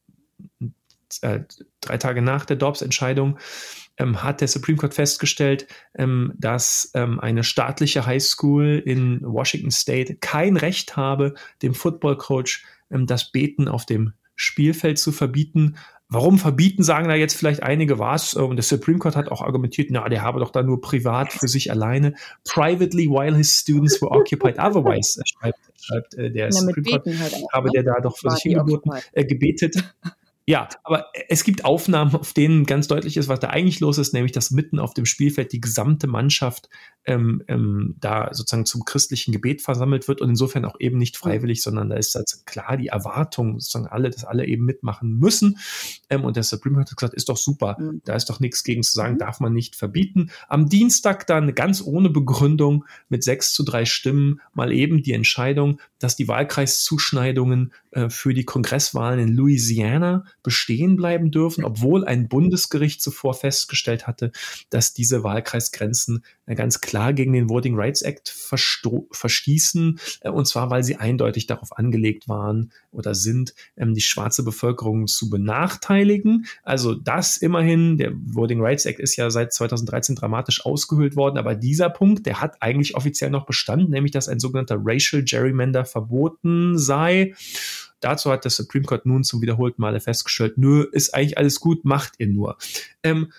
äh, 1.22 1.40
drei 1.80 1.98
Tage 1.98 2.22
nach 2.22 2.44
der 2.44 2.56
Dobbs-Entscheidung, 2.56 3.38
ähm, 3.98 4.22
hat 4.22 4.40
der 4.40 4.48
Supreme 4.48 4.78
Court 4.78 4.94
festgestellt, 4.94 5.66
ähm, 5.96 6.32
dass 6.36 6.90
ähm, 6.94 7.20
eine 7.20 7.44
staatliche 7.44 8.06
Highschool 8.06 8.82
in 8.84 9.20
Washington 9.22 9.70
State 9.70 10.16
kein 10.16 10.56
Recht 10.56 10.96
habe, 10.96 11.34
dem 11.62 11.74
Football 11.74 12.16
Coach 12.16 12.64
ähm, 12.90 13.06
das 13.06 13.30
Beten 13.30 13.68
auf 13.68 13.86
dem 13.86 14.12
Spielfeld 14.36 14.98
zu 14.98 15.10
verbieten. 15.10 15.76
Warum 16.10 16.38
verbieten, 16.38 16.82
sagen 16.82 17.06
da 17.06 17.14
jetzt 17.14 17.36
vielleicht 17.36 17.62
einige 17.62 17.98
was. 17.98 18.32
Und 18.32 18.56
der 18.56 18.62
Supreme 18.62 18.98
Court 18.98 19.14
hat 19.14 19.28
auch 19.28 19.42
argumentiert, 19.42 19.90
na, 19.90 20.08
der 20.08 20.22
habe 20.22 20.40
doch 20.40 20.50
da 20.50 20.62
nur 20.62 20.80
privat 20.80 21.32
für 21.34 21.48
sich 21.48 21.70
alleine. 21.70 22.14
Privately 22.44 23.08
while 23.08 23.36
his 23.36 23.58
students 23.58 24.00
were 24.00 24.10
occupied 24.10 24.58
otherwise, 24.58 25.20
schreibt, 25.26 25.58
schreibt 25.78 26.14
äh, 26.14 26.30
der 26.30 26.46
Na, 26.46 26.52
Supreme 26.52 26.84
Court, 26.84 27.06
halt 27.20 27.34
auch, 27.34 27.52
habe 27.52 27.66
ne? 27.66 27.72
der 27.74 27.82
da 27.82 28.00
doch 28.00 28.16
für 28.16 28.28
War 28.28 28.36
sich 28.36 28.42
hingeboten, 28.44 28.90
äh, 29.12 29.24
gebetet. 29.26 29.94
Ja, 30.48 30.66
aber 30.82 31.04
es 31.28 31.44
gibt 31.44 31.66
Aufnahmen, 31.66 32.14
auf 32.14 32.32
denen 32.32 32.64
ganz 32.64 32.88
deutlich 32.88 33.18
ist, 33.18 33.28
was 33.28 33.38
da 33.38 33.48
eigentlich 33.48 33.80
los 33.80 33.98
ist, 33.98 34.14
nämlich 34.14 34.32
dass 34.32 34.50
mitten 34.50 34.78
auf 34.78 34.94
dem 34.94 35.04
Spielfeld 35.04 35.52
die 35.52 35.60
gesamte 35.60 36.06
Mannschaft 36.06 36.70
ähm, 37.04 37.42
ähm, 37.48 37.96
da 38.00 38.30
sozusagen 38.32 38.64
zum 38.64 38.86
christlichen 38.86 39.32
Gebet 39.32 39.60
versammelt 39.60 40.08
wird 40.08 40.22
und 40.22 40.30
insofern 40.30 40.64
auch 40.64 40.76
eben 40.80 40.96
nicht 40.96 41.18
freiwillig, 41.18 41.62
sondern 41.62 41.90
da 41.90 41.96
ist 41.96 42.14
halt 42.14 42.30
klar 42.46 42.78
die 42.78 42.86
Erwartung, 42.86 43.60
sozusagen 43.60 43.88
alle, 43.88 44.08
dass 44.08 44.24
alle 44.24 44.46
eben 44.46 44.64
mitmachen 44.64 45.18
müssen. 45.18 45.58
Ähm, 46.08 46.24
und 46.24 46.36
der 46.36 46.44
Supreme 46.44 46.80
hat 46.80 46.96
gesagt, 46.96 47.12
ist 47.12 47.28
doch 47.28 47.36
super, 47.36 47.76
mhm. 47.78 48.00
da 48.06 48.14
ist 48.14 48.30
doch 48.30 48.40
nichts 48.40 48.64
gegen 48.64 48.82
zu 48.82 48.94
sagen, 48.94 49.14
mhm. 49.14 49.18
darf 49.18 49.40
man 49.40 49.52
nicht 49.52 49.76
verbieten. 49.76 50.30
Am 50.48 50.70
Dienstag 50.70 51.26
dann 51.26 51.54
ganz 51.54 51.82
ohne 51.82 52.08
Begründung 52.08 52.86
mit 53.10 53.22
sechs 53.22 53.52
zu 53.52 53.64
drei 53.64 53.84
Stimmen 53.84 54.40
mal 54.54 54.72
eben 54.72 55.02
die 55.02 55.12
Entscheidung, 55.12 55.78
dass 55.98 56.16
die 56.16 56.26
Wahlkreiszuschneidungen 56.26 57.74
äh, 57.98 58.10
für 58.10 58.32
die 58.32 58.44
Kongresswahlen 58.44 59.18
in 59.18 59.34
Louisiana 59.34 60.24
bestehen 60.42 60.96
bleiben 60.96 61.30
dürfen, 61.30 61.64
obwohl 61.64 62.04
ein 62.04 62.28
Bundesgericht 62.28 63.02
zuvor 63.02 63.34
festgestellt 63.34 64.06
hatte, 64.06 64.30
dass 64.70 64.94
diese 64.94 65.24
Wahlkreisgrenzen 65.24 66.24
äh, 66.46 66.54
ganz 66.54 66.80
klar 66.80 67.12
gegen 67.12 67.32
den 67.32 67.50
Voting 67.50 67.74
Rights 67.74 68.02
Act 68.02 68.28
verstießen, 68.28 69.98
äh, 70.20 70.30
und 70.30 70.46
zwar 70.46 70.70
weil 70.70 70.84
sie 70.84 70.96
eindeutig 70.96 71.46
darauf 71.46 71.76
angelegt 71.76 72.28
waren 72.28 72.70
oder 72.92 73.14
sind, 73.14 73.54
ähm, 73.76 73.94
die 73.94 74.00
schwarze 74.00 74.44
Bevölkerung 74.44 75.08
zu 75.08 75.28
benachteiligen. 75.28 76.46
Also 76.62 76.94
das 76.94 77.36
immerhin, 77.36 77.98
der 77.98 78.12
Voting 78.14 78.60
Rights 78.60 78.86
Act 78.86 79.00
ist 79.00 79.16
ja 79.16 79.30
seit 79.30 79.52
2013 79.52 80.14
dramatisch 80.14 80.64
ausgehöhlt 80.64 81.16
worden, 81.16 81.38
aber 81.38 81.54
dieser 81.56 81.90
Punkt, 81.90 82.26
der 82.26 82.40
hat 82.40 82.62
eigentlich 82.62 82.94
offiziell 82.94 83.30
noch 83.30 83.46
Bestand, 83.46 83.90
nämlich 83.90 84.12
dass 84.12 84.28
ein 84.28 84.38
sogenannter 84.38 84.78
Racial 84.80 85.24
Gerrymander 85.24 85.84
verboten 85.84 86.78
sei. 86.78 87.34
Dazu 88.00 88.30
hat 88.30 88.44
der 88.44 88.50
Supreme 88.50 88.84
Court 88.84 89.06
nun 89.06 89.24
zum 89.24 89.42
wiederholten 89.42 89.80
Male 89.80 90.00
festgestellt, 90.00 90.58
nö, 90.58 90.86
ist 90.92 91.14
eigentlich 91.14 91.38
alles 91.38 91.60
gut, 91.60 91.84
macht 91.84 92.14
ihr 92.18 92.28
nur. 92.28 92.56
Ähm, 93.02 93.32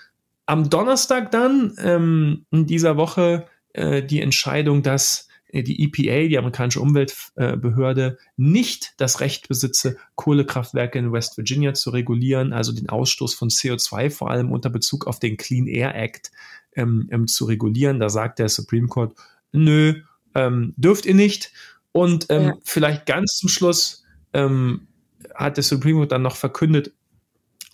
am 0.45 0.69
Donnerstag 0.69 1.31
dann 1.31 1.75
ähm, 1.77 2.45
in 2.51 2.65
dieser 2.65 2.97
Woche 2.97 3.45
äh, 3.73 4.01
die 4.01 4.21
Entscheidung, 4.21 4.81
dass 4.81 5.27
äh, 5.49 5.63
die 5.63 5.83
EPA, 5.83 6.27
die 6.27 6.37
amerikanische 6.37 6.81
Umweltbehörde, 6.81 8.17
nicht 8.37 8.93
das 8.97 9.19
Recht 9.19 9.47
besitze, 9.47 9.97
Kohlekraftwerke 10.15 10.97
in 10.97 11.11
West 11.11 11.37
Virginia 11.37 11.73
zu 11.73 11.91
regulieren, 11.91 12.53
also 12.53 12.71
den 12.71 12.89
Ausstoß 12.89 13.33
von 13.33 13.49
CO2 13.49 14.09
vor 14.09 14.31
allem 14.31 14.51
unter 14.51 14.69
Bezug 14.69 15.07
auf 15.07 15.19
den 15.19 15.37
Clean 15.37 15.67
Air 15.67 15.95
Act 15.95 16.31
ähm, 16.75 17.07
ähm, 17.11 17.27
zu 17.27 17.45
regulieren. 17.45 17.99
Da 17.99 18.09
sagt 18.09 18.39
der 18.39 18.49
Supreme 18.49 18.87
Court, 18.87 19.15
nö, 19.51 20.01
ähm, 20.35 20.73
dürft 20.77 21.05
ihr 21.05 21.15
nicht. 21.15 21.51
Und 21.91 22.27
ähm, 22.29 22.43
ja. 22.43 22.57
vielleicht 22.63 23.05
ganz 23.07 23.37
zum 23.37 23.49
Schluss 23.49 23.98
ähm, 24.33 24.87
hat 25.35 25.57
der 25.57 25.63
Supreme 25.63 25.99
Court 25.99 26.11
dann 26.11 26.21
noch 26.21 26.35
verkündet, 26.35 26.93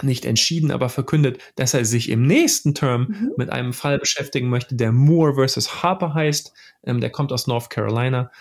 nicht 0.02 0.26
entschieden, 0.26 0.72
aber 0.72 0.90
verkündet, 0.90 1.40
dass 1.56 1.74
er 1.74 1.86
sich 1.86 2.10
im 2.10 2.28
nächsten 2.28 2.76
Term 2.76 3.08
mhm. 3.08 3.32
mit 3.38 3.50
einem 3.50 3.72
Fall 3.72 3.98
beschäftigen 3.98 4.50
möchte, 4.50 4.76
der 4.76 4.92
Moore 4.92 5.36
versus 5.36 5.84
Harper 5.84 6.14
heißt. 6.14 6.54
Ähm, 6.84 7.00
der 7.00 7.12
kommt 7.12 7.32
aus 7.32 7.48
North 7.48 7.70
Carolina 7.70 8.32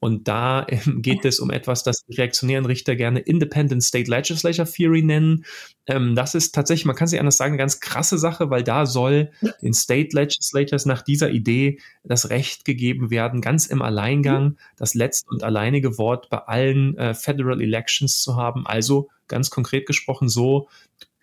und 0.00 0.26
da 0.26 0.66
ähm, 0.68 1.02
geht 1.02 1.24
es 1.24 1.38
um 1.38 1.50
etwas, 1.50 1.82
das 1.82 2.04
die 2.06 2.14
reaktionären 2.14 2.64
Richter 2.64 2.96
gerne 2.96 3.20
Independent 3.20 3.82
State 3.82 4.10
Legislature 4.10 4.70
Theory 4.70 5.02
nennen. 5.02 5.44
Ähm, 5.86 6.14
das 6.14 6.34
ist 6.34 6.54
tatsächlich, 6.54 6.86
man 6.86 6.96
kann 6.96 7.08
sich 7.08 7.20
anders 7.20 7.36
sagen, 7.36 7.52
eine 7.52 7.58
ganz 7.58 7.80
krasse 7.80 8.18
Sache, 8.18 8.50
weil 8.50 8.64
da 8.64 8.86
soll 8.86 9.30
den 9.62 9.74
State 9.74 10.16
Legislators 10.16 10.86
nach 10.86 11.02
dieser 11.02 11.30
Idee 11.30 11.78
das 12.04 12.30
Recht 12.30 12.64
gegeben 12.64 13.10
werden, 13.10 13.40
ganz 13.40 13.66
im 13.66 13.82
Alleingang 13.82 14.56
das 14.76 14.94
letzte 14.94 15.28
und 15.30 15.42
alleinige 15.42 15.98
Wort 15.98 16.30
bei 16.30 16.38
allen 16.38 16.96
äh, 16.96 17.14
Federal 17.14 17.60
Elections 17.60 18.22
zu 18.22 18.36
haben. 18.36 18.66
Also 18.66 19.08
ganz 19.28 19.50
konkret 19.50 19.86
gesprochen 19.86 20.28
so, 20.28 20.68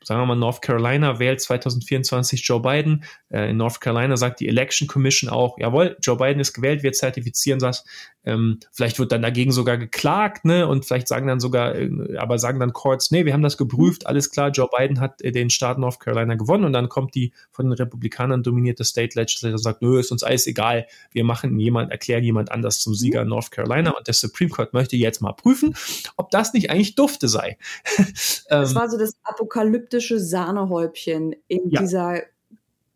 sagen 0.07 0.21
wir 0.21 0.25
mal, 0.25 0.35
North 0.35 0.61
Carolina 0.61 1.19
wählt 1.19 1.41
2024 1.41 2.41
Joe 2.47 2.61
Biden. 2.61 3.03
Äh, 3.29 3.49
in 3.49 3.57
North 3.57 3.81
Carolina 3.81 4.15
sagt 4.15 4.39
die 4.39 4.47
Election 4.47 4.87
Commission 4.87 5.29
auch, 5.29 5.57
jawohl, 5.59 5.97
Joe 6.01 6.15
Biden 6.15 6.39
ist 6.39 6.53
gewählt, 6.53 6.81
wir 6.81 6.93
zertifizieren 6.93 7.59
das. 7.59 7.83
Ähm, 8.27 8.59
vielleicht 8.73 8.99
wird 8.99 9.13
dann 9.13 9.21
dagegen 9.21 9.53
sogar 9.53 9.77
geklagt, 9.77 10.43
ne? 10.43 10.67
Und 10.67 10.85
vielleicht 10.85 11.07
sagen 11.07 11.27
dann 11.27 11.39
sogar, 11.39 11.75
äh, 11.75 12.17
aber 12.17 12.37
sagen 12.39 12.59
dann 12.59 12.73
Courts, 12.73 13.09
nee, 13.09 13.23
wir 13.23 13.31
haben 13.31 13.41
das 13.41 13.57
geprüft, 13.57 14.05
alles 14.05 14.31
klar, 14.31 14.49
Joe 14.49 14.67
Biden 14.77 14.99
hat 14.99 15.21
äh, 15.21 15.31
den 15.31 15.49
Staat 15.49 15.77
North 15.77 16.01
Carolina 16.01 16.35
gewonnen 16.35 16.65
und 16.65 16.73
dann 16.73 16.89
kommt 16.89 17.15
die 17.15 17.31
von 17.51 17.67
den 17.67 17.73
Republikanern 17.73 18.43
dominierte 18.43 18.83
State 18.83 19.17
Legislature 19.17 19.53
und 19.53 19.63
sagt, 19.63 19.81
nö, 19.81 19.97
ist 19.97 20.11
uns 20.11 20.23
alles 20.23 20.45
egal, 20.45 20.87
wir 21.11 21.23
machen 21.23 21.57
jemand, 21.57 21.89
erklären 21.91 22.23
jemand 22.23 22.51
anders 22.51 22.79
zum 22.79 22.93
Sieger 22.93 23.21
in 23.21 23.29
North 23.29 23.51
Carolina 23.51 23.91
und 23.91 24.07
der 24.07 24.13
Supreme 24.13 24.49
Court 24.49 24.73
möchte 24.73 24.97
jetzt 24.97 25.21
mal 25.21 25.33
prüfen, 25.33 25.73
ob 26.17 26.29
das 26.29 26.53
nicht 26.53 26.69
eigentlich 26.69 26.95
dufte 26.95 27.29
sei. 27.29 27.57
das 27.97 28.45
ähm, 28.49 28.75
war 28.75 28.89
so 28.89 28.97
das 28.97 29.13
apokalyptische 29.23 30.19
Sahnehäubchen 30.19 31.33
in 31.47 31.69
ja. 31.69 31.79
dieser 31.79 32.21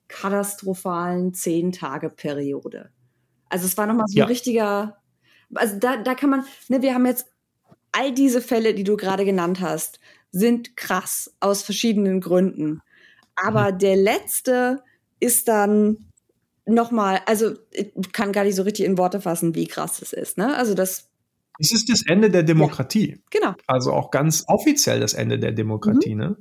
katastrophalen 0.10 1.34
Zehn-Tage-Periode. 1.34 2.90
Also 3.49 3.66
es 3.66 3.78
war 3.78 3.86
nochmal 3.86 4.08
so 4.08 4.16
ein 4.16 4.20
ja. 4.20 4.26
richtiger 4.26 5.01
also 5.56 5.78
da, 5.80 5.98
da 5.98 6.15
kann 6.15 6.30
man, 6.30 6.45
ne, 6.68 6.82
wir 6.82 6.94
haben 6.94 7.06
jetzt 7.06 7.28
all 7.91 8.14
diese 8.14 8.41
Fälle, 8.41 8.73
die 8.73 8.84
du 8.84 8.98
gerade 8.98 9.26
genannt 9.26 9.60
hast, 9.60 9.99
sind 10.32 10.78
krass 10.78 11.34
aus 11.40 11.61
verschiedenen 11.61 12.22
Gründen. 12.22 12.82
Aber 13.36 13.73
mhm. 13.73 13.80
der 13.80 13.95
letzte 13.95 14.84
ist 15.19 15.48
dann 15.48 16.11
nochmal, 16.65 17.22
also 17.26 17.53
ich 17.72 18.11
kann 18.11 18.32
gar 18.32 18.44
nicht 18.44 18.56
so 18.56 18.64
richtig 18.64 18.86
in 18.86 18.98
Worte 18.98 19.22
fassen, 19.22 19.56
wie 19.56 19.68
krass 19.68 20.02
es 20.02 20.14
ist. 20.14 20.38
Ne? 20.38 20.56
Also 20.56 20.73
das. 20.73 21.10
Es 21.60 21.72
ist 21.72 21.90
das 21.90 22.03
Ende 22.07 22.30
der 22.30 22.44
Demokratie. 22.44 23.11
Ja, 23.11 23.40
genau. 23.40 23.56
Also 23.68 23.91
auch 23.91 24.10
ganz 24.10 24.45
offiziell 24.48 24.99
das 24.99 25.14
Ende 25.14 25.38
der 25.38 25.52
Demokratie. 25.52 26.15
Mhm. 26.15 26.22
Ne? 26.22 26.38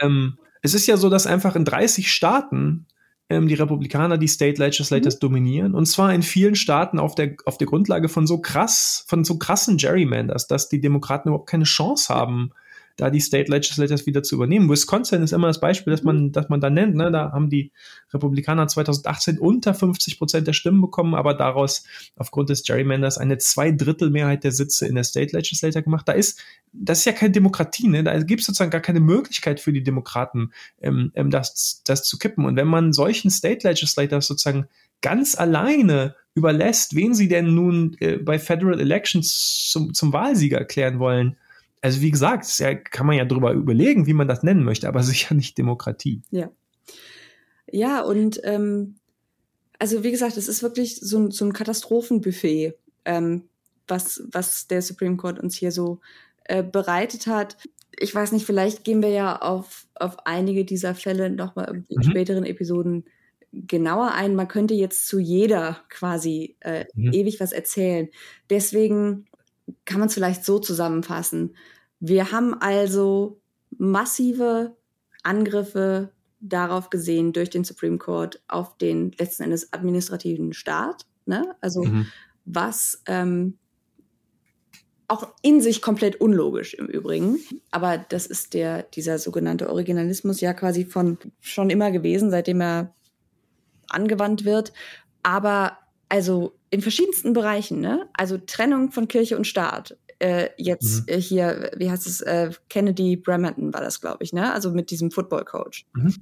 Ähm, 0.00 0.38
es 0.62 0.74
ist 0.74 0.86
ja 0.86 0.96
so, 0.96 1.10
dass 1.10 1.26
einfach 1.26 1.56
in 1.56 1.64
30 1.64 2.12
Staaten 2.12 2.86
ähm, 3.32 3.48
die 3.48 3.54
Republikaner 3.54 4.18
die 4.18 4.28
State 4.28 4.62
Legislators 4.62 5.16
mhm. 5.16 5.20
dominieren. 5.20 5.74
Und 5.74 5.86
zwar 5.86 6.12
in 6.14 6.22
vielen 6.22 6.54
Staaten 6.54 6.98
auf 6.98 7.14
der, 7.14 7.36
auf 7.46 7.58
der 7.58 7.66
Grundlage 7.66 8.08
von 8.08 8.26
so 8.26 8.38
krass, 8.38 9.04
von 9.06 9.24
so 9.24 9.38
krassen 9.38 9.78
Gerrymanders, 9.78 10.46
dass 10.46 10.68
die 10.68 10.80
Demokraten 10.80 11.28
überhaupt 11.28 11.48
keine 11.48 11.64
Chance 11.64 12.14
haben, 12.14 12.52
da 12.96 13.10
die 13.10 13.20
State 13.20 13.50
Legislators 13.50 14.06
wieder 14.06 14.22
zu 14.22 14.36
übernehmen. 14.36 14.68
Wisconsin 14.68 15.22
ist 15.22 15.32
immer 15.32 15.48
das 15.48 15.60
Beispiel, 15.60 15.92
das 15.92 16.02
man, 16.02 16.32
das 16.32 16.48
man 16.48 16.60
da 16.60 16.70
nennt. 16.70 16.94
Ne? 16.94 17.10
Da 17.10 17.32
haben 17.32 17.50
die 17.50 17.72
Republikaner 18.12 18.66
2018 18.68 19.38
unter 19.38 19.74
50 19.74 20.18
Prozent 20.18 20.46
der 20.46 20.52
Stimmen 20.52 20.80
bekommen, 20.80 21.14
aber 21.14 21.34
daraus 21.34 21.84
aufgrund 22.16 22.50
des 22.50 22.62
Gerrymanders 22.64 23.18
eine 23.18 23.38
Zweidrittelmehrheit 23.38 24.44
der 24.44 24.52
Sitze 24.52 24.86
in 24.86 24.94
der 24.94 25.04
State 25.04 25.36
Legislature 25.36 25.82
gemacht. 25.82 26.08
Da 26.08 26.12
ist, 26.12 26.40
das 26.72 27.00
ist 27.00 27.04
ja 27.04 27.12
keine 27.12 27.32
Demokratie, 27.32 27.88
ne? 27.88 28.04
Da 28.04 28.18
gibt 28.18 28.40
es 28.40 28.46
sozusagen 28.46 28.70
gar 28.70 28.80
keine 28.80 29.00
Möglichkeit 29.00 29.60
für 29.60 29.72
die 29.72 29.82
Demokraten, 29.82 30.52
ähm, 30.80 31.12
ähm, 31.14 31.30
das, 31.30 31.82
das 31.84 32.04
zu 32.04 32.18
kippen. 32.18 32.44
Und 32.44 32.56
wenn 32.56 32.68
man 32.68 32.92
solchen 32.92 33.30
State 33.30 33.66
Legislators 33.66 34.26
sozusagen 34.26 34.66
ganz 35.00 35.34
alleine 35.34 36.14
überlässt, 36.34 36.94
wen 36.94 37.14
sie 37.14 37.28
denn 37.28 37.54
nun 37.54 37.96
äh, 38.00 38.16
bei 38.16 38.38
Federal 38.38 38.80
Elections 38.80 39.68
zum, 39.70 39.92
zum 39.92 40.12
Wahlsieger 40.12 40.58
erklären 40.58 40.98
wollen, 40.98 41.36
also 41.82 42.00
wie 42.00 42.12
gesagt, 42.12 42.58
ja, 42.58 42.74
kann 42.74 43.06
man 43.06 43.16
ja 43.16 43.24
darüber 43.24 43.52
überlegen, 43.52 44.06
wie 44.06 44.14
man 44.14 44.28
das 44.28 44.42
nennen 44.42 44.64
möchte, 44.64 44.88
aber 44.88 45.02
sicher 45.02 45.34
nicht 45.34 45.58
Demokratie. 45.58 46.22
Ja. 46.30 46.50
Ja, 47.70 48.02
und 48.02 48.40
ähm, 48.44 48.96
also 49.78 50.04
wie 50.04 50.10
gesagt, 50.10 50.36
es 50.36 50.48
ist 50.48 50.62
wirklich 50.62 50.96
so 51.00 51.18
ein, 51.18 51.30
so 51.30 51.44
ein 51.44 51.52
Katastrophenbuffet, 51.52 52.74
ähm, 53.04 53.48
was, 53.88 54.22
was 54.30 54.68
der 54.68 54.82
Supreme 54.82 55.16
Court 55.16 55.40
uns 55.40 55.56
hier 55.56 55.72
so 55.72 56.00
äh, 56.44 56.62
bereitet 56.62 57.26
hat. 57.26 57.56
Ich 57.98 58.14
weiß 58.14 58.32
nicht, 58.32 58.46
vielleicht 58.46 58.84
gehen 58.84 59.02
wir 59.02 59.08
ja 59.08 59.40
auf, 59.40 59.86
auf 59.94 60.26
einige 60.26 60.64
dieser 60.64 60.94
Fälle 60.94 61.30
nochmal 61.30 61.84
in 61.88 61.96
mhm. 61.96 62.02
späteren 62.02 62.44
Episoden 62.44 63.04
genauer 63.52 64.12
ein. 64.12 64.34
Man 64.34 64.48
könnte 64.48 64.74
jetzt 64.74 65.08
zu 65.08 65.18
jeder 65.18 65.80
quasi 65.88 66.56
äh, 66.60 66.84
mhm. 66.94 67.12
ewig 67.12 67.40
was 67.40 67.52
erzählen. 67.52 68.08
Deswegen 68.50 69.26
kann 69.84 69.98
man 69.98 70.08
es 70.08 70.14
vielleicht 70.14 70.44
so 70.44 70.58
zusammenfassen. 70.58 71.56
Wir 72.00 72.32
haben 72.32 72.54
also 72.54 73.40
massive 73.78 74.76
Angriffe 75.22 76.12
darauf 76.40 76.90
gesehen 76.90 77.32
durch 77.32 77.50
den 77.50 77.64
Supreme 77.64 77.98
Court 77.98 78.42
auf 78.48 78.76
den 78.78 79.12
letzten 79.12 79.44
Endes 79.44 79.72
administrativen 79.72 80.52
Staat. 80.52 81.06
Ne? 81.24 81.54
Also 81.60 81.84
mhm. 81.84 82.06
was 82.44 83.02
ähm, 83.06 83.58
auch 85.12 85.34
in 85.42 85.60
sich 85.60 85.82
komplett 85.82 86.20
unlogisch 86.20 86.74
im 86.74 86.86
Übrigen. 86.86 87.38
Aber 87.70 87.98
das 87.98 88.26
ist 88.26 88.54
der, 88.54 88.82
dieser 88.82 89.18
sogenannte 89.18 89.68
Originalismus 89.68 90.40
ja 90.40 90.54
quasi 90.54 90.86
von 90.86 91.18
schon 91.38 91.70
immer 91.70 91.90
gewesen, 91.90 92.30
seitdem 92.30 92.62
er 92.62 92.94
angewandt 93.88 94.44
wird. 94.44 94.72
Aber 95.22 95.76
also 96.08 96.54
in 96.72 96.80
verschiedensten 96.80 97.34
Bereichen, 97.34 97.80
ne? 97.80 98.08
Also 98.14 98.38
Trennung 98.38 98.90
von 98.90 99.06
Kirche 99.06 99.36
und 99.36 99.46
Staat. 99.46 99.96
Äh, 100.18 100.48
jetzt 100.56 101.02
mhm. 101.02 101.14
äh, 101.14 101.20
hier, 101.20 101.70
wie 101.76 101.90
heißt 101.90 102.06
es, 102.06 102.22
äh, 102.22 102.50
Kennedy 102.70 103.16
Bremerton 103.16 103.74
war 103.74 103.82
das, 103.82 104.00
glaube 104.00 104.24
ich, 104.24 104.32
ne? 104.32 104.52
Also 104.52 104.72
mit 104.72 104.90
diesem 104.90 105.10
Football 105.10 105.44
Coach. 105.44 105.86
Mhm. 105.92 106.14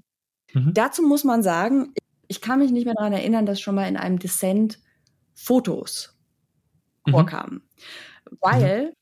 Mhm. 0.52 0.74
Dazu 0.74 1.02
muss 1.02 1.22
man 1.22 1.44
sagen, 1.44 1.94
ich 2.27 2.40
kann 2.40 2.59
mich 2.59 2.72
nicht 2.72 2.85
mehr 2.85 2.94
daran 2.94 3.12
erinnern, 3.12 3.47
dass 3.47 3.60
schon 3.60 3.77
mal 3.77 3.89
in 3.89 3.97
einem 3.97 4.18
Dissent 4.18 4.81
Fotos 5.35 6.18
mhm. 7.06 7.12
vorkamen. 7.12 7.62
Weil. 8.40 8.93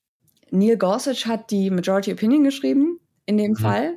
Neil 0.50 0.78
Gorsuch 0.78 1.26
hat 1.26 1.50
die 1.50 1.68
Majority 1.68 2.10
Opinion 2.10 2.42
geschrieben, 2.42 3.00
in 3.26 3.36
dem 3.36 3.50
mhm. 3.50 3.56
Fall, 3.56 3.94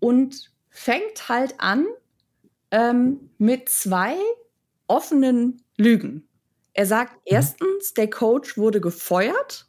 und 0.00 0.50
fängt 0.70 1.28
halt 1.28 1.56
an 1.58 1.84
ähm, 2.70 3.28
mit 3.36 3.68
zwei 3.68 4.16
offenen 4.86 5.62
Lügen. 5.76 6.26
Er 6.74 6.86
sagt 6.86 7.14
mhm. 7.14 7.20
erstens, 7.24 7.94
der 7.94 8.10
Coach 8.10 8.58
wurde 8.58 8.80
gefeuert, 8.80 9.66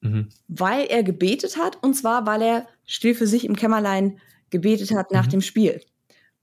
mhm. 0.00 0.30
weil 0.48 0.86
er 0.86 1.02
gebetet 1.02 1.58
hat, 1.58 1.82
und 1.82 1.94
zwar, 1.94 2.26
weil 2.26 2.40
er 2.42 2.66
still 2.86 3.14
für 3.14 3.26
sich 3.26 3.44
im 3.44 3.56
Kämmerlein 3.56 4.20
gebetet 4.50 4.92
hat 4.92 5.10
nach 5.10 5.26
mhm. 5.26 5.30
dem 5.30 5.40
Spiel. 5.42 5.82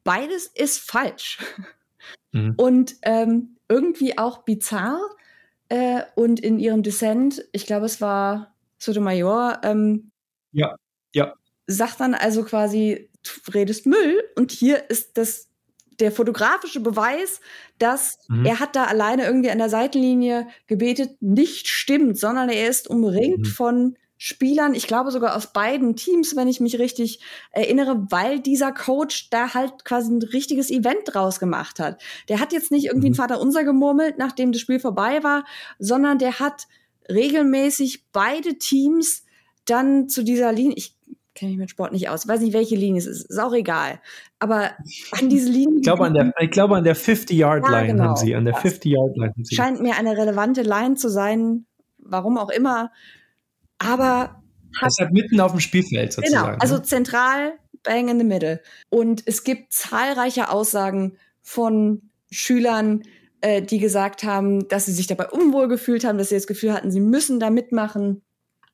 Beides 0.03 0.47
ist 0.47 0.79
falsch. 0.79 1.39
Mhm. 2.33 2.55
Und 2.57 2.95
ähm, 3.03 3.57
irgendwie 3.69 4.17
auch 4.17 4.39
bizarr. 4.39 4.99
Äh, 5.69 6.01
und 6.15 6.39
in 6.39 6.59
ihrem 6.59 6.83
Dissent, 6.83 7.45
ich 7.53 7.65
glaube, 7.65 7.85
es 7.85 8.01
war 8.01 8.53
Sotomayor, 8.77 9.61
ähm, 9.63 10.11
ja, 10.51 10.75
ja. 11.13 11.33
sagt 11.67 12.01
dann 12.01 12.13
also 12.13 12.43
quasi, 12.43 13.09
du 13.23 13.51
redest 13.51 13.85
Müll 13.85 14.23
und 14.35 14.51
hier 14.51 14.89
ist 14.89 15.17
das 15.17 15.47
der 15.99 16.11
fotografische 16.11 16.79
Beweis, 16.79 17.41
dass 17.79 18.19
mhm. 18.27 18.45
er 18.45 18.59
hat 18.59 18.75
da 18.75 18.85
alleine 18.85 19.25
irgendwie 19.25 19.51
an 19.51 19.57
der 19.57 19.69
Seitenlinie 19.69 20.47
gebetet, 20.67 21.21
nicht 21.21 21.67
stimmt, 21.67 22.17
sondern 22.17 22.49
er 22.49 22.67
ist 22.69 22.89
umringt 22.89 23.47
mhm. 23.47 23.51
von 23.51 23.97
Spielern, 24.17 24.73
ich 24.73 24.87
glaube 24.87 25.11
sogar 25.11 25.35
aus 25.35 25.51
beiden 25.51 25.97
Teams, 25.97 26.37
wenn 26.37 26.47
ich 26.47 26.61
mich 26.61 26.79
richtig 26.79 27.19
erinnere, 27.51 28.05
weil 28.09 28.39
dieser 28.39 28.71
Coach 28.71 29.29
da 29.31 29.53
halt 29.53 29.83
quasi 29.83 30.13
ein 30.13 30.21
richtiges 30.21 30.71
Event 30.71 31.01
draus 31.05 31.41
gemacht 31.41 31.79
hat. 31.79 32.01
Der 32.29 32.39
hat 32.39 32.53
jetzt 32.53 32.71
nicht 32.71 32.85
irgendwie 32.85 33.09
mhm. 33.09 33.13
ein 33.13 33.17
Vater 33.17 33.41
unser 33.41 33.65
gemurmelt, 33.65 34.17
nachdem 34.17 34.53
das 34.53 34.61
Spiel 34.61 34.79
vorbei 34.79 35.23
war, 35.23 35.43
sondern 35.77 36.19
der 36.19 36.39
hat 36.39 36.67
regelmäßig 37.09 38.05
beide 38.13 38.57
Teams 38.57 39.25
dann 39.65 40.07
zu 40.07 40.23
dieser 40.23 40.53
Linie, 40.53 40.75
ich 40.77 40.95
kenne 41.35 41.51
mich 41.51 41.59
mit 41.59 41.69
Sport 41.69 41.91
nicht 41.91 42.09
aus. 42.09 42.23
Ich 42.23 42.29
weiß 42.29 42.41
nicht, 42.41 42.53
welche 42.53 42.75
Linie 42.75 42.99
es 42.99 43.07
ist. 43.07 43.29
Ist 43.29 43.39
auch 43.39 43.53
egal. 43.53 43.99
Aber 44.39 44.71
an 45.11 45.29
diese 45.29 45.49
Linie. 45.49 45.77
Ich 45.77 45.83
glaube, 45.83 46.05
an 46.05 46.13
der, 46.13 46.33
ich 46.39 46.51
glaube, 46.51 46.75
an 46.75 46.83
der 46.83 46.95
50-Yard-Line 46.95 47.87
ja, 47.87 47.93
genau. 47.93 48.03
haben 48.03 48.15
sie. 48.15 48.35
An 48.35 48.45
der 48.45 48.55
50-Yard-Line 48.55 49.33
haben 49.33 49.43
sie. 49.43 49.55
Scheint 49.55 49.81
mir 49.81 49.95
eine 49.95 50.17
relevante 50.17 50.61
Line 50.61 50.95
zu 50.95 51.09
sein, 51.09 51.65
warum 51.97 52.37
auch 52.37 52.49
immer. 52.49 52.91
Aber. 53.79 54.41
Hat, 54.79 54.87
das 54.87 54.97
hat 54.99 55.11
mitten 55.11 55.39
auf 55.39 55.51
dem 55.51 55.59
Spielfeld 55.59 56.15
genau, 56.15 56.27
sozusagen. 56.27 56.45
Genau, 56.45 56.57
also 56.59 56.75
ne? 56.77 56.83
zentral, 56.83 57.53
bang 57.83 58.09
in 58.09 58.19
the 58.19 58.25
middle. 58.25 58.61
Und 58.89 59.23
es 59.25 59.43
gibt 59.43 59.73
zahlreiche 59.73 60.49
Aussagen 60.49 61.17
von 61.41 62.09
Schülern, 62.31 63.03
äh, 63.41 63.61
die 63.61 63.79
gesagt 63.79 64.23
haben, 64.23 64.67
dass 64.67 64.85
sie 64.85 64.93
sich 64.93 65.07
dabei 65.07 65.27
unwohl 65.27 65.67
gefühlt 65.67 66.03
haben, 66.03 66.17
dass 66.17 66.29
sie 66.29 66.35
das 66.35 66.47
Gefühl 66.47 66.73
hatten, 66.73 66.91
sie 66.91 67.01
müssen 67.01 67.39
da 67.39 67.49
mitmachen 67.49 68.23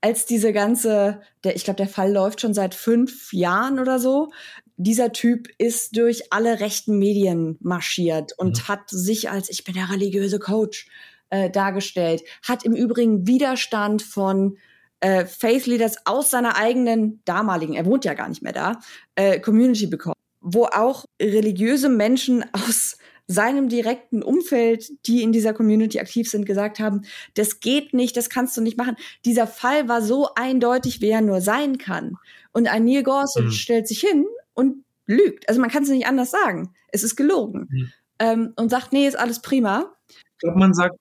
als 0.02 0.26
diese 0.26 0.54
ganze, 0.54 1.22
der, 1.44 1.56
ich 1.56 1.64
glaube, 1.64 1.78
der 1.78 1.88
Fall 1.88 2.12
läuft 2.12 2.42
schon 2.42 2.54
seit 2.54 2.74
fünf 2.74 3.34
Jahren 3.34 3.80
oder 3.80 4.00
so. 4.00 4.32
Dieser 4.78 5.12
Typ 5.12 5.48
ist 5.58 5.98
durch 5.98 6.32
alle 6.32 6.60
rechten 6.62 6.98
Medien 6.98 7.58
marschiert 7.60 8.32
und 8.38 8.58
mhm. 8.58 8.68
hat 8.70 8.90
sich 8.90 9.30
als 9.30 9.50
ich 9.50 9.64
bin 9.64 9.76
der 9.76 9.90
religiöse 9.90 10.40
Coach 10.40 10.88
äh, 11.30 11.50
dargestellt, 11.50 12.24
hat 12.44 12.64
im 12.64 12.74
Übrigen 12.74 13.28
Widerstand 13.28 14.02
von 14.02 14.58
äh, 15.02 15.26
Faith 15.26 15.66
Leaders 15.66 15.98
aus 16.06 16.32
seiner 16.32 16.56
eigenen 16.56 17.22
damaligen, 17.26 17.74
er 17.74 17.86
wohnt 17.86 18.06
ja 18.06 18.14
gar 18.14 18.30
nicht 18.30 18.42
mehr 18.42 18.54
da, 18.54 18.80
äh, 19.16 19.40
Community 19.40 19.88
bekommen, 19.88 20.16
wo 20.42 20.66
auch 20.66 21.06
religiöse 21.22 21.90
Menschen 21.90 22.46
aus 22.54 22.98
seinem 23.32 23.70
direkten 23.70 24.24
Umfeld, 24.24 24.90
die 25.06 25.22
in 25.22 25.32
dieser 25.32 25.54
Community 25.54 26.00
aktiv 26.00 26.28
sind, 26.28 26.48
gesagt 26.48 26.80
haben, 26.80 27.04
das 27.36 27.60
geht 27.60 27.94
nicht, 27.94 28.18
das 28.18 28.32
kannst 28.32 28.58
du 28.58 28.62
nicht 28.62 28.76
machen. 28.76 28.96
Dieser 29.24 29.46
Fall 29.46 29.88
war 29.88 30.02
so 30.02 30.30
eindeutig, 30.34 31.00
wie 31.00 31.10
er 31.10 31.22
nur 31.22 31.40
sein 31.40 31.78
kann. 31.78 32.18
Und 32.54 32.68
ein 32.68 32.86
Neil 32.86 33.04
Gorsuch 33.04 33.44
mhm. 33.44 33.52
stellt 33.52 33.88
sich 33.88 34.00
hin 34.00 34.26
und 34.56 34.84
lügt. 35.06 35.48
Also 35.48 35.62
man 35.62 35.70
kann 35.70 35.84
es 35.84 35.90
nicht 35.90 36.08
anders 36.08 36.32
sagen. 36.32 36.74
Es 36.92 37.04
ist 37.04 37.16
gelogen. 37.16 37.68
Mhm. 37.70 37.92
Ähm, 38.18 38.54
und 38.56 38.70
sagt, 38.70 38.94
nee, 38.94 39.08
ist 39.08 39.18
alles 39.18 39.44
prima. 39.44 39.96
Ich 40.08 40.40
glaube, 40.40 40.58
man 40.58 40.74
sagt, 40.74 40.96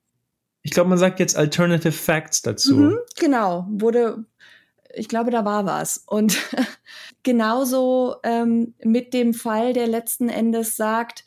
ich 0.63 0.73
glaube, 0.73 0.91
man 0.91 0.99
sagt 0.99 1.21
jetzt 1.21 1.35
Alternative 1.35 1.93
Facts 1.93 2.43
dazu. 2.43 2.77
Mhm, 2.77 2.99
genau, 3.19 3.67
wurde, 3.71 4.27
ich 4.93 5.09
glaube, 5.09 5.31
da 5.31 5.47
war 5.47 5.65
was. 5.65 6.05
Und 6.07 6.37
genauso 7.23 8.17
ähm, 8.23 8.75
mit 8.85 9.15
dem 9.15 9.33
Fall, 9.33 9.73
der 9.73 9.87
letzten 9.87 10.29
Endes 10.29 10.77
sagt, 10.77 11.25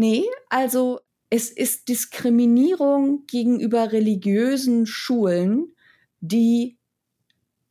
nee, 0.00 0.24
also 0.48 1.00
es 1.28 1.50
ist 1.50 1.88
Diskriminierung 1.88 3.26
gegenüber 3.26 3.92
religiösen 3.92 4.86
Schulen, 4.86 5.76
die 6.20 6.76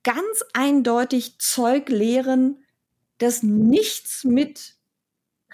ganz 0.03 0.45
eindeutig 0.53 1.39
Zeug 1.39 1.89
lehren, 1.89 2.63
das 3.17 3.43
nichts 3.43 4.23
mit 4.23 4.75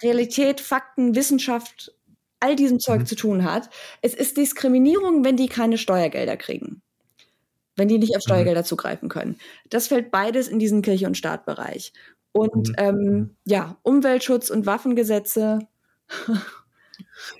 Realität, 0.02 0.62
Fakten, 0.62 1.16
Wissenschaft, 1.16 1.96
all 2.40 2.56
diesem 2.56 2.80
Zeug 2.80 3.02
mhm. 3.02 3.06
zu 3.08 3.16
tun 3.16 3.44
hat. 3.44 3.70
Es 4.02 4.14
ist 4.14 4.38
Diskriminierung, 4.38 5.24
wenn 5.24 5.38
die 5.38 5.48
keine 5.48 5.78
Steuergelder 5.78 6.38
kriegen. 6.38 6.82
Wenn 7.76 7.88
die 7.88 7.98
nicht 7.98 8.16
auf 8.16 8.22
mhm. 8.24 8.30
Steuergelder 8.30 8.62
mhm. 8.62 8.66
zugreifen 8.66 9.10
können. 9.10 9.40
Das 9.70 9.88
fällt 9.88 10.12
beides 10.12 10.48
in 10.48 10.60
diesen 10.60 10.84
Kirche- 10.84 11.08
und 11.08 11.18
Staatbereich. 11.18 11.92
Und 12.34 12.70
mhm. 12.70 12.76
ähm, 12.78 12.96
mhm. 12.96 13.36
ja, 13.46 13.78
Umweltschutz 13.82 14.52
und 14.52 14.68
Waffengesetze. 14.68 15.60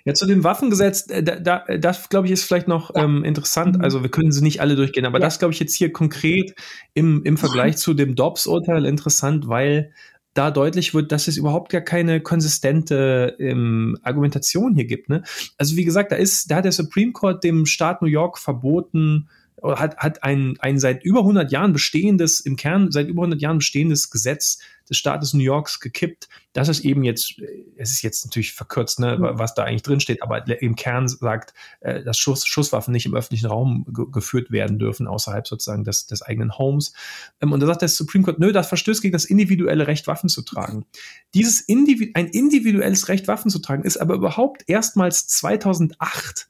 Ja, 0.06 0.14
zu 0.14 0.26
dem 0.26 0.44
Waffengesetz, 0.44 1.10
äh, 1.10 1.24
da, 1.24 1.36
da, 1.36 1.64
das 1.78 2.10
glaube 2.10 2.28
ich 2.28 2.34
ist 2.34 2.44
vielleicht 2.44 2.68
noch 2.68 2.94
ja. 2.96 3.04
ähm, 3.04 3.24
interessant. 3.24 3.82
Also 3.82 4.02
wir 4.04 4.10
können 4.10 4.32
sie 4.32 4.44
nicht 4.44 4.62
alle 4.62 4.76
durchgehen, 4.76 5.06
aber 5.06 5.20
ja. 5.20 5.26
das 5.26 5.40
glaube 5.40 5.54
ich 5.54 5.60
jetzt 5.60 5.76
hier 5.76 5.92
konkret 5.92 6.56
im, 6.94 7.24
im 7.24 7.38
Vergleich 7.38 7.78
zu 7.78 7.94
dem 7.94 8.16
Dobbs-Urteil 8.16 8.86
interessant, 8.86 9.48
weil 9.48 9.92
da 10.36 10.52
deutlich 10.52 10.94
wird, 10.94 11.12
dass 11.12 11.28
es 11.28 11.38
überhaupt 11.38 11.72
gar 11.72 11.82
keine 11.82 12.20
konsistente 12.20 13.36
ähm, 13.40 13.98
Argumentation 14.04 14.76
hier 14.76 14.86
gibt. 14.86 15.10
Ne? 15.10 15.24
Also 15.58 15.78
wie 15.78 15.86
gesagt, 15.86 16.12
da 16.12 16.18
ist, 16.18 16.52
da 16.52 16.58
hat 16.58 16.66
der 16.66 16.74
Supreme 16.74 17.14
Court 17.14 17.44
dem 17.44 17.66
Staat 17.66 18.02
New 18.02 18.08
York 18.08 18.38
verboten, 18.38 19.30
hat, 19.76 19.98
hat 19.98 20.24
ein, 20.24 20.56
ein 20.60 20.80
seit 20.80 21.04
über 21.04 21.20
100 21.20 21.52
Jahren 21.52 21.74
bestehendes, 21.74 22.40
im 22.40 22.56
Kern 22.56 22.92
seit 22.92 23.08
über 23.08 23.22
100 23.22 23.42
Jahren 23.42 23.58
bestehendes 23.58 24.10
Gesetz 24.10 24.60
des 24.90 24.98
Staates 24.98 25.34
New 25.34 25.44
Yorks 25.44 25.80
gekippt. 25.80 26.30
Das 26.54 26.70
ist 26.70 26.86
eben 26.86 27.04
jetzt, 27.04 27.42
es 27.76 27.92
ist 27.92 28.02
jetzt 28.02 28.26
natürlich 28.26 28.54
verkürzt, 28.54 29.00
ne, 29.00 29.18
mhm. 29.18 29.40
was 29.40 29.56
da 29.56 29.64
eigentlich 29.64 29.82
drin 29.82 30.00
steht, 30.00 30.22
aber 30.22 30.48
im 30.62 30.76
Kern 30.76 31.08
sagt, 31.08 31.54
äh, 31.82 32.04
dass 32.04 32.18
Schuss, 32.18 32.46
Schusswaffen 32.46 32.92
nicht 32.92 33.06
im 33.06 33.16
öffentlichen 33.16 33.48
Raum 33.48 33.86
ge 33.90 34.06
geführt 34.12 34.52
werden 34.52 34.78
dürfen, 34.80 35.08
außerhalb 35.08 35.48
sozusagen 35.48 35.84
des, 35.84 36.06
des 36.06 36.22
eigenen 36.22 36.58
Homes. 36.58 36.94
Ähm, 37.42 37.52
und 37.52 37.60
da 37.60 37.68
sagt 37.68 37.82
der 37.82 37.90
Supreme 37.90 38.24
Court, 38.24 38.40
nö, 38.40 38.52
das 38.52 38.68
verstößt 38.68 39.02
gegen 39.02 39.14
das 39.14 39.26
individuelle 39.26 39.88
Recht, 39.88 40.08
Waffen 40.08 40.30
zu 40.30 40.44
tragen. 40.44 40.86
Dieses 41.34 41.62
Individu 41.62 42.12
ein 42.14 42.28
individuelles 42.28 43.08
Recht, 43.10 43.28
Waffen 43.28 43.50
zu 43.50 43.60
tragen, 43.60 43.84
ist 43.84 43.98
aber 43.98 44.14
überhaupt 44.14 44.64
erstmals 44.68 45.28
2008 45.28 46.48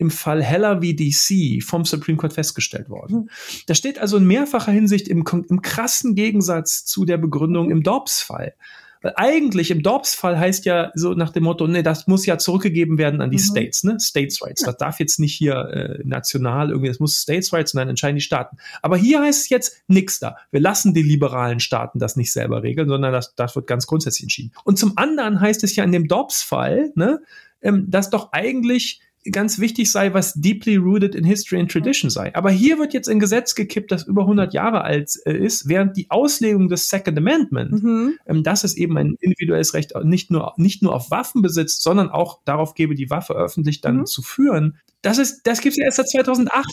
im 0.00 0.10
Fall 0.10 0.42
Heller 0.42 0.80
wie 0.80 0.96
DC 0.96 1.62
vom 1.62 1.84
Supreme 1.84 2.16
Court 2.16 2.32
festgestellt 2.32 2.88
worden. 2.88 3.16
Mhm. 3.16 3.30
Das 3.66 3.76
steht 3.76 3.98
also 3.98 4.16
in 4.16 4.24
mehrfacher 4.24 4.72
Hinsicht 4.72 5.06
im, 5.08 5.24
im 5.48 5.62
krassen 5.62 6.14
Gegensatz 6.14 6.86
zu 6.86 7.04
der 7.04 7.18
Begründung 7.18 7.70
im 7.70 7.82
Dobbs-Fall. 7.82 8.54
Weil 9.02 9.14
eigentlich 9.16 9.70
im 9.70 9.82
Dobbs-Fall 9.82 10.38
heißt 10.38 10.64
ja 10.64 10.90
so 10.94 11.12
nach 11.12 11.30
dem 11.30 11.44
Motto, 11.44 11.66
nee, 11.66 11.82
das 11.82 12.06
muss 12.06 12.26
ja 12.26 12.38
zurückgegeben 12.38 12.96
werden 12.98 13.20
an 13.20 13.30
die 13.30 13.38
mhm. 13.38 13.42
States, 13.42 13.84
ne? 13.84 13.98
States 14.00 14.42
Rights. 14.42 14.62
Das 14.62 14.76
darf 14.78 15.00
jetzt 15.00 15.18
nicht 15.18 15.34
hier 15.34 15.54
äh, 15.54 16.02
national 16.04 16.70
irgendwie, 16.70 16.88
das 16.88 16.98
muss 16.98 17.20
States 17.20 17.52
Rights 17.52 17.74
und 17.74 17.78
dann 17.78 17.88
entscheiden 17.88 18.16
die 18.16 18.22
Staaten. 18.22 18.56
Aber 18.80 18.96
hier 18.96 19.20
heißt 19.20 19.42
es 19.42 19.48
jetzt 19.50 19.82
nix 19.86 20.18
da. 20.18 20.36
Wir 20.50 20.60
lassen 20.60 20.94
die 20.94 21.02
liberalen 21.02 21.60
Staaten 21.60 21.98
das 21.98 22.16
nicht 22.16 22.32
selber 22.32 22.62
regeln, 22.62 22.88
sondern 22.88 23.12
das, 23.12 23.34
das 23.34 23.54
wird 23.56 23.66
ganz 23.66 23.86
grundsätzlich 23.86 24.24
entschieden. 24.24 24.52
Und 24.64 24.78
zum 24.78 24.96
anderen 24.96 25.40
heißt 25.40 25.62
es 25.64 25.76
ja 25.76 25.84
in 25.84 25.92
dem 25.92 26.08
Dobbs-Fall, 26.08 26.92
ne, 26.94 27.20
ähm, 27.62 27.90
dass 27.90 28.10
doch 28.10 28.32
eigentlich 28.32 29.00
ganz 29.30 29.58
wichtig 29.58 29.90
sei, 29.90 30.14
was 30.14 30.34
deeply 30.34 30.76
rooted 30.76 31.14
in 31.14 31.24
history 31.24 31.60
and 31.60 31.70
tradition 31.70 32.10
sei. 32.10 32.34
Aber 32.34 32.50
hier 32.50 32.78
wird 32.78 32.94
jetzt 32.94 33.08
ein 33.08 33.20
Gesetz 33.20 33.54
gekippt, 33.54 33.92
das 33.92 34.06
über 34.06 34.22
100 34.22 34.54
Jahre 34.54 34.82
alt 34.82 35.10
äh, 35.26 35.36
ist, 35.36 35.68
während 35.68 35.96
die 35.96 36.10
Auslegung 36.10 36.68
des 36.68 36.88
Second 36.88 37.18
Amendment, 37.18 37.82
mhm. 37.82 38.18
ähm, 38.26 38.42
dass 38.42 38.64
es 38.64 38.76
eben 38.76 38.96
ein 38.96 39.16
individuelles 39.20 39.74
Recht 39.74 39.92
nicht 40.04 40.30
nur, 40.30 40.54
nicht 40.56 40.82
nur 40.82 40.94
auf 40.94 41.10
Waffen 41.10 41.42
besitzt, 41.42 41.82
sondern 41.82 42.08
auch 42.08 42.40
darauf 42.44 42.74
gebe, 42.74 42.94
die 42.94 43.10
Waffe 43.10 43.34
öffentlich 43.34 43.80
dann 43.80 43.98
mhm. 43.98 44.06
zu 44.06 44.22
führen, 44.22 44.78
das 45.02 45.18
ist, 45.18 45.46
das 45.46 45.60
gibt 45.60 45.72
es 45.72 45.78
ja 45.78 45.84
erst 45.86 45.96
seit 45.96 46.08
2008. 46.08 46.66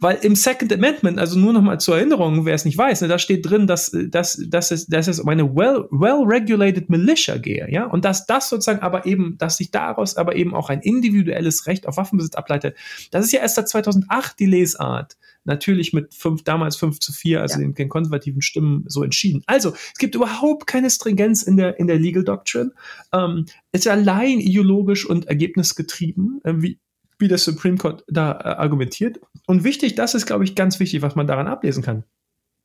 Weil 0.00 0.18
im 0.22 0.34
Second 0.34 0.72
Amendment, 0.72 1.18
also 1.18 1.38
nur 1.38 1.52
noch 1.52 1.60
mal 1.60 1.78
zur 1.78 1.96
Erinnerung, 1.96 2.46
wer 2.46 2.54
es 2.54 2.64
nicht 2.64 2.78
weiß, 2.78 3.02
ne, 3.02 3.08
da 3.08 3.18
steht 3.18 3.48
drin, 3.48 3.66
dass, 3.66 3.94
dass, 4.08 4.42
dass, 4.48 4.70
es, 4.70 4.86
dass 4.86 5.08
es 5.08 5.20
um 5.20 5.28
eine 5.28 5.54
well, 5.54 5.86
well-regulated 5.90 6.88
Militia 6.88 7.36
gehe, 7.36 7.68
ja, 7.70 7.84
und 7.84 8.04
dass 8.04 8.26
das 8.26 8.48
sozusagen 8.48 8.80
aber 8.80 9.04
eben, 9.06 9.36
dass 9.38 9.58
sich 9.58 9.70
daraus 9.70 10.16
aber 10.16 10.36
eben 10.36 10.54
auch 10.54 10.70
ein 10.70 10.80
individuelles 10.80 11.66
Recht 11.66 11.86
auf 11.86 11.98
Waffenbesitz 11.98 12.34
ableitet. 12.34 12.76
Das 13.10 13.24
ist 13.24 13.32
ja 13.32 13.40
erst 13.40 13.56
seit 13.56 13.68
2008 13.68 14.38
die 14.38 14.46
Lesart. 14.46 15.16
Natürlich 15.44 15.92
mit 15.92 16.14
fünf, 16.14 16.44
damals 16.44 16.76
fünf 16.76 17.00
zu 17.00 17.12
vier, 17.12 17.40
also 17.40 17.54
ja. 17.54 17.60
den, 17.60 17.74
den 17.74 17.88
konservativen 17.88 18.42
Stimmen 18.42 18.84
so 18.88 19.02
entschieden. 19.02 19.42
Also, 19.46 19.72
es 19.72 19.98
gibt 19.98 20.14
überhaupt 20.14 20.66
keine 20.66 20.90
Stringenz 20.90 21.42
in 21.42 21.56
der, 21.56 21.78
in 21.78 21.86
der 21.86 21.98
Legal 21.98 22.24
Doctrine. 22.24 22.72
Ähm, 23.12 23.46
es 23.72 23.80
ist 23.80 23.88
allein 23.88 24.38
ideologisch 24.40 25.08
und 25.08 25.28
ergebnisgetrieben, 25.28 26.40
äh, 26.44 26.54
wie, 26.56 26.78
wie 27.20 27.28
der 27.28 27.38
Supreme 27.38 27.76
Court 27.76 28.04
da 28.08 28.32
äh, 28.32 28.44
argumentiert. 28.44 29.20
Und 29.46 29.64
wichtig, 29.64 29.94
das 29.94 30.14
ist, 30.14 30.26
glaube 30.26 30.44
ich, 30.44 30.54
ganz 30.54 30.80
wichtig, 30.80 31.02
was 31.02 31.14
man 31.14 31.26
daran 31.26 31.46
ablesen 31.46 31.82
kann. 31.82 32.04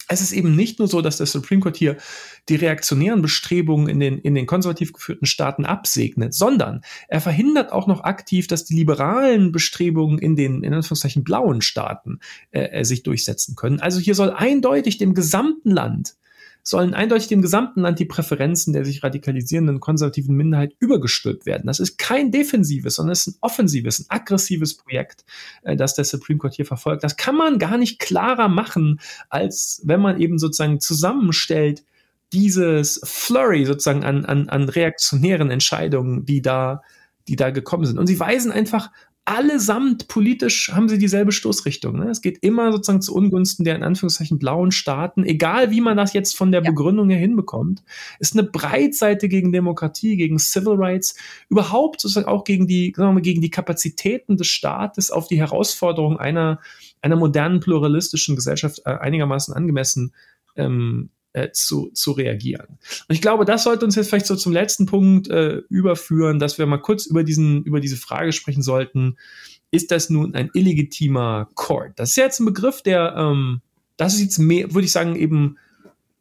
Es 0.07 0.21
ist 0.21 0.33
eben 0.33 0.55
nicht 0.55 0.77
nur 0.77 0.87
so, 0.87 1.01
dass 1.01 1.17
der 1.17 1.25
Supreme 1.25 1.61
Court 1.61 1.77
hier 1.77 1.97
die 2.47 2.55
reaktionären 2.55 3.23
Bestrebungen 3.23 3.87
in 3.87 3.99
den, 3.99 4.19
in 4.19 4.35
den 4.35 4.45
konservativ 4.45 4.93
geführten 4.93 5.25
Staaten 5.25 5.65
absegnet, 5.65 6.33
sondern 6.35 6.81
er 7.07 7.21
verhindert 7.21 7.71
auch 7.71 7.87
noch 7.87 8.03
aktiv, 8.03 8.45
dass 8.45 8.65
die 8.65 8.75
liberalen 8.75 9.51
Bestrebungen 9.51 10.19
in 10.19 10.35
den, 10.35 10.63
in 10.63 10.73
Anführungszeichen, 10.73 11.23
blauen 11.23 11.61
Staaten 11.61 12.19
äh, 12.51 12.81
äh 12.81 12.83
sich 12.83 13.01
durchsetzen 13.01 13.55
können. 13.55 13.79
Also 13.79 13.99
hier 13.99 14.13
soll 14.13 14.31
eindeutig 14.31 14.99
dem 14.99 15.15
gesamten 15.15 15.71
Land 15.71 16.15
sollen 16.67 16.95
eindeutig 16.95 17.27
dem 17.27 17.43
gesamten 17.43 17.81
Land 17.81 17.99
die 17.99 18.05
Präferenzen 18.05 18.73
der 18.73 18.83
sich 18.85 19.03
radikalisierenden 19.03 19.79
konservativen 19.79 20.35
Minderheit 20.35 20.75
übergestülpt 20.79 21.45
werden. 21.45 21.67
Das 21.67 21.79
ist 21.79 21.99
kein 21.99 22.31
defensives, 22.31 22.95
sondern 22.95 23.13
es 23.13 23.27
ist 23.27 23.35
ein 23.35 23.37
offensives, 23.41 23.99
ein 23.99 24.05
aggressives 24.09 24.75
Projekt, 24.75 25.25
äh, 25.61 25.75
das 25.75 25.93
der 25.93 26.05
Supreme 26.05 26.39
Court 26.39 26.55
hier 26.55 26.65
verfolgt. 26.65 27.03
Das 27.03 27.17
kann 27.17 27.35
man 27.35 27.59
gar 27.59 27.77
nicht 27.77 27.99
klarer 27.99 28.49
machen, 28.49 28.99
als 29.29 29.81
wenn 29.85 30.01
man 30.01 30.19
eben 30.19 30.39
sozusagen 30.39 30.79
zusammenstellt, 30.79 31.83
dieses 32.33 32.99
Flurry 33.03 33.65
sozusagen 33.65 34.03
an, 34.03 34.25
an, 34.25 34.49
an 34.49 34.67
reaktionären 34.67 35.51
Entscheidungen, 35.51 36.25
die 36.25 36.41
da, 36.41 36.81
die 37.27 37.35
da 37.35 37.51
gekommen 37.51 37.85
sind. 37.85 37.99
Und 37.99 38.07
sie 38.07 38.19
weisen 38.19 38.51
einfach 38.51 38.89
allesamt 39.25 40.07
politisch 40.07 40.71
haben 40.71 40.87
sie 40.87 40.99
dieselbe 40.99 41.31
Stoßrichtung. 41.31 41.97
Ne? 41.97 42.09
Es 42.09 42.21
geht 42.21 42.37
immer 42.43 42.71
sozusagen 42.71 43.01
zu 43.01 43.13
Ungunsten 43.15 43.65
der 43.65 43.75
in 43.75 43.81
Anführungszeichen 43.81 44.37
blauen 44.37 44.71
Staaten, 44.71 45.23
egal 45.23 45.71
wie 45.71 45.81
man 45.81 45.97
das 45.97 46.13
jetzt 46.13 46.37
von 46.37 46.51
der 46.51 46.63
ja. 46.63 46.69
Begründung 46.69 47.09
her 47.09 47.17
hinbekommt. 47.17 47.83
Ist 48.19 48.37
eine 48.37 48.47
Breitseite 48.47 49.27
gegen 49.27 49.51
Demokratie, 49.51 50.15
gegen 50.15 50.37
Civil 50.37 50.75
Rights, 50.75 51.15
überhaupt 51.49 52.01
sozusagen 52.01 52.27
auch 52.27 52.43
gegen 52.43 52.67
die, 52.67 52.93
sagen 52.95 53.09
wir 53.09 53.13
mal, 53.13 53.21
gegen 53.21 53.41
die 53.41 53.49
Kapazitäten 53.49 54.37
des 54.37 54.47
Staates 54.47 55.09
auf 55.09 55.27
die 55.27 55.39
Herausforderung 55.39 56.19
einer, 56.19 56.59
einer 57.01 57.15
modernen 57.15 57.59
pluralistischen 57.59 58.35
Gesellschaft 58.35 58.81
äh, 58.85 58.91
einigermaßen 58.91 59.55
angemessen 59.55 60.13
ähm, 60.55 61.09
äh, 61.35 61.51
zu, 61.51 61.89
zu 61.93 62.13
reagieren. 62.13 62.79
Und 63.07 63.13
ich 63.15 63.21
glaube, 63.21 63.45
das 63.45 63.63
sollte 63.63 63.85
uns 63.85 63.95
jetzt 63.95 64.09
vielleicht 64.09 64.25
so 64.25 64.35
zum 64.35 64.53
letzten 64.53 64.85
Punkt 64.85 65.27
äh, 65.27 65.57
überführen, 65.69 66.39
dass 66.39 66.57
wir 66.57 66.65
mal 66.65 66.77
kurz 66.77 67.05
über, 67.05 67.23
diesen, 67.23 67.63
über 67.63 67.81
diese 67.81 67.97
Frage 67.97 68.31
sprechen 68.31 68.61
sollten. 68.61 69.17
Ist 69.69 69.91
das 69.91 70.09
nun 70.09 70.33
ein 70.33 70.49
illegitimer 70.53 71.49
Court? 71.53 71.91
Das 71.97 72.11
ist 72.11 72.15
jetzt 72.15 72.39
ein 72.39 72.45
Begriff, 72.45 72.81
der, 72.81 73.15
ähm, 73.17 73.61
das 73.97 74.13
ist 74.13 74.21
jetzt 74.21 74.39
mehr, 74.39 74.73
würde 74.73 74.85
ich 74.85 74.93
sagen, 74.93 75.15
eben 75.17 75.57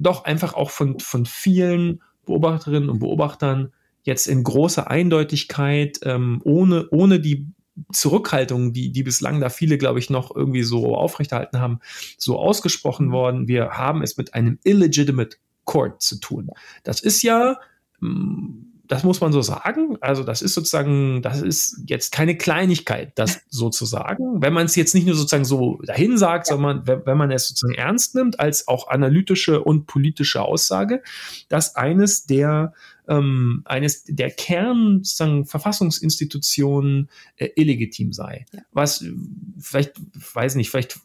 doch 0.01 0.24
einfach 0.24 0.55
auch 0.55 0.70
von, 0.70 0.99
von 0.99 1.27
vielen 1.27 2.03
Beobachterinnen 2.27 2.91
und 2.91 2.99
Beobachtern 2.99 3.73
jetzt 4.03 4.27
in 4.27 4.43
großer 4.43 4.91
Eindeutigkeit, 4.91 6.01
ähm, 6.03 6.41
ohne, 6.45 6.89
ohne 6.91 7.20
die 7.20 7.47
Zurückhaltung, 7.93 8.73
die, 8.73 8.93
die 8.93 9.03
bislang 9.03 9.41
da 9.41 9.49
viele, 9.49 9.79
glaube 9.79 9.99
ich, 9.99 10.11
noch 10.11 10.35
irgendwie 10.35 10.63
so 10.63 10.97
aufrechterhalten 10.97 11.61
haben, 11.61 11.81
so 12.19 12.39
ausgesprochen 12.39 13.11
worden. 13.11 13.49
Wir 13.49 13.71
haben 13.71 14.03
es 14.03 14.17
mit 14.17 14.35
einem 14.35 14.59
illegitimate 14.65 15.39
court 15.65 16.01
zu 16.03 16.21
tun. 16.21 16.51
Das 16.85 17.01
ist 17.01 17.23
ja, 17.23 17.59
mm, 18.01 18.75
das 18.87 19.03
muss 19.03 19.21
man 19.21 19.33
so 19.33 19.41
sagen. 19.43 19.97
Also 20.01 20.23
das 20.23 20.43
ist 20.43 20.55
sozusagen, 20.55 21.23
das 21.23 21.41
ist 21.41 21.81
jetzt 21.87 22.13
keine 22.13 22.37
Kleinigkeit, 22.37 23.13
das 23.19 23.41
sozusagen. 23.49 24.43
Wenn 24.43 24.53
man 24.53 24.67
es 24.67 24.77
jetzt 24.77 24.95
nicht 24.95 25.07
nur 25.07 25.17
sozusagen 25.17 25.47
so 25.47 25.81
dahin 25.85 26.19
sagt, 26.19 26.49
ja. 26.49 26.55
sondern 26.55 26.87
wenn, 26.87 27.07
wenn 27.07 27.17
man 27.17 27.31
es 27.31 27.49
sozusagen 27.49 27.75
ernst 27.75 28.15
nimmt, 28.15 28.39
als 28.39 28.69
auch 28.69 28.89
analytische 28.89 29.63
und 29.63 29.87
politische 29.87 30.43
Aussage, 30.43 31.03
dass 31.49 31.77
eines 31.77 32.27
der 32.27 32.75
ähm, 33.09 33.62
eines 33.64 34.05
der 34.05 34.31
Kern 34.31 35.02
sozusagen 35.02 35.44
Verfassungsinstitutionen 35.47 37.10
äh, 37.36 37.48
illegitim 37.56 38.12
sei. 38.12 38.47
Ja. 38.52 38.60
Was 38.72 39.05
vielleicht, 39.59 39.94
weiß 40.35 40.55
nicht, 40.56 40.70
vielleicht 40.70 40.98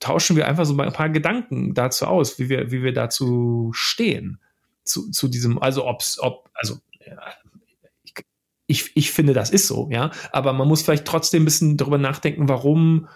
tauschen 0.00 0.36
wir 0.36 0.48
einfach 0.48 0.64
so 0.64 0.76
ein 0.76 0.92
paar 0.92 1.10
Gedanken 1.10 1.74
dazu 1.74 2.06
aus, 2.06 2.38
wie 2.38 2.48
wir, 2.48 2.70
wie 2.70 2.82
wir 2.82 2.92
dazu 2.92 3.70
stehen. 3.72 4.38
Zu, 4.84 5.10
zu 5.10 5.28
diesem, 5.28 5.62
also 5.62 5.86
ob's, 5.86 6.18
ob, 6.18 6.50
also 6.54 6.80
ich, 8.66 8.96
ich 8.96 9.12
finde, 9.12 9.32
das 9.32 9.50
ist 9.50 9.66
so, 9.66 9.88
ja. 9.92 10.10
Aber 10.32 10.52
man 10.52 10.66
muss 10.66 10.82
vielleicht 10.82 11.04
trotzdem 11.04 11.42
ein 11.42 11.44
bisschen 11.44 11.76
darüber 11.76 11.98
nachdenken, 11.98 12.48
warum, 12.48 13.08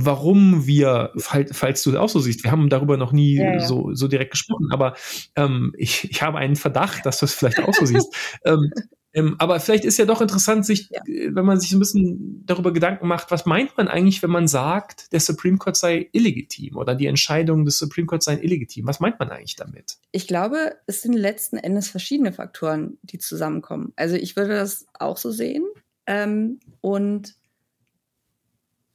warum 0.00 0.64
wir, 0.64 1.10
falls, 1.16 1.82
du 1.82 1.90
das 1.90 2.00
auch 2.00 2.08
so 2.08 2.20
siehst, 2.20 2.44
wir 2.44 2.52
haben 2.52 2.68
darüber 2.68 2.96
noch 2.96 3.10
nie 3.10 3.34
ja, 3.34 3.54
ja. 3.54 3.60
So, 3.60 3.94
so 3.94 4.06
direkt 4.06 4.30
gesprochen, 4.30 4.68
aber 4.70 4.94
ähm, 5.34 5.74
ich, 5.76 6.08
ich 6.08 6.22
habe 6.22 6.38
einen 6.38 6.54
Verdacht, 6.54 7.04
dass 7.04 7.18
du 7.18 7.26
es 7.26 7.34
vielleicht 7.34 7.58
auch 7.58 7.74
so 7.74 7.84
siehst. 7.84 8.14
ähm, 8.44 8.70
ähm, 9.12 9.34
aber 9.38 9.58
vielleicht 9.58 9.84
ist 9.84 9.98
ja 9.98 10.04
doch 10.04 10.20
interessant, 10.20 10.64
sich, 10.64 10.88
ja. 10.90 11.00
Äh, 11.04 11.34
wenn 11.34 11.44
man 11.44 11.58
sich 11.58 11.72
ein 11.72 11.80
bisschen 11.80 12.44
darüber 12.46 12.72
Gedanken 12.72 13.08
macht, 13.08 13.32
was 13.32 13.44
meint 13.44 13.76
man 13.76 13.88
eigentlich, 13.88 14.22
wenn 14.22 14.30
man 14.30 14.46
sagt, 14.46 15.12
der 15.12 15.18
Supreme 15.18 15.58
Court 15.58 15.76
sei 15.76 16.08
illegitim 16.12 16.76
oder 16.76 16.94
die 16.94 17.06
Entscheidungen 17.06 17.64
des 17.64 17.78
Supreme 17.78 18.06
Court 18.06 18.22
seien 18.22 18.40
illegitim? 18.40 18.86
Was 18.86 19.00
meint 19.00 19.18
man 19.18 19.30
eigentlich 19.30 19.56
damit? 19.56 19.96
Ich 20.12 20.28
glaube, 20.28 20.76
es 20.86 21.02
sind 21.02 21.14
letzten 21.14 21.56
Endes 21.56 21.88
verschiedene 21.88 22.32
Faktoren, 22.32 22.98
die 23.02 23.18
zusammenkommen. 23.18 23.92
Also 23.96 24.14
ich 24.14 24.36
würde 24.36 24.54
das 24.54 24.86
auch 24.94 25.16
so 25.16 25.32
sehen. 25.32 25.64
Ähm, 26.06 26.60
und 26.80 27.34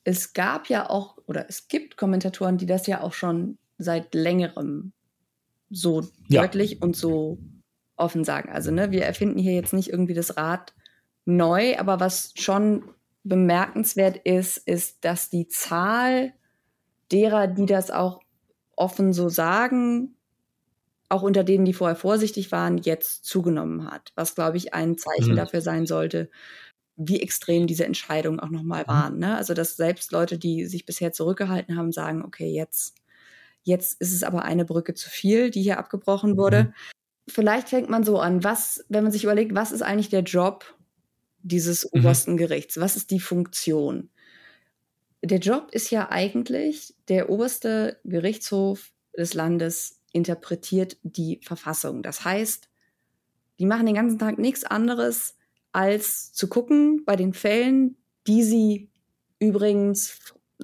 es 0.03 0.33
gab 0.33 0.67
ja 0.67 0.89
auch, 0.89 1.17
oder 1.25 1.47
es 1.49 1.67
gibt 1.67 1.97
Kommentatoren, 1.97 2.57
die 2.57 2.65
das 2.65 2.87
ja 2.87 3.01
auch 3.01 3.13
schon 3.13 3.57
seit 3.77 4.13
längerem 4.13 4.93
so 5.69 6.01
ja. 6.27 6.41
deutlich 6.41 6.81
und 6.81 6.95
so 6.95 7.37
offen 7.95 8.23
sagen. 8.23 8.49
Also, 8.49 8.71
ne, 8.71 8.91
wir 8.91 9.05
erfinden 9.05 9.39
hier 9.39 9.53
jetzt 9.53 9.73
nicht 9.73 9.89
irgendwie 9.89 10.13
das 10.13 10.37
Rad 10.37 10.73
neu, 11.25 11.77
aber 11.77 11.99
was 11.99 12.33
schon 12.35 12.83
bemerkenswert 13.23 14.17
ist, 14.17 14.57
ist, 14.57 15.05
dass 15.05 15.29
die 15.29 15.47
Zahl 15.47 16.33
derer, 17.11 17.47
die 17.47 17.65
das 17.65 17.91
auch 17.91 18.21
offen 18.75 19.13
so 19.13 19.29
sagen, 19.29 20.15
auch 21.09 21.21
unter 21.21 21.43
denen, 21.43 21.63
die 21.63 21.73
vorher 21.73 21.95
vorsichtig 21.95 22.51
waren, 22.51 22.77
jetzt 22.79 23.23
zugenommen 23.23 23.89
hat. 23.89 24.11
Was, 24.15 24.35
glaube 24.35 24.57
ich, 24.57 24.73
ein 24.73 24.97
Zeichen 24.97 25.33
mhm. 25.33 25.37
dafür 25.37 25.61
sein 25.61 25.85
sollte, 25.85 26.29
wie 26.95 27.21
extrem 27.21 27.67
diese 27.67 27.85
Entscheidungen 27.85 28.39
auch 28.39 28.49
nochmal 28.49 28.83
mhm. 28.83 28.87
waren. 28.87 29.19
Ne? 29.19 29.37
Also, 29.37 29.53
dass 29.53 29.75
selbst 29.75 30.11
Leute, 30.11 30.37
die 30.37 30.65
sich 30.65 30.85
bisher 30.85 31.11
zurückgehalten 31.11 31.77
haben, 31.77 31.91
sagen, 31.91 32.23
okay, 32.23 32.49
jetzt, 32.49 32.95
jetzt 33.63 33.99
ist 34.01 34.13
es 34.13 34.23
aber 34.23 34.43
eine 34.43 34.65
Brücke 34.65 34.93
zu 34.93 35.09
viel, 35.09 35.49
die 35.49 35.61
hier 35.61 35.79
abgebrochen 35.79 36.37
wurde. 36.37 36.65
Mhm 36.65 36.73
vielleicht 37.27 37.69
fängt 37.69 37.89
man 37.89 38.03
so 38.03 38.19
an, 38.19 38.43
was, 38.43 38.85
wenn 38.89 39.03
man 39.03 39.11
sich 39.11 39.23
überlegt, 39.23 39.55
was 39.55 39.71
ist 39.71 39.81
eigentlich 39.81 40.09
der 40.09 40.23
Job 40.23 40.75
dieses 41.41 41.85
mhm. 41.85 41.99
obersten 41.99 42.37
Gerichts? 42.37 42.79
Was 42.79 42.95
ist 42.95 43.11
die 43.11 43.19
Funktion? 43.19 44.09
Der 45.21 45.39
Job 45.39 45.69
ist 45.71 45.89
ja 45.89 46.09
eigentlich, 46.09 46.95
der 47.07 47.29
oberste 47.29 47.99
Gerichtshof 48.03 48.91
des 49.17 49.33
Landes 49.33 50.01
interpretiert 50.11 50.97
die 51.03 51.39
Verfassung. 51.43 52.03
Das 52.03 52.25
heißt, 52.25 52.69
die 53.59 53.65
machen 53.65 53.85
den 53.85 53.95
ganzen 53.95 54.19
Tag 54.19 54.37
nichts 54.37 54.63
anderes, 54.63 55.37
als 55.73 56.33
zu 56.33 56.47
gucken 56.47 57.03
bei 57.05 57.15
den 57.15 57.33
Fällen, 57.33 57.97
die 58.27 58.43
sie 58.43 58.89
übrigens 59.39 60.19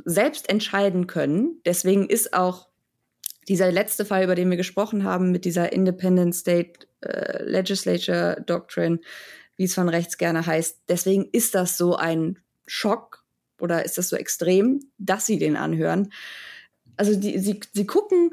selbst 0.05 0.49
entscheiden 0.49 1.07
können. 1.07 1.61
Deswegen 1.65 2.07
ist 2.07 2.33
auch 2.33 2.69
dieser 3.47 3.71
letzte 3.71 4.05
Fall, 4.05 4.23
über 4.23 4.35
den 4.35 4.49
wir 4.49 4.57
gesprochen 4.57 5.03
haben, 5.03 5.31
mit 5.31 5.43
dieser 5.43 5.73
Independent 5.73 6.35
State 6.35 6.87
äh, 7.01 7.43
Legislature 7.43 8.41
Doctrine, 8.45 8.99
wie 9.57 9.65
es 9.65 9.73
von 9.73 9.89
rechts 9.89 10.17
gerne 10.17 10.45
heißt, 10.45 10.83
deswegen 10.87 11.27
ist 11.31 11.55
das 11.55 11.75
so 11.77 11.95
ein 11.95 12.39
Schock 12.65 13.25
oder 13.59 13.83
ist 13.83 13.97
das 13.97 14.07
so 14.07 14.15
extrem, 14.15 14.79
dass 14.97 15.25
sie 15.25 15.37
den 15.37 15.57
anhören. 15.57 16.13
Also 16.95 17.15
die, 17.15 17.39
sie, 17.39 17.59
sie 17.73 17.85
gucken, 17.85 18.31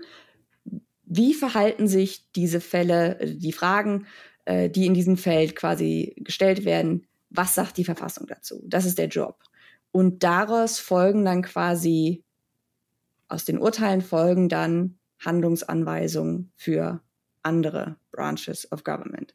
wie 1.04 1.34
verhalten 1.34 1.88
sich 1.88 2.30
diese 2.32 2.60
Fälle, 2.60 3.18
die 3.24 3.52
Fragen, 3.52 4.06
äh, 4.46 4.70
die 4.70 4.86
in 4.86 4.94
diesem 4.94 5.16
Feld 5.16 5.54
quasi 5.54 6.14
gestellt 6.16 6.64
werden, 6.64 7.06
was 7.30 7.54
sagt 7.54 7.76
die 7.76 7.84
Verfassung 7.84 8.26
dazu? 8.26 8.62
Das 8.66 8.84
ist 8.86 8.98
der 8.98 9.08
Job. 9.08 9.42
Und 9.92 10.22
daraus 10.22 10.78
folgen 10.78 11.24
dann 11.24 11.42
quasi, 11.42 12.24
aus 13.28 13.44
den 13.44 13.58
Urteilen 13.58 14.02
folgen 14.02 14.48
dann 14.48 14.98
Handlungsanweisungen 15.18 16.52
für 16.56 17.00
andere 17.42 17.96
Branches 18.12 18.70
of 18.72 18.84
Government. 18.84 19.34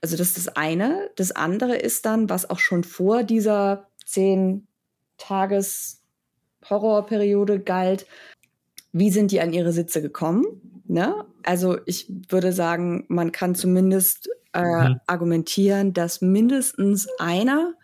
Also 0.00 0.16
das 0.16 0.28
ist 0.28 0.36
das 0.38 0.48
eine. 0.56 1.10
Das 1.16 1.32
andere 1.32 1.76
ist 1.76 2.06
dann, 2.06 2.28
was 2.28 2.48
auch 2.48 2.58
schon 2.58 2.84
vor 2.84 3.22
dieser 3.22 3.88
zehn 4.04 4.66
Tages 5.18 6.02
Horrorperiode 6.68 7.60
galt, 7.60 8.06
wie 8.92 9.10
sind 9.10 9.30
die 9.30 9.40
an 9.40 9.52
ihre 9.52 9.72
Sitze 9.72 10.02
gekommen? 10.02 10.44
Ne? 10.86 11.24
Also 11.42 11.78
ich 11.86 12.10
würde 12.28 12.52
sagen, 12.52 13.04
man 13.08 13.32
kann 13.32 13.54
zumindest 13.54 14.28
äh, 14.52 14.88
mhm. 14.88 15.00
argumentieren, 15.06 15.92
dass 15.92 16.20
mindestens 16.20 17.08
einer 17.18 17.74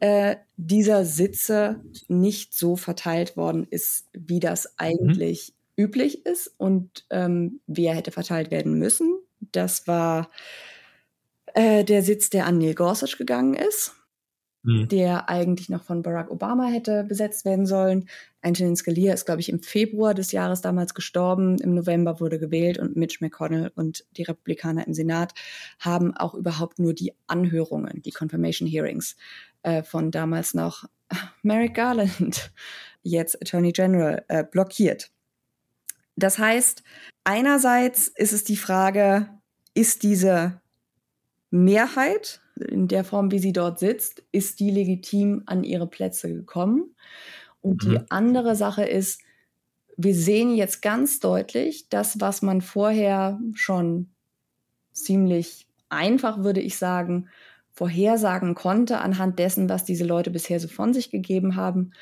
äh, 0.00 0.36
dieser 0.56 1.04
Sitze 1.04 1.80
nicht 2.08 2.54
so 2.54 2.76
verteilt 2.76 3.36
worden 3.36 3.66
ist, 3.68 4.06
wie 4.12 4.40
das 4.40 4.64
mhm. 4.64 4.70
eigentlich 4.78 5.54
üblich 5.76 6.24
ist 6.24 6.52
und 6.58 7.04
ähm, 7.10 7.60
wer 7.66 7.94
hätte 7.94 8.10
verteilt 8.10 8.50
werden 8.50 8.78
müssen. 8.78 9.18
Das 9.52 9.86
war 9.86 10.30
äh, 11.54 11.84
der 11.84 12.02
Sitz, 12.02 12.30
der 12.30 12.46
an 12.46 12.58
Neil 12.58 12.74
Gorsuch 12.74 13.18
gegangen 13.18 13.54
ist, 13.54 13.95
mhm. 14.66 14.88
der 14.88 15.28
eigentlich 15.28 15.68
noch 15.68 15.84
von 15.84 16.02
Barack 16.02 16.30
Obama 16.30 16.66
hätte 16.66 17.04
besetzt 17.04 17.44
werden 17.44 17.66
sollen. 17.66 18.08
Antonin 18.42 18.76
Scalia 18.76 19.14
ist, 19.14 19.24
glaube 19.24 19.40
ich, 19.40 19.48
im 19.48 19.62
Februar 19.62 20.12
des 20.12 20.32
Jahres 20.32 20.60
damals 20.60 20.94
gestorben. 20.94 21.58
Im 21.58 21.74
November 21.74 22.20
wurde 22.20 22.38
gewählt 22.38 22.78
und 22.78 22.96
Mitch 22.96 23.18
McConnell 23.20 23.72
und 23.74 24.04
die 24.16 24.24
Republikaner 24.24 24.86
im 24.86 24.94
Senat 24.94 25.32
haben 25.78 26.14
auch 26.16 26.34
überhaupt 26.34 26.78
nur 26.78 26.92
die 26.92 27.14
Anhörungen, 27.26 28.02
die 28.02 28.12
Confirmation 28.12 28.68
Hearings 28.68 29.16
äh, 29.62 29.82
von 29.82 30.10
damals 30.10 30.52
noch 30.52 30.84
Merrick 31.42 31.74
Garland, 31.74 32.52
jetzt 33.02 33.40
Attorney 33.40 33.72
General, 33.72 34.24
äh, 34.28 34.44
blockiert. 34.44 35.10
Das 36.16 36.38
heißt, 36.38 36.82
einerseits 37.24 38.08
ist 38.08 38.32
es 38.32 38.42
die 38.42 38.56
Frage, 38.56 39.28
ist 39.74 40.02
diese 40.02 40.60
Mehrheit 41.50 42.40
in 42.56 42.88
der 42.88 43.04
Form, 43.04 43.30
wie 43.30 43.38
sie 43.38 43.52
dort 43.52 43.78
sitzt, 43.78 44.22
ist 44.32 44.60
die 44.60 44.70
legitim 44.70 45.42
an 45.46 45.64
ihre 45.64 45.86
Plätze 45.86 46.32
gekommen? 46.32 46.94
Und 47.60 47.84
mhm. 47.84 47.90
die 47.90 48.00
andere 48.10 48.56
Sache 48.56 48.84
ist, 48.84 49.20
wir 49.96 50.14
sehen 50.14 50.54
jetzt 50.54 50.82
ganz 50.82 51.20
deutlich, 51.20 51.88
das, 51.88 52.20
was 52.20 52.42
man 52.42 52.60
vorher 52.60 53.40
schon 53.54 54.10
ziemlich 54.92 55.66
einfach, 55.88 56.42
würde 56.42 56.60
ich 56.60 56.76
sagen, 56.76 57.28
vorhersagen 57.72 58.54
konnte 58.54 58.98
anhand 58.98 59.38
dessen, 59.38 59.68
was 59.68 59.84
diese 59.84 60.04
Leute 60.04 60.30
bisher 60.30 60.60
so 60.60 60.68
von 60.68 60.94
sich 60.94 61.10
gegeben 61.10 61.56
haben, 61.56 61.92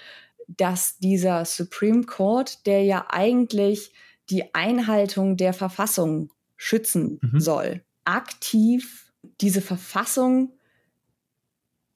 dass 0.46 0.98
dieser 0.98 1.44
Supreme 1.44 2.04
Court, 2.04 2.66
der 2.66 2.84
ja 2.84 3.06
eigentlich 3.08 3.92
die 4.30 4.54
Einhaltung 4.54 5.36
der 5.36 5.52
Verfassung 5.52 6.30
schützen 6.56 7.18
mhm. 7.20 7.40
soll, 7.40 7.82
aktiv 8.04 9.03
diese 9.40 9.60
Verfassung 9.60 10.52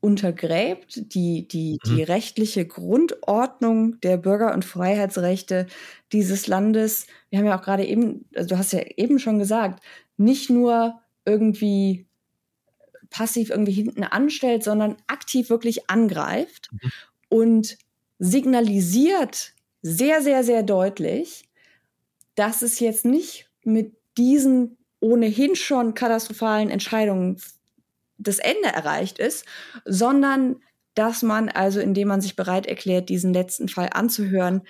untergräbt, 0.00 1.12
die, 1.14 1.48
die, 1.48 1.78
mhm. 1.84 1.88
die 1.88 2.02
rechtliche 2.02 2.66
Grundordnung 2.66 4.00
der 4.00 4.16
Bürger- 4.16 4.54
und 4.54 4.64
Freiheitsrechte 4.64 5.66
dieses 6.12 6.46
Landes. 6.46 7.06
Wir 7.30 7.40
haben 7.40 7.46
ja 7.46 7.58
auch 7.58 7.64
gerade 7.64 7.84
eben, 7.84 8.24
also 8.34 8.50
du 8.50 8.58
hast 8.58 8.72
ja 8.72 8.80
eben 8.96 9.18
schon 9.18 9.38
gesagt, 9.38 9.82
nicht 10.16 10.50
nur 10.50 11.00
irgendwie 11.24 12.06
passiv 13.10 13.50
irgendwie 13.50 13.72
hinten 13.72 14.04
anstellt, 14.04 14.62
sondern 14.62 14.96
aktiv 15.06 15.50
wirklich 15.50 15.90
angreift 15.90 16.70
mhm. 16.72 16.90
und 17.28 17.78
signalisiert 18.18 19.54
sehr, 19.82 20.22
sehr, 20.22 20.44
sehr 20.44 20.62
deutlich, 20.62 21.48
dass 22.34 22.62
es 22.62 22.78
jetzt 22.80 23.04
nicht 23.04 23.50
mit 23.64 23.96
diesen 24.16 24.77
ohnehin 25.00 25.54
schon 25.56 25.94
katastrophalen 25.94 26.70
Entscheidungen 26.70 27.40
das 28.18 28.38
Ende 28.38 28.68
erreicht 28.68 29.18
ist, 29.18 29.44
sondern 29.84 30.56
dass 30.94 31.22
man 31.22 31.48
also, 31.48 31.78
indem 31.78 32.08
man 32.08 32.20
sich 32.20 32.34
bereit 32.34 32.66
erklärt, 32.66 33.08
diesen 33.08 33.32
letzten 33.32 33.68
Fall 33.68 33.90
anzuhören, 33.92 34.62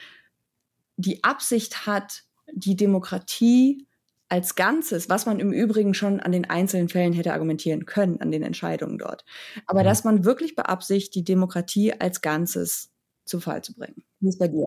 die 0.96 1.24
Absicht 1.24 1.86
hat, 1.86 2.24
die 2.52 2.76
Demokratie 2.76 3.86
als 4.28 4.54
Ganzes, 4.54 5.08
was 5.08 5.24
man 5.24 5.40
im 5.40 5.52
Übrigen 5.52 5.94
schon 5.94 6.20
an 6.20 6.32
den 6.32 6.44
einzelnen 6.44 6.90
Fällen 6.90 7.14
hätte 7.14 7.32
argumentieren 7.32 7.86
können, 7.86 8.20
an 8.20 8.30
den 8.30 8.42
Entscheidungen 8.42 8.98
dort. 8.98 9.24
Aber 9.66 9.80
mhm. 9.80 9.84
dass 9.84 10.04
man 10.04 10.24
wirklich 10.24 10.54
beabsichtigt, 10.54 11.14
die 11.14 11.24
Demokratie 11.24 11.94
als 11.98 12.20
Ganzes 12.20 12.90
zu 13.28 13.40
Fall 13.40 13.62
zu 13.62 13.74
bringen. 13.74 14.02
Wie 14.20 14.28
ist 14.28 14.38
bei 14.38 14.48
dir? 14.48 14.64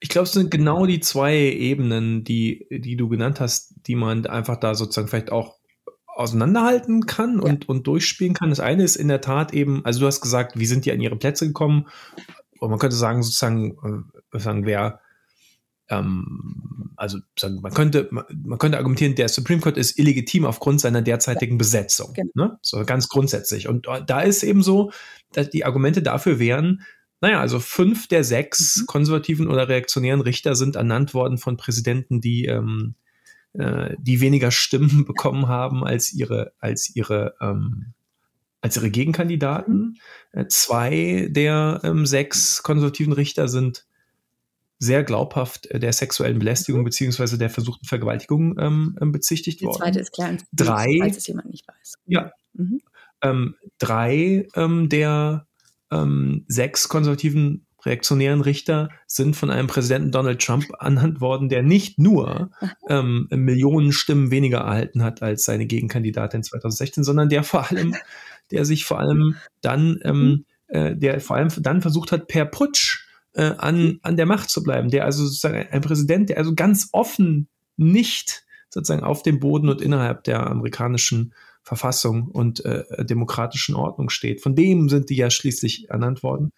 Ich 0.00 0.08
glaube, 0.08 0.26
es 0.26 0.32
sind 0.32 0.50
genau 0.50 0.86
die 0.86 1.00
zwei 1.00 1.36
Ebenen, 1.36 2.24
die, 2.24 2.66
die 2.70 2.96
du 2.96 3.08
genannt 3.08 3.40
hast, 3.40 3.74
die 3.86 3.96
man 3.96 4.26
einfach 4.26 4.58
da 4.58 4.74
sozusagen 4.74 5.08
vielleicht 5.08 5.32
auch 5.32 5.56
auseinanderhalten 6.06 7.06
kann 7.06 7.36
ja. 7.36 7.42
und, 7.42 7.68
und 7.68 7.86
durchspielen 7.86 8.34
kann. 8.34 8.50
Das 8.50 8.60
eine 8.60 8.84
ist 8.84 8.96
in 8.96 9.08
der 9.08 9.20
Tat 9.20 9.52
eben, 9.52 9.84
also 9.84 10.00
du 10.00 10.06
hast 10.06 10.20
gesagt, 10.20 10.58
wie 10.58 10.66
sind 10.66 10.84
die 10.84 10.92
an 10.92 11.00
ihre 11.00 11.16
Plätze 11.16 11.46
gekommen? 11.46 11.88
Und 12.58 12.70
man 12.70 12.78
könnte 12.78 12.96
sagen, 12.96 13.22
sozusagen, 13.22 14.06
äh, 14.32 14.38
sagen, 14.38 14.64
wer 14.64 15.00
ähm, 15.88 16.92
also 16.96 17.18
sagen, 17.38 17.60
man 17.60 17.72
könnte, 17.72 18.08
man, 18.10 18.24
man, 18.44 18.58
könnte 18.58 18.78
argumentieren, 18.78 19.14
der 19.14 19.28
Supreme 19.28 19.60
Court 19.60 19.76
ist 19.76 19.98
illegitim 19.98 20.44
aufgrund 20.44 20.80
seiner 20.80 21.02
derzeitigen 21.02 21.54
ja. 21.54 21.58
Besetzung. 21.58 22.12
Genau. 22.14 22.30
Ne? 22.34 22.58
So 22.62 22.84
ganz 22.84 23.08
grundsätzlich. 23.08 23.68
Und 23.68 23.86
da 24.06 24.20
ist 24.20 24.42
eben 24.42 24.62
so, 24.62 24.90
dass 25.32 25.50
die 25.50 25.64
Argumente 25.64 26.02
dafür 26.02 26.38
wären, 26.38 26.82
naja, 27.20 27.40
also 27.40 27.58
fünf 27.58 28.08
der 28.08 28.24
sechs 28.24 28.78
mhm. 28.78 28.86
konservativen 28.86 29.48
oder 29.48 29.68
reaktionären 29.68 30.20
Richter 30.20 30.54
sind 30.54 30.76
ernannt 30.76 31.14
worden 31.14 31.38
von 31.38 31.56
Präsidenten, 31.56 32.20
die, 32.20 32.46
ähm, 32.46 32.94
äh, 33.54 33.94
die 33.98 34.20
weniger 34.20 34.50
Stimmen 34.50 35.04
bekommen 35.06 35.48
haben 35.48 35.84
als 35.84 36.12
ihre, 36.12 36.52
als 36.58 36.94
ihre, 36.94 37.34
ähm, 37.40 37.94
als 38.60 38.76
ihre 38.76 38.90
Gegenkandidaten. 38.90 39.98
Äh, 40.32 40.46
zwei 40.48 41.28
der 41.30 41.80
ähm, 41.84 42.06
sechs 42.06 42.62
konservativen 42.62 43.12
Richter 43.12 43.48
sind 43.48 43.86
sehr 44.78 45.04
glaubhaft 45.04 45.66
äh, 45.70 45.78
der 45.78 45.94
sexuellen 45.94 46.38
Belästigung 46.38 46.82
mhm. 46.82 46.86
beziehungsweise 46.86 47.38
der 47.38 47.48
versuchten 47.48 47.86
Vergewaltigung 47.86 48.58
ähm, 48.58 48.98
ähm 49.00 49.12
bezichtigt 49.12 49.62
worden. 49.62 49.72
Die 49.72 49.78
zweite 49.78 50.00
ist 50.00 50.12
klar, 50.12 50.36
drei, 50.52 50.98
falls 51.00 51.16
es 51.16 51.26
jemand 51.26 51.50
nicht 51.50 51.66
weiß. 51.66 51.94
Ja. 52.06 52.32
Mhm. 52.52 52.82
Ähm, 53.22 53.54
drei 53.78 54.46
ähm, 54.54 54.90
der 54.90 55.45
ähm, 55.90 56.44
sechs 56.48 56.88
konservativen 56.88 57.66
reaktionären 57.86 58.40
Richter 58.40 58.90
sind 59.06 59.36
von 59.36 59.50
einem 59.50 59.68
Präsidenten 59.68 60.10
Donald 60.10 60.42
Trump 60.42 60.66
anhand 60.78 61.20
worden, 61.20 61.48
der 61.48 61.62
nicht 61.62 61.98
nur 61.98 62.50
ähm, 62.88 63.28
Millionen 63.30 63.92
Stimmen 63.92 64.30
weniger 64.30 64.58
erhalten 64.58 65.02
hat 65.02 65.22
als 65.22 65.44
seine 65.44 65.66
Gegenkandidatin 65.66 66.42
2016, 66.42 67.04
sondern 67.04 67.28
der 67.28 67.44
vor 67.44 67.70
allem, 67.70 67.94
der 68.50 68.64
sich 68.64 68.84
vor 68.84 68.98
allem 68.98 69.36
dann, 69.62 70.00
ähm, 70.02 70.22
mhm. 70.22 70.44
äh, 70.66 70.96
der 70.96 71.20
vor 71.20 71.36
allem 71.36 71.48
dann 71.60 71.80
versucht 71.80 72.12
hat, 72.12 72.26
per 72.26 72.44
Putsch 72.44 73.06
äh, 73.34 73.52
an, 73.56 74.00
an 74.02 74.16
der 74.16 74.26
Macht 74.26 74.50
zu 74.50 74.62
bleiben, 74.62 74.90
der 74.90 75.04
also 75.04 75.24
sozusagen 75.24 75.66
ein 75.70 75.80
Präsident, 75.80 76.28
der 76.28 76.38
also 76.38 76.54
ganz 76.54 76.88
offen 76.92 77.48
nicht 77.76 78.44
sozusagen 78.68 79.04
auf 79.04 79.22
dem 79.22 79.38
Boden 79.38 79.68
und 79.68 79.80
innerhalb 79.80 80.24
der 80.24 80.46
amerikanischen 80.46 81.32
Verfassung 81.66 82.28
und 82.28 82.64
äh, 82.64 83.04
demokratischen 83.04 83.74
Ordnung 83.74 84.08
steht. 84.08 84.40
Von 84.40 84.54
dem 84.54 84.88
sind 84.88 85.10
die 85.10 85.16
ja 85.16 85.30
schließlich 85.30 85.90
ernannt 85.90 86.22
worden. 86.22 86.52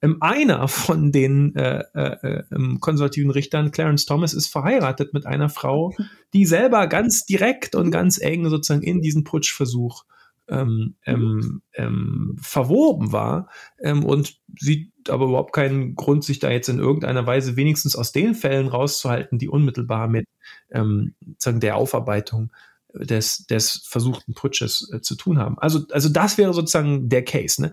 Ähm, 0.00 0.18
einer 0.20 0.68
von 0.68 1.10
den 1.10 1.56
äh, 1.56 1.82
äh, 1.94 2.44
ähm, 2.52 2.78
konservativen 2.78 3.32
Richtern, 3.32 3.72
Clarence 3.72 4.06
Thomas, 4.06 4.34
ist 4.34 4.46
verheiratet 4.46 5.14
mit 5.14 5.26
einer 5.26 5.48
Frau, 5.48 5.92
die 6.32 6.46
selber 6.46 6.86
ganz 6.86 7.24
direkt 7.24 7.74
und 7.74 7.90
ganz 7.90 8.20
eng 8.20 8.48
sozusagen 8.48 8.84
in 8.84 9.00
diesen 9.00 9.24
Putschversuch 9.24 10.04
ähm, 10.46 10.94
ähm, 11.06 11.62
ähm, 11.74 12.36
verwoben 12.40 13.10
war 13.10 13.48
ähm, 13.80 14.04
und 14.04 14.38
sieht 14.60 14.92
aber 15.08 15.24
überhaupt 15.24 15.52
keinen 15.52 15.96
Grund, 15.96 16.22
sich 16.22 16.38
da 16.38 16.50
jetzt 16.52 16.68
in 16.68 16.78
irgendeiner 16.78 17.26
Weise 17.26 17.56
wenigstens 17.56 17.96
aus 17.96 18.12
den 18.12 18.36
Fällen 18.36 18.68
rauszuhalten, 18.68 19.38
die 19.38 19.48
unmittelbar 19.48 20.06
mit 20.06 20.26
ähm, 20.70 21.16
sozusagen 21.20 21.58
der 21.58 21.74
Aufarbeitung 21.74 22.52
des, 22.94 23.46
des 23.46 23.82
versuchten 23.86 24.34
Putsches 24.34 24.90
äh, 24.92 25.00
zu 25.00 25.14
tun 25.14 25.38
haben. 25.38 25.58
Also, 25.58 25.80
also 25.90 26.08
das 26.08 26.38
wäre 26.38 26.52
sozusagen 26.52 27.08
der 27.08 27.24
Case. 27.24 27.60
Ne? 27.60 27.72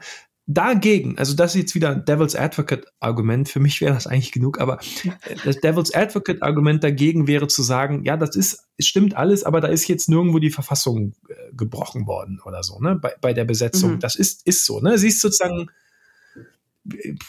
Dagegen, 0.51 1.15
also 1.19 1.35
das 1.35 1.53
ist 1.53 1.61
jetzt 1.61 1.75
wieder 1.75 1.91
ein 1.91 2.05
Devil's 2.05 2.35
Advocate-Argument, 2.35 3.49
für 3.49 3.59
mich 3.59 3.81
wäre 3.81 3.93
das 3.93 4.07
eigentlich 4.07 4.31
genug, 4.31 4.59
aber 4.59 4.79
das 5.45 5.59
Devil's 5.59 5.93
Advocate-Argument 5.93 6.83
dagegen 6.83 7.27
wäre 7.27 7.47
zu 7.47 7.61
sagen, 7.61 8.03
ja, 8.03 8.17
das 8.17 8.35
ist, 8.35 8.65
es 8.75 8.87
stimmt 8.87 9.15
alles, 9.15 9.43
aber 9.43 9.61
da 9.61 9.67
ist 9.67 9.87
jetzt 9.87 10.09
nirgendwo 10.09 10.39
die 10.39 10.49
Verfassung 10.49 11.13
äh, 11.27 11.33
gebrochen 11.55 12.07
worden 12.07 12.41
oder 12.43 12.63
so, 12.63 12.79
ne, 12.79 12.95
bei, 12.95 13.13
bei 13.21 13.33
der 13.33 13.45
Besetzung. 13.45 13.93
Mhm. 13.93 13.99
Das 13.99 14.15
ist, 14.15 14.47
ist 14.47 14.65
so, 14.65 14.79
ne? 14.79 14.97
Sie 14.97 15.09
ist 15.09 15.21
sozusagen 15.21 15.69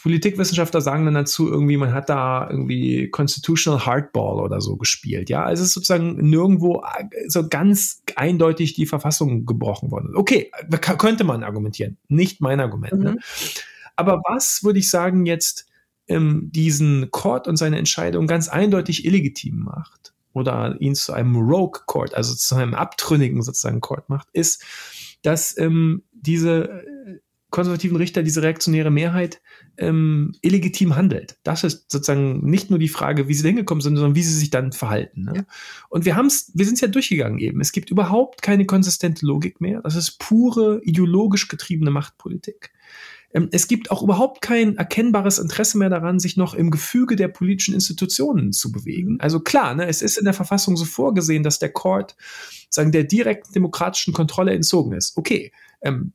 Politikwissenschaftler 0.02 0.80
sagen 0.80 1.04
dann 1.04 1.14
dazu 1.14 1.48
irgendwie, 1.48 1.76
man 1.76 1.92
hat 1.92 2.08
da 2.08 2.48
irgendwie 2.48 3.10
Constitutional 3.10 3.84
Hardball 3.84 4.40
oder 4.40 4.60
so 4.60 4.76
gespielt. 4.76 5.28
Ja, 5.28 5.44
also 5.44 5.62
es 5.62 5.68
ist 5.68 5.74
sozusagen 5.74 6.16
nirgendwo 6.16 6.82
so 7.26 7.48
ganz 7.48 8.02
eindeutig 8.16 8.74
die 8.74 8.86
Verfassung 8.86 9.46
gebrochen 9.46 9.90
worden. 9.90 10.16
Okay, 10.16 10.50
könnte 10.80 11.24
man 11.24 11.42
argumentieren. 11.42 11.98
Nicht 12.08 12.40
mein 12.40 12.60
Argument. 12.60 12.92
Ne? 12.92 13.10
Mhm. 13.10 13.16
Ne? 13.16 13.20
Aber 13.96 14.22
was 14.26 14.62
würde 14.62 14.78
ich 14.78 14.88
sagen 14.88 15.26
jetzt 15.26 15.66
ähm, 16.06 16.50
diesen 16.52 17.10
Court 17.10 17.46
und 17.46 17.56
seine 17.56 17.78
Entscheidung 17.78 18.26
ganz 18.26 18.48
eindeutig 18.48 19.04
illegitim 19.04 19.58
macht 19.60 20.14
oder 20.32 20.76
ihn 20.80 20.94
zu 20.94 21.12
einem 21.12 21.36
Rogue 21.36 21.82
Court, 21.86 22.14
also 22.14 22.34
zu 22.34 22.54
einem 22.54 22.74
abtrünnigen 22.74 23.42
sozusagen 23.42 23.80
Court 23.80 24.08
macht, 24.08 24.28
ist, 24.32 24.64
dass 25.22 25.56
ähm, 25.58 26.02
diese 26.12 27.20
konservativen 27.50 27.96
Richter, 27.96 28.22
diese 28.22 28.42
reaktionäre 28.42 28.90
Mehrheit 28.90 29.40
ähm, 29.76 30.32
illegitim 30.42 30.96
handelt. 30.96 31.38
Das 31.42 31.64
ist 31.64 31.90
sozusagen 31.90 32.48
nicht 32.48 32.70
nur 32.70 32.78
die 32.78 32.88
Frage, 32.88 33.28
wie 33.28 33.34
sie 33.34 33.42
da 33.42 33.48
hingekommen 33.48 33.80
sind, 33.80 33.96
sondern 33.96 34.14
wie 34.14 34.22
sie 34.22 34.36
sich 34.36 34.50
dann 34.50 34.72
verhalten. 34.72 35.24
Ne? 35.24 35.32
Ja. 35.36 35.42
Und 35.88 36.04
wir 36.04 36.16
haben's, 36.16 36.50
wir 36.54 36.64
sind 36.64 36.74
es 36.74 36.80
ja 36.80 36.88
durchgegangen 36.88 37.38
eben. 37.38 37.60
Es 37.60 37.72
gibt 37.72 37.90
überhaupt 37.90 38.42
keine 38.42 38.66
konsistente 38.66 39.26
Logik 39.26 39.60
mehr. 39.60 39.80
Das 39.82 39.96
ist 39.96 40.18
pure 40.18 40.80
ideologisch 40.84 41.48
getriebene 41.48 41.90
Machtpolitik. 41.90 42.70
Ähm, 43.32 43.48
es 43.52 43.68
gibt 43.68 43.90
auch 43.90 44.02
überhaupt 44.02 44.42
kein 44.42 44.76
erkennbares 44.76 45.38
Interesse 45.38 45.78
mehr 45.78 45.90
daran, 45.90 46.18
sich 46.18 46.36
noch 46.36 46.54
im 46.54 46.70
Gefüge 46.70 47.16
der 47.16 47.28
politischen 47.28 47.74
Institutionen 47.74 48.52
zu 48.52 48.72
bewegen. 48.72 49.18
Also 49.20 49.40
klar, 49.40 49.74
ne, 49.74 49.86
es 49.86 50.02
ist 50.02 50.18
in 50.18 50.24
der 50.24 50.34
Verfassung 50.34 50.76
so 50.76 50.84
vorgesehen, 50.84 51.42
dass 51.42 51.58
der 51.58 51.72
Court 51.72 52.16
sagen 52.68 52.92
der 52.92 53.04
direkten 53.04 53.52
demokratischen 53.52 54.14
Kontrolle 54.14 54.52
entzogen 54.52 54.92
ist. 54.92 55.16
Okay, 55.16 55.52
ähm, 55.82 56.12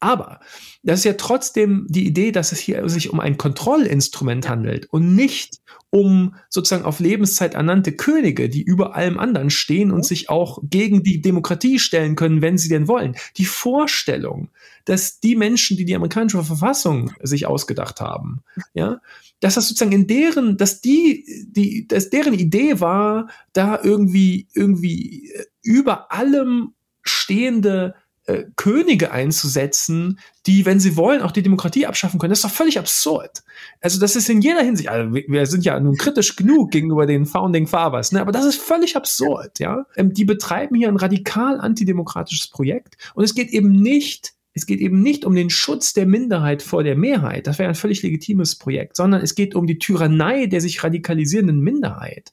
aber 0.00 0.40
das 0.82 1.00
ist 1.00 1.04
ja 1.04 1.12
trotzdem 1.12 1.86
die 1.88 2.06
Idee, 2.06 2.32
dass 2.32 2.52
es 2.52 2.58
hier 2.58 2.88
sich 2.88 3.10
um 3.10 3.20
ein 3.20 3.36
Kontrollinstrument 3.36 4.48
handelt 4.48 4.86
und 4.90 5.14
nicht 5.14 5.60
um 5.90 6.36
sozusagen 6.48 6.84
auf 6.84 7.00
Lebenszeit 7.00 7.54
ernannte 7.54 7.92
Könige, 7.92 8.48
die 8.48 8.62
über 8.62 8.94
allem 8.94 9.18
anderen 9.18 9.50
stehen 9.50 9.90
und 9.90 10.06
sich 10.06 10.30
auch 10.30 10.58
gegen 10.62 11.02
die 11.02 11.20
Demokratie 11.20 11.78
stellen 11.78 12.16
können, 12.16 12.40
wenn 12.42 12.56
sie 12.56 12.68
denn 12.68 12.88
wollen. 12.88 13.16
Die 13.36 13.44
Vorstellung, 13.44 14.48
dass 14.84 15.20
die 15.20 15.36
Menschen, 15.36 15.76
die 15.76 15.84
die 15.84 15.94
amerikanische 15.94 16.42
Verfassung 16.42 17.12
sich 17.22 17.46
ausgedacht 17.46 18.00
haben, 18.00 18.42
ja, 18.72 19.00
dass 19.40 19.54
das 19.54 19.68
sozusagen 19.68 19.92
in 19.92 20.06
deren, 20.06 20.56
dass 20.56 20.80
die, 20.80 21.46
die, 21.48 21.88
dass 21.88 22.10
deren 22.10 22.34
Idee 22.34 22.80
war, 22.80 23.28
da 23.52 23.80
irgendwie, 23.82 24.46
irgendwie 24.54 25.32
über 25.62 26.12
allem 26.12 26.74
stehende 27.02 27.94
äh, 28.26 28.44
Könige 28.56 29.12
einzusetzen, 29.12 30.18
die, 30.46 30.66
wenn 30.66 30.80
sie 30.80 30.96
wollen, 30.96 31.22
auch 31.22 31.32
die 31.32 31.42
Demokratie 31.42 31.86
abschaffen 31.86 32.18
können. 32.18 32.30
Das 32.30 32.40
ist 32.40 32.44
doch 32.44 32.50
völlig 32.50 32.78
absurd. 32.78 33.42
Also 33.80 33.98
das 33.98 34.16
ist 34.16 34.28
in 34.28 34.40
jeder 34.40 34.62
Hinsicht, 34.62 34.88
also 34.88 35.14
wir 35.14 35.46
sind 35.46 35.64
ja 35.64 35.78
nun 35.80 35.96
kritisch 35.96 36.36
genug 36.36 36.70
gegenüber 36.70 37.06
den 37.06 37.26
Founding 37.26 37.66
Fathers, 37.66 38.12
ne? 38.12 38.20
aber 38.20 38.32
das 38.32 38.44
ist 38.44 38.60
völlig 38.60 38.96
absurd. 38.96 39.58
Ja, 39.58 39.86
ähm, 39.96 40.12
Die 40.12 40.24
betreiben 40.24 40.76
hier 40.76 40.88
ein 40.88 40.96
radikal 40.96 41.60
antidemokratisches 41.60 42.48
Projekt 42.48 42.96
und 43.14 43.24
es 43.24 43.34
geht 43.34 43.50
eben 43.50 43.72
nicht 43.72 44.32
es 44.52 44.66
geht 44.66 44.80
eben 44.80 45.00
nicht 45.00 45.24
um 45.24 45.36
den 45.36 45.48
Schutz 45.48 45.92
der 45.92 46.06
Minderheit 46.06 46.60
vor 46.62 46.82
der 46.82 46.96
Mehrheit, 46.96 47.46
das 47.46 47.60
wäre 47.60 47.68
ein 47.68 47.76
völlig 47.76 48.02
legitimes 48.02 48.56
Projekt, 48.56 48.96
sondern 48.96 49.22
es 49.22 49.36
geht 49.36 49.54
um 49.54 49.66
die 49.66 49.78
Tyrannei 49.78 50.46
der 50.46 50.60
sich 50.60 50.82
radikalisierenden 50.82 51.60
Minderheit. 51.60 52.32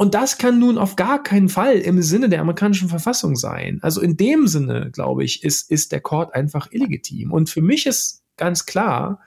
Und 0.00 0.14
das 0.14 0.38
kann 0.38 0.60
nun 0.60 0.78
auf 0.78 0.94
gar 0.94 1.20
keinen 1.24 1.48
Fall 1.48 1.74
im 1.74 2.00
Sinne 2.02 2.28
der 2.28 2.40
amerikanischen 2.40 2.88
Verfassung 2.88 3.34
sein. 3.34 3.80
Also 3.82 4.00
in 4.00 4.16
dem 4.16 4.46
Sinne, 4.46 4.90
glaube 4.92 5.24
ich, 5.24 5.42
ist, 5.42 5.72
ist 5.72 5.90
der 5.90 6.00
Court 6.00 6.34
einfach 6.34 6.70
illegitim. 6.70 7.32
Und 7.32 7.50
für 7.50 7.60
mich 7.60 7.84
ist 7.84 8.22
ganz 8.36 8.64
klar, 8.64 9.20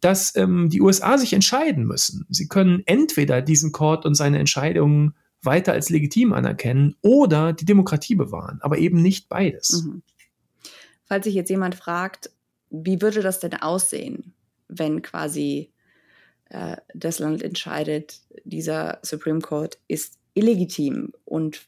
dass 0.00 0.34
ähm, 0.34 0.70
die 0.70 0.80
USA 0.80 1.18
sich 1.18 1.34
entscheiden 1.34 1.84
müssen. 1.84 2.24
Sie 2.30 2.48
können 2.48 2.82
entweder 2.86 3.42
diesen 3.42 3.70
Court 3.70 4.06
und 4.06 4.14
seine 4.14 4.38
Entscheidungen 4.38 5.14
weiter 5.42 5.72
als 5.74 5.90
legitim 5.90 6.32
anerkennen 6.32 6.96
oder 7.02 7.52
die 7.52 7.66
Demokratie 7.66 8.14
bewahren, 8.14 8.60
aber 8.62 8.78
eben 8.78 9.02
nicht 9.02 9.28
beides. 9.28 9.84
Mhm. 9.84 10.02
Falls 11.04 11.24
sich 11.24 11.34
jetzt 11.34 11.50
jemand 11.50 11.74
fragt, 11.74 12.30
wie 12.70 13.02
würde 13.02 13.20
das 13.20 13.40
denn 13.40 13.54
aussehen, 13.54 14.32
wenn 14.68 15.02
quasi 15.02 15.70
äh, 16.48 16.76
das 16.94 17.18
Land 17.18 17.42
entscheidet, 17.42 18.20
dieser 18.44 18.98
Supreme 19.02 19.40
Court 19.40 19.78
ist 19.88 20.18
illegitim 20.34 21.12
und 21.24 21.66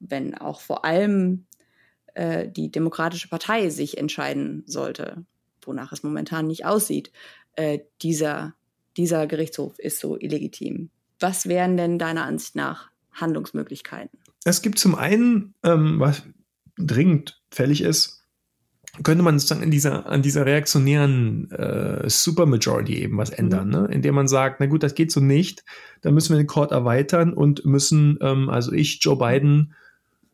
wenn 0.00 0.34
auch 0.36 0.60
vor 0.60 0.84
allem 0.84 1.46
äh, 2.14 2.48
die 2.48 2.70
Demokratische 2.70 3.28
Partei 3.28 3.68
sich 3.70 3.98
entscheiden 3.98 4.64
sollte, 4.66 5.24
wonach 5.62 5.92
es 5.92 6.02
momentan 6.02 6.46
nicht 6.46 6.64
aussieht, 6.64 7.12
äh, 7.54 7.80
dieser, 8.02 8.54
dieser 8.96 9.26
Gerichtshof 9.26 9.78
ist 9.78 10.00
so 10.00 10.16
illegitim. 10.18 10.90
Was 11.20 11.46
wären 11.48 11.76
denn 11.76 11.98
deiner 11.98 12.24
Ansicht 12.24 12.54
nach 12.54 12.90
Handlungsmöglichkeiten? 13.12 14.18
Es 14.44 14.62
gibt 14.62 14.78
zum 14.78 14.94
einen, 14.94 15.54
ähm, 15.62 15.98
was 15.98 16.22
dringend 16.76 17.40
fällig 17.50 17.80
ist, 17.82 18.17
könnte 19.02 19.22
man 19.22 19.38
sozusagen 19.38 19.62
in 19.62 19.70
dieser, 19.70 20.06
an 20.06 20.22
dieser 20.22 20.46
reaktionären 20.46 21.50
äh, 21.50 22.08
Supermajority 22.08 23.02
eben 23.02 23.16
was 23.18 23.30
ändern, 23.30 23.66
mhm. 23.66 23.72
ne? 23.72 23.88
indem 23.90 24.14
man 24.14 24.28
sagt, 24.28 24.60
na 24.60 24.66
gut, 24.66 24.82
das 24.82 24.94
geht 24.94 25.12
so 25.12 25.20
nicht, 25.20 25.64
dann 26.02 26.14
müssen 26.14 26.34
wir 26.34 26.42
den 26.42 26.46
Court 26.46 26.72
erweitern 26.72 27.32
und 27.32 27.64
müssen, 27.64 28.18
ähm, 28.20 28.48
also 28.48 28.72
ich, 28.72 28.98
Joe 29.02 29.16
Biden, 29.16 29.74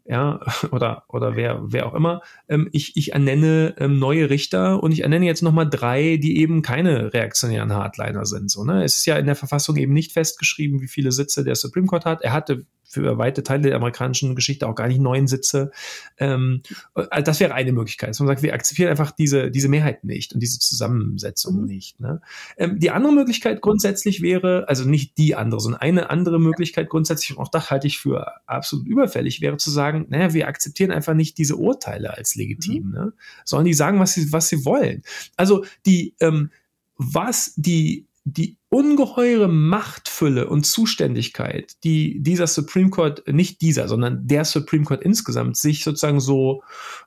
ja, 0.06 0.40
oder, 0.70 1.04
oder 1.08 1.36
wer, 1.36 1.60
wer 1.64 1.86
auch 1.86 1.94
immer, 1.94 2.20
ähm, 2.48 2.68
ich, 2.72 2.96
ich 2.96 3.12
ernenne 3.12 3.74
ähm, 3.78 3.98
neue 3.98 4.30
Richter 4.30 4.82
und 4.82 4.92
ich 4.92 5.02
ernenne 5.02 5.26
jetzt 5.26 5.42
nochmal 5.42 5.68
drei, 5.68 6.16
die 6.16 6.38
eben 6.38 6.62
keine 6.62 7.12
reaktionären 7.12 7.72
Hardliner 7.72 8.26
sind. 8.26 8.50
So, 8.50 8.64
ne? 8.64 8.84
Es 8.84 8.98
ist 8.98 9.06
ja 9.06 9.16
in 9.16 9.26
der 9.26 9.36
Verfassung 9.36 9.76
eben 9.76 9.92
nicht 9.92 10.12
festgeschrieben, 10.12 10.80
wie 10.80 10.88
viele 10.88 11.12
Sitze 11.12 11.44
der 11.44 11.54
Supreme 11.54 11.86
Court 11.86 12.04
hat. 12.04 12.22
Er 12.22 12.32
hatte 12.32 12.66
für 12.94 13.18
weite 13.18 13.42
Teile 13.42 13.62
der 13.62 13.76
amerikanischen 13.76 14.34
Geschichte 14.34 14.66
auch 14.66 14.74
gar 14.74 14.88
nicht 14.88 15.00
neun 15.00 15.26
Sitze. 15.26 15.70
Ähm, 16.16 16.62
also 16.94 17.24
das 17.24 17.40
wäre 17.40 17.54
eine 17.54 17.72
Möglichkeit. 17.72 18.10
Dass 18.10 18.20
man 18.20 18.28
sagt, 18.28 18.42
wir 18.42 18.54
akzeptieren 18.54 18.90
einfach 18.90 19.10
diese, 19.10 19.50
diese 19.50 19.68
Mehrheit 19.68 20.04
nicht 20.04 20.32
und 20.32 20.40
diese 20.40 20.58
Zusammensetzung 20.58 21.60
mhm. 21.60 21.66
nicht. 21.66 22.00
Ne? 22.00 22.20
Ähm, 22.56 22.78
die 22.78 22.90
andere 22.90 23.12
Möglichkeit 23.12 23.60
grundsätzlich 23.60 24.22
wäre, 24.22 24.68
also 24.68 24.88
nicht 24.88 25.18
die 25.18 25.34
andere, 25.34 25.60
sondern 25.60 25.80
eine 25.80 26.10
andere 26.10 26.40
Möglichkeit 26.40 26.88
grundsätzlich, 26.88 27.36
und 27.36 27.42
auch 27.42 27.50
das 27.50 27.70
halte 27.70 27.86
ich 27.86 27.98
für 27.98 28.32
absolut 28.46 28.86
überfällig, 28.86 29.40
wäre 29.40 29.56
zu 29.56 29.70
sagen, 29.70 30.06
naja, 30.08 30.32
wir 30.32 30.48
akzeptieren 30.48 30.92
einfach 30.92 31.14
nicht 31.14 31.36
diese 31.38 31.56
Urteile 31.56 32.16
als 32.16 32.36
legitim. 32.36 32.86
Mhm. 32.86 32.92
Ne? 32.92 33.12
Sollen 33.44 33.64
die 33.64 33.74
sagen, 33.74 33.98
was 33.98 34.14
sie, 34.14 34.32
was 34.32 34.48
sie 34.48 34.64
wollen. 34.64 35.02
Also 35.36 35.64
die, 35.84 36.14
ähm, 36.20 36.50
was 36.96 37.54
die 37.56 38.06
die 38.24 38.56
ungeheure 38.70 39.48
Machtfülle 39.48 40.48
und 40.48 40.64
Zuständigkeit, 40.64 41.74
die 41.84 42.20
dieser 42.22 42.46
Supreme 42.46 42.88
Court, 42.88 43.22
nicht 43.28 43.60
dieser, 43.60 43.86
sondern 43.86 44.26
der 44.26 44.46
Supreme 44.46 44.84
Court 44.84 45.02
insgesamt 45.02 45.58
sich 45.58 45.84
sozusagen 45.84 46.20
so, 46.20 46.62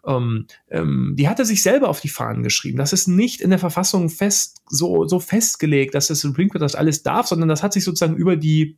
ähm, 0.06 0.45
ähm, 0.69 1.15
die 1.18 1.27
hat 1.27 1.39
er 1.39 1.45
sich 1.45 1.64
selber 1.64 1.89
auf 1.89 2.02
die 2.02 2.10
Fahnen 2.10 2.44
geschrieben. 2.44 2.77
Das 2.77 2.94
ist 2.94 3.07
nicht 3.07 3.41
in 3.41 3.49
der 3.49 3.60
Verfassung 3.60 4.10
fest, 4.10 4.61
so, 4.69 5.07
so 5.07 5.19
festgelegt, 5.19 5.95
dass 5.95 6.07
der 6.07 6.15
Supreme 6.15 6.49
Court 6.49 6.61
das 6.61 6.76
alles 6.76 7.02
darf, 7.02 7.27
sondern 7.27 7.49
das 7.49 7.64
hat 7.64 7.73
sich 7.73 7.84
sozusagen 7.84 8.15
über 8.15 8.35
die 8.35 8.77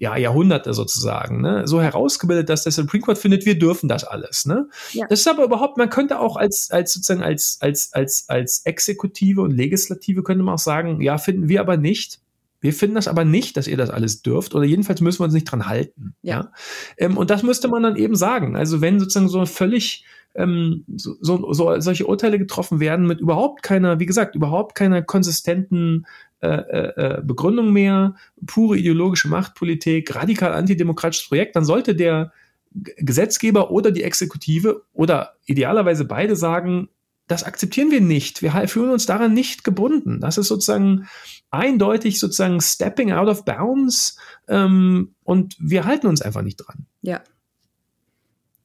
ja, 0.00 0.16
Jahrhunderte 0.16 0.72
sozusagen, 0.72 1.42
ne, 1.42 1.68
so 1.68 1.82
herausgebildet, 1.82 2.48
dass 2.48 2.62
der 2.62 2.72
Supreme 2.72 3.02
Court 3.02 3.18
findet, 3.18 3.44
wir 3.44 3.58
dürfen 3.58 3.86
das 3.86 4.02
alles. 4.02 4.46
Ne? 4.46 4.66
Ja. 4.92 5.06
Das 5.10 5.20
ist 5.20 5.28
aber 5.28 5.44
überhaupt, 5.44 5.76
man 5.76 5.90
könnte 5.90 6.18
auch 6.18 6.36
als, 6.36 6.70
als 6.70 6.94
sozusagen 6.94 7.22
als, 7.22 7.58
als, 7.60 7.92
als, 7.92 8.24
als 8.28 8.62
Exekutive 8.64 9.42
und 9.42 9.50
Legislative 9.50 10.22
könnte 10.22 10.42
man 10.42 10.54
auch 10.54 10.58
sagen, 10.58 11.02
ja, 11.02 11.18
finden 11.18 11.50
wir 11.50 11.60
aber 11.60 11.76
nicht. 11.76 12.18
Wir 12.62 12.72
finden 12.72 12.94
das 12.94 13.08
aber 13.08 13.26
nicht, 13.26 13.58
dass 13.58 13.68
ihr 13.68 13.76
das 13.76 13.90
alles 13.90 14.22
dürft, 14.22 14.54
oder 14.54 14.64
jedenfalls 14.64 15.02
müssen 15.02 15.20
wir 15.20 15.24
uns 15.24 15.34
nicht 15.34 15.44
dran 15.44 15.66
halten. 15.66 16.14
Ja. 16.22 16.34
ja? 16.34 16.52
Ähm, 16.96 17.18
und 17.18 17.28
das 17.28 17.42
müsste 17.42 17.68
man 17.68 17.82
dann 17.82 17.96
eben 17.96 18.16
sagen. 18.16 18.56
Also 18.56 18.80
wenn 18.80 19.00
sozusagen 19.00 19.28
so 19.28 19.44
völlig 19.44 20.06
ähm, 20.34 20.84
so, 20.96 21.16
so, 21.20 21.52
so 21.52 21.78
solche 21.80 22.06
Urteile 22.06 22.38
getroffen 22.38 22.80
werden 22.80 23.06
mit 23.06 23.20
überhaupt 23.20 23.62
keiner, 23.62 23.98
wie 24.00 24.06
gesagt, 24.06 24.34
überhaupt 24.34 24.74
keiner 24.76 25.02
konsistenten 25.02 26.06
Begründung 26.40 27.72
mehr, 27.72 28.14
pure 28.46 28.78
ideologische 28.78 29.28
Machtpolitik, 29.28 30.14
radikal 30.14 30.52
antidemokratisches 30.52 31.28
Projekt, 31.28 31.56
dann 31.56 31.64
sollte 31.64 31.94
der 31.94 32.32
Gesetzgeber 32.72 33.70
oder 33.70 33.90
die 33.90 34.04
Exekutive 34.04 34.84
oder 34.92 35.34
idealerweise 35.44 36.04
beide 36.04 36.36
sagen, 36.36 36.88
das 37.26 37.44
akzeptieren 37.44 37.90
wir 37.90 38.00
nicht. 38.00 38.42
Wir 38.42 38.52
fühlen 38.68 38.90
uns 38.90 39.06
daran 39.06 39.34
nicht 39.34 39.64
gebunden. 39.64 40.20
Das 40.20 40.38
ist 40.38 40.48
sozusagen 40.48 41.08
eindeutig 41.50 42.18
sozusagen 42.18 42.60
stepping 42.60 43.12
out 43.12 43.28
of 43.28 43.44
bounds 43.44 44.18
ähm, 44.48 45.14
und 45.22 45.56
wir 45.60 45.84
halten 45.84 46.06
uns 46.06 46.22
einfach 46.22 46.42
nicht 46.42 46.56
dran. 46.56 46.86
Ja. 47.02 47.22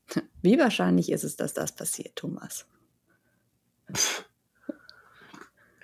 Wie 0.42 0.58
wahrscheinlich 0.58 1.12
ist 1.12 1.24
es, 1.24 1.36
dass 1.36 1.54
das 1.54 1.76
passiert, 1.76 2.16
Thomas? 2.16 2.66
Pff 3.94 4.26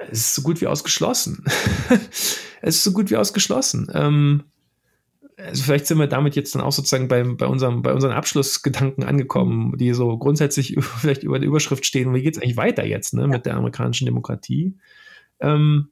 es 0.09 0.19
ist 0.19 0.35
so 0.35 0.41
gut 0.41 0.61
wie 0.61 0.67
ausgeschlossen. 0.67 1.43
es 2.61 2.75
ist 2.75 2.83
so 2.83 2.91
gut 2.91 3.09
wie 3.11 3.17
ausgeschlossen. 3.17 3.89
Ähm, 3.93 4.43
also 5.37 5.63
vielleicht 5.63 5.87
sind 5.87 5.97
wir 5.97 6.07
damit 6.07 6.35
jetzt 6.35 6.53
dann 6.55 6.61
auch 6.61 6.71
sozusagen 6.71 7.07
bei, 7.07 7.23
bei, 7.23 7.47
unserem, 7.47 7.81
bei 7.81 7.93
unseren 7.93 8.11
Abschlussgedanken 8.11 9.03
angekommen, 9.03 9.77
die 9.77 9.93
so 9.93 10.17
grundsätzlich 10.17 10.77
vielleicht 10.99 11.23
über 11.23 11.39
der 11.39 11.47
Überschrift 11.47 11.85
stehen. 11.85 12.13
Wie 12.13 12.21
geht 12.21 12.37
es 12.37 12.41
eigentlich 12.41 12.57
weiter 12.57 12.85
jetzt 12.85 13.13
ne, 13.13 13.27
mit 13.27 13.45
der 13.45 13.55
amerikanischen 13.55 14.05
Demokratie? 14.05 14.77
Ähm, 15.39 15.89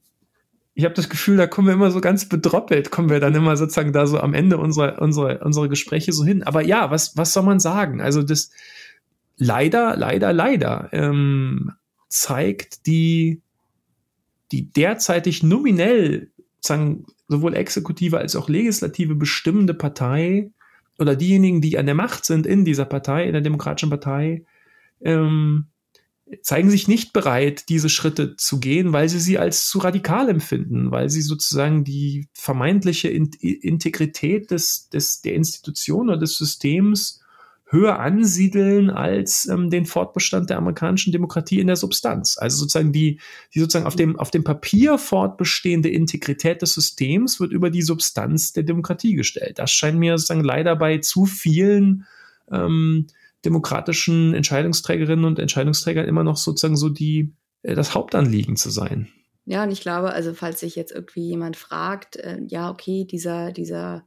ich 0.76 0.86
habe 0.86 0.96
das 0.96 1.10
Gefühl, 1.10 1.36
da 1.36 1.48
kommen 1.48 1.68
wir 1.68 1.74
immer 1.74 1.92
so 1.92 2.00
ganz 2.00 2.30
bedroppelt, 2.30 2.90
kommen 2.92 3.10
wir 3.10 3.20
dann 3.20 3.36
immer 3.36 3.58
sozusagen 3.58 3.92
da 3.92 4.08
so 4.08 4.20
am 4.20 4.34
Ende 4.34 4.58
unserer, 4.58 5.02
unserer, 5.02 5.46
unserer 5.46 5.68
Gespräche 5.68 6.14
so 6.14 6.24
hin. 6.24 6.44
Aber 6.44 6.62
ja, 6.62 6.90
was, 6.90 7.18
was 7.18 7.34
soll 7.34 7.44
man 7.44 7.60
sagen? 7.60 8.02
Also 8.02 8.24
das 8.24 8.52
leider, 9.36 9.98
leider, 9.98 10.32
leider 10.32 10.90
ähm, 10.94 11.74
zeigt 12.08 12.86
die 12.86 13.42
die 14.52 14.72
derzeitig 14.72 15.44
nominell 15.44 16.32
sagen, 16.62 17.06
sowohl 17.28 17.56
exekutive 17.56 18.18
als 18.18 18.36
auch 18.36 18.50
legislative 18.50 19.16
bestimmende 19.16 19.74
Partei 19.74 20.52
oder 20.98 21.16
diejenigen, 21.16 21.62
die 21.62 21.78
an 21.78 21.86
der 21.86 21.96
Macht 21.96 22.26
sind 22.26 22.46
in 22.46 22.66
dieser 22.66 22.86
Partei, 22.86 23.26
in 23.26 23.34
der 23.34 23.42
Demokratischen 23.42 23.90
Partei, 23.90 24.44
ähm, 25.02 25.68
zeigen 26.42 26.70
sich 26.70 26.88
nicht 26.88 27.14
bereit, 27.14 27.70
diese 27.70 27.90
Schritte 27.90 28.36
zu 28.36 28.60
gehen, 28.60 28.94
weil 28.94 29.10
sie 29.10 29.20
sie 29.20 29.40
als 29.40 29.68
zu 29.68 29.80
radikal 29.80 30.30
empfinden, 30.30 30.92
weil 30.92 31.10
sie 31.10 31.22
sozusagen 31.22 31.84
die 31.84 32.28
vermeintliche 32.34 33.10
Integrität 33.10 34.52
des, 34.52 34.90
des, 34.90 35.22
der 35.22 35.34
Institution 35.34 36.10
oder 36.10 36.18
des 36.18 36.38
Systems 36.38 37.19
höher 37.72 38.00
ansiedeln 38.00 38.90
als 38.90 39.48
ähm, 39.48 39.70
den 39.70 39.86
Fortbestand 39.86 40.50
der 40.50 40.58
amerikanischen 40.58 41.12
Demokratie 41.12 41.60
in 41.60 41.68
der 41.68 41.76
Substanz. 41.76 42.38
Also 42.38 42.58
sozusagen 42.58 42.92
die, 42.92 43.20
die 43.54 43.60
sozusagen 43.60 43.86
auf 43.86 43.96
dem, 43.96 44.18
auf 44.20 44.32
dem 44.32 44.44
Papier 44.44 44.98
fortbestehende 44.98 45.90
Integrität 45.90 46.64
des 46.64 46.74
Systems 46.74 47.40
wird 47.40 47.52
über 47.52 47.70
die 47.70 47.84
Substanz 47.84 48.54
der 48.54 48.64
Demokratie 48.64 49.14
gestellt. 49.14 49.60
Das 49.60 49.72
scheint 49.72 50.00
mir 50.00 50.18
sozusagen 50.18 50.44
leider 50.44 50.76
bei 50.76 50.98
zu 50.98 51.26
vielen 51.26 52.06
ähm, 52.52 53.06
demokratischen 53.46 54.34
Entscheidungsträgerinnen 54.34 55.26
und 55.26 55.38
Entscheidungsträgern 55.38 56.08
immer 56.08 56.24
noch 56.24 56.38
sozusagen 56.38 56.76
so 56.76 56.90
die, 56.90 57.34
äh, 57.62 57.76
das 57.76 57.94
Hauptanliegen 57.94 58.56
zu 58.56 58.72
sein. 58.72 59.10
Ja, 59.46 59.64
und 59.64 59.72
ich 59.72 59.82
glaube, 59.82 60.12
also 60.12 60.34
falls 60.34 60.60
sich 60.60 60.76
jetzt 60.76 60.92
irgendwie 60.92 61.28
jemand 61.28 61.56
fragt, 61.56 62.18
äh, 62.18 62.40
ja, 62.48 62.72
okay, 62.72 63.06
dieser, 63.06 63.52
dieser 63.52 64.04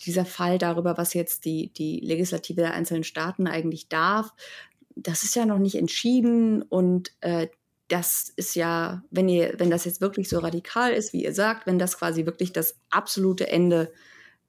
dieser 0.00 0.24
Fall 0.24 0.58
darüber, 0.58 0.96
was 0.96 1.14
jetzt 1.14 1.44
die, 1.44 1.72
die 1.72 2.00
Legislative 2.00 2.60
der 2.62 2.74
einzelnen 2.74 3.04
Staaten 3.04 3.46
eigentlich 3.46 3.88
darf, 3.88 4.32
das 4.96 5.22
ist 5.22 5.34
ja 5.34 5.46
noch 5.46 5.58
nicht 5.58 5.76
entschieden 5.76 6.62
und 6.62 7.12
äh, 7.20 7.48
das 7.88 8.32
ist 8.36 8.54
ja, 8.54 9.02
wenn 9.10 9.28
ihr, 9.28 9.54
wenn 9.58 9.70
das 9.70 9.84
jetzt 9.84 10.00
wirklich 10.00 10.28
so 10.28 10.38
radikal 10.38 10.92
ist, 10.92 11.12
wie 11.12 11.24
ihr 11.24 11.34
sagt, 11.34 11.66
wenn 11.66 11.78
das 11.78 11.98
quasi 11.98 12.24
wirklich 12.24 12.52
das 12.52 12.76
absolute 12.90 13.48
Ende 13.48 13.92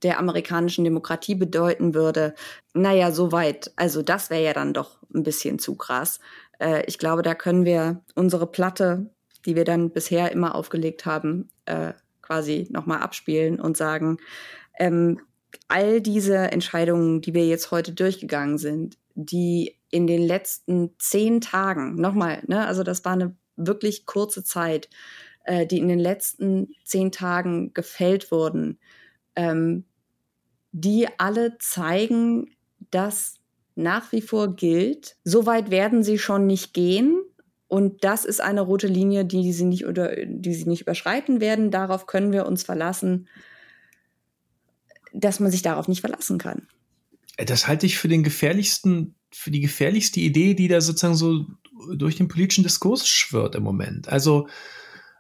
der 0.03 0.19
amerikanischen 0.19 0.84
Demokratie 0.84 1.35
bedeuten 1.35 1.93
würde, 1.93 2.35
naja, 2.73 3.11
soweit. 3.11 3.72
Also 3.76 4.01
das 4.01 4.30
wäre 4.30 4.43
ja 4.43 4.53
dann 4.53 4.73
doch 4.73 4.99
ein 5.13 5.23
bisschen 5.23 5.59
zu 5.59 5.76
krass. 5.76 6.19
Äh, 6.59 6.84
ich 6.85 6.97
glaube, 6.97 7.23
da 7.23 7.35
können 7.35 7.65
wir 7.65 8.01
unsere 8.15 8.47
Platte, 8.47 9.09
die 9.45 9.55
wir 9.55 9.65
dann 9.65 9.89
bisher 9.89 10.31
immer 10.31 10.55
aufgelegt 10.55 11.05
haben, 11.05 11.49
äh, 11.65 11.93
quasi 12.22 12.68
nochmal 12.69 12.99
abspielen 12.99 13.59
und 13.59 13.76
sagen, 13.76 14.18
ähm, 14.80 15.19
all 15.68 16.02
diese 16.02 16.38
Entscheidungen, 16.38 17.22
die 17.22 17.34
wir 17.34 17.48
jetzt 17.48 17.72
heute 17.72 17.94
durchgegangen 17.94 18.57
sind, 18.57 18.98
die 19.15 19.78
in 19.90 20.07
den 20.07 20.22
letzten 20.22 20.91
zehn 20.99 21.41
Tagen, 21.41 21.95
nochmal, 21.95 22.44
ne, 22.48 22.65
also 22.65 22.84
das 22.84 23.03
war 23.06 23.14
eine 23.14 23.36
wirklich 23.56 24.06
kurze 24.06 24.44
Zeit, 24.44 24.90
äh, 25.44 25.65
die 25.65 25.80
in 25.80 25.88
den 25.88 25.99
letzten 25.99 26.73
zehn 26.84 27.11
Tagen 27.11 27.73
gefällt 27.73 28.32
wurden, 28.32 28.80
ähm, 29.36 29.86
die 30.72 31.07
alle 31.18 31.57
zeigen, 31.57 32.52
dass 32.91 33.36
nach 33.76 34.11
wie 34.11 34.22
vor 34.22 34.56
gilt, 34.56 35.18
so 35.23 35.45
weit 35.45 35.72
werden 35.72 36.03
sie 36.03 36.18
schon 36.18 36.48
nicht 36.48 36.73
gehen. 36.73 37.22
Und 37.68 38.03
das 38.03 38.26
ist 38.26 38.41
eine 38.41 38.61
rote 38.61 38.88
Linie, 38.88 39.23
die 39.26 39.53
sie 39.53 39.64
nicht, 39.64 39.86
oder, 39.86 40.14
die 40.26 40.53
sie 40.53 40.68
nicht 40.68 40.82
überschreiten 40.82 41.40
werden. 41.40 41.72
Darauf 41.72 42.06
können 42.06 42.34
wir 42.34 42.45
uns 42.45 42.64
verlassen 42.64 43.28
dass 45.14 45.40
man 45.40 45.52
sich 45.52 45.62
darauf 45.62 45.88
nicht 45.88 46.02
verlassen 46.02 46.38
kann. 46.38 46.68
Das 47.38 47.68
halte 47.68 47.86
ich 47.86 47.98
für 47.98 48.08
den 48.08 48.24
gefährlichsten, 48.24 49.16
für 49.32 49.52
die 49.52 49.62
gefährlichste 49.62 50.20
Idee, 50.20 50.54
die 50.54 50.68
da 50.68 50.82
sozusagen 50.82 51.16
so 51.16 51.46
durch 51.96 52.16
den 52.16 52.28
politischen 52.28 52.64
Diskurs 52.64 53.08
schwirrt 53.08 53.56
im 53.56 53.64
Moment. 53.64 54.10
Also 54.10 54.48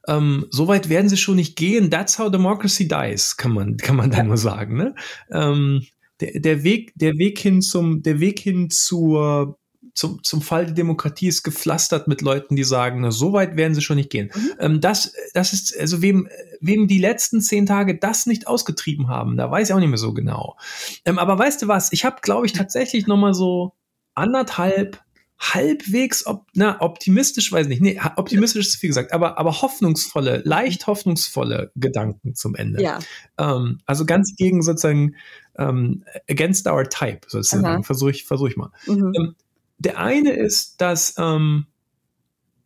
ähm, 0.07 0.45
so 0.49 0.67
weit 0.67 0.89
werden 0.89 1.09
sie 1.09 1.17
schon 1.17 1.35
nicht 1.35 1.55
gehen. 1.55 1.89
That's 1.89 2.19
how 2.19 2.29
democracy 2.29 2.87
dies, 2.87 3.37
kann 3.37 3.53
man, 3.53 3.77
kann 3.77 3.95
man 3.95 4.11
da 4.11 4.23
nur 4.23 4.37
sagen. 4.37 4.77
Ne? 4.77 4.95
Ähm, 5.31 5.85
der, 6.19 6.39
der 6.39 6.63
Weg, 6.63 6.93
der 6.95 7.17
Weg 7.17 7.39
hin 7.39 7.61
zum, 7.61 8.01
der 8.01 8.19
Weg 8.19 8.39
hin 8.39 8.69
zur 8.69 9.57
zum, 9.93 10.23
zum 10.23 10.41
Fall 10.41 10.65
der 10.65 10.73
Demokratie 10.73 11.27
ist 11.27 11.43
gepflastert 11.43 12.07
mit 12.07 12.21
Leuten, 12.21 12.55
die 12.55 12.63
sagen, 12.63 13.01
na, 13.01 13.11
so 13.11 13.33
weit 13.33 13.57
werden 13.57 13.73
sie 13.73 13.81
schon 13.81 13.97
nicht 13.97 14.09
gehen. 14.09 14.31
Mhm. 14.33 14.51
Ähm, 14.59 14.81
das, 14.81 15.13
das 15.33 15.53
ist, 15.53 15.77
also 15.77 16.01
wem, 16.01 16.27
wem 16.59 16.87
die 16.87 16.99
letzten 16.99 17.41
zehn 17.41 17.65
Tage 17.65 17.97
das 17.97 18.25
nicht 18.25 18.47
ausgetrieben 18.47 19.07
haben, 19.07 19.37
da 19.37 19.49
weiß 19.49 19.69
ich 19.69 19.73
auch 19.73 19.79
nicht 19.79 19.89
mehr 19.89 19.97
so 19.97 20.13
genau. 20.13 20.57
Ähm, 21.05 21.19
aber 21.19 21.37
weißt 21.37 21.61
du 21.61 21.67
was, 21.67 21.91
ich 21.91 22.05
habe, 22.05 22.17
glaube 22.21 22.45
ich, 22.45 22.53
tatsächlich 22.53 23.07
noch 23.07 23.17
mal 23.17 23.33
so 23.33 23.73
anderthalb 24.15 25.01
halbwegs 25.41 26.27
op 26.27 26.45
na, 26.53 26.79
optimistisch, 26.81 27.51
weiß 27.51 27.67
nicht, 27.67 27.81
nee, 27.81 27.99
optimistisch 28.15 28.67
ist 28.67 28.75
viel 28.75 28.89
gesagt, 28.89 29.11
aber, 29.11 29.39
aber 29.39 29.63
hoffnungsvolle, 29.63 30.43
leicht 30.45 30.85
hoffnungsvolle 30.85 31.71
Gedanken 31.75 32.35
zum 32.35 32.53
Ende. 32.53 32.81
Ja. 32.81 32.99
Ähm, 33.39 33.79
also 33.87 34.05
ganz 34.05 34.35
gegen 34.37 34.61
sozusagen 34.61 35.15
ähm, 35.57 36.03
against 36.29 36.67
our 36.67 36.87
type, 36.87 37.21
sozusagen. 37.27 37.83
Versuche 37.83 38.11
ich, 38.11 38.25
versuch 38.25 38.49
ich 38.49 38.57
mal. 38.57 38.69
Mhm. 38.85 39.13
Ähm, 39.15 39.35
der 39.81 39.97
eine 39.97 40.31
ist, 40.31 40.81
dass, 40.81 41.15
ähm, 41.17 41.67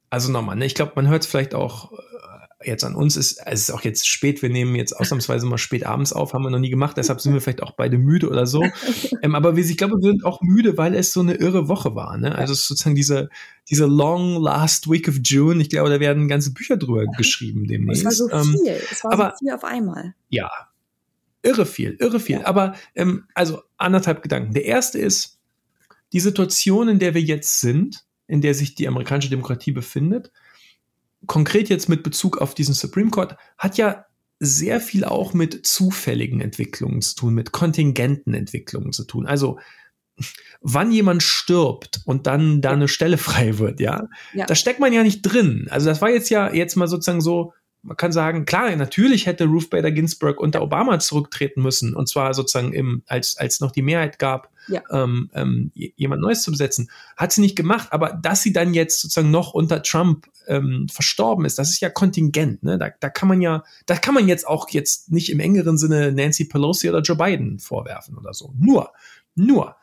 also 0.10 0.32
nochmal, 0.32 0.56
ne, 0.56 0.66
ich 0.66 0.76
glaube, 0.76 0.94
man 0.96 1.08
hört 1.08 1.24
es 1.24 1.28
vielleicht 1.28 1.56
auch 1.56 1.92
jetzt 2.66 2.84
an 2.84 2.96
uns 2.96 3.16
ist, 3.16 3.40
es 3.46 3.62
ist 3.62 3.72
auch 3.72 3.82
jetzt 3.82 4.08
spät, 4.08 4.42
wir 4.42 4.50
nehmen 4.50 4.76
jetzt 4.76 4.94
ausnahmsweise 4.94 5.46
mal 5.46 5.58
spät 5.58 5.86
abends 5.86 6.14
auf, 6.14 6.34
haben 6.34 6.44
wir 6.44 6.50
noch 6.50 6.60
nie 6.60 6.70
gemacht, 6.70 6.98
deshalb 6.98 7.22
sind 7.22 7.34
wir 7.34 7.42
vielleicht 7.42 7.64
auch 7.64 7.72
beide 7.72 7.98
müde 7.98 8.30
oder 8.30 8.48
so. 8.48 8.64
ähm, 9.22 9.36
aber 9.36 9.56
wir, 9.56 9.64
ich 9.64 9.78
glaube, 9.78 9.96
wir 9.98 10.10
sind 10.10 10.26
auch 10.26 10.42
müde, 10.42 10.78
weil 10.78 10.96
es 10.96 11.14
so 11.14 11.20
eine 11.20 11.36
irre 11.36 11.68
Woche 11.68 11.96
war. 11.96 12.18
Ne? 12.18 12.36
Also 12.36 12.54
sozusagen 12.54 12.96
diese, 12.96 13.30
diese 13.70 13.86
long 13.86 14.42
last 14.42 14.90
week 14.90 15.08
of 15.08 15.16
June, 15.24 15.62
ich 15.62 15.70
glaube, 15.70 15.90
da 15.90 16.00
werden 16.00 16.28
ganze 16.28 16.54
Bücher 16.54 16.78
drüber 16.78 17.06
geschrieben 17.18 17.68
demnächst. 17.68 18.06
Es 18.06 18.06
war 18.06 18.12
so 18.12 18.30
ähm, 18.32 18.58
viel, 18.58 18.76
es 18.92 19.04
war 19.04 19.14
aber, 19.14 19.34
so 19.38 19.46
viel 19.46 19.54
auf 19.54 19.64
einmal. 19.64 20.16
Ja, 20.30 20.50
irre 21.42 21.66
viel, 21.66 21.96
irre 22.00 22.20
viel. 22.20 22.40
Ja. 22.40 22.46
Aber 22.46 22.76
ähm, 22.96 23.26
also 23.34 23.62
anderthalb 23.78 24.24
Gedanken. 24.24 24.54
Der 24.54 24.66
erste 24.66 25.00
ist, 25.00 25.35
die 26.16 26.22
Situation, 26.22 26.88
in 26.88 26.98
der 26.98 27.14
wir 27.14 27.22
jetzt 27.22 27.60
sind, 27.60 28.06
in 28.26 28.40
der 28.40 28.54
sich 28.54 28.74
die 28.74 28.88
amerikanische 28.88 29.30
Demokratie 29.30 29.74
befindet, 29.74 30.32
konkret 31.26 31.68
jetzt 31.68 31.90
mit 31.90 32.04
Bezug 32.04 32.38
auf 32.38 32.56
diesen 32.56 32.74
Supreme 32.74 33.10
Court, 33.12 33.36
hat 33.58 33.76
ja 33.76 34.06
sehr 34.40 34.80
viel 34.80 35.04
auch 35.04 35.34
mit 35.34 35.66
zufälligen 35.68 36.40
Entwicklungen 36.40 37.02
zu 37.02 37.16
tun, 37.16 37.34
mit 37.34 37.52
kontingenten 37.52 38.34
Entwicklungen 38.34 38.94
zu 38.94 39.04
tun. 39.04 39.26
Also 39.26 39.60
wann 40.62 40.94
jemand 40.94 41.22
stirbt 41.22 42.00
und 42.06 42.28
dann 42.28 42.62
da 42.62 42.72
eine 42.72 42.88
Stelle 42.88 43.18
frei 43.18 43.58
wird, 43.58 43.82
ja, 43.82 44.08
ja, 44.34 44.46
da 44.46 44.56
steckt 44.56 44.80
man 44.80 44.94
ja 44.94 45.04
nicht 45.04 45.22
drin. 45.22 45.68
Also 45.70 45.88
das 45.88 46.02
war 46.02 46.10
jetzt 46.10 46.30
ja 46.30 46.54
jetzt 46.54 46.78
mal 46.78 46.88
sozusagen 46.88 47.20
so, 47.20 47.52
man 47.86 47.98
kann 47.98 48.12
sagen, 48.12 48.46
klar, 48.46 48.76
natürlich 48.76 49.28
hätte 49.28 49.46
Ruth 49.46 49.70
Bader 49.70 49.92
Ginsburg 49.92 50.40
unter 50.40 50.64
Obama 50.64 50.98
zurücktreten 51.00 51.62
müssen 51.62 51.96
und 51.96 52.10
zwar 52.10 52.34
sozusagen 52.34 52.74
im, 52.74 53.04
als, 53.06 53.38
als 53.38 53.60
noch 53.60 53.72
die 53.72 53.84
Mehrheit 53.84 54.18
gab, 54.18 54.50
ja. 54.68 54.82
ähm, 54.90 55.30
ähm, 55.34 55.72
jemand 55.76 56.22
Neues 56.22 56.42
zu 56.42 56.50
besetzen. 56.50 56.90
Hat 57.16 57.32
sie 57.32 57.42
nicht 57.42 57.56
gemacht, 57.56 57.90
aber 57.92 58.14
dass 58.14 58.42
sie 58.42 58.54
dann 58.54 58.74
jetzt 58.74 59.02
sozusagen 59.02 59.30
noch 59.30 59.54
unter 59.54 59.84
Trump 59.84 60.28
ähm, 60.48 60.88
verstorben 60.92 61.46
ist, 61.46 61.60
das 61.60 61.70
ist 61.70 61.80
ja 61.80 61.90
kontingent. 61.90 62.64
Ne? 62.64 62.80
Da, 62.80 62.90
da 63.00 63.10
kann 63.10 63.30
man 63.30 63.40
ja, 63.42 63.64
da 63.86 63.96
kann 63.96 64.16
man 64.16 64.28
jetzt 64.28 64.48
auch 64.48 64.70
jetzt 64.70 65.12
nicht 65.12 65.32
im 65.32 65.40
engeren 65.40 65.78
Sinne 65.78 66.12
Nancy 66.12 66.46
Pelosi 66.46 66.90
oder 66.90 67.02
Joe 67.02 67.18
Biden 67.18 67.60
vorwerfen 67.60 68.18
oder 68.18 68.34
so. 68.34 68.52
Nur, 68.58 68.92
nur. 69.36 69.76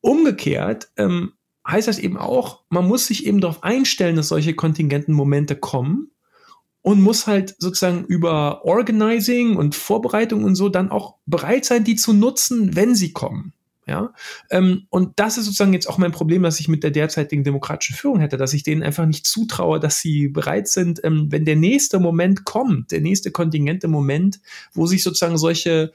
Umgekehrt 0.00 0.90
ähm, 0.96 1.32
heißt 1.66 1.88
das 1.88 1.98
eben 1.98 2.16
auch, 2.16 2.62
man 2.68 2.86
muss 2.86 3.08
sich 3.08 3.26
eben 3.26 3.40
darauf 3.40 3.64
einstellen, 3.64 4.14
dass 4.14 4.28
solche 4.28 4.54
kontingenten 4.54 5.12
Momente 5.12 5.56
kommen 5.56 6.12
und 6.86 7.00
muss 7.00 7.26
halt 7.26 7.56
sozusagen 7.58 8.04
über 8.04 8.64
Organizing 8.64 9.56
und 9.56 9.74
Vorbereitung 9.74 10.44
und 10.44 10.54
so 10.54 10.68
dann 10.68 10.92
auch 10.92 11.16
bereit 11.26 11.64
sein, 11.64 11.82
die 11.82 11.96
zu 11.96 12.12
nutzen, 12.12 12.76
wenn 12.76 12.94
sie 12.94 13.12
kommen. 13.12 13.52
Ja, 13.88 14.12
ähm, 14.50 14.86
und 14.90 15.18
das 15.18 15.36
ist 15.36 15.46
sozusagen 15.46 15.72
jetzt 15.72 15.88
auch 15.88 15.98
mein 15.98 16.12
Problem, 16.12 16.44
das 16.44 16.60
ich 16.60 16.68
mit 16.68 16.84
der 16.84 16.92
derzeitigen 16.92 17.42
demokratischen 17.42 17.96
Führung 17.96 18.20
hätte, 18.20 18.36
dass 18.36 18.54
ich 18.54 18.62
denen 18.62 18.84
einfach 18.84 19.04
nicht 19.04 19.26
zutraue, 19.26 19.80
dass 19.80 19.98
sie 19.98 20.28
bereit 20.28 20.68
sind, 20.68 21.00
ähm, 21.02 21.26
wenn 21.30 21.44
der 21.44 21.56
nächste 21.56 21.98
Moment 21.98 22.44
kommt, 22.44 22.92
der 22.92 23.00
nächste 23.00 23.32
kontingente 23.32 23.88
Moment, 23.88 24.38
wo 24.72 24.86
sich 24.86 25.02
sozusagen 25.02 25.38
solche 25.38 25.92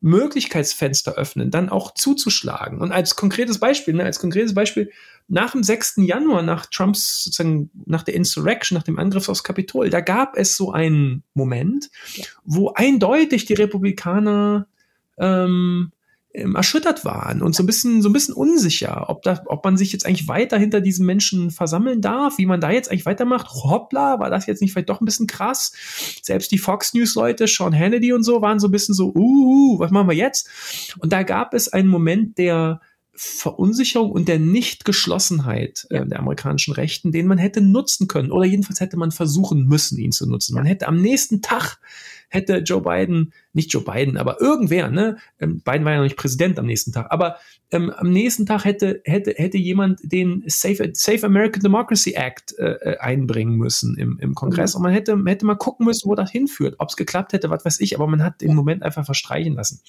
Möglichkeitsfenster 0.00 1.14
öffnen, 1.14 1.50
dann 1.50 1.68
auch 1.68 1.94
zuzuschlagen. 1.94 2.80
Und 2.80 2.92
als 2.92 3.16
konkretes 3.16 3.58
Beispiel, 3.58 3.94
ne, 3.94 4.04
als 4.04 4.18
konkretes 4.18 4.54
Beispiel, 4.54 4.90
nach 5.28 5.52
dem 5.52 5.62
6. 5.62 5.94
Januar, 5.98 6.42
nach 6.42 6.66
Trumps 6.66 7.24
sozusagen, 7.24 7.70
nach 7.86 8.02
der 8.02 8.14
Insurrection, 8.14 8.76
nach 8.76 8.82
dem 8.82 8.98
Angriff 8.98 9.28
aufs 9.28 9.44
Kapitol, 9.44 9.90
da 9.90 10.00
gab 10.00 10.36
es 10.36 10.56
so 10.56 10.72
einen 10.72 11.22
Moment, 11.34 11.90
wo 12.44 12.72
eindeutig 12.74 13.44
die 13.44 13.54
Republikaner 13.54 14.66
ähm, 15.18 15.92
ähm, 16.34 16.54
erschüttert 16.54 17.04
waren 17.04 17.42
und 17.42 17.54
so 17.54 17.62
ein 17.62 17.66
bisschen 17.66 18.02
so 18.02 18.08
ein 18.08 18.12
bisschen 18.12 18.34
unsicher, 18.34 19.08
ob 19.08 19.22
da, 19.22 19.42
ob 19.46 19.64
man 19.64 19.76
sich 19.76 19.92
jetzt 19.92 20.06
eigentlich 20.06 20.28
weiter 20.28 20.58
hinter 20.58 20.80
diesen 20.80 21.04
Menschen 21.04 21.50
versammeln 21.50 22.00
darf, 22.00 22.38
wie 22.38 22.46
man 22.46 22.60
da 22.60 22.70
jetzt 22.70 22.90
eigentlich 22.90 23.06
weitermacht. 23.06 23.48
Hoppla, 23.50 24.18
war 24.18 24.30
das 24.30 24.46
jetzt 24.46 24.62
nicht 24.62 24.72
vielleicht 24.72 24.88
doch 24.88 25.00
ein 25.00 25.04
bisschen 25.04 25.26
krass? 25.26 25.72
Selbst 26.22 26.50
die 26.50 26.58
Fox 26.58 26.94
News 26.94 27.14
Leute, 27.14 27.46
Sean 27.46 27.78
Hannity 27.78 28.12
und 28.12 28.22
so 28.22 28.40
waren 28.40 28.60
so 28.60 28.68
ein 28.68 28.72
bisschen 28.72 28.94
so, 28.94 29.12
uh, 29.14 29.78
was 29.78 29.90
machen 29.90 30.08
wir 30.08 30.16
jetzt? 30.16 30.48
Und 30.98 31.12
da 31.12 31.22
gab 31.22 31.54
es 31.54 31.68
einen 31.68 31.88
Moment 31.88 32.38
der 32.38 32.80
Verunsicherung 33.14 34.10
und 34.10 34.28
der 34.28 34.38
Nichtgeschlossenheit 34.38 35.86
äh, 35.90 36.06
der 36.06 36.18
amerikanischen 36.18 36.72
Rechten, 36.72 37.12
den 37.12 37.26
man 37.26 37.38
hätte 37.38 37.60
nutzen 37.60 38.08
können 38.08 38.30
oder 38.30 38.44
jedenfalls 38.44 38.80
hätte 38.80 38.96
man 38.96 39.10
versuchen 39.10 39.66
müssen, 39.66 39.98
ihn 39.98 40.12
zu 40.12 40.28
nutzen. 40.28 40.54
Man 40.54 40.64
hätte 40.64 40.88
am 40.88 41.00
nächsten 41.00 41.42
Tag 41.42 41.78
hätte 42.32 42.58
Joe 42.58 42.80
Biden, 42.80 43.32
nicht 43.52 43.72
Joe 43.72 43.84
Biden, 43.84 44.16
aber 44.16 44.40
irgendwer, 44.40 44.90
ne? 44.90 45.18
Ähm, 45.38 45.60
Biden 45.60 45.84
war 45.84 45.92
ja 45.92 45.98
noch 45.98 46.04
nicht 46.04 46.16
Präsident 46.16 46.58
am 46.58 46.64
nächsten 46.64 46.90
Tag, 46.90 47.08
aber 47.10 47.36
ähm, 47.70 47.90
am 47.90 48.10
nächsten 48.10 48.46
Tag 48.46 48.64
hätte, 48.64 49.02
hätte, 49.04 49.34
hätte 49.36 49.58
jemand 49.58 50.00
den 50.02 50.42
Safe, 50.46 50.90
Safe 50.94 51.26
American 51.26 51.62
Democracy 51.62 52.14
Act 52.14 52.58
äh, 52.58 52.72
äh 52.72 52.98
einbringen 52.98 53.56
müssen 53.56 53.98
im, 53.98 54.18
im 54.18 54.34
Kongress 54.34 54.72
mhm. 54.72 54.78
und 54.78 54.82
man 54.84 54.92
hätte, 54.92 55.22
hätte 55.26 55.44
mal 55.44 55.56
gucken 55.56 55.84
müssen, 55.84 56.08
wo 56.08 56.14
das 56.14 56.30
hinführt, 56.30 56.76
ob 56.78 56.88
es 56.88 56.96
geklappt 56.96 57.34
hätte, 57.34 57.50
was 57.50 57.66
weiß 57.66 57.80
ich, 57.80 57.94
aber 57.94 58.06
man 58.06 58.22
hat 58.22 58.40
den 58.40 58.54
Moment 58.54 58.82
einfach 58.82 59.04
verstreichen 59.04 59.54
lassen. 59.54 59.80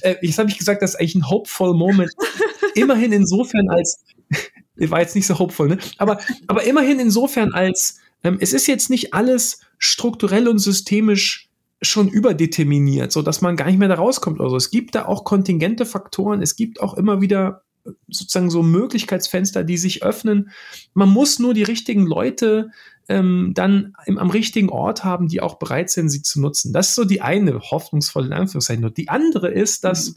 Äh, 0.00 0.16
jetzt 0.22 0.38
habe 0.38 0.48
ich 0.48 0.56
gesagt, 0.56 0.80
das 0.80 0.94
ist 0.94 0.96
eigentlich 1.00 1.16
ein 1.16 1.28
hopeful 1.28 1.74
Moment. 1.74 2.12
immerhin 2.74 3.12
insofern 3.12 3.68
als, 3.68 4.04
war 4.76 5.00
jetzt 5.00 5.14
nicht 5.14 5.26
so 5.26 5.38
hopeful, 5.38 5.68
ne? 5.68 5.78
aber, 5.98 6.20
aber 6.46 6.64
immerhin 6.64 6.98
insofern 6.98 7.52
als, 7.52 7.98
ähm, 8.24 8.38
es 8.40 8.52
ist 8.52 8.66
jetzt 8.66 8.90
nicht 8.90 9.14
alles 9.14 9.60
strukturell 9.78 10.48
und 10.48 10.58
systemisch 10.58 11.48
schon 11.82 12.08
überdeterminiert, 12.08 13.10
so 13.10 13.22
dass 13.22 13.40
man 13.40 13.56
gar 13.56 13.66
nicht 13.66 13.78
mehr 13.78 13.88
da 13.88 13.96
rauskommt. 13.96 14.40
Also 14.40 14.56
es 14.56 14.70
gibt 14.70 14.94
da 14.94 15.06
auch 15.06 15.24
kontingente 15.24 15.84
Faktoren, 15.84 16.40
es 16.40 16.54
gibt 16.54 16.80
auch 16.80 16.94
immer 16.94 17.20
wieder 17.20 17.62
sozusagen 18.08 18.50
so 18.50 18.62
Möglichkeitsfenster, 18.62 19.64
die 19.64 19.76
sich 19.76 20.04
öffnen. 20.04 20.50
Man 20.94 21.08
muss 21.08 21.40
nur 21.40 21.54
die 21.54 21.64
richtigen 21.64 22.06
Leute 22.06 22.70
ähm, 23.08 23.52
dann 23.54 23.94
im, 24.06 24.18
am 24.18 24.30
richtigen 24.30 24.68
Ort 24.68 25.04
haben, 25.04 25.28
die 25.28 25.40
auch 25.40 25.58
bereit 25.58 25.90
sind, 25.90 26.08
sie 26.08 26.22
zu 26.22 26.40
nutzen. 26.40 26.72
Das 26.72 26.90
ist 26.90 26.94
so 26.94 27.04
die 27.04 27.22
eine 27.22 27.58
hoffnungsvolle 27.58 28.26
in 28.26 28.32
Anführungszeichen. 28.32 28.84
Und 28.84 28.96
die 28.96 29.08
andere 29.08 29.50
ist, 29.50 29.82
dass 29.84 30.10
mhm. 30.10 30.16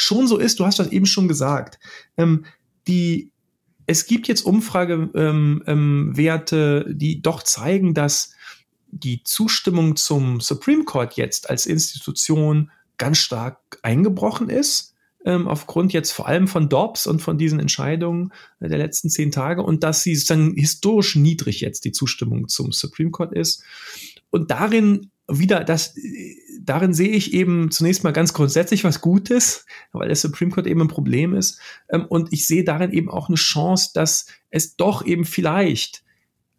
Schon 0.00 0.26
so 0.26 0.38
ist, 0.38 0.58
du 0.58 0.66
hast 0.66 0.78
das 0.78 0.88
eben 0.88 1.06
schon 1.06 1.28
gesagt, 1.28 1.78
ähm, 2.16 2.44
die, 2.86 3.30
es 3.86 4.06
gibt 4.06 4.28
jetzt 4.28 4.42
Umfragewerte, 4.42 5.16
ähm, 5.20 5.62
ähm, 5.66 6.98
die 6.98 7.20
doch 7.20 7.42
zeigen, 7.42 7.94
dass 7.94 8.32
die 8.90 9.22
Zustimmung 9.22 9.96
zum 9.96 10.40
Supreme 10.40 10.84
Court 10.84 11.14
jetzt 11.14 11.50
als 11.50 11.66
Institution 11.66 12.70
ganz 12.96 13.18
stark 13.18 13.78
eingebrochen 13.82 14.48
ist, 14.48 14.94
ähm, 15.24 15.46
aufgrund 15.46 15.92
jetzt 15.92 16.12
vor 16.12 16.26
allem 16.26 16.48
von 16.48 16.68
Dobbs 16.68 17.06
und 17.06 17.20
von 17.20 17.36
diesen 17.36 17.60
Entscheidungen 17.60 18.32
äh, 18.58 18.68
der 18.68 18.78
letzten 18.78 19.10
zehn 19.10 19.30
Tage 19.30 19.62
und 19.62 19.84
dass 19.84 20.02
sie 20.02 20.14
sozusagen 20.14 20.54
historisch 20.54 21.14
niedrig 21.14 21.60
jetzt 21.60 21.84
die 21.84 21.92
Zustimmung 21.92 22.48
zum 22.48 22.72
Supreme 22.72 23.10
Court 23.10 23.32
ist. 23.34 23.62
Und 24.30 24.50
darin 24.50 25.10
wieder, 25.30 25.64
das, 25.64 25.94
darin 26.60 26.92
sehe 26.92 27.10
ich 27.10 27.32
eben 27.32 27.70
zunächst 27.70 28.04
mal 28.04 28.12
ganz 28.12 28.32
grundsätzlich 28.32 28.84
was 28.84 29.00
Gutes, 29.00 29.66
weil 29.92 30.08
der 30.08 30.16
Supreme 30.16 30.50
Court 30.50 30.66
eben 30.66 30.82
ein 30.82 30.88
Problem 30.88 31.34
ist. 31.34 31.58
Ähm, 31.88 32.06
und 32.08 32.32
ich 32.32 32.46
sehe 32.46 32.64
darin 32.64 32.92
eben 32.92 33.10
auch 33.10 33.28
eine 33.28 33.36
Chance, 33.36 33.90
dass 33.94 34.26
es 34.50 34.76
doch 34.76 35.04
eben 35.04 35.24
vielleicht 35.24 36.04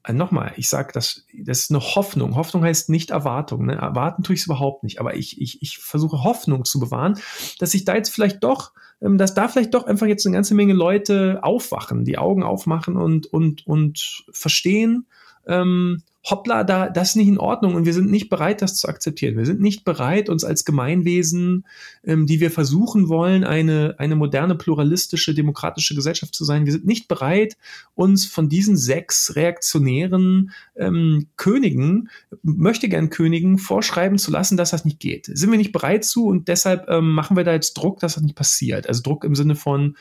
äh, 0.03 0.13
nochmal, 0.13 0.53
ich 0.57 0.67
sage, 0.67 0.91
das, 0.93 1.25
das 1.33 1.61
ist 1.61 1.71
eine 1.71 1.79
Hoffnung. 1.79 2.35
Hoffnung 2.35 2.63
heißt 2.63 2.89
nicht 2.89 3.11
Erwartung. 3.11 3.65
Ne? 3.65 3.75
Erwarten 3.75 4.23
tue 4.23 4.33
ich 4.33 4.41
es 4.41 4.45
überhaupt 4.45 4.83
nicht. 4.83 4.99
Aber 4.99 5.15
ich, 5.15 5.39
ich, 5.39 5.61
ich 5.61 5.77
versuche 5.77 6.23
Hoffnung 6.23 6.65
zu 6.65 6.79
bewahren, 6.79 7.19
dass 7.59 7.71
sich 7.71 7.85
da 7.85 7.95
jetzt 7.95 8.09
vielleicht 8.09 8.43
doch, 8.43 8.73
ähm, 9.01 9.17
dass 9.17 9.33
da 9.33 9.47
vielleicht 9.47 9.73
doch 9.73 9.85
einfach 9.85 10.07
jetzt 10.07 10.25
eine 10.25 10.35
ganze 10.35 10.55
Menge 10.55 10.73
Leute 10.73 11.39
aufwachen, 11.43 12.05
die 12.05 12.17
Augen 12.17 12.43
aufmachen 12.43 12.97
und, 12.97 13.27
und, 13.27 13.67
und 13.67 14.25
verstehen, 14.31 15.05
ähm, 15.47 16.03
hoppla, 16.29 16.63
da, 16.63 16.89
das 16.89 17.09
ist 17.09 17.15
nicht 17.15 17.27
in 17.27 17.39
Ordnung 17.39 17.73
und 17.73 17.85
wir 17.85 17.93
sind 17.93 18.11
nicht 18.11 18.29
bereit, 18.29 18.61
das 18.61 18.75
zu 18.75 18.87
akzeptieren. 18.87 19.37
Wir 19.37 19.45
sind 19.45 19.59
nicht 19.59 19.83
bereit, 19.83 20.29
uns 20.29 20.43
als 20.43 20.65
Gemeinwesen, 20.65 21.65
ähm, 22.03 22.27
die 22.27 22.39
wir 22.39 22.51
versuchen 22.51 23.09
wollen, 23.09 23.43
eine, 23.43 23.95
eine 23.97 24.15
moderne, 24.15 24.55
pluralistische, 24.55 25.33
demokratische 25.33 25.95
Gesellschaft 25.95 26.35
zu 26.35 26.45
sein, 26.45 26.65
wir 26.65 26.73
sind 26.73 26.85
nicht 26.85 27.07
bereit, 27.07 27.57
uns 27.95 28.25
von 28.27 28.49
diesen 28.49 28.77
sechs 28.77 29.35
reaktionären 29.35 30.51
ähm, 30.75 31.27
Königen, 31.37 32.09
möchte 32.43 32.87
gern 32.87 33.09
Königen, 33.09 33.57
vorschreiben 33.57 34.19
zu 34.19 34.29
lassen, 34.29 34.57
dass 34.57 34.71
das 34.71 34.85
nicht 34.85 34.99
geht. 34.99 35.25
Sind 35.25 35.49
wir 35.49 35.57
nicht 35.57 35.71
bereit 35.71 36.05
zu 36.05 36.27
und 36.27 36.47
deshalb 36.47 36.87
ähm, 36.87 37.13
machen 37.13 37.35
wir 37.35 37.43
da 37.43 37.53
jetzt 37.53 37.73
Druck, 37.73 37.99
dass 37.99 38.13
das 38.13 38.23
nicht 38.23 38.35
passiert. 38.35 38.87
Also 38.87 39.01
Druck 39.01 39.23
im 39.23 39.33
Sinne 39.33 39.55
von, 39.55 39.95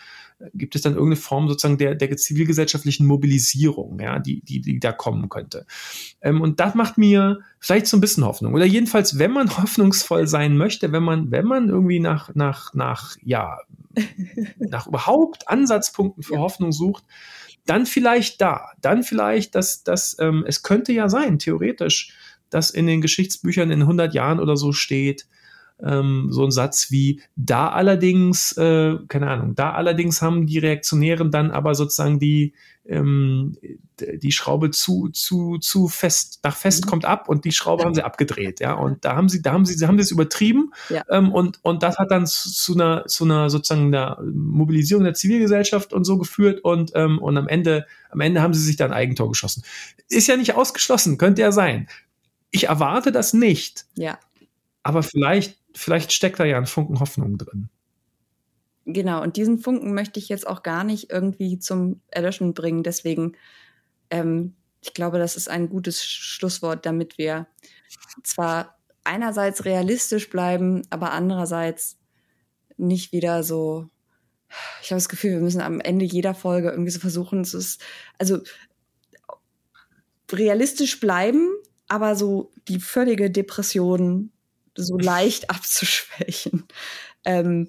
gibt 0.55 0.75
es 0.75 0.83
dann 0.83 0.95
irgendeine 0.95 1.17
Form 1.17 1.49
sozusagen 1.49 1.79
der, 1.79 1.95
der 1.95 2.17
zivilgesellschaftlichen 2.17 3.07
Mobilisierung, 3.07 4.01
ja, 4.01 4.19
die, 4.19 4.43
die, 4.43 4.61
die 4.61 4.81
da 4.81 4.93
kommen 4.93 5.29
könnte. 5.29 5.67
Ähm, 6.21 6.41
und 6.41 6.61
das 6.61 6.75
macht 6.75 6.99
mir 6.99 7.41
vielleicht 7.59 7.87
so 7.87 7.97
ein 7.97 8.01
bisschen 8.01 8.25
Hoffnung. 8.25 8.55
Oder 8.55 8.65
jedenfalls, 8.65 9.19
wenn 9.19 9.33
man 9.33 9.57
hoffnungsvoll 9.57 10.27
sein 10.27 10.57
möchte, 10.57 10.93
wenn 10.93 11.03
man, 11.03 11.31
wenn 11.31 11.47
man 11.47 11.69
irgendwie 11.69 12.01
nach, 12.01 12.35
nach, 12.35 12.75
nach, 12.75 13.17
ja, 13.23 13.59
nach 14.59 14.87
überhaupt 14.87 15.49
Ansatzpunkten 15.49 16.23
für 16.23 16.35
ja. 16.35 16.41
Hoffnung 16.41 16.73
sucht, 16.73 17.05
dann 17.67 17.87
vielleicht 17.87 18.41
da, 18.41 18.71
dann 18.81 19.03
vielleicht, 19.03 19.55
dass, 19.55 19.85
dass 19.85 20.17
ähm, 20.19 20.45
es 20.47 20.63
könnte 20.63 20.93
ja 20.93 21.09
sein, 21.09 21.39
theoretisch, 21.39 22.15
dass 22.49 22.71
in 22.71 22.87
den 22.87 23.01
Geschichtsbüchern 23.01 23.71
in 23.71 23.83
100 23.83 24.15
Jahren 24.15 24.41
oder 24.41 24.57
so 24.57 24.73
steht, 24.73 25.27
ähm, 25.85 26.29
so 26.31 26.45
ein 26.45 26.51
Satz 26.51 26.91
wie, 26.91 27.23
da 27.37 27.69
allerdings, 27.69 28.53
äh, 28.57 28.97
keine 29.09 29.29
Ahnung, 29.29 29.55
da 29.55 29.73
allerdings 29.73 30.23
haben 30.23 30.47
die 30.47 30.59
Reaktionären 30.59 31.31
dann 31.31 31.51
aber 31.51 31.75
sozusagen 31.75 32.19
die, 32.19 32.55
ähm, 32.87 33.57
die 34.01 34.33
Schraube 34.33 34.71
zu, 34.71 35.11
zu, 35.11 35.59
zu 35.59 35.89
fest, 35.89 36.41
nach 36.43 36.57
fest 36.57 36.85
mhm. 36.85 36.91
kommt 36.91 37.05
ab 37.05 37.29
und 37.29 37.45
die 37.45 37.53
Schraube 37.53 37.85
haben 37.85 37.95
sie 37.95 38.03
abgedreht, 38.03 38.61
ja. 38.61 38.73
Und 38.73 39.05
da 39.05 39.15
haben 39.15 39.29
sie, 39.29 39.43
da 39.43 39.53
haben 39.53 39.65
sie, 39.65 39.75
sie 39.75 39.87
haben 39.87 39.99
das 39.99 40.11
übertrieben 40.11 40.73
ja. 40.89 41.05
ähm, 41.09 41.33
und, 41.33 41.61
und 41.63 41.83
das 41.83 41.99
hat 41.99 42.11
dann 42.11 42.27
zu, 42.27 42.51
zu, 42.51 42.75
einer, 42.75 43.07
zu 43.07 43.25
einer 43.25 43.49
sozusagen 43.51 43.95
einer 43.95 44.21
Mobilisierung 44.23 45.05
der 45.05 45.15
Zivilgesellschaft 45.15 45.93
und 45.93 46.05
so 46.05 46.19
geführt 46.19 46.65
und, 46.65 46.93
ähm, 46.95 47.19
und 47.19 47.37
am 47.37 47.49
Ende, 47.49 47.87
am 48.11 48.21
Ende 48.21 48.43
haben 48.43 48.55
sie 48.55 48.65
sich 48.65 48.77
dann 48.77 48.93
Eigentor 48.93 49.29
geschossen. 49.29 49.63
Ist 50.09 50.27
ja 50.27 50.37
nicht 50.37 50.55
ausgeschlossen, 50.55 51.19
könnte 51.19 51.43
ja 51.43 51.53
sein. 51.53 51.89
Ich 52.51 52.65
erwarte 52.65 53.13
das 53.13 53.33
nicht. 53.35 53.87
Ja. 53.95 54.19
Aber 54.83 55.03
vielleicht 55.03 55.60
vielleicht 55.75 56.13
steckt 56.13 56.41
da 56.41 56.45
ja 56.45 56.57
ein 56.57 56.67
Funken 56.67 57.01
Hoffnung 57.01 57.39
drin. 57.39 57.69
Genau, 58.87 59.23
und 59.23 59.37
diesen 59.37 59.59
Funken 59.59 59.95
möchte 59.95 60.19
ich 60.19 60.29
jetzt 60.29 60.47
auch 60.47 60.63
gar 60.63 60.85
nicht 60.85 61.11
irgendwie 61.11 61.59
zum 61.59 62.01
Erlöschen 62.09 62.55
bringen. 62.55 62.83
Deswegen, 62.83 63.37
ähm, 64.11 64.55
ich 64.81 64.95
glaube, 64.95 65.19
das 65.19 65.37
ist 65.37 65.49
ein 65.49 65.69
gutes 65.69 66.05
Schlusswort, 66.05 66.87
damit 66.87 67.19
wir 67.19 67.47
zwar 68.25 68.79
einerseits 69.05 69.65
realistisch 69.65 70.31
bleiben, 70.31 70.83
aber 70.91 71.13
andererseits 71.13 71.99
nicht 72.77 73.13
wieder 73.13 73.43
so. 73.43 73.89
Ich 74.83 74.91
habe 74.91 74.97
das 74.97 75.09
Gefühl, 75.09 75.33
wir 75.33 75.41
müssen 75.41 75.61
am 75.61 75.81
Ende 75.81 76.05
jeder 76.05 76.35
Folge 76.35 76.71
irgendwie 76.71 76.91
so 76.91 76.99
versuchen, 76.99 77.43
es 77.43 77.55
ist, 77.55 77.83
also 78.19 78.41
realistisch 80.33 80.99
bleiben, 81.01 81.49
aber 81.89 82.17
so 82.17 82.51
die 82.69 82.81
völlige 82.81 83.31
Depression 83.31 84.33
so 84.77 84.99
leicht 84.99 85.51
abzuschwächen. 85.51 86.65
Ähm, 87.25 87.69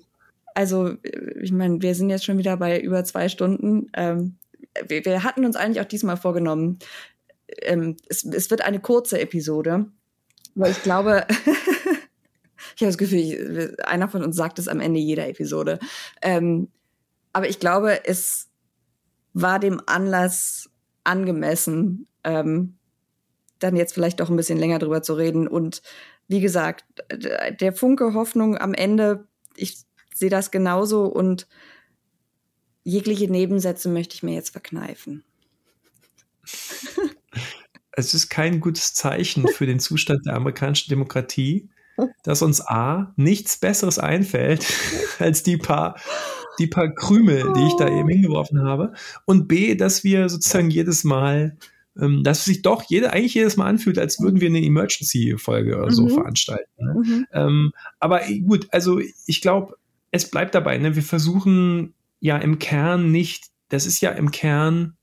also, 0.54 0.96
ich 1.42 1.52
meine, 1.52 1.82
wir 1.82 1.96
sind 1.96 2.10
jetzt 2.10 2.26
schon 2.26 2.38
wieder 2.38 2.58
bei 2.58 2.80
über 2.80 3.04
zwei 3.04 3.30
Stunden. 3.30 3.90
Ähm, 3.94 4.38
wir, 4.88 5.04
wir, 5.06 5.24
hatten 5.24 5.46
uns 5.46 5.56
eigentlich 5.56 5.82
auch 5.82 5.88
diesmal 5.88 6.18
vorgenommen, 6.18 6.80
ähm, 7.62 7.98
es, 8.08 8.24
es, 8.24 8.50
wird 8.50 8.62
eine 8.62 8.80
kurze 8.80 9.20
Episode, 9.20 9.88
weil 10.56 10.72
ich 10.72 10.84
glaube, 10.84 11.26
ich 12.76 12.82
habe 12.82 12.92
das 12.92 12.98
Gefühl, 12.98 13.20
ich, 13.20 13.86
einer 13.86 14.08
von 14.08 14.24
uns 14.24 14.36
sagt 14.36 14.60
es 14.60 14.68
am 14.68 14.80
Ende 14.80 15.00
jeder 15.00 15.28
Episode. 15.28 15.80
Ähm, 16.22 16.70
aber 17.34 17.50
ich 17.50 17.60
glaube, 17.60 18.06
es 18.06 18.50
war 19.34 19.60
dem 19.60 19.82
Anlass 19.86 20.70
angemessen, 21.04 22.08
ähm, 22.24 22.78
dann 23.60 23.76
jetzt 23.76 23.94
vielleicht 23.94 24.20
doch 24.20 24.30
ein 24.30 24.36
bisschen 24.36 24.58
länger 24.58 24.80
drüber 24.80 25.02
zu 25.02 25.14
reden 25.14 25.48
und 25.48 25.82
wie 26.32 26.40
gesagt, 26.40 26.86
der 27.60 27.74
Funke 27.74 28.14
Hoffnung 28.14 28.58
am 28.58 28.74
Ende, 28.74 29.28
ich 29.58 29.80
sehe 30.16 30.30
das 30.30 30.50
genauso 30.50 31.06
und 31.06 31.46
jegliche 32.84 33.30
Nebensätze 33.30 33.90
möchte 33.90 34.16
ich 34.16 34.24
mir 34.24 34.34
jetzt 34.34 34.52
verkneifen. 34.52 35.24
Es 37.94 38.14
ist 38.14 38.30
kein 38.30 38.62
gutes 38.62 38.94
Zeichen 38.94 39.46
für 39.50 39.66
den 39.66 39.82
Zustand 39.82 40.26
der 40.26 40.38
amerikanischen 40.38 40.90
Demokratie, 40.90 41.70
dass 42.24 42.42
uns 42.42 42.66
A, 42.66 43.14
nichts 43.18 43.58
Besseres 43.58 44.00
einfällt 44.00 44.66
als 45.20 45.44
die 45.44 45.58
paar, 45.58 46.00
die 46.58 46.68
paar 46.68 46.96
Krümel, 46.96 47.52
die 47.54 47.68
ich 47.68 47.76
da 47.76 47.90
eben 47.90 48.08
hingeworfen 48.08 48.64
habe, 48.64 48.94
und 49.26 49.50
B, 49.50 49.76
dass 49.76 50.06
wir 50.06 50.30
sozusagen 50.30 50.70
jedes 50.70 51.04
Mal 51.04 51.58
ähm, 52.00 52.24
dass 52.24 52.46
sich 52.46 52.62
doch 52.62 52.84
jede, 52.84 53.12
eigentlich 53.12 53.34
jedes 53.34 53.58
Mal 53.58 53.68
anfühlt, 53.68 54.00
als 54.00 54.20
würden 54.20 54.42
wir 54.42 54.50
eine 54.50 54.64
Emergency-Folge 54.64 55.78
oder 55.78 55.92
so 55.92 56.04
mhm. 56.04 56.10
veranstalten. 56.12 56.72
Ne? 56.78 56.94
Mhm. 56.94 57.28
Ähm, 57.34 57.72
aber 58.00 58.22
gut, 58.46 58.68
also 58.72 59.00
ich 59.00 59.42
glaube, 59.42 59.76
es 60.12 60.30
bleibt 60.30 60.56
dabei, 60.56 60.78
ne? 60.78 60.96
wir 60.96 61.04
versuchen 61.04 61.94
ja 62.20 62.38
im 62.38 62.60
Kern 62.60 63.12
nicht, 63.12 63.46
das 63.70 63.86
ist 63.86 64.02
ja 64.02 64.12
im 64.12 64.32
Kern 64.32 64.98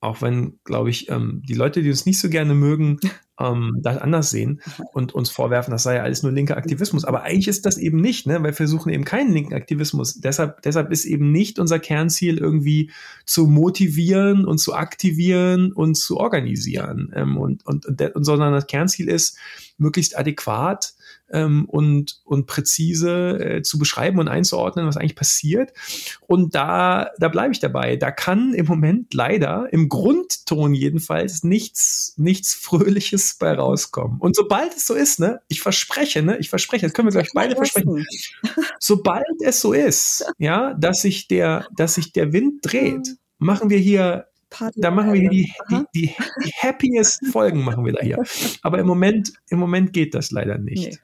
auch 0.00 0.22
wenn, 0.22 0.58
glaube 0.64 0.90
ich, 0.90 1.08
ähm, 1.08 1.42
die 1.48 1.54
Leute, 1.54 1.82
die 1.82 1.90
uns 1.90 2.06
nicht 2.06 2.20
so 2.20 2.28
gerne 2.28 2.54
mögen, 2.54 2.98
ähm, 3.40 3.78
das 3.82 3.98
anders 3.98 4.30
sehen 4.30 4.60
und 4.92 5.14
uns 5.14 5.30
vorwerfen, 5.30 5.70
das 5.70 5.82
sei 5.82 5.96
ja 5.96 6.02
alles 6.02 6.22
nur 6.22 6.32
linker 6.32 6.56
Aktivismus. 6.56 7.04
Aber 7.04 7.22
eigentlich 7.22 7.48
ist 7.48 7.66
das 7.66 7.78
eben 7.78 8.00
nicht, 8.00 8.26
ne? 8.26 8.34
weil 8.34 8.44
wir 8.44 8.52
versuchen 8.52 8.92
eben 8.92 9.04
keinen 9.04 9.32
linken 9.32 9.54
Aktivismus. 9.54 10.20
Deshalb, 10.20 10.62
deshalb 10.62 10.90
ist 10.92 11.04
eben 11.04 11.32
nicht 11.32 11.58
unser 11.58 11.78
Kernziel 11.78 12.38
irgendwie 12.38 12.90
zu 13.24 13.46
motivieren 13.46 14.44
und 14.44 14.58
zu 14.58 14.74
aktivieren 14.74 15.72
und 15.72 15.96
zu 15.96 16.18
organisieren. 16.18 17.12
Ähm, 17.14 17.36
und, 17.36 17.66
und, 17.66 17.86
und, 17.86 18.24
sondern 18.24 18.52
das 18.52 18.66
Kernziel 18.66 19.08
ist, 19.08 19.38
möglichst 19.78 20.16
adäquat 20.18 20.94
ähm, 21.30 21.64
und, 21.66 22.20
und 22.24 22.46
präzise 22.46 23.38
äh, 23.38 23.62
zu 23.62 23.78
beschreiben 23.78 24.18
und 24.18 24.28
einzuordnen, 24.28 24.86
was 24.86 24.96
eigentlich 24.96 25.16
passiert. 25.16 25.72
Und 26.20 26.54
da, 26.54 27.10
da 27.18 27.28
bleibe 27.28 27.52
ich 27.52 27.60
dabei. 27.60 27.96
Da 27.96 28.10
kann 28.10 28.54
im 28.54 28.66
Moment 28.66 29.14
leider, 29.14 29.68
im 29.72 29.88
Grundton 29.88 30.74
jedenfalls, 30.74 31.44
nichts, 31.44 32.14
nichts 32.16 32.54
Fröhliches 32.54 33.36
bei 33.38 33.52
rauskommen. 33.52 34.18
Und 34.20 34.36
sobald 34.36 34.74
es 34.76 34.86
so 34.86 34.94
ist, 34.94 35.20
ne, 35.20 35.40
ich 35.48 35.60
verspreche, 35.60 36.22
ne, 36.22 36.38
ich 36.38 36.50
verspreche, 36.50 36.86
das 36.86 36.92
können 36.92 37.08
wir 37.08 37.12
gleich 37.12 37.30
beide 37.34 37.56
versprechen, 37.56 38.06
sobald 38.80 39.24
es 39.44 39.60
so 39.60 39.72
ist, 39.72 40.24
ja, 40.38 40.74
dass 40.74 41.02
sich 41.02 41.28
der, 41.28 41.66
dass 41.76 41.94
sich 41.94 42.12
der 42.12 42.32
Wind 42.32 42.60
dreht, 42.62 43.16
machen 43.38 43.70
wir 43.70 43.78
hier 43.78 44.26
Party 44.48 44.80
da 44.80 44.90
machen 44.90 45.12
wir 45.12 45.28
die, 45.28 45.52
die, 45.70 45.84
die, 45.94 46.14
die, 46.44 46.52
happiest 46.62 47.26
Folgen 47.32 47.64
machen 47.64 47.84
wir 47.84 47.92
da 47.92 48.02
hier. 48.02 48.22
Aber 48.62 48.78
im 48.78 48.86
Moment, 48.86 49.32
im 49.48 49.58
Moment 49.58 49.92
geht 49.92 50.14
das 50.14 50.30
leider 50.30 50.56
nicht. 50.56 50.92
Nee. 50.92 50.98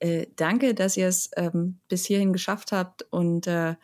Äh, 0.00 0.26
danke, 0.36 0.74
dass 0.74 0.96
ihr 0.96 1.08
es 1.08 1.30
ähm, 1.36 1.78
bis 1.88 2.06
hierhin 2.06 2.32
geschafft 2.32 2.72
habt 2.72 3.06
und 3.10 3.46
äh, 3.46 3.76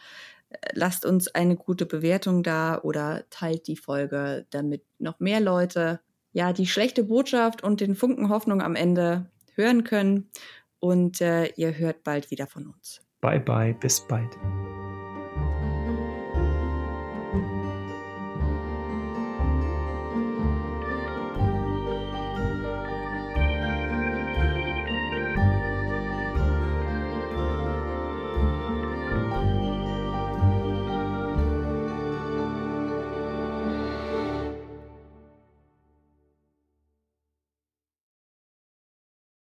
lasst 0.72 1.05
uns 1.05 1.28
eine 1.28 1.56
gute 1.56 1.86
Bewertung 1.86 2.43
da 2.43 2.80
oder 2.82 3.24
teilt 3.30 3.66
die 3.66 3.76
Folge, 3.76 4.47
damit 4.51 4.82
noch 4.98 5.20
mehr 5.20 5.40
Leute 5.40 6.01
ja 6.32 6.52
die 6.52 6.66
schlechte 6.66 7.05
Botschaft 7.05 7.62
und 7.62 7.80
den 7.80 7.94
Funken 7.94 8.28
Hoffnung 8.28 8.60
am 8.60 8.74
Ende 8.74 9.30
hören 9.55 9.84
können. 9.84 10.30
Und 10.78 11.20
äh, 11.20 11.47
ihr 11.56 11.76
hört 11.76 12.05
bald 12.05 12.30
wieder 12.30 12.47
von 12.47 12.66
uns. 12.66 13.01
Bye 13.20 13.40
bye, 13.40 13.74
bis 13.74 14.06
bald. 14.06 14.36